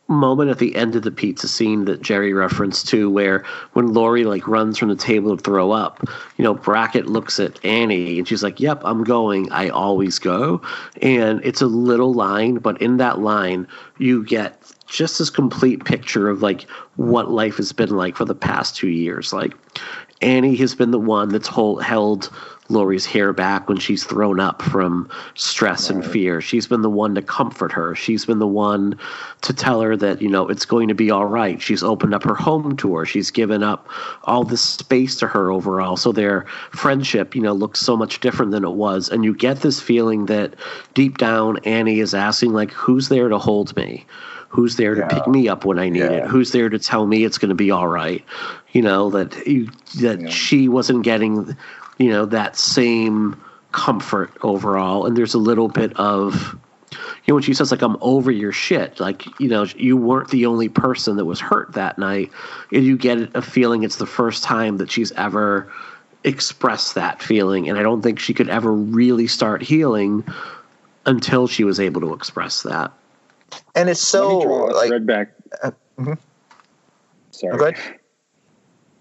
moment 0.08 0.52
at 0.52 0.60
the 0.60 0.76
end 0.76 0.96
of 0.96 1.02
the 1.02 1.12
pizza 1.12 1.48
scene 1.48 1.86
that 1.86 2.02
Jerry 2.02 2.32
referenced 2.34 2.88
to 2.90 3.10
where 3.10 3.44
when 3.74 3.94
Laurie 3.94 4.24
like 4.24 4.48
runs 4.48 4.78
from 4.78 4.90
the 4.90 4.96
table 4.96 5.36
to 5.36 5.44
throw 5.44 5.72
up, 5.72 6.08
you 6.38 6.44
know, 6.44 6.54
Brackett 6.54 7.08
looks 7.08 7.40
at 7.40 7.64
Annie 7.66 8.20
and 8.20 8.28
she's 8.28 8.44
like, 8.44 8.60
Yep, 8.60 8.82
I'm 8.86 9.04
going. 9.04 9.52
I 9.52 9.70
always 9.70 10.20
go. 10.20 10.62
And 11.02 11.42
it's 11.44 11.62
a 11.62 11.68
little 11.68 12.14
line, 12.14 12.56
but 12.56 12.80
in 12.82 12.98
that 12.98 13.20
line 13.20 13.68
you 13.98 14.24
get 14.24 14.72
just 14.88 15.18
this 15.18 15.30
complete 15.30 15.84
picture 15.86 16.30
of 16.30 16.42
like 16.42 16.70
what 16.96 17.32
life 17.32 17.58
has 17.58 17.72
been 17.72 17.90
like 17.90 18.16
for 18.16 18.26
the 18.26 18.36
past 18.36 18.76
two 18.76 18.90
years. 18.90 19.34
Like 19.34 19.54
Annie 20.22 20.56
has 20.58 20.76
been 20.76 20.92
the 20.92 21.00
one 21.00 21.30
that's 21.30 21.48
hold, 21.48 21.84
held 21.84 22.30
Laurie's 22.68 23.06
hair 23.06 23.32
back 23.32 23.70
when 23.70 23.78
she's 23.78 24.04
thrown 24.04 24.40
up 24.40 24.62
from 24.62 25.08
stress 25.36 25.90
and 25.90 26.04
fear. 26.04 26.42
She's 26.42 26.66
been 26.66 26.82
the 26.82 26.90
one 26.90 27.14
to 27.14 27.22
comfort 27.22 27.72
her. 27.72 27.94
She's 27.94 28.26
been 28.26 28.40
the 28.40 28.48
one 28.48 28.98
to 29.42 29.54
tell 29.54 29.82
her 29.82 29.96
that, 29.98 30.22
you 30.22 30.30
know, 30.30 30.48
it's 30.48 30.66
going 30.66 30.88
to 30.88 30.96
be 30.96 31.12
all 31.12 31.26
right. 31.28 31.62
She's 31.62 31.84
opened 31.84 32.16
up 32.16 32.24
her 32.24 32.34
home 32.34 32.76
to 32.78 32.96
her. 32.96 33.06
She's 33.06 33.30
given 33.30 33.62
up 33.62 33.88
all 34.24 34.44
this 34.44 34.62
space 34.64 35.16
to 35.18 35.28
her 35.28 35.52
overall. 35.52 35.96
So 35.96 36.12
their 36.12 36.46
friendship, 36.72 37.36
you 37.36 37.42
know, 37.42 37.54
looks 37.54 37.80
so 37.82 37.96
much 37.96 38.20
different 38.20 38.52
than 38.52 38.64
it 38.64 38.72
was. 38.74 39.10
And 39.10 39.24
you 39.24 39.36
get 39.36 39.62
this 39.62 39.80
feeling 39.80 40.26
that 40.26 40.56
deep 40.96 41.20
down, 41.20 41.60
Annie 41.66 42.00
is 42.00 42.16
asking, 42.16 42.54
like, 42.54 42.72
who's 42.72 43.10
there 43.10 43.30
to 43.30 43.38
hold 43.38 43.76
me? 43.76 44.06
Who's 44.50 44.78
there 44.78 44.96
to 44.96 45.06
pick 45.10 45.28
me 45.28 45.50
up 45.50 45.66
when 45.66 45.78
I 45.78 45.90
need 45.90 46.02
it? 46.02 46.24
Who's 46.30 46.52
there 46.52 46.70
to 46.70 46.80
tell 46.80 47.06
me 47.06 47.26
it's 47.26 47.38
going 47.38 47.50
to 47.50 47.56
be 47.56 47.72
all 47.72 47.90
right? 47.90 48.24
You 48.72 48.82
know 48.82 49.10
that 49.10 49.46
you, 49.46 49.70
that 50.00 50.22
Yeah. 50.22 50.30
she 50.30 50.70
wasn't 50.70 51.04
getting, 51.04 51.58
you 51.98 52.10
know, 52.10 52.26
that 52.26 52.56
same 52.56 53.42
comfort 53.72 54.32
overall. 54.42 55.06
And 55.06 55.18
there's 55.18 55.34
a 55.34 55.40
little 55.40 55.68
bit 55.68 55.96
of, 55.98 56.58
you 56.92 56.98
know, 57.28 57.36
when 57.36 57.44
she 57.44 57.54
says 57.54 57.72
like 57.72 57.82
I'm 57.82 57.98
over 58.02 58.32
your 58.32 58.52
shit, 58.52 59.00
like 59.00 59.26
you 59.40 59.48
know, 59.48 59.64
you 59.76 59.98
weren't 59.98 60.30
the 60.30 60.46
only 60.46 60.70
person 60.70 61.18
that 61.18 61.26
was 61.26 61.40
hurt 61.40 61.74
that 61.74 61.98
night. 61.98 62.32
And 62.72 62.84
you 62.84 62.98
get 62.98 63.36
a 63.36 63.42
feeling 63.42 63.84
it's 63.84 63.98
the 63.98 64.06
first 64.06 64.44
time 64.44 64.78
that 64.78 64.92
she's 64.92 65.12
ever 65.14 65.72
expressed 66.24 66.96
that 66.96 67.22
feeling, 67.22 67.70
and 67.70 67.78
I 67.78 67.84
don't 67.84 68.02
think 68.02 68.20
she 68.20 68.34
could 68.34 68.50
ever 68.50 68.72
really 68.72 69.28
start 69.28 69.62
healing 69.62 70.24
until 71.06 71.48
she 71.48 71.64
was 71.64 71.80
able 71.80 72.02
to 72.02 72.14
express 72.14 72.64
that. 72.64 72.92
And 73.76 73.90
it's 73.90 74.02
so 74.02 74.28
Let 74.28 74.38
me 74.38 74.44
draw 74.46 74.70
a 74.70 74.74
like 74.74 74.88
thread 74.88 75.06
back. 75.06 75.34
uh, 75.64 75.72
mhm. 76.00 76.18
Sorry. 77.32 77.76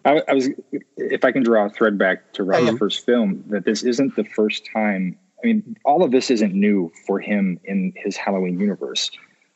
I, 0.05 0.22
I 0.28 0.34
was, 0.34 0.48
if 0.96 1.24
I 1.24 1.32
can 1.32 1.42
draw 1.42 1.66
a 1.66 1.70
thread 1.70 1.98
back 1.98 2.32
to 2.34 2.44
Rob's 2.44 2.66
yeah. 2.66 2.76
first 2.76 3.05
film, 3.07 3.44
that 3.48 3.64
this 3.64 3.82
isn't 3.82 4.16
the 4.16 4.24
first 4.24 4.68
time. 4.72 5.18
I 5.42 5.46
mean, 5.46 5.76
all 5.84 6.02
of 6.02 6.11
this 6.11 6.30
isn't 6.30 6.55
new 6.55 6.92
for 7.07 7.20
him 7.20 7.59
in 7.64 7.92
his 7.96 8.16
Halloween 8.16 8.59
universe, 8.59 9.11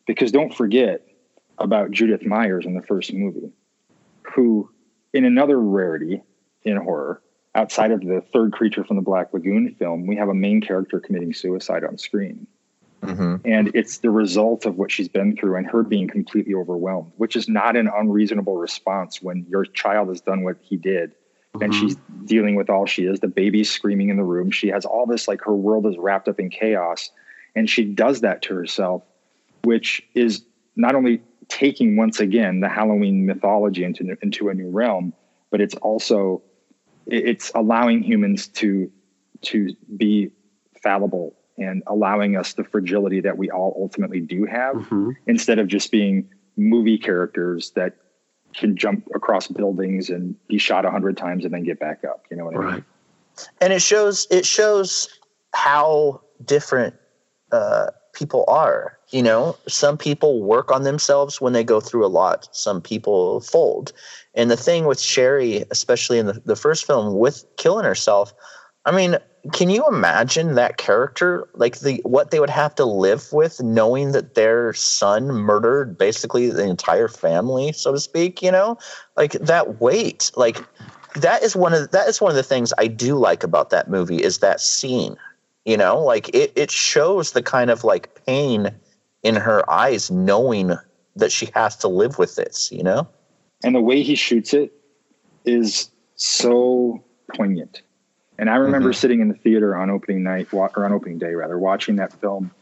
because 0.06 0.32
don't 0.32 0.54
forget 0.54 1.06
about 1.58 1.90
Judith 1.90 2.24
Myers 2.24 2.66
in 2.66 2.74
the 2.74 2.82
first 2.82 3.12
movie, 3.12 3.52
who, 4.22 4.70
in 5.12 5.24
another 5.24 5.58
rarity 5.58 6.22
in 6.62 6.76
horror, 6.76 7.22
outside 7.54 7.90
of 7.90 8.00
the 8.00 8.22
third 8.32 8.52
creature 8.52 8.84
from 8.84 8.96
the 8.96 9.02
Black 9.02 9.32
Lagoon 9.32 9.74
film, 9.78 10.06
we 10.06 10.16
have 10.16 10.28
a 10.28 10.34
main 10.34 10.60
character 10.60 11.00
committing 11.00 11.34
suicide 11.34 11.84
on 11.84 11.98
screen. 11.98 12.46
Mm-hmm. 13.02 13.36
And 13.44 13.70
it's 13.74 13.98
the 13.98 14.10
result 14.10 14.66
of 14.66 14.76
what 14.76 14.90
she's 14.90 15.08
been 15.08 15.36
through 15.36 15.56
and 15.56 15.66
her 15.70 15.82
being 15.82 16.08
completely 16.08 16.54
overwhelmed, 16.54 17.12
which 17.16 17.36
is 17.36 17.48
not 17.48 17.76
an 17.76 17.88
unreasonable 17.94 18.56
response 18.56 19.22
when 19.22 19.46
your 19.48 19.64
child 19.64 20.08
has 20.08 20.20
done 20.20 20.42
what 20.42 20.56
he 20.60 20.76
did 20.76 21.14
mm-hmm. 21.54 21.62
and 21.62 21.74
she's 21.74 21.96
dealing 22.24 22.54
with 22.54 22.70
all 22.70 22.86
she 22.86 23.04
is. 23.04 23.20
The 23.20 23.28
baby's 23.28 23.70
screaming 23.70 24.08
in 24.08 24.16
the 24.16 24.24
room. 24.24 24.50
She 24.50 24.68
has 24.68 24.84
all 24.84 25.06
this, 25.06 25.28
like 25.28 25.42
her 25.44 25.54
world 25.54 25.86
is 25.86 25.96
wrapped 25.96 26.28
up 26.28 26.40
in 26.40 26.50
chaos. 26.50 27.10
And 27.54 27.68
she 27.68 27.84
does 27.84 28.20
that 28.20 28.42
to 28.42 28.54
herself, 28.54 29.02
which 29.64 30.02
is 30.14 30.44
not 30.76 30.94
only 30.94 31.22
taking 31.48 31.96
once 31.96 32.20
again 32.20 32.60
the 32.60 32.68
Halloween 32.68 33.26
mythology 33.26 33.84
into, 33.84 34.16
into 34.22 34.48
a 34.48 34.54
new 34.54 34.70
realm, 34.70 35.12
but 35.50 35.60
it's 35.60 35.74
also 35.76 36.42
it's 37.06 37.50
allowing 37.54 38.02
humans 38.02 38.48
to 38.48 38.90
to 39.40 39.74
be 39.96 40.30
fallible 40.82 41.34
and 41.58 41.82
allowing 41.86 42.36
us 42.36 42.54
the 42.54 42.64
fragility 42.64 43.20
that 43.20 43.36
we 43.36 43.50
all 43.50 43.76
ultimately 43.78 44.20
do 44.20 44.44
have 44.44 44.76
mm-hmm. 44.76 45.10
instead 45.26 45.58
of 45.58 45.68
just 45.68 45.90
being 45.90 46.28
movie 46.56 46.98
characters 46.98 47.70
that 47.72 47.96
can 48.54 48.76
jump 48.76 49.06
across 49.14 49.48
buildings 49.48 50.08
and 50.10 50.34
be 50.48 50.58
shot 50.58 50.84
a 50.84 50.90
hundred 50.90 51.16
times 51.16 51.44
and 51.44 51.52
then 51.52 51.64
get 51.64 51.78
back 51.78 52.02
up. 52.04 52.24
You 52.30 52.36
know 52.36 52.46
what 52.46 52.56
right. 52.56 52.68
I 52.68 52.74
mean? 52.76 52.84
And 53.60 53.72
it 53.72 53.82
shows 53.82 54.26
it 54.30 54.46
shows 54.46 55.08
how 55.54 56.22
different 56.44 56.94
uh, 57.52 57.88
people 58.12 58.44
are. 58.48 58.98
You 59.10 59.22
know, 59.22 59.56
some 59.66 59.96
people 59.96 60.42
work 60.42 60.70
on 60.70 60.82
themselves 60.82 61.40
when 61.40 61.52
they 61.52 61.64
go 61.64 61.80
through 61.80 62.04
a 62.04 62.08
lot. 62.08 62.48
Some 62.52 62.82
people 62.82 63.40
fold. 63.40 63.92
And 64.34 64.50
the 64.50 64.56
thing 64.56 64.86
with 64.86 64.98
Sheri, 64.98 65.64
especially 65.70 66.18
in 66.18 66.26
the, 66.26 66.42
the 66.44 66.56
first 66.56 66.86
film, 66.86 67.16
with 67.18 67.44
killing 67.56 67.84
herself, 67.84 68.34
I 68.88 68.90
mean, 68.90 69.18
can 69.52 69.68
you 69.68 69.86
imagine 69.86 70.54
that 70.54 70.78
character? 70.78 71.46
Like 71.52 71.80
the 71.80 72.00
what 72.04 72.30
they 72.30 72.40
would 72.40 72.48
have 72.48 72.74
to 72.76 72.86
live 72.86 73.30
with 73.34 73.62
knowing 73.62 74.12
that 74.12 74.34
their 74.34 74.72
son 74.72 75.28
murdered 75.28 75.98
basically 75.98 76.48
the 76.50 76.64
entire 76.64 77.08
family 77.08 77.72
so 77.72 77.92
to 77.92 78.00
speak 78.00 78.42
you 78.42 78.50
know? 78.50 78.78
Like 79.14 79.32
that 79.32 79.78
weight 79.82 80.32
like 80.36 80.64
that 81.16 81.42
is 81.42 81.54
one 81.54 81.74
of 81.74 81.90
that 81.90 82.08
is 82.08 82.20
one 82.20 82.30
of 82.30 82.36
the 82.36 82.42
things 82.42 82.72
i 82.78 82.86
do 82.86 83.16
like 83.16 83.42
about 83.42 83.70
that 83.70 83.90
movie 83.90 84.22
is 84.22 84.38
that 84.38 84.58
scene 84.60 85.16
you 85.66 85.76
know? 85.76 86.02
Like 86.02 86.34
it 86.34 86.50
it 86.56 86.70
shows 86.70 87.32
the 87.32 87.42
kind 87.42 87.70
of 87.70 87.84
like 87.84 88.24
pain 88.24 88.74
in 89.22 89.34
her 89.34 89.68
eyes 89.70 90.10
knowing 90.10 90.72
that 91.16 91.30
she 91.30 91.50
has 91.54 91.76
to 91.76 91.88
live 91.88 92.16
with 92.18 92.36
this 92.36 92.72
you 92.72 92.82
know? 92.82 93.06
And 93.62 93.74
the 93.74 93.82
way 93.82 94.02
he 94.02 94.14
shoots 94.14 94.54
it 94.54 94.72
is 95.44 95.90
so 96.16 97.04
poignant 97.36 97.82
and 98.38 98.48
I 98.48 98.56
remember 98.56 98.90
mm-hmm. 98.90 98.98
sitting 98.98 99.20
in 99.20 99.28
the 99.28 99.34
theater 99.34 99.76
on 99.76 99.90
opening 99.90 100.22
night, 100.22 100.48
or 100.52 100.84
on 100.84 100.92
opening 100.92 101.18
day 101.18 101.34
rather, 101.34 101.58
watching 101.58 101.96
that 101.96 102.12
film 102.20 102.52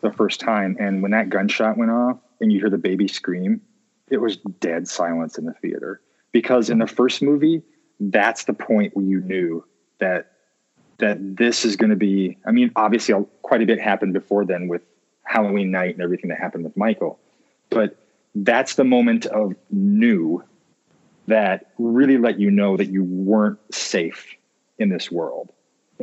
the 0.00 0.12
first 0.12 0.40
time. 0.40 0.76
And 0.80 1.02
when 1.02 1.10
that 1.10 1.28
gunshot 1.28 1.76
went 1.76 1.90
off 1.90 2.18
and 2.40 2.50
you 2.50 2.58
hear 2.58 2.70
the 2.70 2.78
baby 2.78 3.06
scream, 3.06 3.60
it 4.08 4.18
was 4.18 4.36
dead 4.60 4.88
silence 4.88 5.36
in 5.36 5.44
the 5.44 5.52
theater. 5.54 6.00
Because 6.32 6.70
in 6.70 6.78
the 6.78 6.86
first 6.86 7.22
movie, 7.22 7.62
that's 8.00 8.44
the 8.44 8.52
point 8.52 8.96
where 8.96 9.04
you 9.04 9.20
knew 9.20 9.64
that 9.98 10.32
that 10.98 11.18
this 11.36 11.66
is 11.66 11.76
going 11.76 11.90
to 11.90 11.96
be. 11.96 12.38
I 12.46 12.52
mean, 12.52 12.72
obviously, 12.74 13.14
quite 13.42 13.62
a 13.62 13.66
bit 13.66 13.80
happened 13.80 14.14
before 14.14 14.46
then 14.46 14.68
with 14.68 14.82
Halloween 15.24 15.70
night 15.70 15.94
and 15.94 16.02
everything 16.02 16.30
that 16.30 16.38
happened 16.38 16.64
with 16.64 16.76
Michael, 16.76 17.18
but 17.68 17.98
that's 18.34 18.74
the 18.74 18.84
moment 18.84 19.26
of 19.26 19.54
new 19.70 20.42
that 21.26 21.72
really 21.78 22.18
let 22.18 22.38
you 22.38 22.50
know 22.50 22.76
that 22.76 22.86
you 22.86 23.02
weren't 23.02 23.58
safe 23.74 24.35
in 24.78 24.88
this 24.88 25.10
world. 25.10 25.52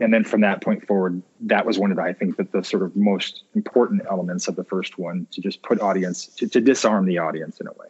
And 0.01 0.13
then 0.13 0.23
from 0.23 0.41
that 0.41 0.61
point 0.61 0.87
forward, 0.87 1.21
that 1.41 1.65
was 1.65 1.77
one 1.77 1.91
of 1.91 1.97
the, 1.97 2.03
I 2.03 2.13
think 2.13 2.37
that 2.37 2.51
the 2.51 2.63
sort 2.63 2.81
of 2.81 2.95
most 2.95 3.43
important 3.53 4.01
elements 4.09 4.47
of 4.47 4.55
the 4.55 4.63
first 4.63 4.97
one 4.97 5.27
to 5.31 5.41
just 5.41 5.61
put 5.61 5.79
audience 5.81 6.27
to, 6.37 6.47
to 6.47 6.59
disarm 6.59 7.05
the 7.05 7.19
audience 7.19 7.59
in 7.59 7.67
a 7.67 7.73
way. 7.73 7.87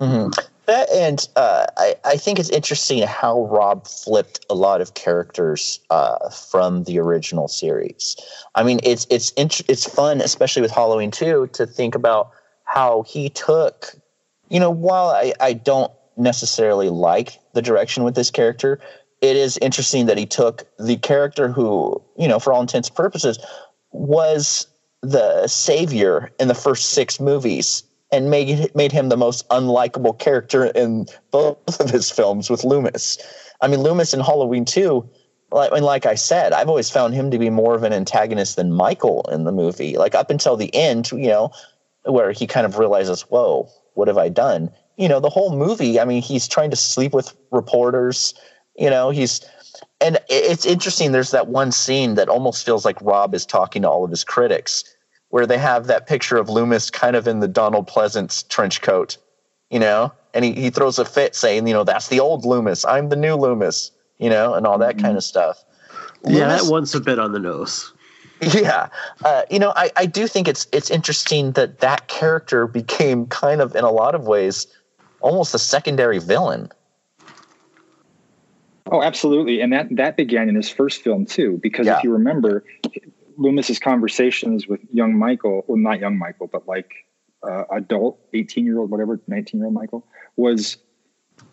Mm-hmm. 0.00 0.30
That 0.66 0.90
and 0.90 1.28
uh, 1.36 1.66
I, 1.76 1.94
I 2.04 2.16
think 2.16 2.38
it's 2.38 2.48
interesting 2.48 3.06
how 3.06 3.46
Rob 3.46 3.86
flipped 3.86 4.46
a 4.48 4.54
lot 4.54 4.80
of 4.80 4.94
characters 4.94 5.80
uh, 5.90 6.30
from 6.30 6.84
the 6.84 6.98
original 6.98 7.48
series. 7.48 8.16
I 8.54 8.62
mean, 8.62 8.80
it's 8.82 9.06
it's 9.10 9.30
int- 9.32 9.68
it's 9.68 9.84
fun, 9.84 10.20
especially 10.20 10.62
with 10.62 10.70
Halloween 10.70 11.10
2, 11.10 11.50
to 11.52 11.66
think 11.66 11.94
about 11.94 12.30
how 12.64 13.02
he 13.02 13.28
took. 13.28 13.92
You 14.48 14.58
know, 14.58 14.70
while 14.70 15.10
I, 15.10 15.34
I 15.38 15.52
don't 15.52 15.92
necessarily 16.16 16.88
like 16.88 17.38
the 17.52 17.62
direction 17.62 18.04
with 18.04 18.14
this 18.14 18.30
character, 18.30 18.80
it 19.24 19.36
is 19.36 19.56
interesting 19.62 20.04
that 20.06 20.18
he 20.18 20.26
took 20.26 20.64
the 20.78 20.98
character 20.98 21.48
who, 21.48 22.00
you 22.18 22.28
know, 22.28 22.38
for 22.38 22.52
all 22.52 22.60
intents 22.60 22.88
and 22.88 22.96
purposes, 22.96 23.38
was 23.90 24.66
the 25.02 25.46
savior 25.46 26.30
in 26.38 26.48
the 26.48 26.54
first 26.54 26.90
six 26.90 27.18
movies 27.18 27.84
and 28.12 28.30
made 28.30 28.74
made 28.74 28.92
him 28.92 29.08
the 29.08 29.16
most 29.16 29.48
unlikable 29.48 30.18
character 30.18 30.66
in 30.66 31.06
both 31.30 31.80
of 31.80 31.88
his 31.88 32.10
films 32.10 32.50
with 32.50 32.64
Loomis. 32.64 33.18
I 33.62 33.68
mean, 33.68 33.80
Loomis 33.80 34.12
in 34.12 34.20
Halloween 34.20 34.66
2, 34.66 35.08
like, 35.52 35.72
mean, 35.72 35.84
like 35.84 36.04
I 36.04 36.16
said, 36.16 36.52
I've 36.52 36.68
always 36.68 36.90
found 36.90 37.14
him 37.14 37.30
to 37.30 37.38
be 37.38 37.48
more 37.48 37.74
of 37.74 37.82
an 37.82 37.94
antagonist 37.94 38.56
than 38.56 38.72
Michael 38.72 39.22
in 39.32 39.44
the 39.44 39.52
movie. 39.52 39.96
Like 39.96 40.14
up 40.14 40.30
until 40.30 40.56
the 40.56 40.74
end, 40.74 41.10
you 41.12 41.28
know, 41.28 41.50
where 42.04 42.32
he 42.32 42.46
kind 42.46 42.66
of 42.66 42.78
realizes, 42.78 43.22
whoa, 43.22 43.70
what 43.94 44.08
have 44.08 44.18
I 44.18 44.28
done? 44.28 44.70
You 44.98 45.08
know, 45.08 45.18
the 45.18 45.30
whole 45.30 45.56
movie, 45.56 45.98
I 45.98 46.04
mean, 46.04 46.20
he's 46.20 46.46
trying 46.46 46.70
to 46.70 46.76
sleep 46.76 47.14
with 47.14 47.34
reporters 47.50 48.34
you 48.76 48.90
know, 48.90 49.10
he's 49.10 49.40
and 50.00 50.18
it's 50.28 50.66
interesting. 50.66 51.12
There's 51.12 51.30
that 51.30 51.48
one 51.48 51.72
scene 51.72 52.14
that 52.14 52.28
almost 52.28 52.64
feels 52.64 52.84
like 52.84 53.00
Rob 53.00 53.34
is 53.34 53.46
talking 53.46 53.82
to 53.82 53.88
all 53.88 54.04
of 54.04 54.10
his 54.10 54.24
critics, 54.24 54.84
where 55.28 55.46
they 55.46 55.58
have 55.58 55.86
that 55.86 56.06
picture 56.06 56.36
of 56.36 56.48
Loomis 56.48 56.90
kind 56.90 57.16
of 57.16 57.26
in 57.26 57.40
the 57.40 57.48
Donald 57.48 57.88
Pleasence 57.88 58.46
trench 58.48 58.82
coat, 58.82 59.16
you 59.70 59.78
know, 59.78 60.12
and 60.32 60.44
he, 60.44 60.52
he 60.52 60.70
throws 60.70 60.98
a 60.98 61.04
fit 61.04 61.34
saying, 61.34 61.66
you 61.66 61.74
know, 61.74 61.84
that's 61.84 62.08
the 62.08 62.20
old 62.20 62.44
Loomis, 62.44 62.84
I'm 62.84 63.08
the 63.08 63.16
new 63.16 63.34
Loomis, 63.34 63.90
you 64.18 64.30
know, 64.30 64.54
and 64.54 64.66
all 64.66 64.78
that 64.78 64.96
mm-hmm. 64.96 65.06
kind 65.06 65.16
of 65.16 65.24
stuff. 65.24 65.64
Yeah, 66.24 66.48
Loomis, 66.48 66.62
that 66.62 66.70
one's 66.70 66.94
a 66.94 67.00
bit 67.00 67.18
on 67.18 67.32
the 67.32 67.38
nose. 67.38 67.92
Yeah, 68.40 68.88
uh, 69.24 69.42
you 69.50 69.58
know, 69.58 69.72
I, 69.74 69.90
I 69.96 70.06
do 70.06 70.26
think 70.26 70.48
it's 70.48 70.66
it's 70.72 70.90
interesting 70.90 71.52
that 71.52 71.78
that 71.80 72.08
character 72.08 72.66
became 72.66 73.26
kind 73.26 73.60
of 73.60 73.74
in 73.74 73.84
a 73.84 73.90
lot 73.90 74.14
of 74.14 74.26
ways 74.26 74.66
almost 75.20 75.54
a 75.54 75.58
secondary 75.58 76.18
villain 76.18 76.70
Oh, 78.90 79.02
absolutely, 79.02 79.60
and 79.60 79.72
that 79.72 79.88
that 79.96 80.16
began 80.16 80.48
in 80.48 80.54
his 80.54 80.68
first 80.68 81.02
film 81.02 81.24
too. 81.24 81.58
Because 81.62 81.86
yeah. 81.86 81.98
if 81.98 82.04
you 82.04 82.12
remember, 82.12 82.64
Loomis's 83.38 83.78
conversations 83.78 84.66
with 84.66 84.80
young 84.92 85.16
Michael, 85.16 85.64
well, 85.66 85.78
not 85.78 86.00
young 86.00 86.18
Michael, 86.18 86.48
but 86.48 86.68
like 86.68 86.90
uh, 87.42 87.64
adult, 87.72 88.18
eighteen 88.34 88.66
year 88.66 88.78
old, 88.78 88.90
whatever, 88.90 89.20
nineteen 89.26 89.60
year 89.60 89.66
old 89.66 89.74
Michael, 89.74 90.06
was 90.36 90.76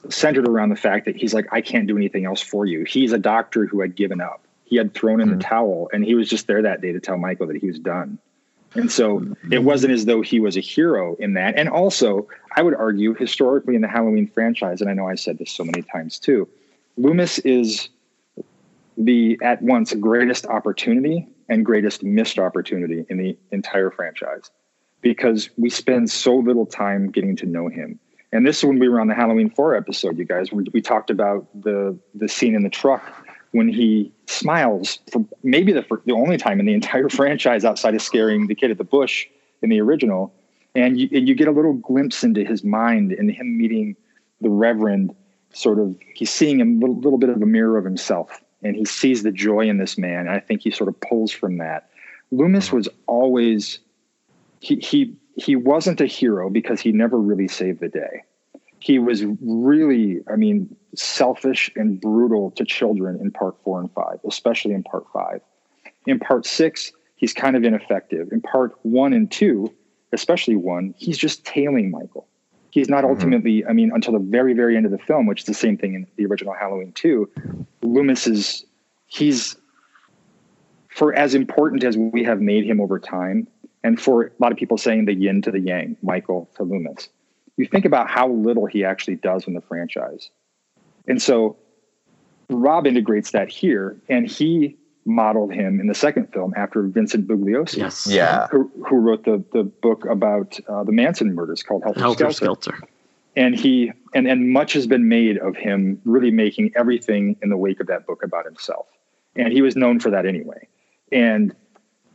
centered 0.09 0.47
around 0.47 0.69
the 0.69 0.75
fact 0.75 1.05
that 1.05 1.15
he's 1.15 1.33
like, 1.33 1.47
I 1.51 1.61
can't 1.61 1.87
do 1.87 1.95
anything 1.95 2.25
else 2.25 2.41
for 2.41 2.65
you. 2.65 2.83
He's 2.83 3.13
a 3.13 3.17
doctor 3.17 3.65
who 3.65 3.81
had 3.81 3.95
given 3.95 4.19
up. 4.19 4.45
He 4.65 4.75
had 4.75 4.93
thrown 4.93 5.21
in 5.21 5.29
mm-hmm. 5.29 5.37
the 5.37 5.43
towel, 5.43 5.89
and 5.93 6.03
he 6.03 6.15
was 6.15 6.29
just 6.29 6.47
there 6.47 6.61
that 6.61 6.81
day 6.81 6.91
to 6.91 6.99
tell 6.99 7.17
Michael 7.17 7.47
that 7.47 7.57
he 7.57 7.67
was 7.67 7.79
done. 7.79 8.19
And 8.73 8.91
so 8.91 9.35
it 9.51 9.63
wasn't 9.63 9.93
as 9.93 10.05
though 10.05 10.21
he 10.21 10.39
was 10.39 10.55
a 10.55 10.61
hero 10.61 11.15
in 11.15 11.33
that. 11.33 11.55
And 11.57 11.67
also, 11.67 12.29
I 12.55 12.61
would 12.61 12.75
argue 12.75 13.13
historically 13.13 13.75
in 13.75 13.81
the 13.81 13.89
Halloween 13.89 14.27
franchise, 14.27 14.79
and 14.79 14.89
I 14.89 14.93
know 14.93 15.07
I 15.07 15.15
said 15.15 15.37
this 15.37 15.51
so 15.51 15.65
many 15.65 15.81
times 15.81 16.19
too, 16.19 16.47
Loomis 16.97 17.39
is 17.39 17.89
the 18.97 19.39
at 19.41 19.61
once 19.61 19.93
greatest 19.93 20.45
opportunity 20.45 21.27
and 21.49 21.65
greatest 21.65 22.03
missed 22.03 22.39
opportunity 22.39 23.05
in 23.09 23.17
the 23.17 23.37
entire 23.51 23.91
franchise 23.91 24.51
because 25.01 25.49
we 25.57 25.69
spend 25.69 26.09
so 26.09 26.35
little 26.35 26.65
time 26.65 27.09
getting 27.09 27.35
to 27.37 27.45
know 27.45 27.67
him. 27.67 27.99
And 28.31 28.45
this 28.45 28.59
is 28.59 28.65
when 28.65 28.79
we 28.79 28.87
were 28.87 29.01
on 29.01 29.07
the 29.07 29.15
Halloween 29.15 29.49
4 29.49 29.75
episode, 29.75 30.17
you 30.17 30.25
guys, 30.25 30.51
we, 30.51 30.65
we 30.73 30.81
talked 30.81 31.09
about 31.09 31.47
the 31.59 31.97
the 32.15 32.27
scene 32.27 32.55
in 32.55 32.63
the 32.63 32.69
truck 32.69 33.03
when 33.51 33.67
he 33.67 34.11
smiles 34.27 34.99
for 35.11 35.25
maybe 35.43 35.73
the, 35.73 35.85
the 36.05 36.13
only 36.13 36.37
time 36.37 36.59
in 36.59 36.65
the 36.65 36.73
entire 36.81 37.09
franchise 37.09 37.65
outside 37.65 37.95
of 37.95 38.01
scaring 38.01 38.47
the 38.47 38.55
kid 38.55 38.71
at 38.71 38.77
the 38.77 38.83
bush 38.83 39.27
in 39.61 39.69
the 39.69 39.81
original. 39.81 40.33
And 40.73 40.97
you, 40.97 41.09
and 41.11 41.27
you 41.27 41.35
get 41.35 41.49
a 41.49 41.51
little 41.51 41.73
glimpse 41.73 42.23
into 42.23 42.45
his 42.45 42.63
mind 42.63 43.11
and 43.11 43.29
him 43.29 43.57
meeting 43.57 43.97
the 44.39 44.49
Reverend 44.49 45.13
sort 45.53 45.79
of 45.79 45.97
he's 46.13 46.31
seeing 46.31 46.61
a 46.61 46.65
little, 46.65 46.95
little 46.95 47.17
bit 47.17 47.29
of 47.29 47.41
a 47.41 47.45
mirror 47.45 47.77
of 47.77 47.85
himself 47.85 48.41
and 48.63 48.75
he 48.75 48.85
sees 48.85 49.23
the 49.23 49.31
joy 49.31 49.67
in 49.67 49.77
this 49.77 49.97
man. 49.97 50.21
And 50.21 50.29
I 50.29 50.39
think 50.39 50.61
he 50.61 50.71
sort 50.71 50.89
of 50.89 50.99
pulls 51.01 51.31
from 51.31 51.57
that. 51.57 51.89
Loomis 52.31 52.71
was 52.71 52.87
always 53.07 53.79
he 54.59 54.75
he 54.75 55.15
he 55.35 55.55
wasn't 55.55 56.01
a 56.01 56.05
hero 56.05 56.49
because 56.49 56.79
he 56.79 56.91
never 56.91 57.17
really 57.17 57.47
saved 57.47 57.79
the 57.79 57.89
day. 57.89 58.23
He 58.79 58.99
was 58.99 59.23
really, 59.41 60.21
I 60.31 60.35
mean, 60.35 60.75
selfish 60.95 61.69
and 61.75 62.01
brutal 62.01 62.51
to 62.51 62.65
children 62.65 63.19
in 63.21 63.31
part 63.31 63.55
four 63.63 63.79
and 63.79 63.91
five, 63.93 64.19
especially 64.27 64.73
in 64.73 64.83
part 64.83 65.05
five. 65.13 65.41
In 66.07 66.19
part 66.19 66.45
six, 66.45 66.91
he's 67.15 67.33
kind 67.33 67.55
of 67.55 67.63
ineffective. 67.63 68.31
In 68.31 68.41
part 68.41 68.73
one 68.81 69.13
and 69.13 69.29
two, 69.29 69.71
especially 70.13 70.55
one, 70.55 70.95
he's 70.97 71.17
just 71.17 71.45
tailing 71.45 71.91
Michael 71.91 72.27
he's 72.71 72.89
not 72.89 73.03
mm-hmm. 73.03 73.13
ultimately 73.13 73.65
i 73.65 73.73
mean 73.73 73.91
until 73.93 74.13
the 74.13 74.19
very 74.19 74.53
very 74.53 74.75
end 74.75 74.85
of 74.85 74.91
the 74.91 74.97
film 74.97 75.27
which 75.27 75.41
is 75.41 75.45
the 75.45 75.53
same 75.53 75.77
thing 75.77 75.93
in 75.93 76.07
the 76.17 76.25
original 76.25 76.53
halloween 76.53 76.91
2 76.93 77.29
loomis 77.83 78.27
is 78.27 78.65
he's 79.05 79.55
for 80.89 81.13
as 81.13 81.33
important 81.35 81.83
as 81.83 81.97
we 81.97 82.23
have 82.23 82.41
made 82.41 82.65
him 82.65 82.81
over 82.81 82.99
time 82.99 83.47
and 83.83 83.99
for 83.99 84.27
a 84.27 84.31
lot 84.39 84.51
of 84.51 84.57
people 84.57 84.77
saying 84.77 85.05
the 85.05 85.13
yin 85.13 85.41
to 85.41 85.51
the 85.51 85.59
yang, 85.59 85.97
Michael 86.01 86.49
to 86.55 86.63
Loomis. 86.63 87.09
You 87.57 87.65
think 87.65 87.85
about 87.85 88.09
how 88.09 88.29
little 88.29 88.65
he 88.65 88.83
actually 88.83 89.15
does 89.15 89.47
in 89.47 89.53
the 89.53 89.61
franchise. 89.61 90.29
And 91.07 91.21
so 91.21 91.57
Rob 92.49 92.85
integrates 92.85 93.31
that 93.31 93.49
here, 93.49 93.97
and 94.09 94.27
he 94.27 94.77
modeled 95.05 95.53
him 95.53 95.79
in 95.79 95.87
the 95.87 95.95
second 95.95 96.31
film 96.31 96.53
after 96.55 96.83
Vincent 96.83 97.27
Bugliosi. 97.27 97.77
Yes. 97.77 98.07
Yeah. 98.07 98.47
Who, 98.51 98.71
who 98.87 98.97
wrote 98.97 99.25
the, 99.25 99.43
the 99.51 99.63
book 99.63 100.05
about 100.05 100.59
uh, 100.67 100.83
the 100.83 100.91
Manson 100.91 101.33
murders 101.33 101.63
called 101.63 101.83
Helter, 101.83 101.99
Helter 101.99 102.31
Skelter. 102.31 102.71
Skelter. 102.71 102.87
And 103.35 103.55
he 103.55 103.91
and, 104.13 104.27
and 104.27 104.51
much 104.51 104.73
has 104.73 104.87
been 104.87 105.07
made 105.07 105.37
of 105.37 105.55
him 105.55 106.01
really 106.03 106.31
making 106.31 106.73
everything 106.75 107.37
in 107.41 107.49
the 107.49 107.57
wake 107.57 107.79
of 107.79 107.87
that 107.87 108.05
book 108.05 108.23
about 108.23 108.45
himself. 108.45 108.87
And 109.35 109.53
he 109.53 109.61
was 109.61 109.75
known 109.75 109.99
for 109.99 110.09
that 110.09 110.25
anyway. 110.25 110.67
And 111.11 111.55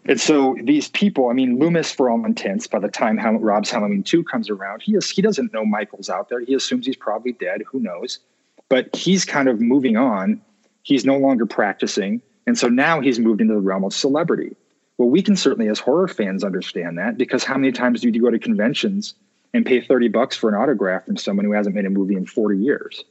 and 0.08 0.20
so 0.20 0.56
these 0.62 0.88
people, 0.88 1.30
I 1.30 1.32
mean, 1.32 1.58
Loomis, 1.58 1.90
for 1.90 2.08
all 2.08 2.24
intents, 2.24 2.66
by 2.66 2.78
the 2.78 2.88
time 2.88 3.16
Hall- 3.16 3.38
Rob's 3.38 3.70
Halloween 3.70 4.04
2 4.04 4.22
comes 4.24 4.48
around, 4.48 4.82
he 4.82 4.94
is, 4.94 5.10
he 5.10 5.20
doesn't 5.20 5.52
know 5.52 5.64
Michael's 5.64 6.08
out 6.08 6.28
there. 6.28 6.38
He 6.40 6.54
assumes 6.54 6.86
he's 6.86 6.96
probably 6.96 7.32
dead. 7.32 7.62
Who 7.66 7.80
knows? 7.80 8.20
But 8.68 8.94
he's 8.94 9.24
kind 9.24 9.48
of 9.48 9.60
moving 9.60 9.96
on. 9.96 10.40
He's 10.82 11.04
no 11.04 11.16
longer 11.16 11.44
practicing. 11.44 12.22
And 12.46 12.56
so 12.56 12.68
now 12.68 13.00
he's 13.00 13.18
moved 13.18 13.40
into 13.40 13.54
the 13.54 13.60
realm 13.60 13.84
of 13.84 13.92
celebrity. 13.92 14.56
Well, 14.98 15.10
we 15.10 15.22
can 15.22 15.36
certainly, 15.36 15.68
as 15.68 15.78
horror 15.78 16.08
fans, 16.08 16.44
understand 16.44 16.98
that 16.98 17.18
because 17.18 17.44
how 17.44 17.56
many 17.58 17.72
times 17.72 18.00
do 18.00 18.08
you 18.08 18.22
go 18.22 18.30
to 18.30 18.38
conventions 18.38 19.14
and 19.52 19.66
pay 19.66 19.80
30 19.80 20.08
bucks 20.08 20.36
for 20.36 20.48
an 20.48 20.54
autograph 20.54 21.06
from 21.06 21.16
someone 21.16 21.44
who 21.44 21.52
hasn't 21.52 21.74
made 21.74 21.84
a 21.84 21.90
movie 21.90 22.14
in 22.14 22.24
40 22.26 22.58
years? 22.58 23.04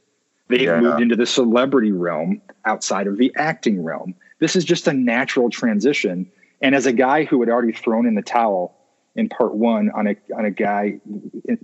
They've 0.48 0.62
Yeah. 0.62 0.80
moved 0.80 1.00
into 1.00 1.16
the 1.16 1.26
celebrity 1.26 1.92
realm 1.92 2.40
outside 2.64 3.06
of 3.06 3.18
the 3.18 3.32
acting 3.36 3.82
realm. 3.82 4.14
This 4.38 4.56
is 4.56 4.64
just 4.64 4.86
a 4.88 4.92
natural 4.92 5.50
transition. 5.50 6.30
And 6.60 6.74
as 6.74 6.86
a 6.86 6.92
guy 6.92 7.24
who 7.24 7.40
had 7.40 7.50
already 7.50 7.72
thrown 7.72 8.06
in 8.06 8.14
the 8.14 8.22
towel 8.22 8.76
in 9.14 9.28
part 9.28 9.54
one 9.54 9.90
on 9.90 10.06
a 10.06 10.16
on 10.36 10.44
a 10.44 10.50
guy 10.50 11.00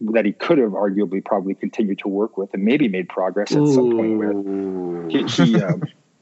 that 0.00 0.24
he 0.24 0.32
could 0.32 0.58
have 0.58 0.70
arguably 0.70 1.24
probably 1.24 1.54
continued 1.54 1.98
to 1.98 2.08
work 2.08 2.36
with 2.38 2.52
and 2.54 2.64
maybe 2.64 2.88
made 2.88 3.08
progress 3.08 3.52
at 3.52 3.66
some 3.68 3.90
point 3.90 4.18
with, 4.18 5.10
he, 5.12 5.44
he, 5.44 5.62
uh, 5.62 5.76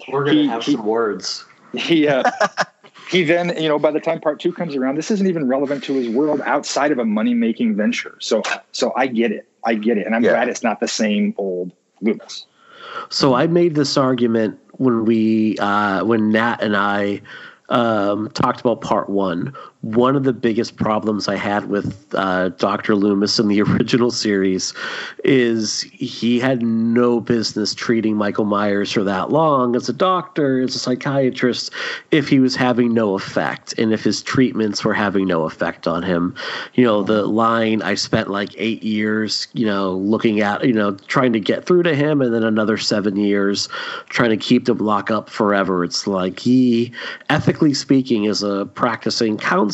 We're 0.09 0.25
gonna 0.25 0.45
have 0.45 0.65
some 0.65 0.85
words. 0.85 1.45
he 1.73 2.07
uh, 2.09 2.25
he 3.09 3.25
then 3.25 3.53
you 3.61 3.69
know 3.69 3.79
by 3.79 3.91
the 3.91 4.01
time 4.01 4.21
part 4.21 4.41
two 4.41 4.53
comes 4.53 4.75
around 4.77 4.97
this 4.97 5.11
isn't 5.11 5.27
even 5.27 5.47
relevant 5.47 5.83
to 5.85 5.97
his 5.97 6.09
world 6.09 6.41
outside 6.45 6.93
of 6.93 6.99
a 6.99 7.05
money 7.05 7.35
making 7.35 7.77
venture 7.77 8.17
so 8.21 8.43
so 8.73 8.93
i 8.97 9.07
get 9.07 9.33
it 9.33 9.49
i 9.65 9.75
get 9.75 9.99
it 9.99 10.07
and 10.07 10.15
i'm 10.15 10.25
Yeah. 10.25 10.31
glad 10.31 10.49
it's 10.49 10.63
not 10.63 10.81
the 10.81 10.89
same 10.89 11.35
old 11.39 11.73
loomis 12.01 12.47
So 13.09 13.35
I 13.35 13.47
made 13.47 13.75
this 13.75 13.97
argument 13.97 14.59
when 14.73 15.05
we 15.05 15.57
uh, 15.59 16.05
when 16.05 16.31
Nat 16.31 16.59
and 16.63 16.77
I 16.77 17.21
um, 17.69 18.29
talked 18.31 18.61
about 18.61 18.81
part 18.81 19.09
one. 19.09 19.55
One 19.83 20.15
of 20.15 20.25
the 20.25 20.35
biggest 20.35 20.77
problems 20.77 21.27
I 21.27 21.37
had 21.37 21.71
with 21.71 22.15
uh, 22.15 22.51
Dr. 22.51 22.95
Loomis 22.95 23.39
in 23.39 23.49
the 23.49 23.63
original 23.63 24.11
series 24.11 24.75
is 25.25 25.81
he 25.81 26.39
had 26.39 26.63
no 26.63 27.19
business 27.19 27.75
treating 27.75 28.15
Michael 28.15 28.45
Myers 28.45 28.93
for 28.93 29.03
that 29.05 29.31
long 29.31 29.75
as 29.75 29.89
a 29.89 29.95
doctor, 29.95 30.61
as 30.61 30.75
a 30.75 30.79
psychiatrist, 30.79 31.73
if 32.11 32.29
he 32.29 32.41
was 32.41 32.55
having 32.55 32.93
no 32.93 33.15
effect 33.15 33.73
and 33.79 33.93
if 33.93 34.05
his 34.05 34.23
treatments 34.23 34.85
were 34.85 34.93
having 34.93 35.27
no 35.27 35.45
effect 35.45 35.87
on 35.87 36.03
him. 36.03 36.35
You 36.75 36.85
know, 36.85 37.03
the 37.03 37.25
line 37.25 37.81
I 37.81 37.95
spent 37.95 38.29
like 38.29 38.51
eight 38.59 38.83
years, 38.83 39.49
you 39.55 39.65
know, 39.65 39.93
looking 39.93 40.41
at, 40.41 40.63
you 40.67 40.75
know, 40.75 40.93
trying 41.07 41.33
to 41.33 41.41
get 41.41 41.65
through 41.65 41.85
to 41.85 41.95
him 41.95 42.21
and 42.21 42.35
then 42.35 42.45
another 42.45 42.77
seven 42.77 43.17
years 43.17 43.69
trying 44.11 44.31
to 44.31 44.37
keep 44.37 44.69
him 44.69 44.77
locked 44.79 45.11
up 45.11 45.31
forever. 45.31 45.85
It's 45.85 46.07
like 46.07 46.39
he, 46.39 46.93
ethically 47.31 47.73
speaking, 47.73 48.25
is 48.25 48.43
a 48.43 48.67
practicing 48.67 49.39
counselor, 49.39 49.70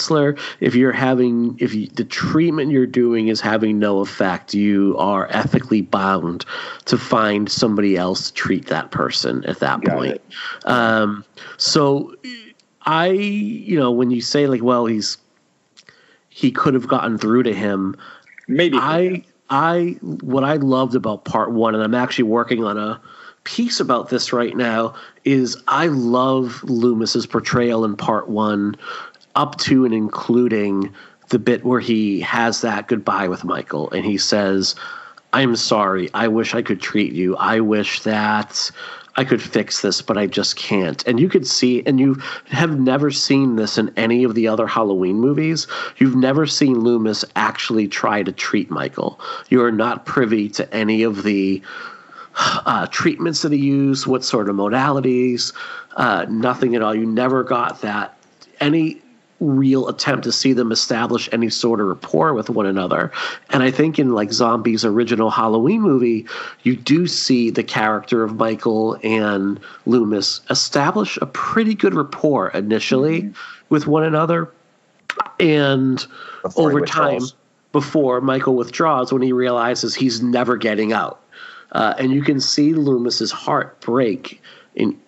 if 0.61 0.75
you're 0.75 0.93
having, 0.93 1.57
if 1.59 1.75
you, 1.75 1.87
the 1.89 2.05
treatment 2.05 2.71
you're 2.71 2.87
doing 2.87 3.29
is 3.29 3.41
having 3.41 3.79
no 3.79 4.01
effect, 4.01 4.55
you 4.55 4.97
are 4.99 5.29
ethically 5.31 5.83
bound 5.83 6.45
to 6.85 6.99
find 6.99 7.51
somebody 7.51 7.97
else 7.97 8.31
to 8.31 8.35
treat 8.35 8.67
that 8.67 8.91
person 8.91 9.45
at 9.45 9.59
that 9.61 9.81
Got 9.83 9.97
point. 9.97 10.21
Um, 10.65 11.25
so 11.57 12.15
I, 12.83 13.09
you 13.09 13.79
know, 13.79 13.91
when 13.91 14.11
you 14.11 14.21
say 14.21 14.47
like, 14.47 14.63
well, 14.63 14.87
he's 14.87 15.19
he 16.29 16.51
could 16.51 16.75
have 16.75 16.87
gotten 16.87 17.19
through 17.19 17.43
to 17.45 17.55
him. 17.55 17.97
maybe 18.49 18.77
I 18.79 19.25
I 19.51 19.97
what 20.01 20.45
I 20.45 20.57
loved 20.57 20.95
about 20.95 21.25
part 21.25 21.53
one, 21.53 21.75
and 21.75 21.83
I'm 21.83 21.95
actually 21.95 22.25
working 22.25 22.65
on 22.65 22.79
a 22.79 23.01
piece 23.45 23.79
about 23.79 24.09
this 24.09 24.33
right 24.33 24.57
now, 24.57 24.95
is 25.25 25.57
I 25.69 25.87
love 25.87 26.63
Loomis's 26.65 27.27
portrayal 27.27 27.85
in 27.85 27.97
part 27.97 28.29
one, 28.29 28.77
up 29.37 29.59
to 29.59 29.85
and 29.85 29.95
including 29.95 30.93
the 31.29 31.39
bit 31.39 31.65
where 31.65 31.81
he 31.81 32.21
has 32.21 32.61
that 32.61 32.89
goodbye 32.89 33.29
with 33.29 33.45
Michael, 33.45 33.91
and 33.91 34.05
he 34.05 34.19
says, 34.19 34.75
"I'm 35.33 35.57
sorry. 35.57 36.09
I 36.15 36.29
wish 36.29 36.55
I 36.55 36.63
could 36.63 36.81
treat 36.81 37.13
you. 37.13 37.37
I 37.37 37.61
wish 37.61 38.01
that." 38.01 38.71
I 39.19 39.25
could 39.25 39.41
fix 39.41 39.81
this, 39.81 40.03
but 40.03 40.19
I 40.19 40.27
just 40.27 40.57
can't. 40.57 41.07
And 41.07 41.19
you 41.19 41.31
could 41.31 41.47
see, 41.47 41.83
and 41.87 41.99
you 41.99 42.21
have 42.51 42.79
never 42.79 43.11
seen 43.11 43.57
this 43.57 43.79
in 43.79 43.91
any 43.97 44.25
of 44.25 44.35
the 44.35 44.47
other 44.47 44.67
Halloween 44.67 45.17
movies. 45.17 45.67
You've 45.97 46.17
never 46.17 46.47
seen 46.47 46.81
Loomis 46.81 47.25
actually 47.35 47.89
try 47.89 48.23
to 48.23 48.31
treat 48.31 48.71
Michael. 48.71 49.19
You 49.49 49.63
are 49.65 49.73
not 49.73 50.05
privy 50.05 50.51
to 50.51 50.71
any 50.75 51.03
of 51.03 51.23
the 51.23 51.63
uh, 52.37 52.87
treatments 52.89 53.41
that 53.41 53.53
he 53.53 53.59
used, 53.59 54.07
what 54.07 54.23
sort 54.23 54.51
of 54.51 54.57
modalities, 54.57 55.55
uh, 55.97 56.27
nothing 56.29 56.77
at 56.77 56.83
all. 56.83 56.95
You 56.95 57.07
never 57.07 57.43
got 57.43 57.81
that 57.81 58.19
any 58.61 59.01
real 59.41 59.89
attempt 59.89 60.25
to 60.25 60.33
see 60.33 60.53
them 60.53 60.73
establish 60.73 61.29
any 61.33 61.51
sort 61.51 61.81
of 61.81 61.87
rapport 61.87 62.33
with 62.33 62.49
one 62.49 62.67
another. 62.67 63.13
And 63.51 63.63
I 63.63 63.71
think 63.71 63.99
in 63.99 64.13
like 64.13 64.33
Zombie's 64.33 64.85
original 64.85 65.31
Halloween 65.31 65.83
movie, 65.83 66.27
you 66.63 66.77
do 66.77 67.07
see 67.07 67.51
the 67.51 67.63
character 67.63 68.23
of 68.23 68.37
Michael 68.37 68.99
and 69.03 69.61
Loomis 69.85 70.41
establish 70.49 71.19
a 71.21 71.27
pretty 71.27 71.75
good 71.75 71.95
rapport 71.95 72.49
initially 72.51 73.33
with 73.69 73.87
one 73.87 74.05
another. 74.05 74.51
And 75.39 76.07
Before 76.43 76.71
over 76.71 76.87
time, 76.87 77.21
before 77.73 78.21
Michael 78.21 78.57
withdraws, 78.57 79.13
when 79.13 79.23
he 79.23 79.33
realizes 79.33 79.95
he's 79.95 80.23
never 80.23 80.57
getting 80.57 80.93
out. 80.93 81.21
Uh, 81.73 81.95
and 81.99 82.13
you 82.13 82.23
can 82.23 82.41
see 82.41 82.73
Loomis's 82.73 83.33
heart 83.33 83.81
break 83.81 84.41
in 84.77 84.99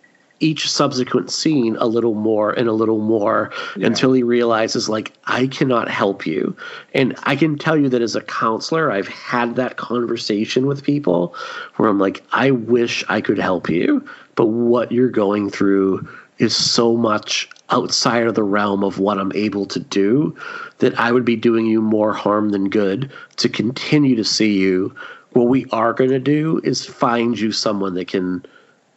each 0.40 0.70
subsequent 0.70 1.31
scene 1.31 1.77
a 1.78 1.86
little 1.86 2.15
more 2.15 2.52
and 2.52 2.69
a 2.69 2.73
little 2.73 3.01
more 3.01 3.51
until 3.77 4.12
he 4.12 4.23
realizes 4.23 4.89
like 4.89 5.12
I 5.24 5.47
cannot 5.47 5.89
help 5.89 6.27
you. 6.27 6.56
And 6.94 7.16
I 7.24 7.36
can 7.36 7.59
tell 7.59 7.77
you 7.77 7.89
that 7.89 8.02
as 8.02 8.15
a 8.15 8.23
counselor, 8.23 8.90
I've 8.90 9.09
had 9.09 9.56
that 9.56 9.77
conversation 9.77 10.66
with 10.66 10.85
people 10.85 11.35
where 11.77 11.89
I'm 11.89 11.98
like, 11.98 12.23
I 12.32 12.51
wish 12.51 13.05
I 13.09 13.20
could 13.20 13.39
help 13.39 13.69
you, 13.69 14.06
but 14.35 14.47
what 14.47 14.93
you're 14.93 15.09
going 15.09 15.51
through 15.51 16.09
is 16.39 16.55
so 16.55 16.97
much 16.97 17.48
outside 17.70 18.27
of 18.27 18.35
the 18.35 18.43
realm 18.43 18.85
of 18.85 18.98
what 18.98 19.19
I'm 19.19 19.32
able 19.35 19.66
to 19.66 19.81
do 19.81 20.36
that 20.78 20.98
I 20.98 21.12
would 21.12 21.24
be 21.24 21.36
doing 21.36 21.66
you 21.66 21.82
more 21.82 22.12
harm 22.12 22.51
than 22.51 22.70
good 22.70 23.10
to 23.36 23.48
continue 23.48 24.16
to 24.16 24.24
see 24.24 24.56
you. 24.56 24.94
What 25.32 25.48
we 25.48 25.66
are 25.73 25.93
going 25.93 26.10
to 26.10 26.19
do 26.19 26.60
is 26.65 26.86
find 26.86 27.39
you 27.39 27.52
someone 27.52 27.94
that 27.94 28.09
can 28.09 28.47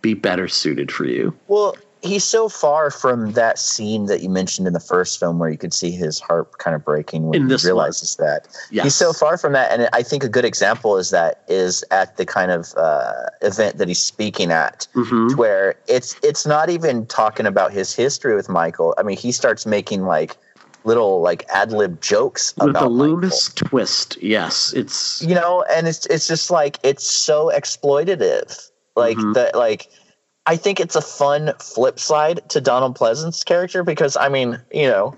be 0.01 0.13
better 0.13 0.47
suited 0.47 0.91
for 0.91 1.05
you. 1.05 1.33
Well, 1.47 1.75
he's 2.03 2.23
so 2.23 2.49
far 2.49 2.89
from 2.89 3.33
that 3.33 3.59
scene 3.59 4.07
that 4.07 4.21
you 4.21 4.29
mentioned 4.29 4.65
in 4.67 4.73
the 4.73 4.79
first 4.79 5.19
film 5.19 5.37
where 5.37 5.49
you 5.51 5.57
could 5.57 5.73
see 5.73 5.91
his 5.91 6.19
heart 6.19 6.57
kind 6.57 6.75
of 6.75 6.83
breaking 6.83 7.27
when 7.27 7.47
he 7.47 7.55
realizes 7.63 8.15
that. 8.15 8.47
Yes. 8.71 8.85
He's 8.85 8.95
so 8.95 9.13
far 9.13 9.37
from 9.37 9.53
that. 9.53 9.71
And 9.71 9.87
I 9.93 10.01
think 10.01 10.23
a 10.23 10.29
good 10.29 10.45
example 10.45 10.97
is 10.97 11.11
that 11.11 11.43
is 11.47 11.83
at 11.91 12.17
the 12.17 12.25
kind 12.25 12.49
of 12.51 12.73
uh, 12.75 13.13
event 13.43 13.77
that 13.77 13.87
he's 13.87 14.01
speaking 14.01 14.51
at 14.51 14.87
Mhm. 14.95 15.35
where 15.37 15.75
it's 15.87 16.15
it's 16.23 16.45
not 16.45 16.69
even 16.71 17.05
talking 17.05 17.45
about 17.45 17.71
his 17.71 17.93
history 17.93 18.35
with 18.35 18.49
Michael. 18.49 18.95
I 18.97 19.03
mean, 19.03 19.17
he 19.17 19.31
starts 19.31 19.65
making 19.67 20.05
like 20.05 20.35
little 20.83 21.21
like 21.21 21.45
ad 21.49 21.71
lib 21.71 22.01
jokes 22.01 22.55
With 22.57 22.71
about 22.71 22.85
the 22.85 22.89
Michael. 22.89 23.11
Loomis 23.19 23.49
twist, 23.53 24.17
yes, 24.23 24.73
it's 24.75 25.21
you 25.21 25.35
know 25.35 25.63
and 25.71 25.87
it's 25.87 26.07
it's 26.07 26.27
just 26.27 26.49
like 26.49 26.79
it's 26.81 27.05
so 27.07 27.51
exploitative 27.53 28.70
like 28.95 29.17
Mhm. 29.17 29.33
that 29.33 29.55
like 29.55 29.87
i 30.45 30.55
think 30.55 30.79
it's 30.79 30.95
a 30.95 31.01
fun 31.01 31.53
flip 31.59 31.99
side 31.99 32.41
to 32.49 32.59
donald 32.61 32.95
pleasence's 32.95 33.43
character 33.43 33.83
because 33.83 34.17
i 34.17 34.27
mean 34.29 34.59
you 34.71 34.87
know 34.87 35.15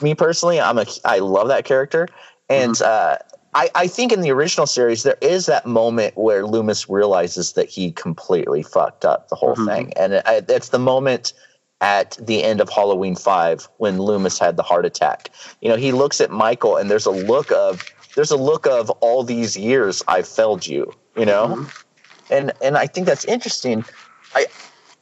me 0.00 0.14
personally 0.14 0.60
i'm 0.60 0.78
a 0.78 0.86
i 1.04 1.18
love 1.18 1.48
that 1.48 1.64
character 1.64 2.08
and 2.48 2.80
uh 2.82 3.16
I, 3.54 3.70
I 3.74 3.86
think 3.86 4.12
in 4.12 4.20
the 4.20 4.30
original 4.32 4.66
series 4.66 5.02
there 5.02 5.16
is 5.22 5.46
that 5.46 5.64
moment 5.64 6.14
where 6.14 6.44
Loomis 6.44 6.90
realizes 6.90 7.54
that 7.54 7.70
he 7.70 7.90
completely 7.90 8.62
fucked 8.62 9.06
up 9.06 9.30
the 9.30 9.34
whole 9.34 9.56
Mhm. 9.56 9.66
thing, 9.66 9.92
and 9.96 10.12
it, 10.12 10.22
I- 10.26 10.42
it's 10.46 10.68
the 10.68 10.78
moment 10.78 11.32
at 11.80 12.18
the 12.20 12.44
end 12.44 12.60
of 12.60 12.68
Halloween 12.68 13.16
Five 13.16 13.66
when 13.78 13.96
Loomis 13.98 14.38
had 14.38 14.58
the 14.58 14.62
heart 14.62 14.84
attack. 14.84 15.30
You 15.62 15.70
know, 15.70 15.76
he 15.76 15.92
looks 15.92 16.20
at 16.20 16.30
Michael 16.30 16.76
and 16.76 16.90
there's 16.90 17.06
a 17.06 17.10
look 17.10 17.50
of 17.50 17.82
there's 18.14 18.30
a 18.30 18.36
look 18.36 18.66
of 18.66 18.90
all 19.00 19.22
these 19.22 19.56
years 19.56 20.02
I 20.06 20.20
failed 20.20 20.66
you. 20.66 20.92
You 21.16 21.24
know, 21.24 21.66
and 22.30 22.52
and 22.62 22.76
I 22.76 22.86
think 22.86 23.06
that's 23.06 23.24
interesting. 23.24 23.84
I 24.34 24.46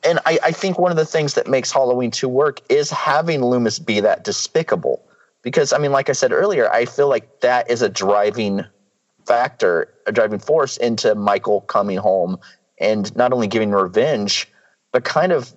and 0.05 0.19
I, 0.27 0.39
I 0.43 0.53
think 0.53 0.79
one 0.79 0.91
of 0.91 0.97
the 0.97 1.07
things 1.07 1.35
that 1.35 1.47
makes 1.47 1.73
Halloween 1.73 2.11
two 2.11 2.29
work 2.29 2.61
is 2.69 2.91
having 2.91 3.43
Loomis 3.43 3.79
be 3.79 4.01
that 4.01 4.25
despicable. 4.25 5.03
because 5.43 5.73
I 5.73 5.79
mean, 5.79 5.93
like 5.93 6.09
I 6.09 6.13
said 6.13 6.33
earlier, 6.33 6.71
I 6.71 6.85
feel 6.85 7.09
like 7.09 7.41
that 7.41 7.71
is 7.71 7.83
a 7.83 7.89
driving 7.89 8.65
factor, 9.27 9.93
a 10.07 10.13
driving 10.13 10.39
force 10.39 10.77
into 10.77 11.15
Michael 11.15 11.63
coming 11.63 11.99
home 11.99 12.39
and 12.79 13.15
not 13.17 13.33
only 13.33 13.47
giving 13.47 13.71
revenge, 13.71 14.49
but 14.93 15.05
kind 15.05 15.33
of 15.33 15.55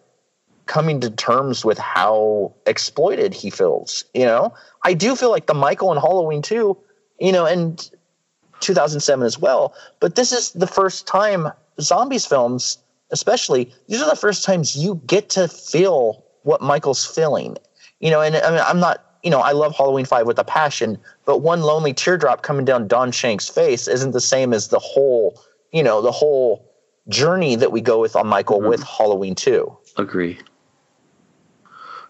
coming 0.66 1.00
to 1.00 1.10
terms 1.10 1.66
with 1.66 1.78
how 1.78 2.54
exploited 2.66 3.34
he 3.34 3.50
feels. 3.50 4.06
You 4.14 4.26
know, 4.26 4.54
I 4.84 4.94
do 4.94 5.16
feel 5.16 5.32
like 5.32 5.48
the 5.48 5.54
Michael 5.54 5.92
in 5.92 5.98
Halloween 5.98 6.42
2, 6.42 6.78
you 7.20 7.32
know, 7.32 7.46
and 7.46 7.90
2007 8.60 9.26
as 9.26 9.40
well. 9.40 9.74
But 10.00 10.16
this 10.16 10.32
is 10.32 10.52
the 10.52 10.68
first 10.68 11.08
time 11.08 11.52
zombies 11.80 12.26
films, 12.26 12.78
especially, 13.12 13.74
these 13.88 14.02
are 14.02 14.10
the 14.10 14.16
first 14.16 14.44
times 14.44 14.76
you 14.76 15.02
get 15.08 15.30
to 15.32 15.48
feel 15.48 16.24
what 16.44 16.62
Michael's 16.62 17.06
feeling. 17.06 17.58
You 18.00 18.12
know, 18.12 18.22
and 18.22 18.36
I 18.36 18.52
mean, 18.52 18.62
I'm 18.66 18.80
not, 18.80 19.04
you 19.24 19.32
know, 19.32 19.40
I 19.40 19.52
love 19.52 19.76
Halloween 19.76 20.06
5 20.06 20.28
with 20.28 20.40
a 20.40 20.44
passion, 20.44 20.98
but 21.26 21.40
one 21.40 21.62
lonely 21.62 21.94
teardrop 21.94 22.44
coming 22.44 22.66
down 22.66 22.88
Don 22.88 23.12
Shanks' 23.12 23.50
face 23.50 23.88
isn't 23.88 24.12
the 24.12 24.22
same 24.22 24.54
as 24.54 24.70
the 24.70 24.80
whole, 24.80 25.42
you 25.72 25.84
know, 25.84 26.02
the 26.02 26.12
whole 26.12 26.64
journey 27.10 27.56
that 27.56 27.72
we 27.72 27.82
go 27.82 28.00
with 28.00 28.16
on 28.16 28.28
Michael 28.28 28.60
mm-hmm. 28.60 28.70
with 28.70 28.84
Halloween 28.84 29.36
2. 29.36 29.78
Agree. 29.98 30.38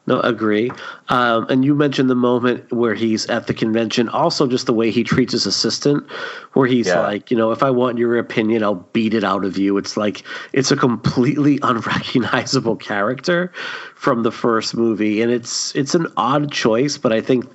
No, 0.07 0.21
agree. 0.21 0.71
Um, 1.09 1.47
and 1.49 1.65
you 1.65 1.75
mentioned 1.75 2.09
the 2.09 2.15
moment 2.15 2.71
where 2.71 2.95
he's 2.95 3.27
at 3.27 3.47
the 3.47 3.53
convention. 3.53 4.07
Also, 4.07 4.47
just 4.47 4.65
the 4.65 4.73
way 4.73 4.89
he 4.89 5.03
treats 5.03 5.33
his 5.33 5.45
assistant, 5.45 6.09
where 6.53 6.65
he's 6.65 6.87
yeah. 6.87 7.01
like, 7.01 7.29
you 7.29 7.35
know, 7.35 7.51
if 7.51 7.61
I 7.61 7.69
want 7.69 7.97
your 7.97 8.17
opinion, 8.17 8.63
I'll 8.63 8.87
beat 8.93 9.13
it 9.13 9.25
out 9.25 9.43
of 9.43 9.57
you. 9.57 9.77
It's 9.77 9.97
like 9.97 10.23
it's 10.53 10.71
a 10.71 10.77
completely 10.77 11.59
unrecognizable 11.63 12.77
character 12.77 13.51
from 13.95 14.23
the 14.23 14.31
first 14.31 14.75
movie, 14.75 15.21
and 15.21 15.29
it's 15.29 15.75
it's 15.75 15.93
an 15.93 16.07
odd 16.15 16.53
choice, 16.53 16.97
but 16.97 17.11
I 17.11 17.19
think 17.19 17.45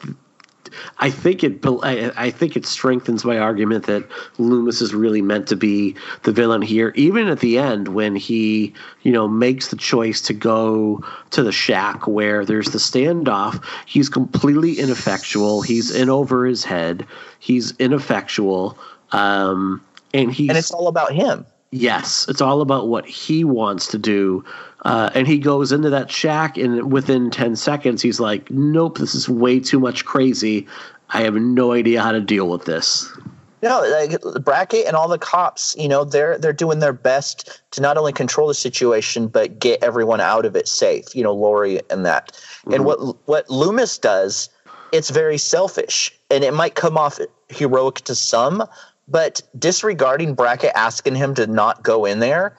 I 0.98 1.10
think 1.10 1.44
it 1.44 1.60
I, 1.82 2.30
think 2.30 2.56
it 2.56 2.66
strengthens 2.66 3.24
my 3.24 3.38
argument 3.38 3.86
that 3.86 4.04
Loomis 4.38 4.80
is 4.80 4.94
really 4.94 5.22
meant 5.22 5.48
to 5.48 5.56
be 5.56 5.94
the 6.22 6.32
villain 6.32 6.62
here. 6.62 6.92
Even 6.94 7.28
at 7.28 7.40
the 7.40 7.58
end, 7.58 7.88
when 7.88 8.16
he 8.16 8.72
you 9.02 9.12
know 9.12 9.28
makes 9.28 9.68
the 9.68 9.76
choice 9.76 10.20
to 10.22 10.34
go 10.34 11.04
to 11.30 11.42
the 11.42 11.52
shack 11.52 12.06
where 12.06 12.44
there's 12.44 12.70
the 12.70 12.78
standoff, 12.78 13.64
he's 13.86 14.08
completely 14.08 14.78
ineffectual. 14.78 15.62
He's 15.62 15.94
in 15.94 16.08
over 16.08 16.46
his 16.46 16.64
head. 16.64 17.06
He's 17.38 17.76
ineffectual. 17.78 18.78
Um, 19.12 19.82
and 20.14 20.32
he's 20.32 20.48
and 20.48 20.58
it's 20.58 20.70
all 20.70 20.88
about 20.88 21.12
him. 21.12 21.46
Yes, 21.74 22.26
it's 22.28 22.42
all 22.42 22.60
about 22.60 22.88
what 22.88 23.06
he 23.06 23.44
wants 23.44 23.86
to 23.88 23.98
do. 23.98 24.44
Uh, 24.82 25.10
and 25.14 25.28
he 25.28 25.38
goes 25.38 25.70
into 25.70 25.90
that 25.90 26.10
shack, 26.10 26.56
and 26.56 26.92
within 26.92 27.30
10 27.30 27.54
seconds, 27.56 28.02
he's 28.02 28.18
like, 28.18 28.50
Nope, 28.50 28.98
this 28.98 29.14
is 29.14 29.28
way 29.28 29.60
too 29.60 29.78
much 29.78 30.04
crazy. 30.04 30.66
I 31.10 31.22
have 31.22 31.34
no 31.34 31.72
idea 31.72 32.02
how 32.02 32.12
to 32.12 32.20
deal 32.20 32.48
with 32.48 32.64
this. 32.64 33.08
No, 33.62 33.80
like 33.80 34.20
Brackett 34.42 34.86
and 34.86 34.96
all 34.96 35.06
the 35.06 35.18
cops, 35.18 35.76
you 35.78 35.86
know, 35.86 36.02
they're 36.04 36.36
they're 36.36 36.52
doing 36.52 36.80
their 36.80 36.92
best 36.92 37.62
to 37.70 37.80
not 37.80 37.96
only 37.96 38.12
control 38.12 38.48
the 38.48 38.54
situation 38.54 39.28
but 39.28 39.60
get 39.60 39.82
everyone 39.84 40.20
out 40.20 40.44
of 40.44 40.56
it 40.56 40.66
safe. 40.66 41.14
You 41.14 41.22
know, 41.22 41.32
Laurie 41.32 41.80
and 41.88 42.04
that. 42.04 42.32
Mm-hmm. 42.32 42.72
And 42.72 42.84
what 42.84 43.16
what 43.28 43.48
Loomis 43.48 43.98
does, 43.98 44.50
it's 44.90 45.10
very 45.10 45.38
selfish, 45.38 46.12
and 46.28 46.42
it 46.42 46.54
might 46.54 46.74
come 46.74 46.98
off 46.98 47.20
heroic 47.50 47.96
to 47.96 48.16
some, 48.16 48.64
but 49.06 49.40
disregarding 49.56 50.34
Brackett 50.34 50.72
asking 50.74 51.14
him 51.14 51.32
to 51.36 51.46
not 51.46 51.84
go 51.84 52.04
in 52.04 52.18
there, 52.18 52.56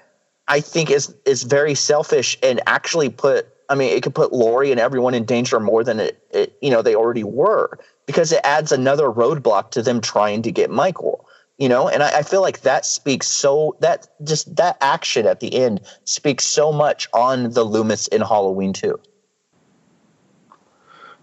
I 0.54 0.62
think 0.62 0.92
is 0.92 1.12
is 1.26 1.42
very 1.42 1.74
selfish 1.74 2.38
and 2.44 2.62
actually 2.68 3.10
put. 3.10 3.48
I 3.70 3.76
mean, 3.76 3.90
it 3.90 4.04
could 4.04 4.14
put 4.14 4.32
Laurie 4.34 4.70
and 4.70 4.80
everyone 4.80 5.16
in 5.16 5.26
danger 5.26 5.60
more 5.60 5.84
than 5.84 6.00
it, 6.00 6.24
it 6.30 6.56
you 6.62 6.70
know 6.70 6.84
they 6.84 6.94
already 6.94 7.24
were 7.24 7.80
because 8.06 8.32
it 8.32 8.40
adds 8.44 8.72
another 8.72 9.06
roadblock 9.06 9.72
to 9.72 9.82
them 9.82 10.00
trying 10.00 10.44
to 10.44 10.52
get 10.52 10.70
Michael. 10.70 11.26
You 11.58 11.70
know, 11.70 11.88
and 11.88 12.04
I, 12.04 12.20
I 12.20 12.22
feel 12.22 12.42
like 12.42 12.62
that 12.62 12.86
speaks 12.86 13.26
so 13.26 13.76
that 13.80 14.08
just 14.24 14.56
that 14.56 14.78
action 14.80 15.26
at 15.26 15.40
the 15.40 15.56
end 15.56 15.82
speaks 16.04 16.46
so 16.46 16.72
much 16.72 17.08
on 17.14 17.50
the 17.50 17.64
Loomis 17.64 18.08
in 18.10 18.22
Halloween 18.22 18.74
two. 18.74 19.00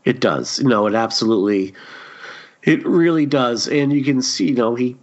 It 0.05 0.19
does. 0.19 0.59
No, 0.59 0.89
it 0.89 0.95
absolutely 0.97 1.73
it 2.65 2.85
really 2.85 3.27
does. 3.27 3.69
And 3.69 3.93
you 3.93 4.03
can 4.03 4.23
see, 4.23 4.49
you 4.49 4.57
know, 4.57 4.75
he 4.75 4.97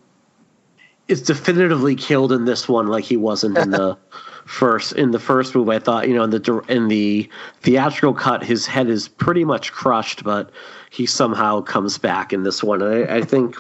is 1.07 1.21
definitively 1.21 1.95
killed 1.95 2.31
in 2.31 2.45
this 2.45 2.67
one, 2.67 2.88
like 2.88 3.03
he 3.03 3.17
wasn't 3.17 3.57
in 3.57 3.71
the 3.71 3.97
first 4.45 4.93
in 4.93 5.11
the 5.11 5.19
first 5.19 5.55
movie. 5.55 5.71
I 5.71 5.79
thought, 5.79 6.07
you 6.07 6.15
know, 6.15 6.23
in 6.23 6.29
the 6.31 6.63
in 6.67 6.88
the 6.88 7.29
theatrical 7.61 8.13
cut, 8.13 8.43
his 8.43 8.65
head 8.65 8.89
is 8.89 9.07
pretty 9.07 9.45
much 9.45 9.71
crushed, 9.71 10.23
but 10.23 10.51
he 10.89 11.05
somehow 11.05 11.61
comes 11.61 11.97
back 11.97 12.34
in 12.34 12.43
this 12.43 12.63
one. 12.63 12.81
I, 12.81 13.17
I 13.17 13.21
think 13.21 13.57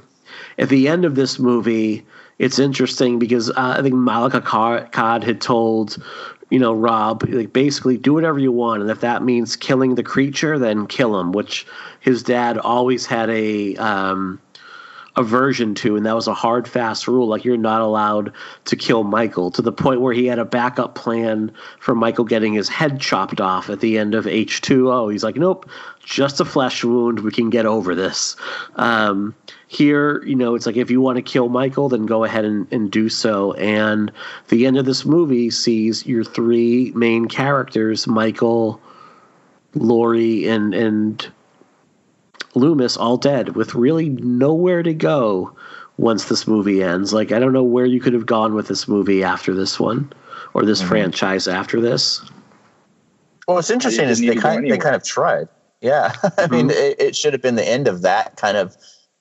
at 0.57 0.69
the 0.69 0.87
end 0.87 1.05
of 1.05 1.15
this 1.15 1.39
movie, 1.39 2.05
it's 2.39 2.59
interesting 2.59 3.19
because 3.19 3.49
uh, 3.51 3.75
I 3.77 3.81
think 3.81 3.95
Malek 3.95 4.33
Akkad 4.33 5.23
had 5.23 5.41
told 5.41 6.03
you 6.49 6.59
know 6.59 6.73
Rob 6.73 7.23
like 7.29 7.53
basically 7.53 7.97
do 7.97 8.13
whatever 8.13 8.39
you 8.39 8.51
want, 8.51 8.81
and 8.81 8.91
if 8.91 9.01
that 9.01 9.23
means 9.23 9.55
killing 9.55 9.95
the 9.95 10.03
creature, 10.03 10.59
then 10.59 10.87
kill 10.87 11.19
him. 11.19 11.31
Which 11.31 11.65
his 11.99 12.23
dad 12.23 12.57
always 12.57 13.05
had 13.05 13.29
a 13.29 13.75
um, 13.77 14.39
aversion 15.17 15.73
to, 15.73 15.95
and 15.95 16.05
that 16.05 16.15
was 16.15 16.27
a 16.27 16.33
hard, 16.33 16.67
fast 16.67 17.07
rule. 17.07 17.27
Like 17.27 17.43
you're 17.43 17.57
not 17.57 17.81
allowed 17.81 18.31
to 18.65 18.75
kill 18.75 19.03
Michael 19.03 19.49
to 19.51 19.61
the 19.61 19.71
point 19.71 20.01
where 20.01 20.13
he 20.13 20.27
had 20.27 20.39
a 20.39 20.45
backup 20.45 20.95
plan 20.95 21.51
for 21.79 21.95
Michael 21.95 22.23
getting 22.23 22.53
his 22.53 22.69
head 22.69 23.01
chopped 23.01 23.41
off 23.41 23.69
at 23.69 23.79
the 23.79 23.97
end 23.97 24.13
of 24.13 24.25
H2O. 24.25 25.11
He's 25.11 25.23
like, 25.23 25.35
nope, 25.35 25.67
just 26.03 26.39
a 26.39 26.45
flesh 26.45 26.83
wound. 26.83 27.19
We 27.19 27.31
can 27.31 27.49
get 27.49 27.65
over 27.65 27.95
this. 27.95 28.35
Um, 28.75 29.35
here, 29.67 30.23
you 30.23 30.35
know, 30.35 30.55
it's 30.55 30.65
like 30.65 30.77
if 30.77 30.91
you 30.91 31.01
want 31.01 31.17
to 31.17 31.21
kill 31.21 31.49
Michael, 31.49 31.89
then 31.89 32.05
go 32.05 32.23
ahead 32.23 32.45
and, 32.45 32.71
and 32.71 32.91
do 32.91 33.09
so. 33.09 33.53
And 33.53 34.11
the 34.49 34.65
end 34.67 34.77
of 34.77 34.85
this 34.85 35.03
movie 35.03 35.49
sees 35.49 36.05
your 36.05 36.23
three 36.23 36.91
main 36.95 37.27
characters, 37.27 38.07
Michael, 38.07 38.79
Laurie, 39.73 40.47
and 40.47 40.73
and 40.73 41.27
Loomis 42.57 42.97
all 42.97 43.17
dead 43.17 43.55
with 43.55 43.75
really 43.75 44.09
nowhere 44.09 44.83
to 44.83 44.93
go 44.93 45.55
once 45.97 46.25
this 46.25 46.47
movie 46.47 46.83
ends. 46.83 47.13
Like 47.13 47.31
I 47.31 47.39
don't 47.39 47.53
know 47.53 47.63
where 47.63 47.85
you 47.85 47.99
could 47.99 48.13
have 48.13 48.25
gone 48.25 48.53
with 48.53 48.67
this 48.67 48.87
movie 48.87 49.23
after 49.23 49.53
this 49.53 49.79
one 49.79 50.11
or 50.53 50.65
this 50.65 50.79
mm-hmm. 50.79 50.89
franchise 50.89 51.47
after 51.47 51.81
this. 51.81 52.21
Well, 53.47 53.55
what's 53.55 53.69
interesting 53.69 54.09
is 54.09 54.19
they 54.19 54.35
kind 54.35 54.69
they 54.69 54.77
kind 54.77 54.95
of 54.95 55.03
tried. 55.03 55.47
Yeah, 55.81 56.13
I 56.37 56.47
mean, 56.47 56.69
mm-hmm. 56.69 56.71
it, 56.71 56.99
it, 56.99 57.15
should 57.15 57.33
have 57.33 57.41
been 57.41 57.55
the 57.55 57.67
end 57.67 57.87
of 57.87 58.01
that 58.01 58.35
kind 58.35 58.57
of 58.57 58.75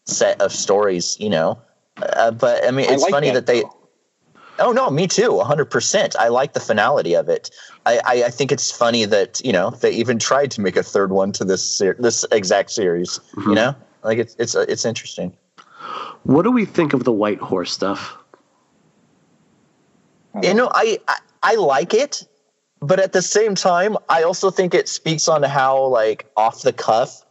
set 0.06 0.40
of 0.40 0.52
stories, 0.52 1.16
you 1.20 1.28
know. 1.28 1.60
Uh, 1.98 2.30
but 2.30 2.64
I 2.66 2.70
mean, 2.70 2.86
it's 2.90 3.02
I 3.02 3.06
like 3.06 3.10
funny 3.10 3.30
that, 3.30 3.46
that 3.46 3.52
they. 3.52 3.64
Oh 4.58 4.72
no, 4.72 4.90
me 4.90 5.06
too, 5.06 5.38
hundred 5.40 5.66
percent. 5.66 6.16
I 6.18 6.28
like 6.28 6.54
the 6.54 6.60
finality 6.60 7.14
of 7.14 7.28
it. 7.28 7.50
I, 7.86 8.00
I, 8.24 8.30
think 8.30 8.50
it's 8.50 8.70
funny 8.70 9.04
that 9.04 9.40
you 9.44 9.52
know 9.52 9.70
they 9.70 9.92
even 9.92 10.18
tried 10.18 10.50
to 10.52 10.60
make 10.60 10.76
a 10.76 10.82
third 10.82 11.12
one 11.12 11.30
to 11.32 11.44
this 11.44 11.62
ser- 11.62 11.96
this 11.98 12.24
exact 12.32 12.70
series. 12.70 13.20
Mm-hmm. 13.34 13.50
You 13.50 13.54
know, 13.54 13.74
like 14.02 14.18
it's 14.18 14.34
it's 14.38 14.54
it's 14.56 14.84
interesting. 14.84 15.36
What 16.24 16.42
do 16.42 16.50
we 16.50 16.64
think 16.64 16.94
of 16.94 17.04
the 17.04 17.12
white 17.12 17.38
horse 17.38 17.72
stuff? 17.72 18.16
You 20.42 20.52
know, 20.52 20.68
I, 20.74 20.98
I 21.06 21.18
I 21.42 21.54
like 21.54 21.94
it, 21.94 22.26
but 22.80 22.98
at 22.98 23.12
the 23.12 23.22
same 23.22 23.54
time, 23.54 23.96
I 24.08 24.24
also 24.24 24.50
think 24.50 24.74
it 24.74 24.88
speaks 24.88 25.28
on 25.28 25.44
how 25.44 25.86
like 25.86 26.26
off 26.36 26.62
the 26.62 26.72
cuff, 26.72 27.24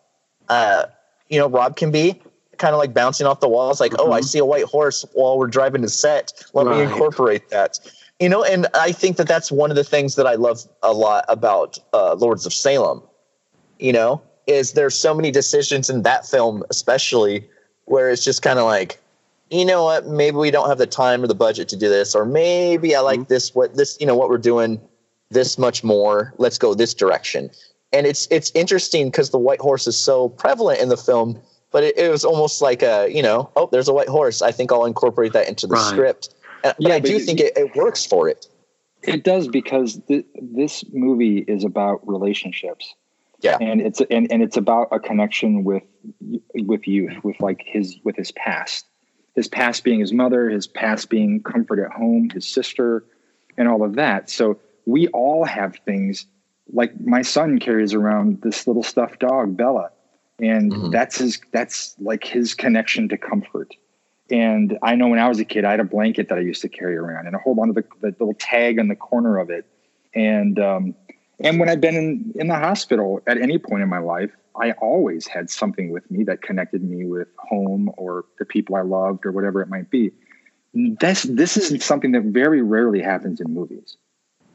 uh, 0.48 0.86
you 1.30 1.38
know, 1.38 1.50
Rob 1.50 1.76
can 1.76 1.92
be 1.92 2.22
kind 2.58 2.74
of 2.74 2.80
like 2.80 2.94
bouncing 2.94 3.28
off 3.28 3.42
the 3.42 3.50
walls. 3.50 3.82
Like, 3.82 3.92
mm-hmm. 3.92 4.10
oh, 4.10 4.14
I 4.14 4.20
mm-hmm. 4.20 4.26
see 4.26 4.40
a 4.40 4.46
white 4.46 4.64
horse 4.64 5.06
while 5.14 5.38
we're 5.38 5.48
driving 5.48 5.82
to 5.82 5.90
set. 5.90 6.32
Let 6.54 6.66
right. 6.66 6.78
me 6.78 6.84
incorporate 6.84 7.50
that 7.50 7.80
you 8.20 8.30
know 8.30 8.44
and 8.44 8.68
i 8.74 8.92
think 8.92 9.18
that 9.18 9.28
that's 9.28 9.52
one 9.52 9.70
of 9.70 9.76
the 9.76 9.84
things 9.84 10.16
that 10.16 10.26
i 10.26 10.36
love 10.36 10.62
a 10.84 10.94
lot 10.94 11.26
about 11.28 11.78
uh, 11.94 12.14
lords 12.16 12.46
of 12.46 12.54
salem 12.54 13.02
you 13.80 13.92
know 13.92 14.22
is 14.48 14.74
there's 14.74 14.98
so 14.98 15.14
many 15.14 15.32
decisions 15.32 15.90
in 15.90 16.04
that 16.04 16.26
film 16.26 16.64
especially 16.70 17.48
where 17.86 18.10
it's 18.10 18.24
just 18.24 18.42
kind 18.42 18.60
of 18.60 18.66
like 18.66 19.00
you 19.52 19.66
know 19.66 19.84
what 19.84 20.08
maybe 20.08 20.38
we 20.38 20.52
don't 20.52 20.70
have 20.70 20.78
the 20.78 20.88
time 20.88 21.24
or 21.24 21.28
the 21.28 21.36
budget 21.36 21.68
to 21.70 21.76
do 21.76 21.90
this 21.90 22.16
or 22.16 22.26
maybe 22.26 22.96
i 22.96 23.00
like 23.00 23.20
mm-hmm. 23.20 23.34
this 23.34 23.54
what 23.54 23.76
this 23.76 23.98
you 24.00 24.06
know 24.06 24.16
what 24.16 24.30
we're 24.30 24.38
doing 24.38 24.80
this 25.30 25.58
much 25.58 25.84
more 25.84 26.34
let's 26.38 26.58
go 26.58 26.74
this 26.74 26.94
direction 26.94 27.50
and 27.92 28.08
it's 28.08 28.28
it's 28.32 28.52
interesting 28.56 29.08
because 29.08 29.30
the 29.30 29.38
white 29.38 29.60
horse 29.60 29.88
is 29.88 29.98
so 29.98 30.30
prevalent 30.30 30.80
in 30.80 30.90
the 30.90 30.98
film 30.98 31.40
but 31.72 31.84
it, 31.84 31.98
it, 31.98 32.10
was 32.10 32.24
almost 32.24 32.62
like 32.62 32.82
a 32.82 33.10
you 33.12 33.22
know 33.22 33.50
oh 33.56 33.68
there's 33.72 33.88
a 33.88 33.94
white 33.94 34.08
horse 34.08 34.42
i 34.42 34.52
think 34.52 34.72
i'll 34.72 34.86
incorporate 34.86 35.34
that 35.34 35.48
into 35.48 35.68
the 35.68 35.74
right. 35.74 35.90
script 35.92 36.30
but 36.74 36.76
yeah, 36.80 36.96
I 36.96 37.00
do 37.00 37.20
think 37.20 37.40
it, 37.40 37.56
it, 37.56 37.76
works 37.76 38.06
for 38.06 38.28
it. 38.28 38.48
It 39.04 39.24
does 39.24 39.48
because 39.48 40.00
th- 40.08 40.26
this 40.36 40.84
movie 40.92 41.40
is 41.48 41.64
about 41.64 42.08
relationships. 42.08 42.96
Yeah, 43.42 43.58
and 43.62 43.82
it's 43.82 44.02
and, 44.10 44.32
and 44.32 44.42
it's 44.42 44.58
about 44.58 44.88
a 44.92 45.00
connection 45.00 45.64
with 45.64 45.84
with 46.56 46.88
youth, 46.88 47.24
with 47.24 47.40
like 47.40 47.62
his 47.66 47.98
with 48.04 48.16
his 48.16 48.32
past, 48.32 48.86
his 49.36 49.48
past 49.48 49.84
being 49.84 50.00
his 50.00 50.14
mother, 50.14 50.50
his 50.50 50.66
past 50.66 51.10
being 51.10 51.44
comfort 51.44 51.80
at 51.80 51.92
home, 51.92 52.30
his 52.32 52.48
sister, 52.48 53.04
and 53.58 53.68
all 53.68 53.84
of 53.84 53.96
that. 53.96 54.30
So 54.30 54.58
we 54.86 55.08
all 55.10 55.46
have 55.46 55.76
things 55.86 56.26
like 56.74 57.00
my 57.00 57.22
son 57.22 57.60
carries 57.60 57.94
around 57.94 58.42
this 58.42 58.66
little 58.66 58.84
stuffed 58.84 59.20
dog, 59.20 59.56
Bella, 59.56 59.92
and 60.40 60.72
mm-hmm. 60.72 60.90
that's 60.90 61.18
his 61.20 61.40
that's 61.52 61.96
like 62.00 62.24
his 62.24 62.56
connection 62.56 63.10
to 63.10 63.18
comfort 63.18 63.76
and 64.32 64.78
i 64.82 64.96
know 64.96 65.08
when 65.08 65.20
i 65.20 65.28
was 65.28 65.40
a 65.40 65.46
kid 65.46 65.66
i 65.66 65.72
had 65.72 65.80
a 65.80 65.86
blanket 65.86 66.30
that 66.30 66.38
i 66.38 66.42
used 66.42 66.62
to 66.62 66.70
carry 66.70 66.96
around 66.96 67.28
and 67.28 67.36
i 67.36 67.40
hold 67.40 67.60
on 67.60 67.68
to 67.68 67.74
the, 67.74 67.84
the 68.02 68.08
little 68.20 68.34
tag 68.34 68.80
on 68.80 68.88
the 68.88 68.96
corner 68.96 69.38
of 69.38 69.50
it. 69.50 69.66
And 70.14 70.58
um, 70.60 70.96
and 71.40 71.60
when 71.60 71.70
i've 71.70 71.82
been 71.82 71.96
in, 71.96 72.34
in 72.36 72.48
the 72.48 72.56
hospital 72.56 73.22
at 73.28 73.38
any 73.38 73.58
point 73.58 73.84
in 73.84 73.90
my 73.90 74.00
life 74.00 74.32
i 74.60 74.72
always 74.74 75.28
had 75.28 75.50
something 75.50 75.92
with 75.92 76.10
me 76.10 76.24
that 76.24 76.42
connected 76.42 76.84
me 76.84 77.06
with 77.06 77.28
home 77.38 77.92
or 77.98 78.26
the 78.40 78.46
people 78.46 78.76
i 78.76 78.82
loved 78.82 79.26
or 79.26 79.32
whatever 79.32 79.62
it 79.62 79.70
might 79.70 79.90
be. 79.90 80.12
This 80.74 81.24
this 81.24 81.56
is 81.58 81.84
something 81.84 82.12
that 82.14 82.24
very 82.24 82.62
rarely 82.62 83.02
happens 83.02 83.40
in 83.40 83.54
movies. 83.54 83.98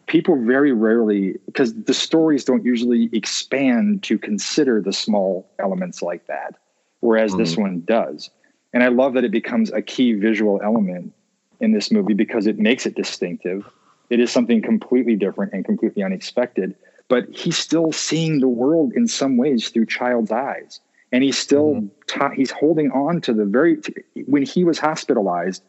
People 0.06 0.44
very 0.44 0.72
rarely 0.72 1.36
because 1.46 1.72
the 1.72 1.94
stories 1.94 2.44
don't 2.44 2.64
usually 2.64 3.08
expand 3.12 4.02
to 4.02 4.18
consider 4.18 4.82
the 4.82 4.92
small 4.92 5.50
elements 5.58 6.02
like 6.02 6.26
that 6.26 6.56
whereas 7.00 7.30
mm-hmm. 7.30 7.40
this 7.40 7.56
one 7.56 7.80
does 7.86 8.30
and 8.72 8.82
i 8.82 8.88
love 8.88 9.14
that 9.14 9.24
it 9.24 9.30
becomes 9.30 9.70
a 9.72 9.82
key 9.82 10.12
visual 10.12 10.60
element 10.62 11.12
in 11.60 11.72
this 11.72 11.90
movie 11.90 12.14
because 12.14 12.46
it 12.46 12.58
makes 12.58 12.86
it 12.86 12.94
distinctive 12.94 13.68
it 14.08 14.18
is 14.18 14.30
something 14.30 14.60
completely 14.62 15.16
different 15.16 15.52
and 15.52 15.64
completely 15.64 16.02
unexpected 16.02 16.74
but 17.08 17.28
he's 17.30 17.58
still 17.58 17.92
seeing 17.92 18.40
the 18.40 18.48
world 18.48 18.92
in 18.94 19.06
some 19.06 19.36
ways 19.36 19.68
through 19.70 19.86
child's 19.86 20.30
eyes 20.30 20.80
and 21.12 21.22
he's 21.24 21.38
still 21.38 21.74
mm-hmm. 21.74 22.34
he's 22.34 22.50
holding 22.50 22.90
on 22.92 23.20
to 23.20 23.32
the 23.32 23.44
very 23.44 23.78
when 24.26 24.42
he 24.42 24.64
was 24.64 24.78
hospitalized 24.78 25.62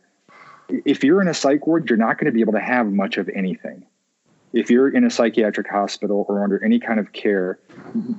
if 0.85 1.03
you're 1.03 1.21
in 1.21 1.27
a 1.27 1.33
psych 1.33 1.65
ward 1.67 1.89
you're 1.89 1.97
not 1.97 2.17
going 2.17 2.25
to 2.25 2.31
be 2.31 2.41
able 2.41 2.53
to 2.53 2.59
have 2.59 2.87
much 2.87 3.17
of 3.17 3.29
anything 3.29 3.85
if 4.53 4.69
you're 4.69 4.89
in 4.89 5.03
a 5.03 5.09
psychiatric 5.09 5.67
hospital 5.67 6.25
or 6.27 6.43
under 6.43 6.63
any 6.63 6.79
kind 6.79 6.99
of 6.99 7.13
care, 7.13 7.59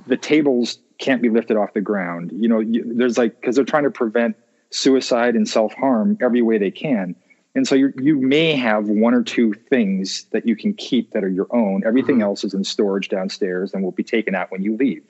the 0.07 0.17
tables 0.17 0.79
can't 0.97 1.21
be 1.21 1.29
lifted 1.29 1.57
off 1.57 1.73
the 1.73 1.81
ground. 1.81 2.31
You 2.33 2.47
know, 2.47 2.59
you, 2.59 2.83
there's 2.95 3.17
like 3.17 3.39
because 3.39 3.55
they're 3.55 3.65
trying 3.65 3.83
to 3.83 3.91
prevent 3.91 4.35
suicide 4.73 5.35
and 5.35 5.47
self 5.47 5.73
harm 5.73 6.17
every 6.21 6.41
way 6.41 6.57
they 6.57 6.71
can. 6.71 7.15
And 7.55 7.67
so 7.67 7.75
you 7.75 7.93
you 8.01 8.19
may 8.19 8.55
have 8.55 8.87
one 8.87 9.13
or 9.13 9.23
two 9.23 9.53
things 9.53 10.25
that 10.31 10.47
you 10.47 10.55
can 10.55 10.73
keep 10.73 11.11
that 11.11 11.23
are 11.23 11.29
your 11.29 11.47
own. 11.51 11.83
Everything 11.85 12.15
mm-hmm. 12.15 12.23
else 12.23 12.43
is 12.43 12.53
in 12.53 12.63
storage 12.63 13.09
downstairs 13.09 13.73
and 13.73 13.83
will 13.83 13.91
be 13.91 14.03
taken 14.03 14.33
out 14.33 14.51
when 14.51 14.63
you 14.63 14.75
leave. 14.75 15.03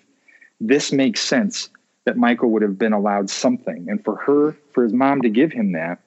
This 0.59 0.91
makes 0.91 1.21
sense 1.21 1.69
that 2.05 2.17
Michael 2.17 2.49
would 2.51 2.61
have 2.61 2.77
been 2.77 2.91
allowed 2.91 3.29
something, 3.29 3.87
and 3.89 4.03
for 4.03 4.17
her, 4.17 4.57
for 4.73 4.83
his 4.83 4.91
mom 4.91 5.21
to 5.21 5.29
give 5.29 5.53
him 5.53 5.71
that, 5.71 5.99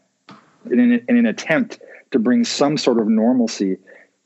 in 0.70 0.78
an, 0.78 1.04
in 1.08 1.16
an 1.16 1.26
attempt 1.26 1.80
to 2.10 2.18
bring 2.18 2.44
some 2.44 2.76
sort 2.76 2.98
of 2.98 3.08
normalcy 3.08 3.78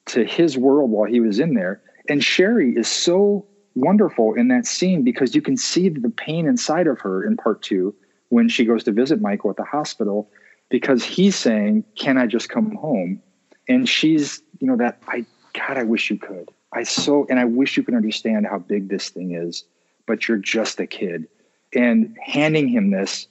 to 0.06 0.24
his 0.24 0.58
world 0.58 0.90
while 0.90 1.08
he 1.08 1.20
was 1.20 1.38
in 1.38 1.54
there. 1.54 1.80
And 2.08 2.20
Sheri 2.20 2.76
is 2.76 2.88
so 2.88 3.46
wonderful 3.76 4.34
in 4.34 4.48
that 4.48 4.66
scene 4.66 5.04
because 5.04 5.36
you 5.36 5.42
can 5.42 5.56
see 5.56 5.88
the 5.88 6.10
pain 6.10 6.46
inside 6.48 6.88
of 6.88 6.98
her 7.00 7.24
in 7.24 7.36
part 7.36 7.62
two 7.62 7.94
when 8.30 8.48
she 8.48 8.64
goes 8.64 8.82
to 8.84 8.92
visit 8.92 9.20
Michael 9.20 9.50
at 9.50 9.56
the 9.56 9.64
hospital 9.64 10.30
because 10.70 11.04
he's 11.04 11.36
saying, 11.36 11.84
Can 11.96 12.16
I 12.16 12.26
just 12.26 12.48
come 12.48 12.74
home? 12.74 13.22
And 13.68 13.88
she's, 13.88 14.42
you 14.58 14.66
know, 14.66 14.76
that 14.76 15.00
I, 15.06 15.26
God, 15.52 15.76
I 15.76 15.84
wish 15.84 16.10
you 16.10 16.16
could. 16.16 16.50
I 16.72 16.84
so, 16.84 17.26
and 17.28 17.38
I 17.38 17.44
wish 17.44 17.76
you 17.76 17.82
could 17.82 17.94
understand 17.94 18.46
how 18.46 18.58
big 18.58 18.88
this 18.88 19.10
thing 19.10 19.34
is, 19.34 19.64
but 20.06 20.26
you're 20.26 20.38
just 20.38 20.80
a 20.80 20.86
kid. 20.86 21.28
And 21.74 22.16
handing 22.20 22.68
him 22.68 22.90
this 22.90 23.26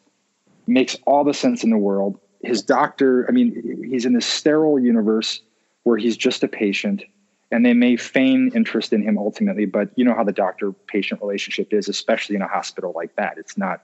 makes 0.67 0.95
all 1.05 1.23
the 1.23 1.34
sense 1.34 1.63
in 1.63 1.71
the 1.71 1.77
world. 1.77 2.19
His 2.41 2.61
doctor, 2.61 3.26
I 3.27 3.31
mean, 3.31 3.84
he's 3.89 4.05
in 4.05 4.13
this 4.13 4.26
sterile 4.26 4.80
universe 4.80 5.41
where 5.84 5.97
he's 5.97 6.15
just 6.15 6.43
a 6.43 6.47
patient 6.47 7.03
and 7.51 7.65
they 7.65 7.73
may 7.73 7.95
feign 7.95 8.51
interest 8.53 8.93
in 8.93 9.01
him 9.01 9.17
ultimately 9.17 9.65
but 9.65 9.89
you 9.95 10.05
know 10.05 10.13
how 10.13 10.23
the 10.23 10.31
doctor 10.31 10.71
patient 10.71 11.21
relationship 11.21 11.73
is 11.73 11.88
especially 11.89 12.35
in 12.35 12.41
a 12.41 12.47
hospital 12.47 12.93
like 12.95 13.15
that 13.15 13.38
it's 13.38 13.57
not 13.57 13.84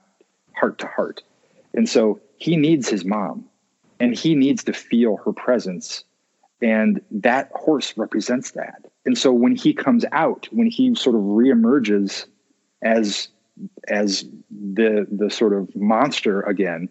heart 0.56 0.78
to 0.78 0.86
heart. 0.86 1.22
And 1.74 1.88
so 1.88 2.20
he 2.38 2.56
needs 2.56 2.88
his 2.88 3.04
mom 3.04 3.44
and 4.00 4.16
he 4.16 4.34
needs 4.34 4.64
to 4.64 4.72
feel 4.72 5.16
her 5.24 5.32
presence 5.32 6.04
and 6.62 7.00
that 7.10 7.50
horse 7.54 7.96
represents 7.96 8.52
that. 8.52 8.86
And 9.04 9.16
so 9.16 9.32
when 9.32 9.54
he 9.54 9.72
comes 9.72 10.04
out 10.12 10.48
when 10.50 10.66
he 10.66 10.94
sort 10.94 11.14
of 11.14 11.22
reemerges 11.22 12.26
as 12.82 13.28
as 13.88 14.24
the 14.50 15.06
the 15.10 15.30
sort 15.30 15.52
of 15.52 15.74
monster 15.76 16.42
again 16.42 16.88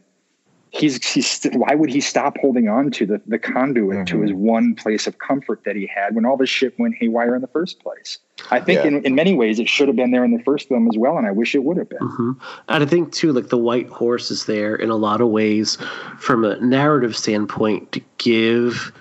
he's 0.76 1.04
he's 1.06 1.44
why 1.54 1.74
would 1.74 1.90
he 1.90 2.02
stop 2.02 2.38
holding 2.40 2.68
on 2.68 2.92
to 2.92 3.06
the 3.06 3.22
the 3.26 3.40
conduit 3.40 3.98
mm-hmm. 3.98 4.06
to 4.06 4.22
his 4.22 4.34
one 4.34 4.76
place 4.76 5.08
of 5.08 5.18
comfort 5.20 5.62
that 5.66 5.76
he 5.76 5.88
had 5.88 6.16
when 6.16 6.26
all 6.26 6.38
this 6.38 6.50
shit 6.50 6.78
went 6.78 6.96
haywire 6.96 7.36
in 7.36 7.42
the 7.42 7.48
first 7.48 7.80
place 7.80 8.20
i 8.52 8.60
think 8.60 8.82
yeah. 8.82 8.88
in, 8.88 9.06
in 9.06 9.16
many 9.16 9.34
ways 9.34 9.60
it 9.60 9.70
should 9.70 9.88
have 9.88 9.96
been 9.96 10.12
there 10.12 10.26
in 10.26 10.36
the 10.36 10.44
first 10.44 10.68
film 10.68 10.88
as 10.88 10.98
well 10.98 11.18
and 11.18 11.26
i 11.26 11.32
wish 11.32 11.56
it 11.56 11.64
would 11.64 11.78
have 11.78 11.90
been 11.90 12.00
mm-hmm. 12.00 12.32
and 12.70 12.84
i 12.84 12.86
think 12.86 13.12
too 13.12 13.32
like 13.32 13.48
the 13.48 13.58
white 13.58 13.88
horse 13.88 14.30
is 14.30 14.46
there 14.46 14.76
in 14.76 14.90
a 14.90 14.96
lot 14.96 15.22
of 15.22 15.30
ways 15.30 15.78
from 16.20 16.44
a 16.44 16.60
narrative 16.60 17.16
standpoint 17.16 17.92
to 17.92 18.02
give 18.18 18.92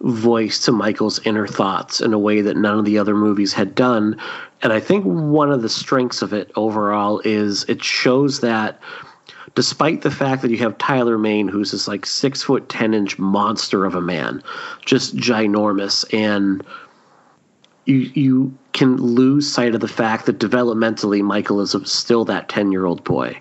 voice 0.00 0.64
to 0.64 0.70
michael's 0.72 1.18
inner 1.26 1.46
thoughts 1.46 2.00
in 2.00 2.12
a 2.12 2.18
way 2.18 2.40
that 2.40 2.56
none 2.56 2.78
of 2.78 2.84
the 2.84 2.98
other 2.98 3.14
movies 3.14 3.52
had 3.52 3.74
done 3.74 4.16
and 4.62 4.72
i 4.72 4.78
think 4.78 5.04
one 5.04 5.50
of 5.50 5.62
the 5.62 5.68
strengths 5.68 6.22
of 6.22 6.32
it 6.32 6.52
overall 6.56 7.20
is 7.24 7.64
it 7.64 7.82
shows 7.82 8.40
that 8.40 8.78
despite 9.54 10.02
the 10.02 10.10
fact 10.10 10.42
that 10.42 10.50
you 10.50 10.58
have 10.58 10.78
Tyler 10.78 11.18
Mane, 11.18 11.48
who's 11.48 11.70
this 11.70 11.86
like 11.88 12.06
six 12.06 12.42
foot 12.42 12.68
ten 12.68 12.94
inch 12.94 13.18
monster 13.18 13.84
of 13.84 13.94
a 13.94 14.00
man, 14.00 14.42
just 14.84 15.16
ginormous, 15.16 16.04
and 16.12 16.64
you 17.84 18.10
you 18.14 18.58
can 18.72 18.96
lose 18.96 19.50
sight 19.50 19.74
of 19.74 19.80
the 19.80 19.88
fact 19.88 20.26
that 20.26 20.38
developmentally 20.38 21.22
Michael 21.22 21.60
is 21.60 21.76
still 21.84 22.24
that 22.24 22.48
ten 22.48 22.72
year 22.72 22.86
old 22.86 23.04
boy, 23.04 23.40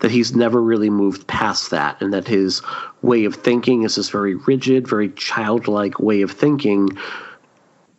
that 0.00 0.10
he's 0.10 0.36
never 0.36 0.60
really 0.60 0.90
moved 0.90 1.26
past 1.26 1.70
that, 1.70 2.00
and 2.00 2.12
that 2.12 2.28
his 2.28 2.60
way 3.02 3.24
of 3.24 3.34
thinking 3.34 3.82
is 3.84 3.96
this 3.96 4.10
very 4.10 4.34
rigid, 4.34 4.86
very 4.86 5.08
childlike 5.10 5.98
way 5.98 6.20
of 6.22 6.30
thinking, 6.30 6.90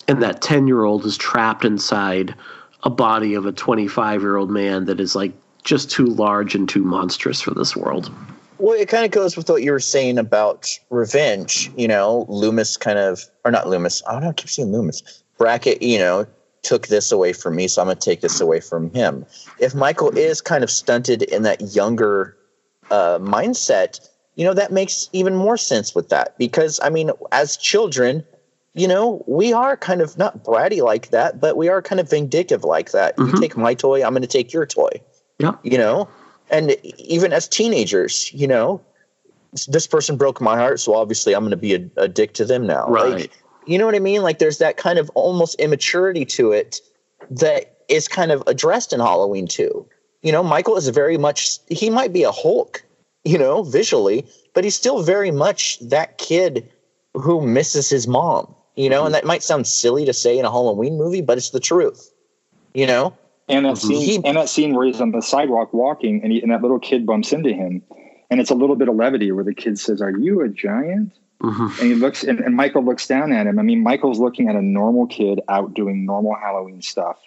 and 0.07 0.21
that 0.21 0.41
ten 0.41 0.67
year 0.67 0.83
old 0.83 1.05
is 1.05 1.17
trapped 1.17 1.65
inside 1.65 2.35
a 2.83 2.89
body 2.89 3.33
of 3.33 3.47
a 3.47 3.51
25 3.51 4.21
year 4.21 4.37
old 4.37 4.51
man 4.51 4.85
that 4.85 4.99
is 4.99 5.15
like 5.15 5.33
just 5.65 5.91
too 5.91 6.05
large 6.05 6.55
and 6.55 6.69
too 6.69 6.83
monstrous 6.83 7.41
for 7.41 7.53
this 7.53 7.75
world. 7.75 8.09
Well, 8.57 8.79
it 8.79 8.87
kind 8.87 9.03
of 9.03 9.11
goes 9.11 9.35
with 9.35 9.49
what 9.49 9.63
you 9.63 9.71
were 9.71 9.81
saying 9.81 10.17
about 10.17 10.79
revenge. 10.89 11.69
You 11.75 11.89
know, 11.89 12.25
Loomis 12.29 12.77
kind 12.77 12.97
of, 12.97 13.25
or 13.43 13.51
not 13.51 13.67
Loomis. 13.67 14.01
I 14.07 14.13
don't 14.13 14.23
know. 14.23 14.29
I 14.29 14.33
keep 14.33 14.49
saying 14.49 14.71
Loomis. 14.71 15.23
Brackett, 15.37 15.81
you 15.81 15.99
know, 15.99 16.25
took 16.61 16.87
this 16.87 17.11
away 17.11 17.33
from 17.33 17.55
me, 17.55 17.67
so 17.67 17.81
I'm 17.81 17.87
going 17.87 17.97
to 17.97 18.03
take 18.03 18.21
this 18.21 18.39
away 18.39 18.61
from 18.61 18.91
him. 18.91 19.25
If 19.59 19.75
Michael 19.75 20.17
is 20.17 20.39
kind 20.39 20.63
of 20.63 20.71
stunted 20.71 21.23
in 21.23 21.43
that 21.43 21.75
younger 21.75 22.37
uh, 22.89 23.19
mindset, 23.19 24.07
you 24.35 24.45
know, 24.45 24.53
that 24.53 24.71
makes 24.71 25.09
even 25.11 25.35
more 25.35 25.57
sense 25.57 25.93
with 25.93 26.09
that 26.09 26.37
because, 26.37 26.79
I 26.81 26.89
mean, 26.89 27.11
as 27.31 27.57
children, 27.57 28.23
you 28.73 28.87
know, 28.87 29.23
we 29.27 29.53
are 29.53 29.77
kind 29.77 30.01
of 30.01 30.17
not 30.17 30.43
bratty 30.43 30.81
like 30.81 31.09
that, 31.09 31.39
but 31.39 31.57
we 31.57 31.69
are 31.69 31.81
kind 31.81 31.99
of 31.99 32.09
vindictive 32.09 32.63
like 32.63 32.91
that. 32.91 33.15
Mm-hmm. 33.17 33.35
You 33.35 33.41
take 33.41 33.57
my 33.57 33.73
toy, 33.73 34.03
I'm 34.03 34.11
going 34.11 34.21
to 34.21 34.27
take 34.27 34.53
your 34.53 34.65
toy. 34.65 35.01
Yeah. 35.39 35.55
You 35.63 35.77
know, 35.77 36.07
and 36.49 36.75
even 36.97 37.33
as 37.33 37.47
teenagers, 37.47 38.31
you 38.33 38.47
know, 38.47 38.81
this 39.67 39.87
person 39.87 40.17
broke 40.17 40.41
my 40.41 40.57
heart, 40.57 40.79
so 40.79 40.95
obviously 40.95 41.33
I'm 41.33 41.41
going 41.41 41.51
to 41.51 41.57
be 41.57 41.75
a, 41.75 41.89
a, 41.97 42.07
dick 42.07 42.33
to 42.33 42.45
them 42.45 42.67
now. 42.67 42.87
Right. 42.87 43.13
Like, 43.13 43.31
you 43.65 43.77
know 43.77 43.85
what 43.85 43.95
I 43.95 43.99
mean? 43.99 44.21
Like 44.21 44.39
there's 44.39 44.57
that 44.59 44.77
kind 44.77 44.99
of 44.99 45.09
almost 45.15 45.55
immaturity 45.55 46.25
to 46.25 46.51
it 46.51 46.81
that 47.31 47.77
is 47.87 48.07
kind 48.07 48.31
of 48.31 48.43
addressed 48.47 48.93
in 48.93 48.99
Halloween 48.99 49.47
two. 49.47 49.87
You 50.21 50.31
know, 50.31 50.43
Michael 50.43 50.75
is 50.75 50.87
very 50.89 51.17
much 51.17 51.59
he 51.69 51.89
might 51.89 52.13
be 52.13 52.23
a 52.23 52.31
Hulk, 52.31 52.83
you 53.23 53.37
know, 53.37 53.63
visually, 53.63 54.25
but 54.53 54.63
he's 54.63 54.75
still 54.75 55.03
very 55.03 55.31
much 55.31 55.79
that 55.79 56.17
kid 56.17 56.69
who 57.13 57.41
misses 57.41 57.89
his 57.89 58.07
mom. 58.07 58.53
You 58.75 58.89
know, 58.89 58.97
mm-hmm. 58.99 59.05
and 59.07 59.15
that 59.15 59.25
might 59.25 59.43
sound 59.43 59.67
silly 59.67 60.05
to 60.05 60.13
say 60.13 60.37
in 60.37 60.45
a 60.45 60.51
Halloween 60.51 60.97
movie, 60.97 61.21
but 61.21 61.37
it's 61.37 61.51
the 61.51 61.59
truth. 61.59 62.11
You 62.73 62.85
know, 62.85 63.15
and 63.47 63.65
that 63.65 63.77
scene, 63.77 64.21
and 64.25 64.37
that 64.37 64.49
scene 64.49 64.73
where 64.73 64.85
he's 64.85 65.01
on 65.01 65.11
the 65.11 65.21
sidewalk 65.21 65.73
walking, 65.73 66.21
and, 66.23 66.31
he, 66.31 66.41
and 66.41 66.51
that 66.51 66.61
little 66.61 66.79
kid 66.79 67.05
bumps 67.05 67.31
into 67.31 67.53
him, 67.53 67.83
and 68.29 68.39
it's 68.39 68.49
a 68.49 68.55
little 68.55 68.75
bit 68.75 68.87
of 68.87 68.95
levity 68.95 69.31
where 69.31 69.43
the 69.43 69.53
kid 69.53 69.77
says, 69.79 70.01
"Are 70.01 70.17
you 70.17 70.41
a 70.41 70.49
giant?" 70.49 71.13
Mm-hmm. 71.41 71.81
And 71.81 71.91
he 71.91 71.95
looks, 71.95 72.23
and, 72.23 72.39
and 72.39 72.55
Michael 72.55 72.83
looks 72.83 73.07
down 73.07 73.31
at 73.31 73.45
him. 73.45 73.59
I 73.59 73.61
mean, 73.61 73.83
Michael's 73.83 74.19
looking 74.19 74.49
at 74.49 74.55
a 74.55 74.61
normal 74.61 75.05
kid 75.05 75.41
out 75.47 75.73
doing 75.73 76.05
normal 76.05 76.35
Halloween 76.35 76.81
stuff, 76.81 77.19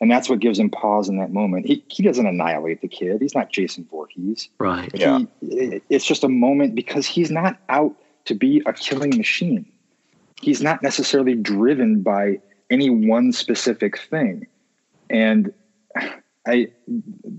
and 0.00 0.10
that's 0.10 0.28
what 0.28 0.40
gives 0.40 0.58
him 0.58 0.68
pause 0.68 1.08
in 1.08 1.18
that 1.18 1.32
moment. 1.32 1.66
He 1.66 1.82
he 1.88 2.02
doesn't 2.02 2.26
annihilate 2.26 2.82
the 2.82 2.88
kid. 2.88 3.22
He's 3.22 3.34
not 3.34 3.50
Jason 3.50 3.86
Voorhees. 3.90 4.50
Right. 4.58 4.90
He, 4.92 5.00
yeah. 5.00 5.20
It's 5.40 6.04
just 6.04 6.22
a 6.22 6.28
moment 6.28 6.74
because 6.74 7.06
he's 7.06 7.30
not 7.30 7.58
out 7.70 7.94
to 8.26 8.34
be 8.34 8.62
a 8.66 8.74
killing 8.74 9.16
machine. 9.16 9.64
He's 10.42 10.60
not 10.60 10.82
necessarily 10.82 11.34
driven 11.34 12.02
by 12.02 12.40
any 12.68 12.90
one 12.90 13.32
specific 13.32 13.98
thing 13.98 14.46
and 15.10 15.52
I 16.46 16.68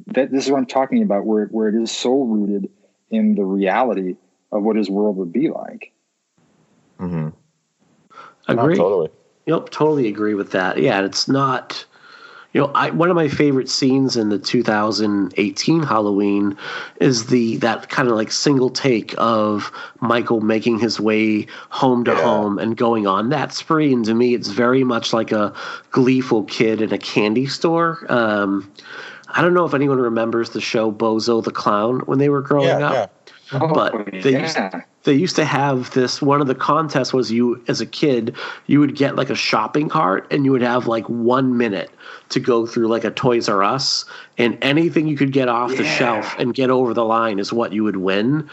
that 0.08 0.32
this 0.32 0.46
is 0.46 0.52
what 0.52 0.58
I'm 0.58 0.66
talking 0.66 1.02
about, 1.02 1.26
where 1.26 1.46
where 1.46 1.70
it 1.70 1.76
is 1.76 1.92
so 1.92 2.24
rooted 2.24 2.70
in 3.10 3.36
the 3.36 3.46
reality 3.46 4.16
of 4.52 4.64
what 4.64 4.76
his 4.76 4.90
world 4.90 5.18
would 5.18 5.32
be 5.32 5.50
like. 5.50 5.92
Mm-hmm. 7.00 7.30
Agree. 8.50 8.76
totally. 8.76 9.10
Yep, 9.46 9.70
totally 9.70 10.08
agree 10.08 10.34
with 10.34 10.52
that. 10.52 10.78
Yeah, 10.78 11.04
it's 11.06 11.28
not. 11.28 11.86
You 12.58 12.64
know, 12.64 12.72
I, 12.74 12.90
one 12.90 13.12
of 13.12 13.16
my 13.16 13.28
favorite 13.28 13.70
scenes 13.70 14.18
in 14.18 14.30
the 14.30 14.40
2018 14.40 15.84
Halloween 15.84 16.58
is 17.00 17.28
the 17.28 17.58
that 17.58 17.90
kind 17.90 18.08
of 18.08 18.16
like 18.16 18.32
single 18.32 18.72
take 18.72 19.14
of 19.20 19.72
Michael 20.00 20.42
making 20.42 20.80
his 20.80 21.00
way 21.00 21.46
home 21.70 22.04
to 22.06 22.14
yeah. 22.14 22.24
home 22.24 22.58
and 22.58 22.76
going 22.76 23.06
on 23.06 23.30
that 23.30 23.54
spree. 23.54 23.94
And 23.94 24.04
to 24.06 24.16
me, 24.16 24.34
it's 24.34 24.48
very 24.48 24.84
much 24.84 25.14
like 25.14 25.32
a 25.32 25.54
gleeful 25.92 26.46
kid 26.46 26.82
in 26.82 26.92
a 26.92 26.98
candy 26.98 27.46
store. 27.46 28.04
Um, 28.10 28.74
I 29.30 29.44
don't 29.44 29.54
know 29.54 29.66
if 29.66 29.76
anyone 29.76 30.00
remembers 30.00 30.50
the 30.50 30.62
show 30.62 30.92
Bozo 30.92 31.44
the 31.44 31.52
Clown 31.52 32.00
when 32.08 32.18
they 32.18 32.30
were 32.30 32.42
growing 32.42 32.70
yeah, 32.70 32.88
up. 32.88 32.94
Yeah. 32.94 33.17
Oh, 33.52 33.74
but 33.74 34.12
they 34.12 34.32
yeah. 34.32 34.42
used 34.42 34.86
they 35.04 35.14
used 35.14 35.36
to 35.38 35.46
have 35.46 35.92
this 35.92 36.22
one 36.22 36.42
of 36.42 36.48
the 36.48 36.56
contests 36.56 37.14
was 37.14 37.32
you 37.32 37.64
as 37.70 37.80
a 37.80 37.86
kid 37.86 38.36
you 38.66 38.82
would 38.82 38.96
get 38.96 39.16
like 39.16 39.30
a 39.30 39.36
shopping 39.36 39.88
cart 39.88 40.28
and 40.32 40.44
you 40.44 40.52
would 40.52 40.62
have 40.62 40.88
like 40.88 41.08
one 41.08 41.58
minute 41.58 41.90
to 42.30 42.40
go 42.40 42.66
through 42.66 42.88
like 42.88 43.04
a 43.04 43.12
Toys 43.12 43.48
R 43.48 43.64
Us 43.64 44.06
and 44.38 44.58
anything 44.62 45.08
you 45.08 45.16
could 45.16 45.32
get 45.32 45.48
off 45.48 45.72
yeah. 45.72 45.78
the 45.78 45.86
shelf 45.86 46.36
and 46.38 46.54
get 46.54 46.70
over 46.70 46.94
the 46.94 47.06
line 47.06 47.40
is 47.40 47.54
what 47.54 47.72
you 47.72 47.84
would 47.84 47.98
win. 47.98 48.50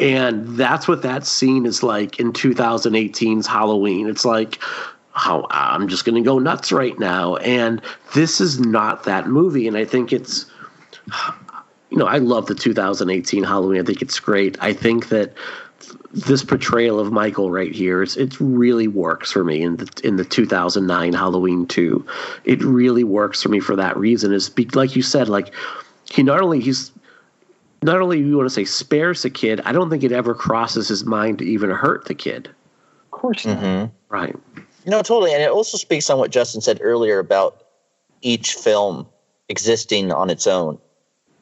And 0.00 0.48
that's 0.56 0.88
what 0.88 1.02
that 1.02 1.24
scene 1.24 1.66
is 1.66 1.82
like 1.82 2.18
in 2.18 2.32
2018's 2.32 3.46
Halloween. 3.46 4.08
It's 4.08 4.24
like 4.24 4.58
how 5.12 5.46
I'm 5.50 5.86
just 5.86 6.04
going 6.04 6.16
to 6.16 6.26
go 6.26 6.38
nuts 6.38 6.72
right 6.72 6.98
now. 6.98 7.36
And 7.36 7.80
this 8.14 8.40
is 8.40 8.58
not 8.58 9.04
that 9.04 9.28
movie. 9.28 9.68
And 9.68 9.76
I 9.76 9.84
think 9.84 10.12
it's, 10.12 10.46
you 11.90 11.98
know, 11.98 12.06
I 12.06 12.18
love 12.18 12.46
the 12.46 12.54
2018 12.54 13.44
Halloween. 13.44 13.80
I 13.80 13.84
think 13.84 14.02
it's 14.02 14.18
great. 14.18 14.56
I 14.60 14.72
think 14.72 15.08
that 15.08 15.32
this 16.12 16.44
portrayal 16.44 16.98
of 17.00 17.12
Michael 17.12 17.50
right 17.50 17.72
here 17.72 18.02
is 18.02 18.16
it 18.16 18.38
really 18.40 18.88
works 18.88 19.32
for 19.32 19.44
me 19.44 19.62
in 19.62 19.76
the 19.76 20.00
in 20.02 20.16
the 20.16 20.24
2009 20.24 21.12
Halloween 21.12 21.66
2. 21.66 22.06
It 22.44 22.62
really 22.62 23.04
works 23.04 23.42
for 23.42 23.48
me 23.48 23.60
for 23.60 23.76
that 23.76 23.96
reason 23.96 24.32
is 24.32 24.48
be, 24.48 24.66
like 24.74 24.96
you 24.96 25.02
said 25.02 25.28
like 25.28 25.52
he 26.10 26.22
not 26.22 26.40
only 26.40 26.60
he's 26.60 26.92
not 27.82 28.00
only 28.00 28.18
you 28.18 28.36
want 28.36 28.48
to 28.48 28.54
say 28.54 28.64
spares 28.64 29.22
the 29.22 29.30
kid, 29.30 29.60
I 29.64 29.72
don't 29.72 29.90
think 29.90 30.04
it 30.04 30.12
ever 30.12 30.34
crosses 30.34 30.88
his 30.88 31.04
mind 31.04 31.38
to 31.40 31.44
even 31.44 31.70
hurt 31.70 32.06
the 32.06 32.14
kid. 32.14 32.46
Of 32.46 33.10
course 33.10 33.44
not. 33.44 33.58
Mm-hmm. 33.58 33.92
Right. 34.08 34.36
No, 34.86 35.02
totally. 35.02 35.32
And 35.32 35.42
it 35.42 35.50
also 35.50 35.78
speaks 35.78 36.08
on 36.10 36.18
what 36.18 36.30
Justin 36.30 36.60
said 36.60 36.78
earlier 36.82 37.18
about 37.18 37.64
each 38.22 38.54
film 38.54 39.06
existing 39.48 40.12
on 40.12 40.30
its 40.30 40.46
own. 40.46 40.78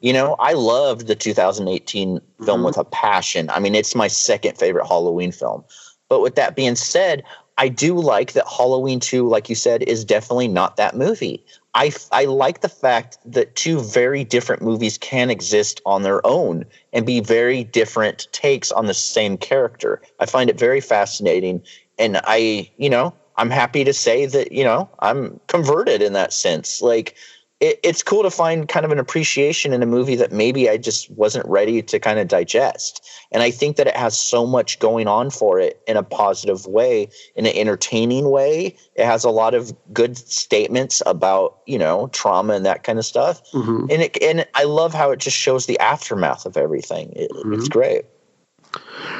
You 0.03 0.11
know, 0.11 0.35
I 0.37 0.51
loved 0.51 1.07
the 1.07 1.15
2018 1.15 2.17
mm-hmm. 2.17 2.45
film 2.45 2.63
with 2.63 2.77
a 2.77 2.83
passion. 2.83 3.49
I 3.49 3.59
mean, 3.59 3.73
it's 3.73 3.95
my 3.95 4.09
second 4.09 4.57
favorite 4.57 4.85
Halloween 4.85 5.31
film. 5.31 5.63
But 6.09 6.21
with 6.21 6.35
that 6.35 6.57
being 6.57 6.75
said, 6.75 7.23
I 7.57 7.69
do 7.69 7.95
like 7.95 8.33
that 8.33 8.45
Halloween 8.45 8.99
2, 8.99 9.27
like 9.27 9.47
you 9.47 9.55
said, 9.55 9.81
is 9.83 10.03
definitely 10.03 10.49
not 10.49 10.75
that 10.75 10.97
movie. 10.97 11.45
I, 11.73 11.93
I 12.11 12.25
like 12.25 12.59
the 12.59 12.69
fact 12.69 13.17
that 13.25 13.55
two 13.55 13.79
very 13.79 14.25
different 14.25 14.61
movies 14.61 14.97
can 14.97 15.29
exist 15.29 15.79
on 15.85 16.03
their 16.03 16.25
own 16.27 16.65
and 16.91 17.05
be 17.05 17.21
very 17.21 17.63
different 17.63 18.27
takes 18.33 18.73
on 18.73 18.87
the 18.87 18.93
same 18.93 19.37
character. 19.37 20.01
I 20.19 20.25
find 20.25 20.49
it 20.49 20.59
very 20.59 20.81
fascinating. 20.81 21.63
And 21.97 22.19
I, 22.25 22.69
you 22.77 22.89
know, 22.89 23.13
I'm 23.37 23.49
happy 23.49 23.83
to 23.83 23.93
say 23.93 24.25
that 24.25 24.51
you 24.51 24.63
know 24.63 24.89
I'm 24.99 25.39
converted 25.47 26.01
in 26.01 26.13
that 26.13 26.33
sense. 26.33 26.81
Like 26.81 27.15
it, 27.63 27.79
it's 27.81 28.03
cool 28.03 28.23
to 28.23 28.29
find 28.29 28.67
kind 28.67 28.85
of 28.85 28.91
an 28.91 28.99
appreciation 28.99 29.71
in 29.71 29.81
a 29.81 29.85
movie 29.85 30.17
that 30.17 30.33
maybe 30.33 30.69
I 30.69 30.75
just 30.75 31.09
wasn't 31.11 31.47
ready 31.47 31.81
to 31.81 31.97
kind 31.97 32.19
of 32.19 32.27
digest. 32.27 33.09
And 33.31 33.41
I 33.41 33.51
think 33.51 33.77
that 33.77 33.87
it 33.87 33.95
has 33.95 34.17
so 34.17 34.45
much 34.45 34.79
going 34.79 35.07
on 35.07 35.29
for 35.29 35.61
it 35.61 35.81
in 35.87 35.95
a 35.95 36.03
positive 36.03 36.67
way, 36.67 37.07
in 37.35 37.45
an 37.45 37.55
entertaining 37.55 38.29
way. 38.29 38.75
It 38.95 39.05
has 39.05 39.23
a 39.23 39.29
lot 39.29 39.53
of 39.53 39.73
good 39.93 40.17
statements 40.17 41.01
about 41.05 41.59
you 41.65 41.77
know 41.77 42.07
trauma 42.07 42.53
and 42.53 42.65
that 42.65 42.83
kind 42.83 42.99
of 42.99 43.05
stuff. 43.05 43.41
Mm-hmm. 43.53 43.85
And 43.89 44.01
it 44.01 44.21
and 44.21 44.45
I 44.55 44.65
love 44.65 44.93
how 44.93 45.11
it 45.11 45.19
just 45.19 45.37
shows 45.37 45.65
the 45.65 45.79
aftermath 45.79 46.45
of 46.45 46.57
everything. 46.57 47.13
It, 47.15 47.31
mm-hmm. 47.31 47.53
It's 47.53 47.69
great. 47.69 48.03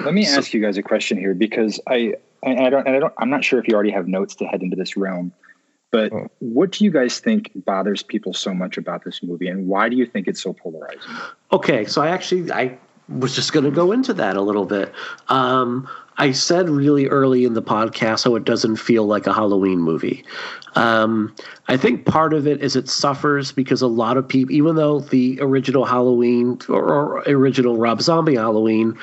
Let 0.04 0.14
me 0.14 0.26
ask 0.26 0.54
you 0.54 0.60
guys 0.60 0.78
a 0.78 0.84
question 0.84 1.18
here 1.18 1.34
because 1.34 1.80
I 1.88 2.16
and 2.42 2.60
I 2.60 2.70
don't, 2.70 2.86
I 2.86 3.00
don't, 3.00 3.14
I'm 3.18 3.30
not 3.30 3.46
sure 3.46 3.58
if 3.60 3.70
you 3.70 3.74
already 3.74 3.92
have 3.92 4.06
notes 4.06 4.36
to 4.36 4.46
head 4.46 4.62
into 4.62 4.76
this 4.76 4.98
realm, 4.98 5.32
but 5.94 6.12
hmm. 6.12 6.26
what 6.40 6.72
do 6.72 6.84
you 6.84 6.92
guys 6.92 7.20
think 7.20 7.52
bothers 7.54 8.02
people 8.02 8.34
so 8.34 8.54
much 8.54 8.78
about 8.78 9.06
this 9.06 9.22
movie, 9.22 9.48
and 9.48 9.68
why 9.68 9.88
do 9.88 9.96
you 9.96 10.08
think 10.08 10.28
it's 10.28 10.42
so 10.42 10.52
polarizing? 10.52 11.00
Okay, 11.54 11.86
so 11.86 12.02
I 12.02 12.10
actually 12.10 12.52
I 12.52 12.78
was 13.08 13.36
just 13.36 13.54
going 13.54 13.66
to 13.66 13.72
go 13.72 13.92
into 13.92 14.14
that 14.16 14.36
a 14.36 14.42
little 14.42 14.66
bit. 14.66 14.92
Um, 15.30 15.88
I 16.18 16.32
said 16.32 16.68
really 16.68 17.08
early 17.08 17.46
in 17.46 17.54
the 17.54 17.62
podcast 17.62 18.24
how 18.24 18.36
it 18.36 18.44
doesn't 18.44 18.78
feel 18.78 19.06
like 19.06 19.28
a 19.28 19.34
Halloween 19.34 19.80
movie. 19.80 20.26
Um, 20.76 21.36
I 21.68 21.78
think 21.78 22.06
part 22.06 22.34
of 22.34 22.48
it 22.48 22.62
is 22.62 22.76
it 22.76 22.90
suffers 22.90 23.52
because 23.52 23.84
a 23.84 23.88
lot 23.88 24.18
of 24.18 24.28
people, 24.28 24.54
even 24.54 24.76
though 24.76 25.00
the 25.00 25.38
original 25.42 25.86
Halloween 25.86 26.60
or, 26.70 26.84
or 26.84 27.24
original 27.28 27.78
Rob 27.78 28.02
Zombie 28.02 28.36
Halloween 28.36 28.98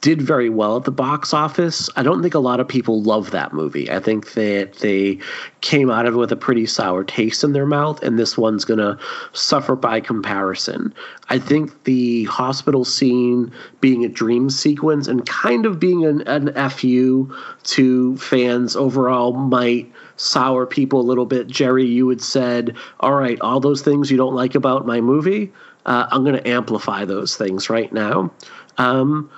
did 0.00 0.22
very 0.22 0.48
well 0.48 0.78
at 0.78 0.84
the 0.84 0.90
box 0.90 1.34
office. 1.34 1.90
I 1.94 2.02
don't 2.02 2.22
think 2.22 2.34
a 2.34 2.38
lot 2.38 2.58
of 2.58 2.66
people 2.66 3.02
love 3.02 3.32
that 3.32 3.52
movie. 3.52 3.90
I 3.90 4.00
think 4.00 4.32
that 4.32 4.74
they 4.74 5.18
came 5.60 5.90
out 5.90 6.06
of 6.06 6.14
it 6.14 6.16
with 6.16 6.32
a 6.32 6.36
pretty 6.36 6.64
sour 6.64 7.04
taste 7.04 7.44
in 7.44 7.52
their 7.52 7.66
mouth, 7.66 8.02
and 8.02 8.18
this 8.18 8.38
one's 8.38 8.64
going 8.64 8.78
to 8.78 8.98
suffer 9.32 9.76
by 9.76 10.00
comparison. 10.00 10.94
I 11.28 11.38
think 11.38 11.84
the 11.84 12.24
hospital 12.24 12.84
scene 12.84 13.52
being 13.80 14.04
a 14.04 14.08
dream 14.08 14.48
sequence 14.48 15.06
and 15.06 15.26
kind 15.26 15.66
of 15.66 15.78
being 15.78 16.06
an, 16.06 16.22
an 16.22 16.70
FU 16.70 17.36
to 17.64 18.16
fans 18.16 18.76
overall 18.76 19.34
might 19.34 19.90
sour 20.16 20.64
people 20.64 21.00
a 21.00 21.02
little 21.02 21.26
bit. 21.26 21.46
Jerry, 21.46 21.86
you 21.86 22.08
had 22.08 22.22
said, 22.22 22.74
all 23.00 23.14
right, 23.14 23.38
all 23.40 23.60
those 23.60 23.82
things 23.82 24.10
you 24.10 24.16
don't 24.16 24.34
like 24.34 24.54
about 24.54 24.86
my 24.86 25.00
movie, 25.02 25.52
uh, 25.84 26.06
I'm 26.10 26.24
going 26.24 26.36
to 26.36 26.48
amplify 26.48 27.04
those 27.04 27.36
things 27.36 27.68
right 27.68 27.92
now. 27.92 28.30
Um, 28.78 29.30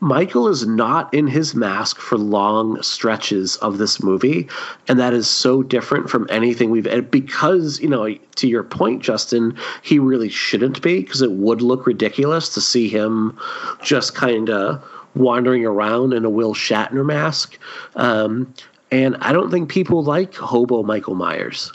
Michael 0.00 0.46
is 0.46 0.64
not 0.64 1.12
in 1.12 1.26
his 1.26 1.56
mask 1.56 1.98
for 1.98 2.16
long 2.16 2.80
stretches 2.82 3.56
of 3.56 3.78
this 3.78 4.00
movie, 4.00 4.48
and 4.86 4.98
that 5.00 5.12
is 5.12 5.28
so 5.28 5.62
different 5.62 6.08
from 6.08 6.26
anything 6.30 6.70
we've 6.70 7.10
because 7.10 7.80
you 7.80 7.88
know 7.88 8.14
to 8.36 8.48
your 8.48 8.62
point, 8.62 9.02
Justin, 9.02 9.56
he 9.82 9.98
really 9.98 10.28
shouldn't 10.28 10.80
be 10.82 11.00
because 11.00 11.20
it 11.20 11.32
would 11.32 11.62
look 11.62 11.84
ridiculous 11.84 12.48
to 12.50 12.60
see 12.60 12.88
him 12.88 13.36
just 13.82 14.14
kind 14.14 14.50
of 14.50 14.82
wandering 15.16 15.64
around 15.66 16.12
in 16.12 16.24
a 16.24 16.30
Will 16.30 16.54
Shatner 16.54 17.04
mask, 17.04 17.58
um, 17.96 18.54
and 18.92 19.16
I 19.20 19.32
don't 19.32 19.50
think 19.50 19.68
people 19.68 20.04
like 20.04 20.32
hobo 20.34 20.84
Michael 20.84 21.16
Myers. 21.16 21.72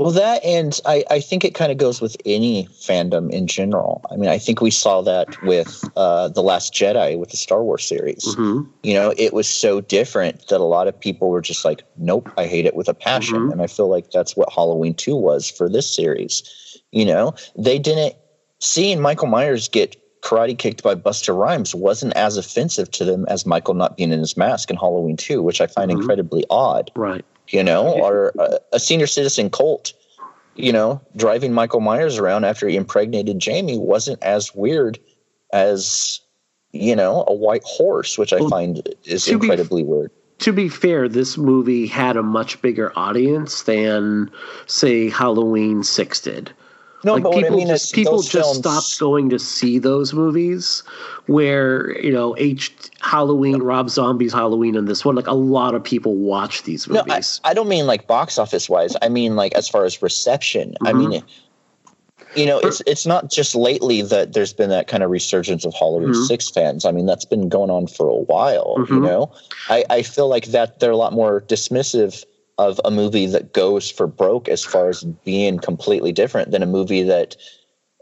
Well, 0.00 0.12
that 0.12 0.42
and 0.42 0.80
I, 0.86 1.04
I 1.10 1.20
think 1.20 1.44
it 1.44 1.54
kind 1.54 1.70
of 1.70 1.76
goes 1.76 2.00
with 2.00 2.16
any 2.24 2.64
fandom 2.68 3.30
in 3.30 3.46
general. 3.46 4.00
I 4.10 4.16
mean, 4.16 4.30
I 4.30 4.38
think 4.38 4.62
we 4.62 4.70
saw 4.70 5.02
that 5.02 5.42
with 5.42 5.84
uh, 5.94 6.28
the 6.28 6.42
Last 6.42 6.72
Jedi 6.72 7.18
with 7.18 7.28
the 7.28 7.36
Star 7.36 7.62
Wars 7.62 7.84
series. 7.84 8.24
Mm-hmm. 8.24 8.62
You 8.82 8.94
know, 8.94 9.12
it 9.18 9.34
was 9.34 9.46
so 9.46 9.82
different 9.82 10.48
that 10.48 10.58
a 10.58 10.64
lot 10.64 10.88
of 10.88 10.98
people 10.98 11.28
were 11.28 11.42
just 11.42 11.66
like, 11.66 11.82
"Nope, 11.98 12.30
I 12.38 12.46
hate 12.46 12.64
it 12.64 12.74
with 12.74 12.88
a 12.88 12.94
passion." 12.94 13.36
Mm-hmm. 13.36 13.52
And 13.52 13.60
I 13.60 13.66
feel 13.66 13.90
like 13.90 14.10
that's 14.10 14.34
what 14.34 14.50
Halloween 14.50 14.94
Two 14.94 15.16
was 15.16 15.50
for 15.50 15.68
this 15.68 15.94
series. 15.94 16.80
You 16.92 17.04
know, 17.04 17.34
they 17.58 17.78
didn't 17.78 18.14
seeing 18.58 19.02
Michael 19.02 19.28
Myers 19.28 19.68
get 19.68 19.98
karate 20.22 20.56
kicked 20.56 20.82
by 20.82 20.94
Busta 20.94 21.36
Rhymes 21.38 21.74
wasn't 21.74 22.14
as 22.14 22.38
offensive 22.38 22.90
to 22.92 23.04
them 23.04 23.26
as 23.28 23.44
Michael 23.44 23.74
not 23.74 23.98
being 23.98 24.12
in 24.12 24.20
his 24.20 24.34
mask 24.34 24.70
in 24.70 24.76
Halloween 24.76 25.16
2, 25.16 25.42
which 25.42 25.60
I 25.60 25.66
find 25.66 25.90
mm-hmm. 25.90 26.00
incredibly 26.00 26.44
odd. 26.50 26.90
Right 26.94 27.24
you 27.50 27.62
know, 27.62 27.88
or 27.88 28.32
a, 28.72 28.80
senior 28.80 29.06
citizen 29.06 29.50
cult, 29.50 29.92
you 30.54 30.72
know, 30.72 31.00
driving 31.16 31.52
Michael 31.52 31.80
Myers 31.80 32.18
around 32.18 32.44
after 32.44 32.68
he 32.68 32.76
impregnated 32.76 33.38
Jamie 33.38 33.78
wasn't 33.78 34.22
as 34.22 34.54
weird 34.54 34.98
as, 35.52 36.20
you 36.72 36.94
know, 36.94 37.24
a 37.26 37.34
white 37.34 37.64
horse, 37.64 38.16
which 38.16 38.32
I 38.32 38.40
well, 38.40 38.50
find 38.50 38.88
is 39.04 39.28
incredibly 39.28 39.82
be, 39.82 39.88
weird. 39.88 40.10
To 40.40 40.52
be 40.52 40.68
fair, 40.68 41.08
this 41.08 41.36
movie 41.36 41.86
had 41.86 42.16
a 42.16 42.22
much 42.22 42.60
bigger 42.62 42.92
audience 42.96 43.62
than, 43.62 44.30
say, 44.66 45.10
Halloween 45.10 45.82
6 45.82 46.20
did. 46.20 46.52
No, 47.02 47.14
like 47.14 47.22
but 47.22 47.32
people, 47.32 47.54
I 47.54 47.56
mean 47.56 47.68
just, 47.68 47.94
people 47.94 48.22
just 48.22 48.56
stopped 48.56 48.98
going 48.98 49.30
to 49.30 49.38
see 49.38 49.78
those 49.78 50.12
movies 50.12 50.82
where, 51.26 51.98
you 52.00 52.12
know, 52.12 52.36
H 52.38 52.72
Halloween, 53.00 53.62
Rob 53.62 53.88
Zombie's 53.88 54.32
Halloween 54.32 54.76
and 54.76 54.86
this 54.86 55.04
one, 55.04 55.14
like 55.14 55.26
a 55.26 55.34
lot 55.34 55.74
of 55.74 55.82
people 55.82 56.14
watch 56.16 56.64
these 56.64 56.88
movies. 56.88 57.40
No, 57.42 57.48
I, 57.48 57.50
I 57.50 57.54
don't 57.54 57.68
mean 57.68 57.86
like 57.86 58.06
box 58.06 58.38
office 58.38 58.68
wise. 58.68 58.96
I 59.00 59.08
mean 59.08 59.36
like 59.36 59.54
as 59.54 59.68
far 59.68 59.84
as 59.84 60.02
reception. 60.02 60.74
Mm-hmm. 60.82 60.86
I 60.86 60.92
mean 60.92 61.22
you 62.36 62.46
know, 62.46 62.58
it's 62.60 62.80
it's 62.86 63.06
not 63.06 63.30
just 63.30 63.54
lately 63.54 64.02
that 64.02 64.32
there's 64.32 64.52
been 64.52 64.70
that 64.70 64.86
kind 64.86 65.02
of 65.02 65.10
resurgence 65.10 65.64
of 65.64 65.74
Halloween 65.74 66.10
mm-hmm. 66.10 66.24
Six 66.24 66.48
fans. 66.48 66.84
I 66.84 66.92
mean, 66.92 67.06
that's 67.06 67.24
been 67.24 67.48
going 67.48 67.70
on 67.70 67.86
for 67.86 68.08
a 68.08 68.14
while. 68.14 68.76
Mm-hmm. 68.78 68.94
You 68.94 69.00
know, 69.00 69.32
I, 69.68 69.84
I 69.90 70.02
feel 70.02 70.28
like 70.28 70.46
that 70.46 70.80
they're 70.80 70.92
a 70.92 70.96
lot 70.96 71.12
more 71.12 71.40
dismissive 71.42 72.24
of 72.68 72.80
a 72.84 72.90
movie 72.90 73.26
that 73.26 73.54
goes 73.54 73.90
for 73.90 74.06
broke 74.06 74.48
as 74.48 74.62
far 74.62 74.90
as 74.90 75.02
being 75.24 75.58
completely 75.58 76.12
different 76.12 76.50
than 76.50 76.62
a 76.62 76.66
movie 76.66 77.02
that 77.02 77.34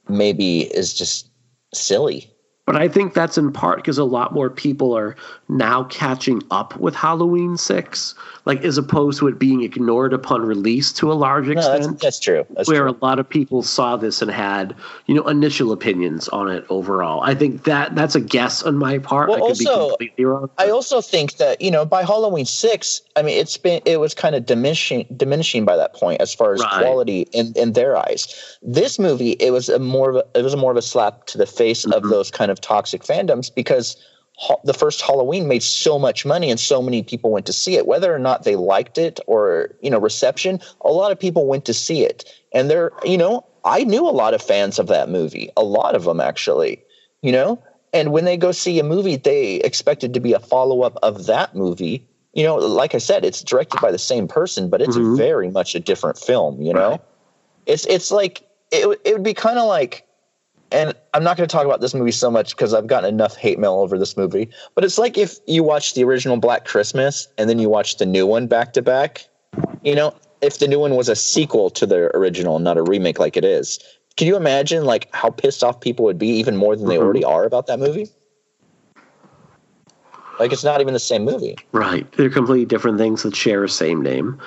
maybe 0.08 0.62
is 0.74 0.92
just 0.94 1.30
silly. 1.72 2.28
But 2.66 2.76
I 2.76 2.88
think 2.88 3.14
that's 3.14 3.38
in 3.38 3.52
part 3.52 3.78
because 3.78 3.98
a 3.98 4.04
lot 4.04 4.34
more 4.34 4.50
people 4.50 4.96
are 4.96 5.14
now 5.48 5.84
catching 5.84 6.42
up 6.50 6.76
with 6.76 6.94
Halloween 6.94 7.56
Six, 7.56 8.14
like 8.44 8.62
as 8.64 8.76
opposed 8.76 9.18
to 9.20 9.28
it 9.28 9.38
being 9.38 9.62
ignored 9.62 10.12
upon 10.12 10.42
release 10.42 10.92
to 10.92 11.10
a 11.10 11.14
large 11.14 11.48
extent. 11.48 11.82
No, 11.82 11.88
that's, 11.88 12.02
that's 12.02 12.20
true. 12.20 12.46
That's 12.50 12.68
where 12.68 12.82
true. 12.82 12.96
a 13.00 13.04
lot 13.04 13.18
of 13.18 13.28
people 13.28 13.62
saw 13.62 13.96
this 13.96 14.20
and 14.20 14.30
had 14.30 14.74
you 15.06 15.14
know 15.14 15.26
initial 15.26 15.72
opinions 15.72 16.28
on 16.28 16.50
it 16.50 16.64
overall. 16.68 17.22
I 17.22 17.34
think 17.34 17.64
that 17.64 17.94
that's 17.94 18.14
a 18.14 18.20
guess 18.20 18.62
on 18.62 18.76
my 18.76 18.98
part. 18.98 19.28
Well, 19.30 19.42
I 19.44 19.48
could 19.48 19.58
be 19.58 19.66
also, 19.66 19.88
completely 19.90 20.24
wrong. 20.26 20.50
I 20.58 20.68
also 20.70 21.00
think 21.00 21.36
that 21.36 21.60
you 21.62 21.70
know 21.70 21.84
by 21.86 22.02
Halloween 22.02 22.44
six, 22.44 23.00
I 23.16 23.22
mean 23.22 23.38
it's 23.38 23.56
been 23.56 23.80
it 23.86 24.00
was 24.00 24.14
kind 24.14 24.34
of 24.34 24.44
diminishing 24.44 25.06
diminishing 25.16 25.64
by 25.64 25.76
that 25.76 25.94
point 25.94 26.20
as 26.20 26.34
far 26.34 26.52
as 26.54 26.60
Right. 26.60 26.82
quality 26.82 27.22
in, 27.32 27.52
in 27.56 27.72
their 27.72 27.96
eyes. 27.96 28.58
This 28.62 28.98
movie 28.98 29.32
it 29.32 29.50
was 29.50 29.68
a 29.68 29.78
more 29.78 30.10
of 30.10 30.16
a, 30.16 30.24
it 30.38 30.42
was 30.42 30.52
a 30.52 30.58
more 30.58 30.70
of 30.72 30.76
a 30.76 30.82
slap 30.82 31.24
to 31.26 31.38
the 31.38 31.46
face 31.46 31.84
of 31.86 32.02
Mhm. 32.02 32.10
those 32.10 32.30
kind 32.30 32.50
of 32.50 32.60
toxic 32.60 33.02
fandoms 33.02 33.54
because 33.54 33.96
the 34.64 34.74
first 34.74 35.00
Halloween 35.00 35.48
made 35.48 35.62
so 35.62 35.98
much 35.98 36.24
money 36.24 36.50
and 36.50 36.60
so 36.60 36.80
many 36.80 37.02
people 37.02 37.30
went 37.30 37.46
to 37.46 37.52
see 37.52 37.76
it. 37.76 37.86
Whether 37.86 38.14
or 38.14 38.18
not 38.18 38.44
they 38.44 38.56
liked 38.56 38.98
it 38.98 39.20
or 39.26 39.74
you 39.80 39.90
know 39.90 39.98
reception, 39.98 40.60
a 40.82 40.90
lot 40.90 41.12
of 41.12 41.18
people 41.18 41.46
went 41.46 41.64
to 41.66 41.74
see 41.74 42.04
it, 42.04 42.24
and 42.52 42.70
they're 42.70 42.92
you 43.04 43.18
know 43.18 43.44
I 43.64 43.84
knew 43.84 44.08
a 44.08 44.10
lot 44.10 44.34
of 44.34 44.42
fans 44.42 44.78
of 44.78 44.86
that 44.86 45.08
movie, 45.08 45.50
a 45.56 45.64
lot 45.64 45.94
of 45.94 46.04
them 46.04 46.20
actually, 46.20 46.82
you 47.22 47.32
know. 47.32 47.62
And 47.92 48.12
when 48.12 48.26
they 48.26 48.36
go 48.36 48.52
see 48.52 48.78
a 48.78 48.84
movie, 48.84 49.16
they 49.16 49.56
expect 49.56 50.04
it 50.04 50.12
to 50.12 50.20
be 50.20 50.34
a 50.34 50.40
follow 50.40 50.82
up 50.82 50.98
of 51.02 51.26
that 51.26 51.54
movie. 51.54 52.06
You 52.34 52.44
know, 52.44 52.56
like 52.56 52.94
I 52.94 52.98
said, 52.98 53.24
it's 53.24 53.42
directed 53.42 53.80
by 53.80 53.90
the 53.90 53.98
same 53.98 54.28
person, 54.28 54.68
but 54.68 54.82
it's 54.82 54.96
Mhm. 54.96 55.16
very 55.16 55.50
much 55.50 55.74
a 55.74 55.80
different 55.80 56.18
film. 56.18 56.60
You 56.60 56.74
know, 56.74 56.90
Right. 56.90 57.00
it's 57.66 57.86
it's 57.86 58.10
like 58.10 58.42
it 58.70 58.86
it 59.04 59.14
would 59.14 59.22
be 59.22 59.34
kind 59.34 59.58
of 59.58 59.66
like, 59.66 60.04
and 60.70 60.94
I'm 61.14 61.24
not 61.24 61.36
going 61.36 61.48
to 61.48 61.52
talk 61.52 61.64
about 61.64 61.80
this 61.80 61.94
movie 61.94 62.10
so 62.10 62.30
much 62.30 62.56
because 62.56 62.74
I've 62.74 62.86
gotten 62.86 63.08
enough 63.08 63.36
hate 63.36 63.58
mail 63.58 63.74
over 63.74 63.98
this 63.98 64.16
movie. 64.16 64.50
But 64.74 64.84
it's 64.84 64.98
like 64.98 65.16
if 65.16 65.38
you 65.46 65.62
watch 65.62 65.94
the 65.94 66.04
original 66.04 66.36
Black 66.36 66.64
Christmas 66.64 67.28
and 67.38 67.48
then 67.48 67.58
you 67.58 67.68
watch 67.68 67.96
the 67.96 68.06
new 68.06 68.26
one 68.26 68.46
back 68.46 68.72
to 68.74 68.82
back. 68.82 69.26
You 69.82 69.94
know, 69.94 70.14
if 70.42 70.58
the 70.58 70.68
new 70.68 70.78
one 70.78 70.94
was 70.94 71.08
a 71.08 71.16
sequel 71.16 71.70
to 71.70 71.86
the 71.86 72.14
original, 72.16 72.58
not 72.58 72.76
a 72.76 72.82
remake 72.82 73.18
like 73.18 73.36
it 73.36 73.44
is. 73.44 73.78
Can 74.16 74.26
you 74.26 74.36
imagine 74.36 74.84
like 74.84 75.08
how 75.14 75.30
pissed 75.30 75.64
off 75.64 75.80
people 75.80 76.04
would 76.04 76.18
be 76.18 76.28
even 76.28 76.56
more 76.56 76.76
than 76.76 76.86
they 76.88 76.96
Mhm. 76.96 77.02
already 77.02 77.24
are 77.24 77.44
about 77.44 77.66
that 77.68 77.78
movie? 77.78 78.08
Like 80.38 80.52
it's 80.52 80.64
not 80.64 80.80
even 80.80 80.92
the 80.94 81.00
same 81.00 81.24
movie. 81.24 81.56
Right. 81.72 82.10
They're 82.12 82.30
completely 82.30 82.66
different 82.66 82.98
things 82.98 83.22
that 83.22 83.34
share 83.34 83.64
a 83.64 83.68
same 83.68 84.02
name. 84.02 84.38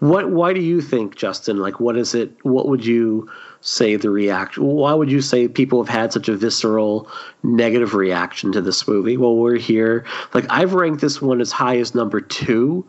What 0.00 0.30
why 0.30 0.52
do 0.52 0.60
you 0.60 0.80
think, 0.80 1.16
Justin? 1.16 1.58
Like 1.58 1.80
what 1.80 1.96
is 1.96 2.14
it 2.14 2.30
what 2.42 2.68
would 2.68 2.84
you 2.84 3.28
say 3.60 3.96
the 3.96 4.10
reaction 4.10 4.64
why 4.64 4.94
would 4.94 5.10
you 5.10 5.20
say 5.20 5.48
people 5.48 5.82
have 5.82 5.92
had 5.92 6.12
such 6.12 6.28
a 6.28 6.36
visceral 6.36 7.10
negative 7.42 7.94
reaction 7.94 8.52
to 8.52 8.60
this 8.60 8.86
movie? 8.86 9.16
Well, 9.16 9.36
we're 9.36 9.58
here. 9.58 10.04
Like 10.34 10.46
I've 10.48 10.74
ranked 10.74 11.00
this 11.00 11.20
one 11.20 11.40
as 11.40 11.52
high 11.52 11.78
as 11.78 11.94
number 11.94 12.20
two 12.20 12.88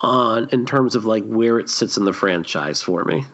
on 0.00 0.48
in 0.50 0.66
terms 0.66 0.94
of 0.94 1.04
like 1.04 1.24
where 1.24 1.58
it 1.58 1.68
sits 1.68 1.96
in 1.96 2.04
the 2.04 2.12
franchise 2.12 2.82
for 2.82 3.04
me. 3.04 3.24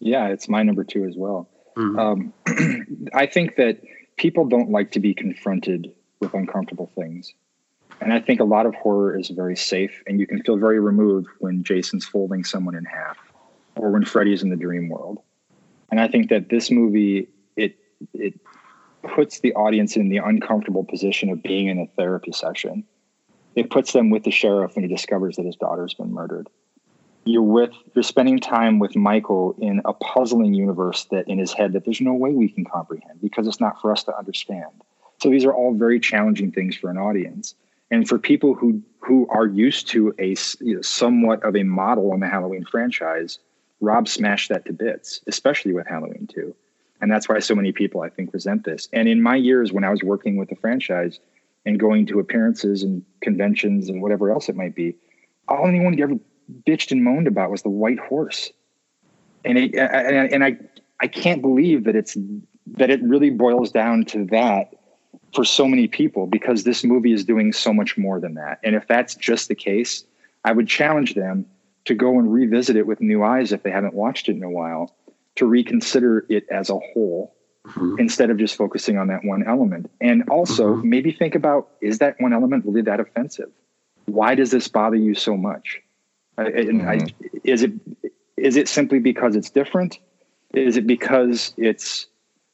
Yeah, 0.00 0.28
it's 0.28 0.48
my 0.48 0.62
number 0.62 0.84
two 0.84 1.04
as 1.04 1.14
well. 1.16 1.48
Mhm. 1.76 1.98
Um, 1.98 3.08
I 3.14 3.26
think 3.26 3.56
that 3.56 3.80
people 4.16 4.46
don't 4.46 4.70
like 4.70 4.92
to 4.92 5.00
be 5.00 5.14
confronted 5.14 5.92
with 6.20 6.34
uncomfortable 6.34 6.90
things. 6.94 7.32
And 8.00 8.12
I 8.12 8.20
think 8.20 8.40
a 8.40 8.44
lot 8.44 8.66
of 8.66 8.74
horror 8.74 9.18
is 9.18 9.28
very 9.28 9.56
safe, 9.56 10.02
and 10.06 10.20
you 10.20 10.26
can 10.26 10.42
feel 10.42 10.56
very 10.56 10.78
removed 10.78 11.28
when 11.40 11.64
Jason's 11.64 12.06
folding 12.06 12.44
someone 12.44 12.76
in 12.76 12.84
half 12.84 13.16
or 13.74 13.90
when 13.90 14.04
Freddy's 14.04 14.42
in 14.42 14.50
the 14.50 14.56
dream 14.56 14.88
world. 14.88 15.20
And 15.90 16.00
I 16.00 16.08
think 16.08 16.30
that 16.30 16.48
this 16.48 16.70
movie, 16.70 17.28
it, 17.56 17.76
it 18.12 18.34
puts 19.02 19.40
the 19.40 19.54
audience 19.54 19.96
in 19.96 20.08
the 20.08 20.18
uncomfortable 20.18 20.84
position 20.84 21.30
of 21.30 21.42
being 21.42 21.68
in 21.68 21.78
a 21.78 21.86
therapy 21.96 22.32
session. 22.32 22.84
It 23.54 23.70
puts 23.70 23.92
them 23.92 24.10
with 24.10 24.24
the 24.24 24.30
sheriff 24.30 24.76
when 24.76 24.84
he 24.84 24.94
discovers 24.94 25.36
that 25.36 25.46
his 25.46 25.56
daughter's 25.56 25.94
been 25.94 26.12
murdered 26.12 26.48
you're 27.28 27.42
with 27.42 27.72
you're 27.94 28.02
spending 28.02 28.38
time 28.38 28.78
with 28.78 28.96
Michael 28.96 29.54
in 29.58 29.82
a 29.84 29.92
puzzling 29.92 30.54
universe 30.54 31.04
that 31.10 31.28
in 31.28 31.38
his 31.38 31.52
head 31.52 31.72
that 31.74 31.84
there's 31.84 32.00
no 32.00 32.14
way 32.14 32.32
we 32.32 32.48
can 32.48 32.64
comprehend 32.64 33.20
because 33.20 33.46
it's 33.46 33.60
not 33.60 33.80
for 33.80 33.92
us 33.92 34.04
to 34.04 34.16
understand. 34.16 34.70
So 35.20 35.28
these 35.30 35.44
are 35.44 35.52
all 35.52 35.74
very 35.74 36.00
challenging 36.00 36.52
things 36.52 36.76
for 36.76 36.90
an 36.90 36.96
audience. 36.96 37.54
And 37.90 38.08
for 38.08 38.18
people 38.18 38.54
who 38.54 38.82
who 39.00 39.26
are 39.30 39.46
used 39.46 39.88
to 39.88 40.14
a 40.18 40.36
you 40.60 40.76
know, 40.76 40.82
somewhat 40.82 41.42
of 41.42 41.56
a 41.56 41.62
model 41.62 42.12
on 42.12 42.20
the 42.20 42.28
Halloween 42.28 42.64
franchise, 42.64 43.38
Rob 43.80 44.08
smashed 44.08 44.48
that 44.48 44.64
to 44.66 44.72
bits, 44.72 45.20
especially 45.26 45.72
with 45.72 45.86
Halloween 45.86 46.28
2. 46.32 46.54
And 47.00 47.10
that's 47.10 47.28
why 47.28 47.38
so 47.38 47.54
many 47.54 47.72
people 47.72 48.00
I 48.00 48.08
think 48.08 48.32
resent 48.32 48.64
this. 48.64 48.88
And 48.92 49.08
in 49.08 49.22
my 49.22 49.36
years 49.36 49.72
when 49.72 49.84
I 49.84 49.90
was 49.90 50.02
working 50.02 50.36
with 50.36 50.48
the 50.48 50.56
franchise 50.56 51.20
and 51.64 51.78
going 51.78 52.06
to 52.06 52.18
appearances 52.18 52.82
and 52.82 53.04
conventions 53.20 53.88
and 53.88 54.02
whatever 54.02 54.30
else 54.30 54.48
it 54.48 54.56
might 54.56 54.74
be, 54.74 54.96
all 55.46 55.66
anyone 55.66 56.00
ever 56.00 56.14
bitched 56.66 56.90
and 56.90 57.04
moaned 57.04 57.28
about 57.28 57.50
was 57.50 57.62
the 57.62 57.68
white 57.68 57.98
horse. 57.98 58.50
And 59.44 59.56
it, 59.56 59.74
and 59.76 60.44
I 60.44 60.58
I 61.00 61.06
can't 61.06 61.40
believe 61.40 61.84
that 61.84 61.94
it's 61.94 62.16
that 62.66 62.90
it 62.90 63.02
really 63.02 63.30
boils 63.30 63.70
down 63.70 64.04
to 64.06 64.24
that 64.26 64.74
for 65.34 65.44
so 65.44 65.66
many 65.66 65.86
people 65.86 66.26
because 66.26 66.64
this 66.64 66.84
movie 66.84 67.12
is 67.12 67.24
doing 67.24 67.52
so 67.52 67.72
much 67.72 67.96
more 67.96 68.20
than 68.20 68.34
that. 68.34 68.58
And 68.64 68.74
if 68.74 68.86
that's 68.88 69.14
just 69.14 69.48
the 69.48 69.54
case, 69.54 70.04
I 70.44 70.52
would 70.52 70.68
challenge 70.68 71.14
them 71.14 71.46
to 71.88 71.94
go 71.94 72.18
and 72.18 72.30
revisit 72.30 72.76
it 72.76 72.86
with 72.86 73.00
new 73.00 73.24
eyes 73.24 73.50
if 73.50 73.62
they 73.62 73.70
haven't 73.70 73.94
watched 73.94 74.28
it 74.28 74.36
in 74.36 74.42
a 74.42 74.50
while, 74.50 74.94
to 75.36 75.46
reconsider 75.46 76.26
it 76.28 76.46
as 76.50 76.68
a 76.68 76.78
whole 76.78 77.34
Mhm. 77.66 77.98
instead 77.98 78.28
of 78.30 78.36
just 78.36 78.56
focusing 78.56 78.98
on 78.98 79.08
that 79.08 79.24
one 79.24 79.42
element. 79.42 79.90
And 80.00 80.28
also 80.28 80.76
Mhm. 80.76 80.84
maybe 80.84 81.12
think 81.12 81.34
about 81.34 81.70
is 81.80 81.98
that 81.98 82.20
one 82.20 82.34
element 82.34 82.66
really 82.66 82.82
that 82.82 83.00
offensive? 83.00 83.50
Why 84.04 84.34
does 84.34 84.50
this 84.50 84.68
bother 84.68 84.96
you 84.96 85.14
so 85.14 85.36
much? 85.36 85.82
And 86.36 86.82
I, 86.82 87.06
is 87.42 87.62
it 87.62 87.72
is 88.36 88.56
it 88.56 88.68
simply 88.68 89.00
because 89.00 89.34
it's 89.34 89.50
different? 89.50 89.98
Is 90.54 90.76
it 90.76 90.86
because 90.86 91.52
it's 91.56 92.06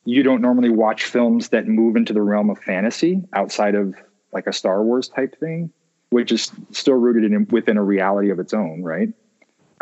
you 0.05 0.23
don't 0.23 0.40
normally 0.40 0.70
watch 0.70 1.05
films 1.05 1.48
that 1.51 1.66
move 1.66 1.97
into 1.97 2.12
the 2.12 2.23
realm 2.23 2.51
of 2.51 2.59
fantasy 2.59 3.23
outside 3.32 3.74
of 3.74 3.94
like 4.32 4.47
a 4.47 4.52
Star 4.52 4.82
Wars 4.82 5.09
type 5.09 5.39
thing, 5.39 5.70
which 6.11 6.31
is 6.32 6.51
still 6.70 6.94
rooted 6.94 7.24
in 7.24 7.47
within 7.51 7.77
a 7.77 7.82
reality 7.85 8.31
of 8.31 8.39
its 8.39 8.55
own, 8.55 8.82
right? 8.82 9.12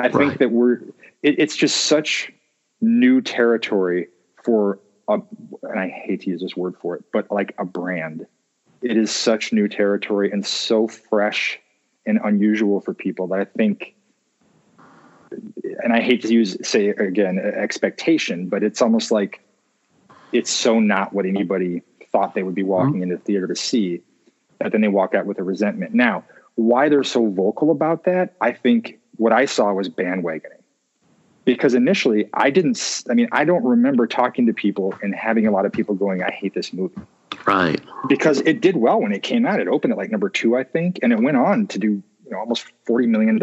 I 0.03 0.09
think 0.09 0.39
that 0.39 0.51
we're 0.51 0.74
it, 1.23 1.39
it's 1.39 1.57
just 1.57 1.85
such 1.85 2.33
new 2.81 3.20
territory 3.20 4.09
for 4.43 4.81
a 5.09 5.20
and 5.62 5.79
I 5.79 5.89
hate 5.89 6.23
to 6.23 6.31
use 6.31 6.41
this 6.41 6.57
word 6.57 6.77
for 6.81 6.97
it, 6.97 7.05
but 7.12 7.31
like 7.31 7.55
a 7.59 7.65
brand. 7.65 8.27
It 8.81 8.97
is 8.97 9.12
such 9.12 9.53
new 9.53 9.69
territory 9.69 10.33
and 10.33 10.45
so 10.45 10.89
fresh 10.89 11.61
and 12.05 12.19
unusual 12.23 12.81
for 12.81 12.93
people 12.93 13.29
that 13.29 13.39
I 13.39 13.45
think 13.45 13.95
and 15.31 15.93
I 15.93 16.01
hate 16.01 16.23
to 16.23 16.33
use 16.33 16.57
say 16.66 16.89
again 16.89 17.39
expectation, 17.39 18.49
but 18.49 18.62
it's 18.62 18.83
almost 18.83 19.12
like 19.12 19.41
it's 20.33 20.51
so 20.51 20.81
not 20.81 21.12
what 21.12 21.27
anybody 21.27 21.83
thought 22.11 22.35
they 22.35 22.43
would 22.43 22.55
be 22.55 22.62
mm-hmm. 22.62 22.70
walking 22.70 23.03
into 23.03 23.16
the 23.16 23.23
theater 23.23 23.47
to 23.47 23.57
see 23.57 24.03
that 24.59 24.73
then 24.73 24.81
they 24.81 24.89
walk 24.89 25.15
out 25.15 25.27
with 25.27 25.39
a 25.39 25.43
resentment. 25.43 25.95
Now, 25.95 26.24
why 26.55 26.89
they're 26.89 27.05
so 27.05 27.29
vocal 27.29 27.70
about 27.70 28.05
that, 28.05 28.35
I 28.41 28.53
think 28.53 28.99
what 29.16 29.32
I 29.32 29.44
saw 29.44 29.72
was 29.72 29.89
bandwagoning. 29.89 30.60
Because 31.44 31.74
initially, 31.74 32.28
I 32.34 32.51
didn't, 32.51 33.02
I 33.10 33.14
mean, 33.14 33.28
I 33.32 33.44
don't 33.44 33.64
remember 33.64 34.06
talking 34.06 34.47
to 34.47 34.52
people 34.52 34.94
and 35.02 35.12
having 35.14 35.47
a 35.47 35.51
lot 35.51 35.66
of 35.66 35.72
people 35.72 35.94
going, 35.97 36.22
I 36.22 36.30
hate 36.30 36.55
this 36.55 36.72
movie. 36.72 36.94
Right. 37.47 37.80
Because 38.09 38.40
it 38.43 38.60
did 38.60 38.76
well 38.76 39.01
when 39.01 39.12
it 39.12 39.24
came 39.24 39.44
out. 39.44 39.59
It 39.59 39.66
opened 39.66 39.93
at 39.93 39.98
like 39.98 40.10
number 40.10 40.28
two, 40.28 40.56
I 40.56 40.62
think, 40.62 41.01
and 41.02 41.12
it 41.12 41.20
went 41.20 41.36
on 41.36 41.66
to 41.68 41.78
do 41.78 41.89
you 41.89 42.30
know, 42.30 42.39
almost 42.39 42.66
$40 42.89 43.09
million. 43.09 43.43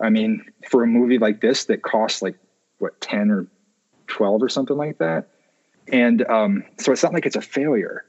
I 0.00 0.10
mean, 0.10 0.44
for 0.70 0.84
a 0.84 0.86
movie 0.86 1.18
like 1.18 1.40
this 1.40 1.64
that 1.64 1.82
costs 1.82 2.22
like, 2.22 2.36
what, 2.78 3.00
10 3.00 3.30
or 3.30 3.46
12 4.06 4.42
or 4.42 4.48
something 4.48 4.76
like 4.76 4.98
that. 4.98 5.28
And 5.88 6.24
um, 6.28 6.64
so 6.78 6.92
it's 6.92 7.02
not 7.02 7.12
like 7.12 7.26
it's 7.26 7.36
a 7.36 7.42
failure. 7.42 8.04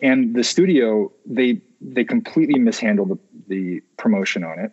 And 0.00 0.34
the 0.34 0.44
studio, 0.44 1.12
they 1.26 1.60
they 1.80 2.04
completely 2.04 2.58
mishandled 2.58 3.10
the, 3.10 3.18
the 3.48 3.80
promotion 3.96 4.44
on 4.44 4.58
it. 4.58 4.72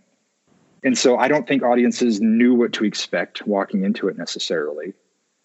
And 0.83 0.97
so 0.97 1.17
I 1.17 1.27
don't 1.27 1.47
think 1.47 1.63
audiences 1.63 2.21
knew 2.21 2.53
what 2.53 2.73
to 2.73 2.85
expect 2.85 3.45
walking 3.47 3.83
into 3.83 4.07
it 4.07 4.17
necessarily. 4.17 4.93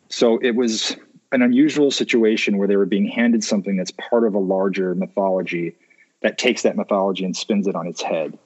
So 0.08 0.38
it 0.38 0.54
was 0.54 0.96
an 1.32 1.42
unusual 1.42 1.90
situation 1.90 2.58
where 2.58 2.68
they 2.68 2.76
were 2.76 2.86
being 2.86 3.06
handed 3.06 3.42
something 3.42 3.76
that's 3.76 3.90
part 3.92 4.24
of 4.26 4.34
a 4.34 4.38
larger 4.38 4.94
mythology 4.94 5.74
that 6.20 6.38
takes 6.38 6.62
that 6.62 6.76
mythology 6.76 7.24
and 7.24 7.36
spins 7.36 7.66
it 7.66 7.74
on 7.74 7.86
its 7.86 8.02
head. 8.02 8.38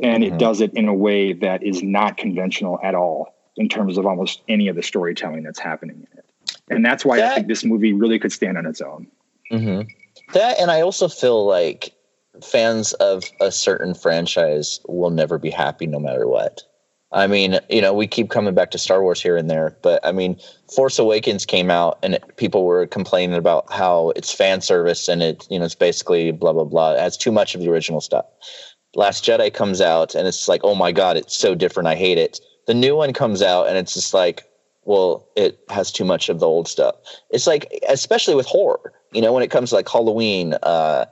And 0.00 0.24
Mhm. 0.24 0.26
it 0.26 0.38
does 0.38 0.60
it 0.60 0.74
in 0.74 0.88
a 0.88 0.94
way 0.94 1.32
that 1.32 1.62
is 1.62 1.82
not 1.82 2.16
conventional 2.16 2.80
at 2.82 2.94
all 2.94 3.32
in 3.56 3.68
terms 3.68 3.96
of 3.96 4.06
almost 4.06 4.42
any 4.48 4.68
of 4.68 4.76
the 4.76 4.82
storytelling 4.82 5.44
that's 5.44 5.60
happening 5.60 6.06
in 6.12 6.18
it. 6.18 6.24
And 6.68 6.84
that's 6.84 7.04
why 7.04 7.22
I 7.22 7.34
think 7.34 7.46
this 7.46 7.64
movie 7.64 7.92
really 7.92 8.18
could 8.18 8.32
stand 8.32 8.58
on 8.58 8.66
its 8.66 8.80
own. 8.80 9.06
hmm 9.50 9.82
That, 10.32 10.58
and 10.58 10.70
I 10.70 10.80
also 10.80 11.08
feel 11.08 11.44
like 11.46 11.94
fans 12.42 12.92
of 12.94 13.24
a 13.40 13.52
certain 13.52 13.94
franchise 13.94 14.80
will 14.88 15.10
never 15.10 15.38
be 15.38 15.50
happy 15.50 15.86
no 15.86 15.98
matter 15.98 16.26
what. 16.26 16.62
I 17.14 17.26
mean, 17.26 17.60
you 17.68 17.82
know, 17.82 17.92
we 17.92 18.06
keep 18.06 18.30
coming 18.30 18.54
back 18.54 18.70
to 18.70 18.78
Star 18.78 19.02
Wars 19.02 19.20
here 19.20 19.36
and 19.36 19.50
there, 19.50 19.76
but 19.82 20.04
I 20.04 20.12
mean, 20.12 20.38
Force 20.74 20.98
Awakens 20.98 21.44
came 21.44 21.70
out 21.70 21.98
and 22.02 22.14
it, 22.14 22.36
people 22.36 22.64
were 22.64 22.86
complaining 22.86 23.36
about 23.36 23.70
how 23.70 24.10
it's 24.16 24.32
fan 24.32 24.62
service 24.62 25.08
and 25.08 25.22
it, 25.22 25.46
you 25.50 25.58
know, 25.58 25.66
it's 25.66 25.74
basically 25.74 26.32
blah 26.32 26.54
blah 26.54 26.64
blah. 26.64 26.94
It 26.94 27.00
has 27.00 27.18
too 27.18 27.30
much 27.30 27.54
of 27.54 27.60
the 27.60 27.68
original 27.68 28.00
stuff. 28.00 28.24
Last 28.94 29.24
Jedi 29.24 29.52
comes 29.52 29.82
out 29.82 30.14
and 30.14 30.26
it's 30.26 30.48
like, 30.48 30.62
oh 30.64 30.74
my 30.74 30.90
god, 30.90 31.18
it's 31.18 31.36
so 31.36 31.54
different. 31.54 31.86
I 31.86 31.96
hate 31.96 32.18
it. 32.18 32.40
The 32.66 32.74
new 32.74 32.96
one 32.96 33.12
comes 33.12 33.42
out 33.42 33.68
and 33.68 33.76
it's 33.76 33.92
just 33.92 34.14
like, 34.14 34.44
well, 34.84 35.28
it 35.36 35.58
has 35.68 35.92
too 35.92 36.04
much 36.04 36.30
of 36.30 36.40
the 36.40 36.46
old 36.46 36.66
stuff. 36.66 36.94
It's 37.30 37.46
like, 37.46 37.66
especially 37.88 38.34
with 38.34 38.46
horror, 38.46 38.92
you 39.12 39.20
know, 39.20 39.32
when 39.34 39.42
it 39.42 39.50
comes 39.50 39.70
to 39.70 39.76
like 39.76 39.88
Halloween, 39.88 40.54
uh, 40.62 41.04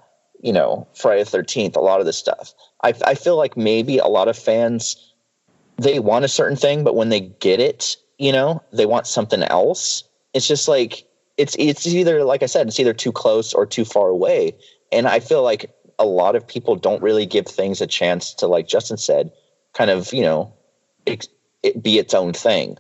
you 0.43 0.53
know, 0.53 0.87
Friday 0.95 1.25
the 1.25 1.31
Thirteenth, 1.31 1.77
a 1.77 1.81
lot 1.81 2.01
of 2.01 2.07
this 2.07 2.17
stuff. 2.17 2.55
I, 2.83 2.95
I 3.05 3.15
feel 3.15 3.37
like 3.37 3.57
maybe 3.57 3.99
a 3.99 4.07
lot 4.07 4.29
of 4.29 4.39
fans 4.39 5.11
they 5.81 5.99
want 5.99 6.25
a 6.25 6.29
certain 6.29 6.57
thing, 6.57 6.85
but 6.85 6.95
when 6.95 7.09
they 7.09 7.21
get 7.21 7.59
it, 7.59 7.97
you 8.19 8.33
know, 8.33 8.63
they 8.73 8.85
want 8.85 9.07
something 9.07 9.43
else. 9.43 10.05
It's 10.35 10.47
just 10.47 10.69
like 10.69 11.07
it's 11.37 11.57
it's 11.59 11.87
either 11.87 12.23
like 12.25 12.43
I 12.43 12.47
said, 12.47 12.69
it's 12.69 12.79
either 12.79 12.93
too 12.93 13.13
close 13.13 13.55
or 13.55 13.65
too 13.65 13.85
far 13.85 14.09
away. 14.09 14.57
And 14.93 15.09
I 15.09 15.21
feel 15.21 15.43
like 15.43 15.75
a 15.99 16.05
lot 16.05 16.37
of 16.37 16.47
people 16.47 16.77
don't 16.77 17.03
really 17.03 17.27
give 17.27 17.47
things 17.47 17.81
a 17.81 17.87
chance 17.87 18.35
to, 18.35 18.47
like 18.47 18.69
Justin 18.69 18.99
said, 18.99 19.33
kind 19.73 19.91
of 19.91 20.13
you 20.13 20.23
know, 20.23 20.53
it, 21.07 21.29
it 21.63 21.83
be 21.83 21.99
its 21.99 22.15
own 22.15 22.33
thing. 22.33 22.77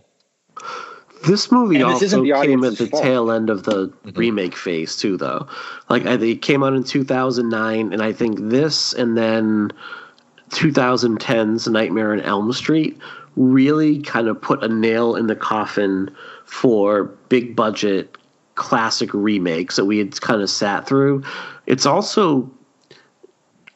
This 1.26 1.52
movie 1.52 1.76
and 1.76 1.84
also 1.84 2.00
this 2.00 2.42
came 2.46 2.64
at 2.64 2.78
the 2.78 2.86
fault. 2.86 3.02
tail 3.02 3.30
end 3.30 3.50
of 3.50 3.64
the 3.64 3.88
mm-hmm. 3.88 4.18
remake 4.18 4.56
phase 4.56 4.96
too, 4.96 5.16
though. 5.16 5.46
Like 5.88 6.06
I 6.06 6.14
it 6.14 6.42
came 6.42 6.62
out 6.62 6.74
in 6.74 6.84
2009, 6.84 7.92
and 7.92 8.02
I 8.02 8.12
think 8.12 8.38
this 8.40 8.92
and 8.94 9.16
then 9.16 9.70
2010's 10.50 11.68
Nightmare 11.68 12.12
on 12.12 12.20
Elm 12.20 12.52
Street 12.52 12.98
really 13.36 14.00
kind 14.02 14.28
of 14.28 14.40
put 14.40 14.62
a 14.64 14.68
nail 14.68 15.14
in 15.14 15.26
the 15.26 15.36
coffin 15.36 16.14
for 16.44 17.04
big 17.28 17.54
budget 17.54 18.16
classic 18.54 19.12
remakes 19.14 19.76
that 19.76 19.84
we 19.84 19.98
had 19.98 20.18
kind 20.20 20.42
of 20.42 20.50
sat 20.50 20.86
through. 20.86 21.22
It's 21.66 21.86
also 21.86 22.50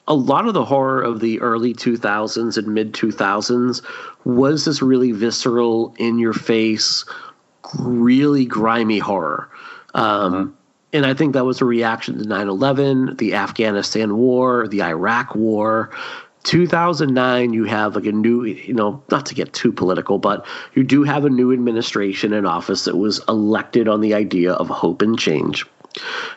a 0.07 0.15
lot 0.15 0.47
of 0.47 0.55
the 0.55 0.65
horror 0.65 1.03
of 1.03 1.21
the 1.21 1.41
early 1.41 1.73
2000s 1.73 2.59
and 2.59 2.75
mid 2.75 2.93
2000s 2.93 3.83
was 4.25 4.65
this 4.65 4.83
really 4.83 5.13
visceral, 5.13 5.95
in 5.99 6.19
your 6.19 6.35
face, 6.35 7.05
really 7.79 8.45
grimy 8.45 8.99
horror. 8.99 9.51
Um, 9.95 10.33
mm-hmm. 10.33 10.51
And 10.93 11.07
I 11.07 11.15
think 11.15 11.33
that 11.33 11.45
was 11.45 11.61
a 11.61 11.65
reaction 11.65 12.19
to 12.19 12.25
9 12.25 12.49
11, 12.49 13.17
the 13.17 13.35
Afghanistan 13.35 14.17
war, 14.17 14.69
the 14.69 14.83
Iraq 14.83 15.35
war, 15.35 15.91
2009 16.45 17.55
you 17.55 17.65
have 17.65 17.97
like 17.97 18.05
a 18.05 18.13
new 18.13 18.45
you 18.45 18.75
know 18.75 19.03
not 19.11 19.27
to 19.27 19.35
get 19.35 19.53
too 19.53 19.73
political 19.73 20.19
but 20.19 20.47
you 20.75 20.85
do 20.85 21.03
have 21.03 21.25
a 21.25 21.31
new 21.31 21.53
administration 21.53 22.35
in 22.35 22.45
office 22.45 22.85
that 22.85 22.97
was 22.97 23.21
elected 23.29 23.89
on 23.89 24.03
the 24.03 24.13
idea 24.13 24.53
of 24.53 24.69
hope 24.69 25.01
and 25.01 25.19
change 25.19 25.65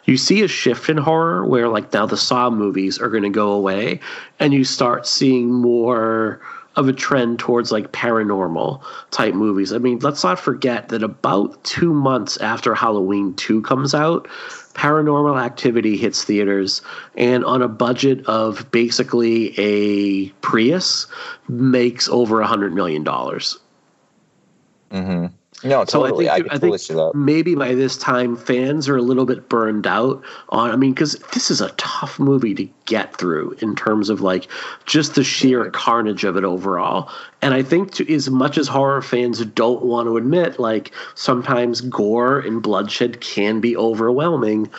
you 0.05 0.15
see 0.15 0.43
a 0.43 0.47
shift 0.47 0.89
in 0.89 0.97
horror 0.97 1.45
where 1.45 1.67
like 1.67 1.91
now 1.91 2.05
the 2.05 2.15
saw 2.15 2.49
movies 2.49 2.99
are 2.99 3.09
going 3.09 3.23
to 3.23 3.29
go 3.29 3.51
away 3.51 3.99
and 4.39 4.53
you 4.53 4.63
start 4.63 5.05
seeing 5.05 5.51
more 5.51 6.39
of 6.77 6.87
a 6.87 6.93
trend 6.93 7.39
towards 7.39 7.71
like 7.71 7.91
paranormal 7.91 8.81
type 9.11 9.33
movies. 9.33 9.73
I 9.73 9.79
mean, 9.79 9.99
let's 9.99 10.23
not 10.23 10.39
forget 10.39 10.89
that 10.89 11.03
about 11.03 11.61
two 11.63 11.91
months 11.91 12.37
after 12.37 12.75
Halloween 12.75 13.33
2 13.33 13.63
comes 13.63 13.93
out, 13.93 14.27
Paranormal 14.75 15.43
Activity 15.43 15.97
hits 15.97 16.23
theaters, 16.23 16.83
and 17.15 17.43
on 17.43 17.63
a 17.63 17.67
budget 17.67 18.23
of 18.27 18.69
basically 18.69 19.55
a 19.57 20.29
Prius, 20.41 21.07
makes 21.49 22.07
over 22.09 22.41
a 22.41 22.47
$100 22.47 22.73
million. 22.73 23.03
Mm-hmm. 23.03 25.25
No, 25.63 25.83
totally. 25.85 26.25
So 26.25 26.31
I 26.31 26.35
think, 26.37 26.51
I, 26.51 26.55
I 26.55 26.57
think 26.59 27.15
maybe 27.15 27.55
by 27.55 27.73
this 27.73 27.97
time 27.97 28.35
fans 28.35 28.87
are 28.87 28.97
a 28.97 29.01
little 29.01 29.25
bit 29.25 29.49
burned 29.49 29.87
out 29.87 30.23
on. 30.49 30.69
I 30.69 30.75
mean, 30.75 30.93
because 30.93 31.13
this 31.33 31.49
is 31.49 31.61
a 31.61 31.71
tough 31.71 32.19
movie 32.19 32.53
to 32.53 32.69
get 32.85 33.17
through 33.17 33.57
in 33.59 33.75
terms 33.75 34.09
of 34.09 34.21
like 34.21 34.47
just 34.85 35.15
the 35.15 35.23
sheer 35.23 35.69
carnage 35.71 36.23
of 36.23 36.37
it 36.37 36.43
overall. 36.43 37.09
And 37.41 37.55
I 37.55 37.63
think 37.63 37.91
to, 37.95 38.13
as 38.13 38.29
much 38.29 38.59
as 38.59 38.67
horror 38.67 39.01
fans 39.01 39.43
don't 39.45 39.83
want 39.83 40.07
to 40.07 40.17
admit, 40.17 40.59
like 40.59 40.91
sometimes 41.15 41.81
gore 41.81 42.39
and 42.39 42.61
bloodshed 42.61 43.19
can 43.21 43.59
be 43.59 43.75
overwhelming 43.75 44.69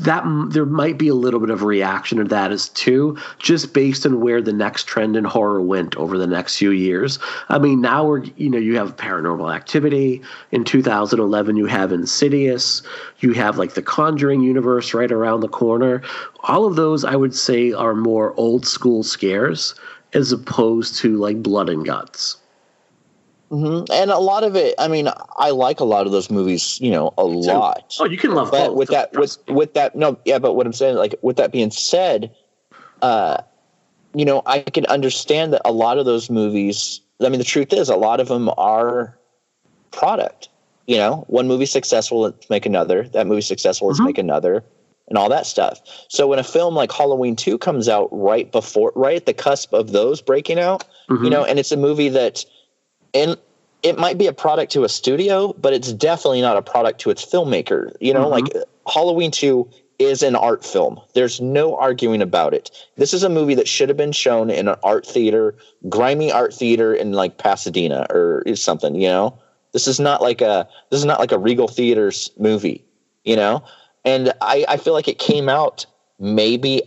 that 0.00 0.24
there 0.50 0.66
might 0.66 0.98
be 0.98 1.08
a 1.08 1.14
little 1.14 1.40
bit 1.40 1.50
of 1.50 1.62
reaction 1.62 2.18
to 2.18 2.24
that 2.24 2.52
as 2.52 2.68
too, 2.70 3.16
just 3.38 3.74
based 3.74 4.06
on 4.06 4.20
where 4.20 4.40
the 4.40 4.52
next 4.52 4.84
trend 4.84 5.16
in 5.16 5.24
horror 5.24 5.60
went 5.60 5.96
over 5.96 6.16
the 6.16 6.26
next 6.26 6.56
few 6.56 6.70
years. 6.70 7.18
I 7.48 7.58
mean, 7.58 7.80
now 7.80 8.04
we're 8.04 8.24
you 8.36 8.50
know 8.50 8.58
you 8.58 8.76
have 8.76 8.96
Paranormal 8.96 9.54
Activity 9.54 10.22
in 10.52 10.64
2011, 10.64 11.56
you 11.56 11.66
have 11.66 11.92
Insidious, 11.92 12.82
you 13.20 13.32
have 13.32 13.58
like 13.58 13.74
the 13.74 13.82
Conjuring 13.82 14.42
universe 14.42 14.94
right 14.94 15.10
around 15.10 15.40
the 15.40 15.48
corner. 15.48 16.02
All 16.44 16.64
of 16.64 16.76
those, 16.76 17.04
I 17.04 17.16
would 17.16 17.34
say, 17.34 17.72
are 17.72 17.94
more 17.94 18.34
old 18.36 18.66
school 18.66 19.02
scares 19.02 19.74
as 20.14 20.32
opposed 20.32 20.96
to 20.98 21.16
like 21.16 21.42
blood 21.42 21.68
and 21.68 21.84
guts. 21.84 22.36
Mm-hmm. 23.50 23.90
And 23.90 24.10
a 24.10 24.18
lot 24.18 24.44
of 24.44 24.56
it, 24.56 24.74
I 24.78 24.88
mean, 24.88 25.08
I 25.38 25.50
like 25.50 25.80
a 25.80 25.84
lot 25.84 26.04
of 26.04 26.12
those 26.12 26.30
movies, 26.30 26.78
you 26.80 26.90
know, 26.90 27.14
a 27.16 27.24
lot. 27.24 27.96
Oh, 27.98 28.04
you 28.04 28.18
can 28.18 28.34
love 28.34 28.50
but 28.50 28.68
both. 28.68 28.76
With 28.76 28.88
that, 28.90 29.12
with 29.14 29.38
with 29.48 29.72
that, 29.72 29.96
no, 29.96 30.18
yeah, 30.26 30.38
but 30.38 30.52
what 30.52 30.66
I'm 30.66 30.74
saying, 30.74 30.96
like, 30.96 31.14
with 31.22 31.36
that 31.38 31.50
being 31.50 31.70
said, 31.70 32.34
uh, 33.00 33.38
you 34.14 34.26
know, 34.26 34.42
I 34.44 34.60
can 34.60 34.84
understand 34.86 35.54
that 35.54 35.62
a 35.64 35.72
lot 35.72 35.98
of 35.98 36.04
those 36.04 36.28
movies. 36.28 37.00
I 37.22 37.30
mean, 37.30 37.38
the 37.38 37.44
truth 37.44 37.72
is, 37.72 37.88
a 37.88 37.96
lot 37.96 38.20
of 38.20 38.28
them 38.28 38.50
are 38.58 39.18
product. 39.92 40.50
You 40.86 40.96
know, 40.96 41.24
one 41.28 41.48
movie 41.48 41.66
successful, 41.66 42.20
let's 42.20 42.50
make 42.50 42.66
another. 42.66 43.08
That 43.08 43.26
movie 43.26 43.40
successful, 43.40 43.88
let's 43.88 43.98
mm-hmm. 43.98 44.06
make 44.06 44.18
another, 44.18 44.62
and 45.08 45.16
all 45.16 45.28
that 45.30 45.46
stuff. 45.46 45.80
So 46.08 46.26
when 46.26 46.38
a 46.38 46.44
film 46.44 46.74
like 46.74 46.92
Halloween 46.92 47.34
Two 47.34 47.56
comes 47.56 47.88
out 47.88 48.08
right 48.10 48.50
before, 48.52 48.92
right 48.94 49.16
at 49.16 49.26
the 49.26 49.34
cusp 49.34 49.72
of 49.72 49.92
those 49.92 50.20
breaking 50.20 50.58
out, 50.58 50.84
mm-hmm. 51.08 51.24
you 51.24 51.30
know, 51.30 51.44
and 51.44 51.58
it's 51.58 51.72
a 51.72 51.76
movie 51.78 52.10
that 52.10 52.44
and 53.14 53.36
it 53.82 53.98
might 53.98 54.18
be 54.18 54.26
a 54.26 54.32
product 54.32 54.72
to 54.72 54.84
a 54.84 54.88
studio, 54.88 55.52
but 55.54 55.72
it's 55.72 55.92
definitely 55.92 56.40
not 56.40 56.56
a 56.56 56.62
product 56.62 57.00
to 57.02 57.10
its 57.10 57.24
filmmaker. 57.24 57.94
You 58.00 58.12
know, 58.12 58.30
mm-hmm. 58.30 58.56
like 58.56 58.64
Halloween 58.92 59.30
2 59.30 59.68
is 59.98 60.22
an 60.22 60.36
art 60.36 60.64
film. 60.64 61.00
There's 61.14 61.40
no 61.40 61.76
arguing 61.76 62.22
about 62.22 62.54
it. 62.54 62.70
This 62.96 63.12
is 63.12 63.22
a 63.22 63.28
movie 63.28 63.54
that 63.54 63.68
should 63.68 63.88
have 63.88 63.96
been 63.96 64.12
shown 64.12 64.50
in 64.50 64.68
an 64.68 64.76
art 64.82 65.06
theater, 65.06 65.56
grimy 65.88 66.30
art 66.30 66.54
theater 66.54 66.94
in 66.94 67.12
like 67.12 67.38
Pasadena 67.38 68.06
or 68.10 68.44
something, 68.54 68.94
you 68.94 69.08
know? 69.08 69.38
This 69.72 69.86
is 69.86 70.00
not 70.00 70.22
like 70.22 70.40
a 70.40 70.68
this 70.90 70.98
is 70.98 71.04
not 71.04 71.20
like 71.20 71.32
a 71.32 71.38
Regal 71.38 71.68
Theaters 71.68 72.30
movie, 72.38 72.84
you 73.24 73.36
know? 73.36 73.62
And 74.04 74.32
I, 74.40 74.64
I 74.68 74.76
feel 74.76 74.92
like 74.92 75.08
it 75.08 75.18
came 75.18 75.48
out 75.48 75.84
maybe 76.18 76.82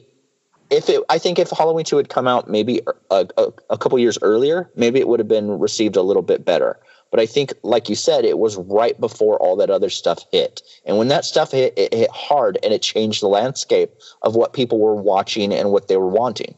if 0.71 0.89
it, 0.89 1.03
I 1.09 1.19
think 1.19 1.37
if 1.37 1.49
Halloween 1.51 1.85
two 1.85 1.97
had 1.97 2.09
come 2.09 2.27
out 2.27 2.49
maybe 2.49 2.79
a, 3.11 3.27
a, 3.37 3.51
a 3.69 3.77
couple 3.77 3.99
years 3.99 4.17
earlier, 4.21 4.71
maybe 4.75 4.99
it 4.99 5.07
would 5.07 5.19
have 5.19 5.27
been 5.27 5.59
received 5.59 5.97
a 5.97 6.01
little 6.01 6.23
bit 6.23 6.45
better. 6.45 6.79
But 7.11 7.19
I 7.19 7.25
think, 7.25 7.53
like 7.61 7.89
you 7.89 7.95
said, 7.95 8.23
it 8.23 8.39
was 8.39 8.55
right 8.55 8.97
before 8.97 9.37
all 9.37 9.57
that 9.57 9.69
other 9.69 9.89
stuff 9.89 10.23
hit. 10.31 10.61
And 10.85 10.97
when 10.97 11.09
that 11.09 11.25
stuff 11.25 11.51
hit, 11.51 11.73
it 11.77 11.93
hit 11.93 12.09
hard 12.09 12.57
and 12.63 12.73
it 12.73 12.81
changed 12.81 13.21
the 13.21 13.27
landscape 13.27 13.91
of 14.21 14.35
what 14.35 14.53
people 14.53 14.79
were 14.79 14.95
watching 14.95 15.53
and 15.53 15.71
what 15.71 15.89
they 15.89 15.97
were 15.97 16.07
wanting. 16.07 16.55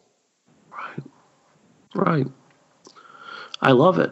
Right. 0.71 1.03
Right. 1.95 2.27
I 3.61 3.71
love 3.71 3.97
it. 3.97 4.11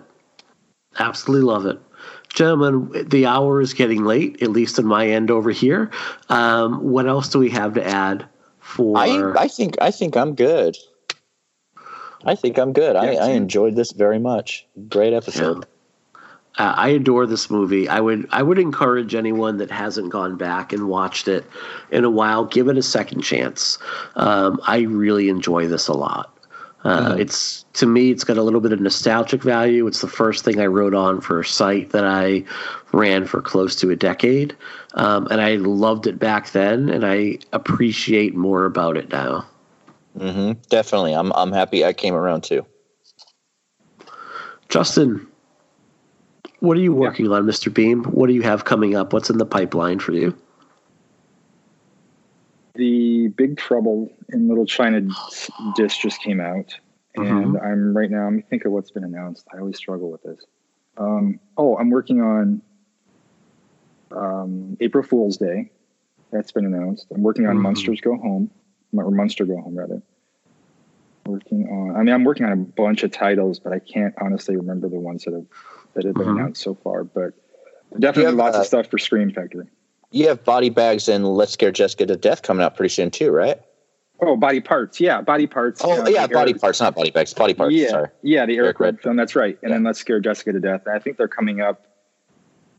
Absolutely 0.97 1.45
love 1.45 1.67
it. 1.67 1.79
Gentlemen, 2.33 3.07
the 3.07 3.27
hour 3.27 3.61
is 3.61 3.75
getting 3.75 4.03
late, 4.03 4.41
at 4.41 4.49
least 4.49 4.79
on 4.79 4.85
my 4.85 5.07
end 5.07 5.29
over 5.29 5.51
here. 5.51 5.91
Um, 6.29 6.81
what 6.81 7.05
else 7.05 7.29
do 7.29 7.37
we 7.37 7.49
have 7.51 7.75
to 7.75 7.85
add 7.85 8.25
for 8.72 8.98
I 8.98 9.34
I 9.38 9.48
think 9.48 9.76
I 9.81 9.91
think 9.91 10.15
I'm 10.15 10.35
good. 10.35 10.77
I 12.26 12.35
think 12.35 12.57
I'm 12.57 12.72
good. 12.72 12.95
I, 12.95 13.15
I 13.15 13.30
enjoyed 13.30 13.76
this 13.76 13.91
very 13.91 14.19
much. 14.19 14.65
Great 14.88 15.14
episode. 15.14 15.57
Yeah. 15.57 15.64
Uh, 16.57 16.73
I 16.76 16.89
adore 16.89 17.26
this 17.26 17.49
movie. 17.49 17.88
I 17.88 18.02
would 18.02 18.27
I 18.31 18.43
would 18.43 18.60
encourage 18.60 19.15
anyone 19.15 19.57
that 19.57 19.72
hasn't 19.72 20.11
gone 20.11 20.38
back 20.38 20.73
and 20.73 20.89
watched 20.89 21.27
it 21.27 21.45
in 21.91 22.03
a 22.03 22.10
while, 22.10 22.45
give 22.45 22.68
it 22.68 22.77
a 22.77 22.84
second 22.84 23.22
chance. 23.22 23.77
Um, 24.15 24.60
I 24.68 24.81
really 24.81 25.30
enjoy 25.30 25.68
this 25.68 25.88
a 25.88 25.93
lot. 25.93 26.38
Uh, 26.83 27.11
mm-hmm. 27.11 27.21
It's 27.21 27.63
to 27.73 27.85
me, 27.85 28.11
it's 28.11 28.23
got 28.23 28.37
a 28.37 28.43
little 28.43 28.59
bit 28.59 28.71
of 28.71 28.79
nostalgic 28.79 29.43
value. 29.43 29.85
It's 29.85 30.01
the 30.01 30.07
first 30.07 30.43
thing 30.43 30.59
I 30.59 30.65
wrote 30.65 30.95
on 30.95 31.21
for 31.21 31.39
a 31.39 31.45
site 31.45 31.91
that 31.91 32.05
I 32.05 32.43
ran 32.91 33.25
for 33.25 33.41
close 33.41 33.75
to 33.77 33.91
a 33.91 33.95
decade, 33.95 34.55
um, 34.95 35.27
and 35.27 35.41
I 35.41 35.55
loved 35.55 36.07
it 36.07 36.17
back 36.17 36.51
then, 36.51 36.89
and 36.89 37.05
I 37.05 37.37
appreciate 37.53 38.35
more 38.35 38.65
about 38.65 38.97
it 38.97 39.11
now. 39.11 39.45
Mm-hmm. 40.17 40.59
Definitely, 40.69 41.13
I'm 41.13 41.31
I'm 41.33 41.51
happy 41.51 41.85
I 41.85 41.93
came 41.93 42.15
around 42.15 42.43
too. 42.43 42.65
Justin, 44.69 45.27
what 46.61 46.77
are 46.77 46.81
you 46.81 46.93
working 46.93 47.25
yeah. 47.25 47.33
on, 47.33 47.45
Mr. 47.45 47.71
Beahm? 47.71 48.05
What 48.07 48.27
do 48.27 48.33
you 48.33 48.41
have 48.41 48.65
coming 48.65 48.95
up? 48.95 49.13
What's 49.13 49.29
in 49.29 49.37
the 49.37 49.45
pipeline 49.45 49.99
for 49.99 50.13
you? 50.13 50.35
The 52.76 53.27
Big 53.30 53.57
Trouble 53.57 54.11
in 54.30 54.48
Little 54.48 54.65
China 54.65 55.02
disc 55.76 55.99
just 55.99 56.22
came 56.22 56.39
out, 56.39 56.76
and 57.15 57.26
mm-hmm. 57.26 57.57
I'm 57.57 57.95
right 57.95 58.10
now. 58.10 58.26
Let 58.26 58.34
me 58.34 58.43
think 58.49 58.65
of 58.65 58.72
what's 58.72 58.91
been 58.91 59.03
announced. 59.03 59.48
I 59.53 59.60
always 59.60 59.77
struggle 59.77 60.11
with 60.11 60.23
this. 60.23 60.39
Um, 60.98 61.39
oh, 61.57 61.77
I'm 61.77 61.89
working 61.89 62.22
on 62.22 62.61
um, 64.11 64.77
April 64.80 65.03
Fool's 65.03 65.38
Day. 65.38 65.72
That's 66.31 66.52
been 66.52 66.65
announced. 66.65 67.07
I'm 67.14 67.22
working 67.22 67.45
on 67.45 67.56
mm-hmm. 67.56 67.64
Monsters 67.64 68.02
Go 68.02 68.15
Home, 68.18 68.49
or 68.93 69.11
Monster 69.11 69.45
Go 69.45 69.60
Home 69.61 69.77
rather. 69.77 70.02
Working 71.26 71.68
on. 71.68 71.95
I 71.95 72.03
mean, 72.03 72.15
I'm 72.15 72.23
working 72.23 72.45
on 72.45 72.52
a 72.53 72.56
bunch 72.56 73.03
of 73.03 73.11
titles, 73.11 73.60
but 73.60 73.73
I 73.73 73.80
can't 73.80 74.14
honestly 74.19 74.56
remember 74.56 74.89
the 74.89 74.99
ones 74.99 75.26
that 75.26 75.34
have 75.34 75.45
that 75.93 76.06
have 76.06 76.15
been 76.15 76.23
mm-hmm. 76.23 76.38
announced 76.38 76.64
so 76.64 76.76
far. 76.76 77.03
But 77.03 77.34
definitely 77.99 78.26
have, 78.26 78.35
lots 78.35 78.57
uh, 78.57 78.61
of 78.61 78.65
stuff 78.65 78.88
for 78.88 78.98
Scream 78.98 79.31
Factory. 79.31 79.68
You 80.11 80.27
have 80.27 80.43
Body 80.43 80.69
Bags 80.69 81.07
and 81.07 81.27
Let's 81.27 81.53
Scare 81.53 81.71
Jessica 81.71 82.05
to 82.05 82.15
Death 82.15 82.41
coming 82.43 82.63
out 82.63 82.75
pretty 82.75 82.93
soon 82.93 83.11
too, 83.11 83.31
right? 83.31 83.59
Oh, 84.23 84.35
body 84.38 84.59
parts. 84.59 84.99
Yeah, 84.99 85.21
body 85.21 85.47
parts. 85.47 85.81
Oh, 85.83 86.07
yeah, 86.07 86.27
body 86.27 86.53
parts, 86.53 86.79
not 86.79 86.93
body 86.93 87.09
bags. 87.09 87.33
Body 87.33 87.55
parts. 87.55 87.73
Yeah, 87.73 87.89
sorry. 87.89 88.09
yeah, 88.21 88.45
the 88.45 88.55
Eric, 88.57 88.65
Eric 88.65 88.79
Red 88.79 89.01
film. 89.01 89.15
That's 89.15 89.35
right. 89.35 89.57
And 89.63 89.71
yeah. 89.71 89.77
then 89.77 89.83
Let's 89.83 89.99
Scare 89.99 90.19
Jessica 90.19 90.51
to 90.51 90.59
Death. 90.59 90.88
I 90.88 90.99
think 90.99 91.17
they're 91.17 91.27
coming 91.27 91.61
up 91.61 91.88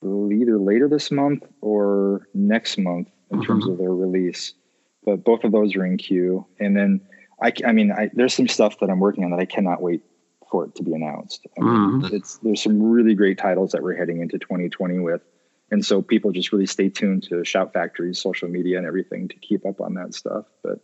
either 0.05 0.59
later 0.59 0.89
this 0.89 1.11
month 1.11 1.45
or 1.61 2.29
next 2.35 2.79
month 2.79 3.09
in 3.31 3.39
mm-hmm. 3.39 3.47
terms 3.47 3.67
of 3.67 3.79
their 3.79 3.93
release. 3.93 4.55
But 5.05 5.25
both 5.25 5.43
of 5.43 5.51
those 5.51 5.75
are 5.75 5.85
in 5.85 5.97
queue. 5.97 6.47
And 6.61 6.77
then 6.77 7.01
I, 7.43 7.53
I 7.67 7.73
mean, 7.73 7.91
I, 7.91 8.11
there's 8.13 8.35
some 8.35 8.49
stuff 8.49 8.79
that 8.81 8.89
I'm 8.89 9.01
working 9.01 9.25
on 9.25 9.31
that 9.31 9.41
I 9.41 9.45
cannot 9.45 9.83
wait 9.83 10.03
for 10.51 10.67
it 10.67 10.75
to 10.77 10.83
be 10.83 10.93
announced. 10.93 11.47
I 11.59 11.65
mean, 11.65 11.73
mm-hmm. 11.73 12.15
it's 12.15 12.37
there's 12.39 12.63
some 12.63 12.81
really 12.81 13.15
great 13.15 13.39
titles 13.39 13.73
that 13.73 13.83
we're 13.83 13.97
heading 13.97 14.21
into 14.21 14.39
2020 14.39 15.01
with. 15.01 15.23
And 15.73 15.85
so 15.85 16.03
people 16.03 16.33
just 16.33 16.53
really 16.53 16.67
stay 16.67 16.91
tuned 16.91 17.23
to 17.31 17.43
Shout 17.45 17.73
Factory's 17.73 18.19
social 18.19 18.47
media 18.47 18.77
and 18.77 18.87
everything 18.87 19.27
to 19.29 19.37
keep 19.37 19.65
up 19.65 19.81
on 19.81 19.95
that 19.95 20.15
stuff. 20.15 20.45
But 20.63 20.81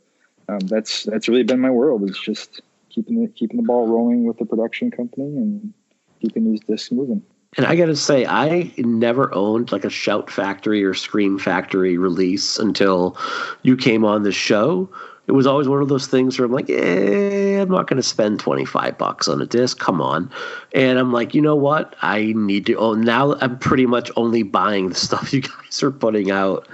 um, 0.49 0.61
that's 0.61 1.05
that's 1.05 1.29
really 1.29 1.43
been 1.43 1.61
my 1.61 1.71
world. 1.71 2.09
It's 2.09 2.19
just 2.19 2.63
keeping 2.89 3.21
the 3.21 3.29
keeping 3.29 3.59
the 3.59 3.65
ball 3.65 3.87
rolling 3.87 4.25
with 4.25 4.39
the 4.39 4.47
production 4.47 4.91
company 4.91 5.27
and 5.27 5.75
keeping 6.23 6.51
these 6.51 6.61
discs 6.61 6.91
moving. 6.91 7.23
And 7.59 7.67
I 7.67 7.77
got 7.77 7.87
to 7.87 7.97
say, 7.97 8.25
I 8.25 8.73
never 8.79 9.35
owned 9.35 9.73
like 9.73 9.85
a 9.85 9.91
Shout 9.91 10.31
Factory 10.31 10.83
or 10.83 10.95
Scream 10.95 11.39
Factory 11.39 11.99
release 11.99 12.59
until 12.59 13.19
you 13.63 13.77
came 13.77 14.07
on 14.07 14.23
the 14.23 14.33
show. 14.33 14.89
It 15.29 15.33
was 15.33 15.47
always 15.47 15.69
one 15.69 15.83
of 15.83 15.89
those 15.89 16.07
things 16.07 16.39
where 16.39 16.47
I'm 16.47 16.53
like, 16.53 16.71
eh, 16.71 17.61
I'm 17.61 17.69
not 17.69 17.87
going 17.87 17.99
to 17.99 18.03
spend 18.03 18.41
25 18.41 18.97
bucks 18.97 19.29
on 19.29 19.43
a 19.43 19.47
disc. 19.47 19.79
Come 19.79 20.01
on. 20.01 20.33
And 20.73 20.99
I'm 20.99 21.13
like, 21.13 21.35
you 21.35 21.43
know 21.43 21.55
what? 21.55 21.95
I 22.01 22.33
need 22.35 22.65
to 22.67 22.75
Oh, 22.77 22.95
Now 22.95 23.35
I'm 23.35 23.59
pretty 23.59 23.85
much 23.85 24.11
only 24.17 24.43
buying 24.43 24.89
the 24.89 24.95
stuff 25.07 25.33
you 25.33 25.43
guys 25.43 25.83
are 25.83 25.91
putting 25.91 26.31
out. 26.31 26.67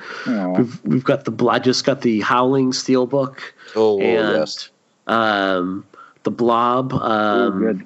We've, 0.57 0.85
we've 0.85 1.05
got 1.05 1.25
the, 1.25 1.47
I 1.47 1.59
just 1.59 1.85
got 1.85 2.03
the 2.03 2.21
Howling 2.21 2.71
Steelbook. 2.71 3.41
Oh, 3.75 4.01
and, 4.01 4.37
yes. 4.37 4.71
Um, 5.09 5.85
the 6.23 6.31
Blob. 6.31 6.93
Um, 6.95 7.59
good 7.59 7.85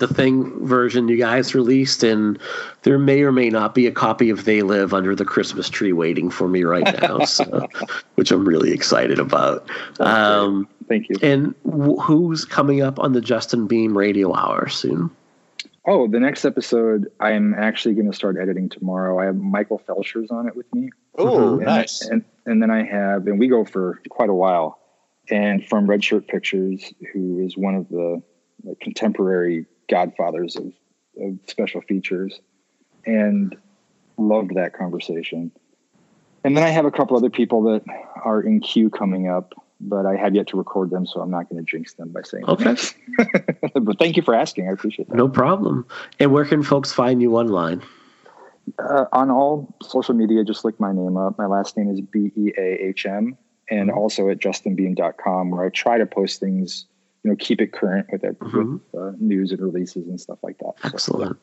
the 0.00 0.08
thing 0.08 0.66
version 0.66 1.08
you 1.08 1.16
guys 1.16 1.54
released, 1.54 2.02
and 2.02 2.38
there 2.82 2.98
may 2.98 3.22
or 3.22 3.32
may 3.32 3.50
not 3.50 3.74
be 3.74 3.86
a 3.86 3.92
copy 3.92 4.30
of 4.30 4.44
They 4.44 4.62
Live 4.62 4.94
under 4.94 5.14
the 5.14 5.24
Christmas 5.24 5.68
tree 5.68 5.92
waiting 5.92 6.30
for 6.30 6.48
me 6.48 6.64
right 6.64 7.00
now, 7.00 7.18
so, 7.24 7.68
which 8.14 8.30
I'm 8.30 8.46
really 8.46 8.72
excited 8.72 9.18
about. 9.18 9.68
Um, 10.00 10.68
Thank 10.88 11.08
you. 11.08 11.16
And 11.22 11.54
w- 11.64 11.96
who's 11.96 12.44
coming 12.44 12.82
up 12.82 12.98
on 12.98 13.12
the 13.12 13.20
Justin 13.20 13.68
Beahm 13.68 13.94
Radio 13.94 14.34
Hour 14.34 14.68
soon? 14.68 15.10
Oh, 15.86 16.08
the 16.08 16.20
next 16.20 16.44
episode, 16.44 17.10
I'm 17.20 17.54
actually 17.54 17.94
going 17.94 18.10
to 18.10 18.16
start 18.16 18.36
editing 18.40 18.68
tomorrow. 18.68 19.18
I 19.18 19.26
have 19.26 19.36
Michael 19.36 19.78
Felsher's 19.78 20.30
on 20.30 20.46
it 20.46 20.54
with 20.54 20.72
me. 20.74 20.90
Oh, 21.16 21.56
nice. 21.56 22.02
And, 22.02 22.24
and 22.46 22.62
then 22.62 22.70
I 22.70 22.84
have, 22.84 23.26
and 23.26 23.38
we 23.38 23.48
go 23.48 23.64
for 23.64 24.00
quite 24.08 24.30
a 24.30 24.34
while. 24.34 24.78
And 25.30 25.66
from 25.66 25.88
Red 25.88 26.02
Shirt 26.02 26.28
Pictures, 26.28 26.92
who 27.12 27.38
is 27.44 27.56
one 27.56 27.74
of 27.76 27.88
the 27.88 28.22
like, 28.64 28.80
contemporary 28.80 29.66
godfathers 29.88 30.56
of, 30.56 30.72
of 31.20 31.38
special 31.46 31.80
features 31.82 32.40
and 33.06 33.56
loved 34.16 34.54
that 34.54 34.74
conversation. 34.74 35.50
And 36.44 36.56
then 36.56 36.64
I 36.64 36.68
have 36.68 36.84
a 36.84 36.90
couple 36.90 37.16
other 37.16 37.30
people 37.30 37.62
that 37.64 37.82
are 38.24 38.40
in 38.40 38.60
queue 38.60 38.88
coming 38.88 39.28
up, 39.28 39.54
but 39.80 40.06
I 40.06 40.16
have 40.16 40.34
yet 40.34 40.46
to 40.48 40.56
record 40.56 40.90
them, 40.90 41.06
so 41.06 41.20
I'm 41.20 41.30
not 41.30 41.48
going 41.48 41.64
to 41.64 41.70
jinx 41.70 41.94
them 41.94 42.10
by 42.10 42.22
saying 42.22 42.44
okay. 42.48 42.76
but 43.74 43.98
thank 43.98 44.16
you 44.16 44.22
for 44.22 44.34
asking. 44.34 44.68
I 44.68 44.72
appreciate 44.72 45.08
that. 45.08 45.16
No 45.16 45.28
problem. 45.28 45.86
And 46.18 46.32
where 46.32 46.44
can 46.44 46.62
folks 46.62 46.92
find 46.92 47.20
you 47.20 47.36
online? 47.36 47.82
Uh, 48.78 49.06
on 49.12 49.30
all 49.30 49.74
social 49.82 50.14
media, 50.14 50.44
just 50.44 50.64
look 50.64 50.78
my 50.78 50.92
name 50.92 51.16
up. 51.16 51.36
My 51.38 51.46
last 51.46 51.76
name 51.76 51.90
is 51.90 52.00
B 52.00 52.30
E 52.36 52.52
A 52.56 52.86
H 52.88 53.06
M, 53.06 53.36
and 53.68 53.90
mm-hmm. 53.90 53.98
also 53.98 54.28
at 54.28 54.38
justinbeahm.com, 54.38 55.50
where 55.50 55.66
I 55.66 55.70
try 55.70 55.98
to 55.98 56.06
post 56.06 56.40
things 56.40 56.86
you 57.22 57.30
know 57.30 57.36
keep 57.36 57.60
it 57.60 57.72
current 57.72 58.06
with 58.12 58.24
it 58.24 58.38
mm-hmm. 58.38 58.78
with 58.92 59.02
uh, 59.02 59.12
news 59.18 59.52
and 59.52 59.60
releases 59.60 60.06
and 60.08 60.20
stuff 60.20 60.38
like 60.42 60.58
that. 60.58 60.72
Excellent. 60.84 61.32
So, 61.32 61.38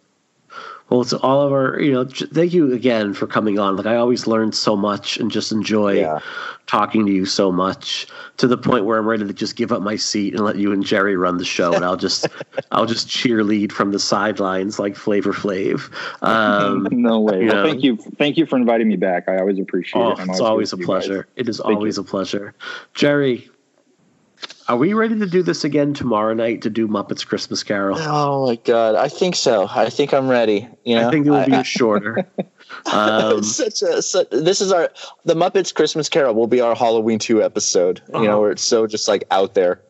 well, 0.89 1.01
it's 1.01 1.11
all 1.11 1.41
of 1.41 1.51
our, 1.51 1.79
you 1.81 1.91
know, 1.91 2.05
thank 2.05 2.53
you 2.53 2.73
again 2.73 3.13
for 3.13 3.27
coming 3.27 3.59
on. 3.59 3.75
Like, 3.75 3.85
I 3.85 3.97
always 3.97 4.25
learn 4.25 4.53
so 4.53 4.77
much 4.77 5.17
and 5.17 5.29
just 5.29 5.51
enjoy 5.51 5.99
yeah. 5.99 6.19
talking 6.65 7.05
to 7.05 7.11
you 7.11 7.25
so 7.25 7.51
much 7.51 8.07
to 8.37 8.47
the 8.47 8.57
point 8.57 8.85
where 8.85 8.97
I'm 8.97 9.05
ready 9.05 9.27
to 9.27 9.33
just 9.33 9.57
give 9.57 9.73
up 9.73 9.81
my 9.81 9.97
seat 9.97 10.33
and 10.33 10.45
let 10.45 10.55
you 10.55 10.71
and 10.71 10.85
Jerry 10.85 11.17
run 11.17 11.37
the 11.37 11.45
show. 11.45 11.73
And 11.73 11.83
I'll 11.83 11.97
just, 11.97 12.27
I'll 12.71 12.85
just 12.85 13.09
cheerlead 13.09 13.73
from 13.73 13.91
the 13.91 13.99
sidelines 13.99 14.79
like 14.79 14.95
Flavor 14.95 15.33
Flav. 15.33 15.91
Um, 16.23 16.87
no 16.91 17.19
way. 17.19 17.45
well, 17.45 17.55
know. 17.55 17.63
thank 17.65 17.83
you. 17.83 17.97
Thank 17.97 18.37
you 18.37 18.45
for 18.45 18.55
inviting 18.55 18.87
me 18.87 18.95
back. 18.95 19.27
I 19.27 19.39
always 19.39 19.59
appreciate 19.59 20.01
oh, 20.01 20.11
it. 20.11 20.19
I'm 20.19 20.29
it's 20.29 20.39
always, 20.39 20.71
always 20.71 20.73
a 20.73 20.77
pleasure. 20.77 21.27
It 21.35 21.49
is 21.49 21.57
thank 21.57 21.75
always 21.75 21.97
you. 21.97 22.03
a 22.03 22.05
pleasure. 22.05 22.53
Jerry, 22.93 23.49
are 24.67 24.77
we 24.77 24.93
ready 24.93 25.17
to 25.19 25.25
do 25.25 25.43
this 25.43 25.63
again 25.63 25.93
tomorrow 25.93 26.33
night 26.33 26.61
to 26.63 26.69
do 26.69 26.87
Muppets 26.87 27.25
Christmas 27.25 27.63
Carol? 27.63 27.97
Oh 27.99 28.47
my 28.47 28.55
god, 28.55 28.95
I 28.95 29.07
think 29.07 29.35
so. 29.35 29.67
I 29.69 29.89
think 29.89 30.13
I'm 30.13 30.27
ready. 30.27 30.67
You 30.83 30.95
know, 30.95 31.07
I 31.07 31.11
think 31.11 31.25
it 31.25 31.31
will 31.31 31.45
be 31.45 31.63
shorter. 31.63 32.27
um, 32.91 33.43
such 33.43 33.81
a 33.81 34.01
such, 34.01 34.29
this 34.31 34.59
is 34.59 34.71
our 34.71 34.89
the 35.25 35.35
Muppets 35.35 35.73
Christmas 35.73 36.09
Carol 36.09 36.35
will 36.35 36.47
be 36.47 36.59
our 36.59 36.75
Halloween 36.75 37.19
two 37.19 37.41
episode. 37.41 38.01
Uh-huh. 38.09 38.21
You 38.21 38.27
know, 38.27 38.33
uh-huh. 38.33 38.41
where 38.41 38.51
it's 38.51 38.63
so 38.63 38.87
just 38.87 39.07
like 39.07 39.23
out 39.31 39.53
there. 39.53 39.81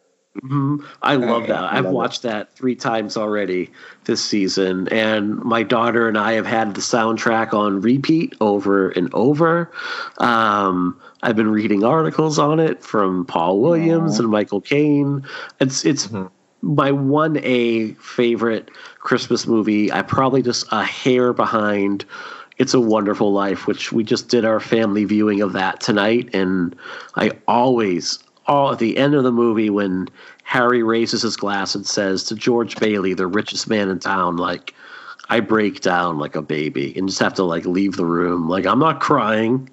Mm-hmm. 0.44 0.86
I 1.02 1.16
love 1.16 1.48
that. 1.48 1.64
I've 1.74 1.88
watched 1.88 2.24
it. 2.24 2.30
that 2.30 2.54
three 2.54 2.76
times 2.76 3.18
already 3.18 3.72
this 4.06 4.24
season, 4.24 4.88
and 4.90 5.42
my 5.44 5.64
daughter 5.64 6.08
and 6.08 6.18
I 6.18 6.34
have 6.34 6.46
had 6.46 6.76
the 6.76 6.82
soundtrack 6.82 7.54
on 7.54 7.82
repeat 7.82 8.36
over 8.40 8.90
and 8.90 9.14
over. 9.14 9.72
Um, 10.20 11.00
I've 11.24 11.36
been 11.36 11.50
reading 11.50 11.84
articles 11.84 12.38
on 12.38 12.60
it 12.60 12.84
from 12.84 13.26
Paul 13.26 13.60
Williams 13.60 14.20
and 14.20 14.30
Michael 14.30 14.62
Caine. 14.62 15.26
It's 15.60 15.84
it's 15.86 16.08
mm-hmm. 16.08 16.28
my 16.62 16.92
one 16.92 17.40
A 17.44 17.94
favorite 17.94 18.70
Christmas 19.00 19.48
movie. 19.48 19.92
I 19.92 20.02
probably 20.04 20.44
just 20.44 20.66
a 20.72 20.84
hair 20.84 21.34
behind. 21.34 22.06
It's 22.60 22.74
a 22.74 22.80
Wonderful 22.80 23.34
Life, 23.34 23.68
which 23.68 23.92
we 23.92 24.04
just 24.04 24.30
did 24.30 24.44
our 24.44 24.60
family 24.60 25.06
viewing 25.06 25.42
of 25.42 25.54
that 25.54 25.80
tonight, 25.80 26.30
and 26.34 26.76
I 27.16 27.32
always, 27.48 28.18
all 28.48 28.72
at 28.72 28.80
the 28.80 28.98
end 28.98 29.14
of 29.14 29.24
the 29.24 29.32
movie 29.32 29.70
when 29.70 30.08
Harry 30.44 30.82
raises 30.82 31.22
his 31.22 31.36
glass 31.36 31.76
and 31.76 31.86
says 31.86 32.24
to 32.26 32.36
George 32.36 32.78
Bailey, 32.78 33.14
the 33.14 33.28
richest 33.28 33.68
man 33.68 33.90
in 33.90 34.00
town, 34.00 34.38
like 34.38 34.74
I 35.30 35.42
break 35.42 35.82
down 35.82 36.18
like 36.18 36.36
a 36.36 36.42
baby 36.42 36.98
and 36.98 37.10
just 37.10 37.20
have 37.20 37.34
to 37.36 37.44
like 37.44 37.66
leave 37.66 37.98
the 37.98 38.06
room. 38.06 38.48
Like 38.48 38.66
I'm 38.66 38.80
not 38.80 39.02
crying. 39.02 39.70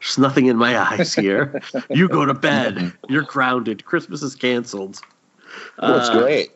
There's 0.00 0.18
nothing 0.18 0.46
in 0.46 0.56
my 0.56 0.78
eyes 0.78 1.14
here. 1.14 1.60
you 1.90 2.08
go 2.08 2.24
to 2.24 2.34
bed. 2.34 2.92
You're 3.08 3.22
grounded. 3.22 3.84
Christmas 3.84 4.22
is 4.22 4.34
canceled. 4.34 5.00
It's 5.82 6.08
uh, 6.08 6.20
great. 6.20 6.50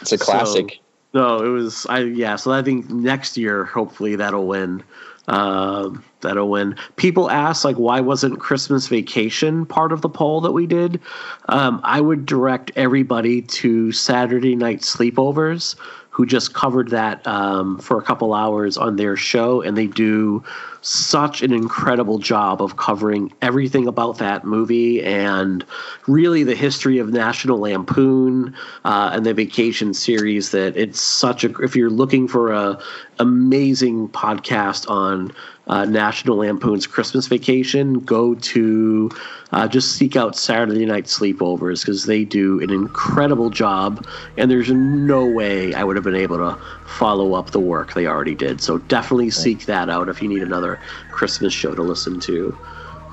It's 0.00 0.12
a 0.12 0.18
classic. 0.18 0.72
So, 0.72 0.78
no, 1.12 1.44
it 1.44 1.48
was 1.48 1.86
I 1.88 2.00
yeah, 2.00 2.36
so 2.36 2.52
I 2.52 2.62
think 2.62 2.88
next 2.88 3.36
year 3.36 3.64
hopefully 3.64 4.16
that'll 4.16 4.46
win. 4.46 4.82
Uh, 5.30 5.90
that'll 6.22 6.50
win. 6.50 6.74
People 6.96 7.30
ask 7.30 7.64
like 7.64 7.76
why 7.76 8.00
wasn't 8.00 8.40
Christmas 8.40 8.88
Vacation 8.88 9.64
part 9.64 9.92
of 9.92 10.02
the 10.02 10.08
poll 10.08 10.40
that 10.40 10.50
we 10.50 10.66
did? 10.66 11.00
Um, 11.48 11.80
I 11.84 12.00
would 12.00 12.26
direct 12.26 12.72
everybody 12.74 13.42
to 13.42 13.92
Saturday 13.92 14.56
Night 14.56 14.80
Sleepovers 14.80 15.76
who 16.10 16.26
just 16.26 16.52
covered 16.52 16.90
that 16.90 17.24
um, 17.28 17.78
for 17.78 17.96
a 17.96 18.02
couple 18.02 18.34
hours 18.34 18.76
on 18.76 18.96
their 18.96 19.16
show, 19.16 19.62
and 19.62 19.78
they 19.78 19.86
do 19.86 20.42
such 20.82 21.42
an 21.42 21.52
incredible 21.52 22.18
job 22.18 22.62
of 22.62 22.76
covering 22.76 23.32
everything 23.42 23.86
about 23.86 24.18
that 24.18 24.44
movie 24.44 25.02
and 25.02 25.64
really 26.06 26.42
the 26.42 26.54
history 26.54 26.98
of 26.98 27.10
National 27.10 27.58
Lampoon 27.58 28.54
uh, 28.84 29.10
and 29.12 29.26
the 29.26 29.34
Vacation 29.34 29.92
series. 29.94 30.50
That 30.50 30.76
it's 30.76 31.00
such 31.00 31.44
a 31.44 31.54
if 31.60 31.76
you're 31.76 31.90
looking 31.90 32.28
for 32.28 32.52
a 32.52 32.80
amazing 33.18 34.08
podcast 34.08 34.88
on 34.90 35.32
uh, 35.66 35.84
National 35.84 36.38
Lampoon's 36.38 36.86
Christmas 36.86 37.26
Vacation, 37.28 38.00
go 38.00 38.34
to 38.34 39.10
uh, 39.52 39.68
just 39.68 39.92
seek 39.92 40.16
out 40.16 40.36
Saturday 40.36 40.86
Night 40.86 41.04
Sleepovers 41.04 41.82
because 41.82 42.06
they 42.06 42.24
do 42.24 42.60
an 42.60 42.70
incredible 42.70 43.50
job, 43.50 44.06
and 44.36 44.50
there's 44.50 44.70
no 44.70 45.26
way 45.26 45.74
I 45.74 45.84
would 45.84 45.96
have 45.96 46.04
been 46.04 46.16
able 46.16 46.38
to 46.38 46.58
follow 46.98 47.34
up 47.34 47.50
the 47.50 47.60
work 47.60 47.94
they 47.94 48.06
already 48.06 48.34
did. 48.34 48.60
So 48.60 48.78
definitely 48.78 49.30
seek 49.30 49.66
that 49.66 49.88
out 49.88 50.08
if 50.08 50.20
you 50.20 50.28
need 50.28 50.42
another 50.42 50.78
Christmas 51.10 51.52
show 51.52 51.74
to 51.74 51.82
listen 51.82 52.20
to. 52.20 52.56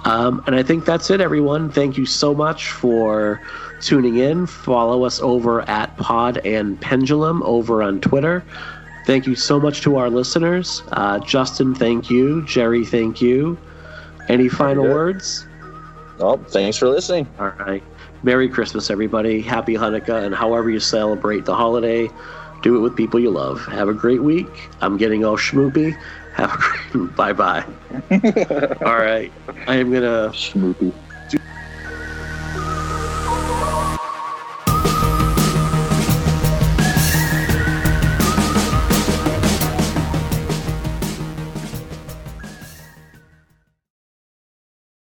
Um, 0.03 0.43
and 0.47 0.55
I 0.55 0.63
think 0.63 0.85
that's 0.85 1.09
it, 1.09 1.21
everyone. 1.21 1.71
Thank 1.71 1.97
you 1.97 2.05
so 2.05 2.33
much 2.33 2.71
for 2.71 3.41
tuning 3.81 4.17
in. 4.17 4.45
Follow 4.45 5.03
us 5.03 5.19
over 5.19 5.61
at 5.69 5.95
Pod 5.97 6.37
and 6.45 6.79
Pendulum 6.79 7.43
over 7.43 7.83
on 7.83 7.99
Twitter. 8.01 8.43
Thank 9.05 9.25
you 9.27 9.35
so 9.35 9.59
much 9.59 9.81
to 9.81 9.97
our 9.97 10.09
listeners. 10.09 10.83
Uh, 10.91 11.19
Justin, 11.19 11.73
thank 11.73 12.09
you. 12.09 12.45
Jerry, 12.45 12.85
thank 12.85 13.21
you. 13.21 13.57
Any 14.27 14.49
final 14.49 14.83
words? 14.83 15.47
Oh, 16.19 16.37
thanks 16.37 16.77
for 16.77 16.89
listening. 16.89 17.27
All 17.39 17.49
right. 17.49 17.83
Merry 18.23 18.49
Christmas, 18.49 18.89
everybody. 18.89 19.41
Happy 19.41 19.75
Hanukkah, 19.75 20.23
and 20.23 20.33
however 20.33 20.69
you 20.69 20.79
celebrate 20.79 21.45
the 21.45 21.55
holiday, 21.55 22.09
do 22.61 22.75
it 22.75 22.79
with 22.79 22.95
people 22.95 23.19
you 23.19 23.31
love. 23.31 23.65
Have 23.67 23.89
a 23.89 23.93
great 23.93 24.23
week. 24.23 24.69
I'm 24.81 24.97
getting 24.97 25.23
all 25.23 25.37
schmoopy. 25.37 25.93
Have 26.33 26.53
a 26.53 26.57
great 26.57 27.15
bye 27.15 27.33
bye. 27.33 27.65
all 28.85 28.97
right. 28.97 29.33
I 29.67 29.75
am 29.75 29.91
gonna 29.91 30.29
Schmoopy. 30.33 30.93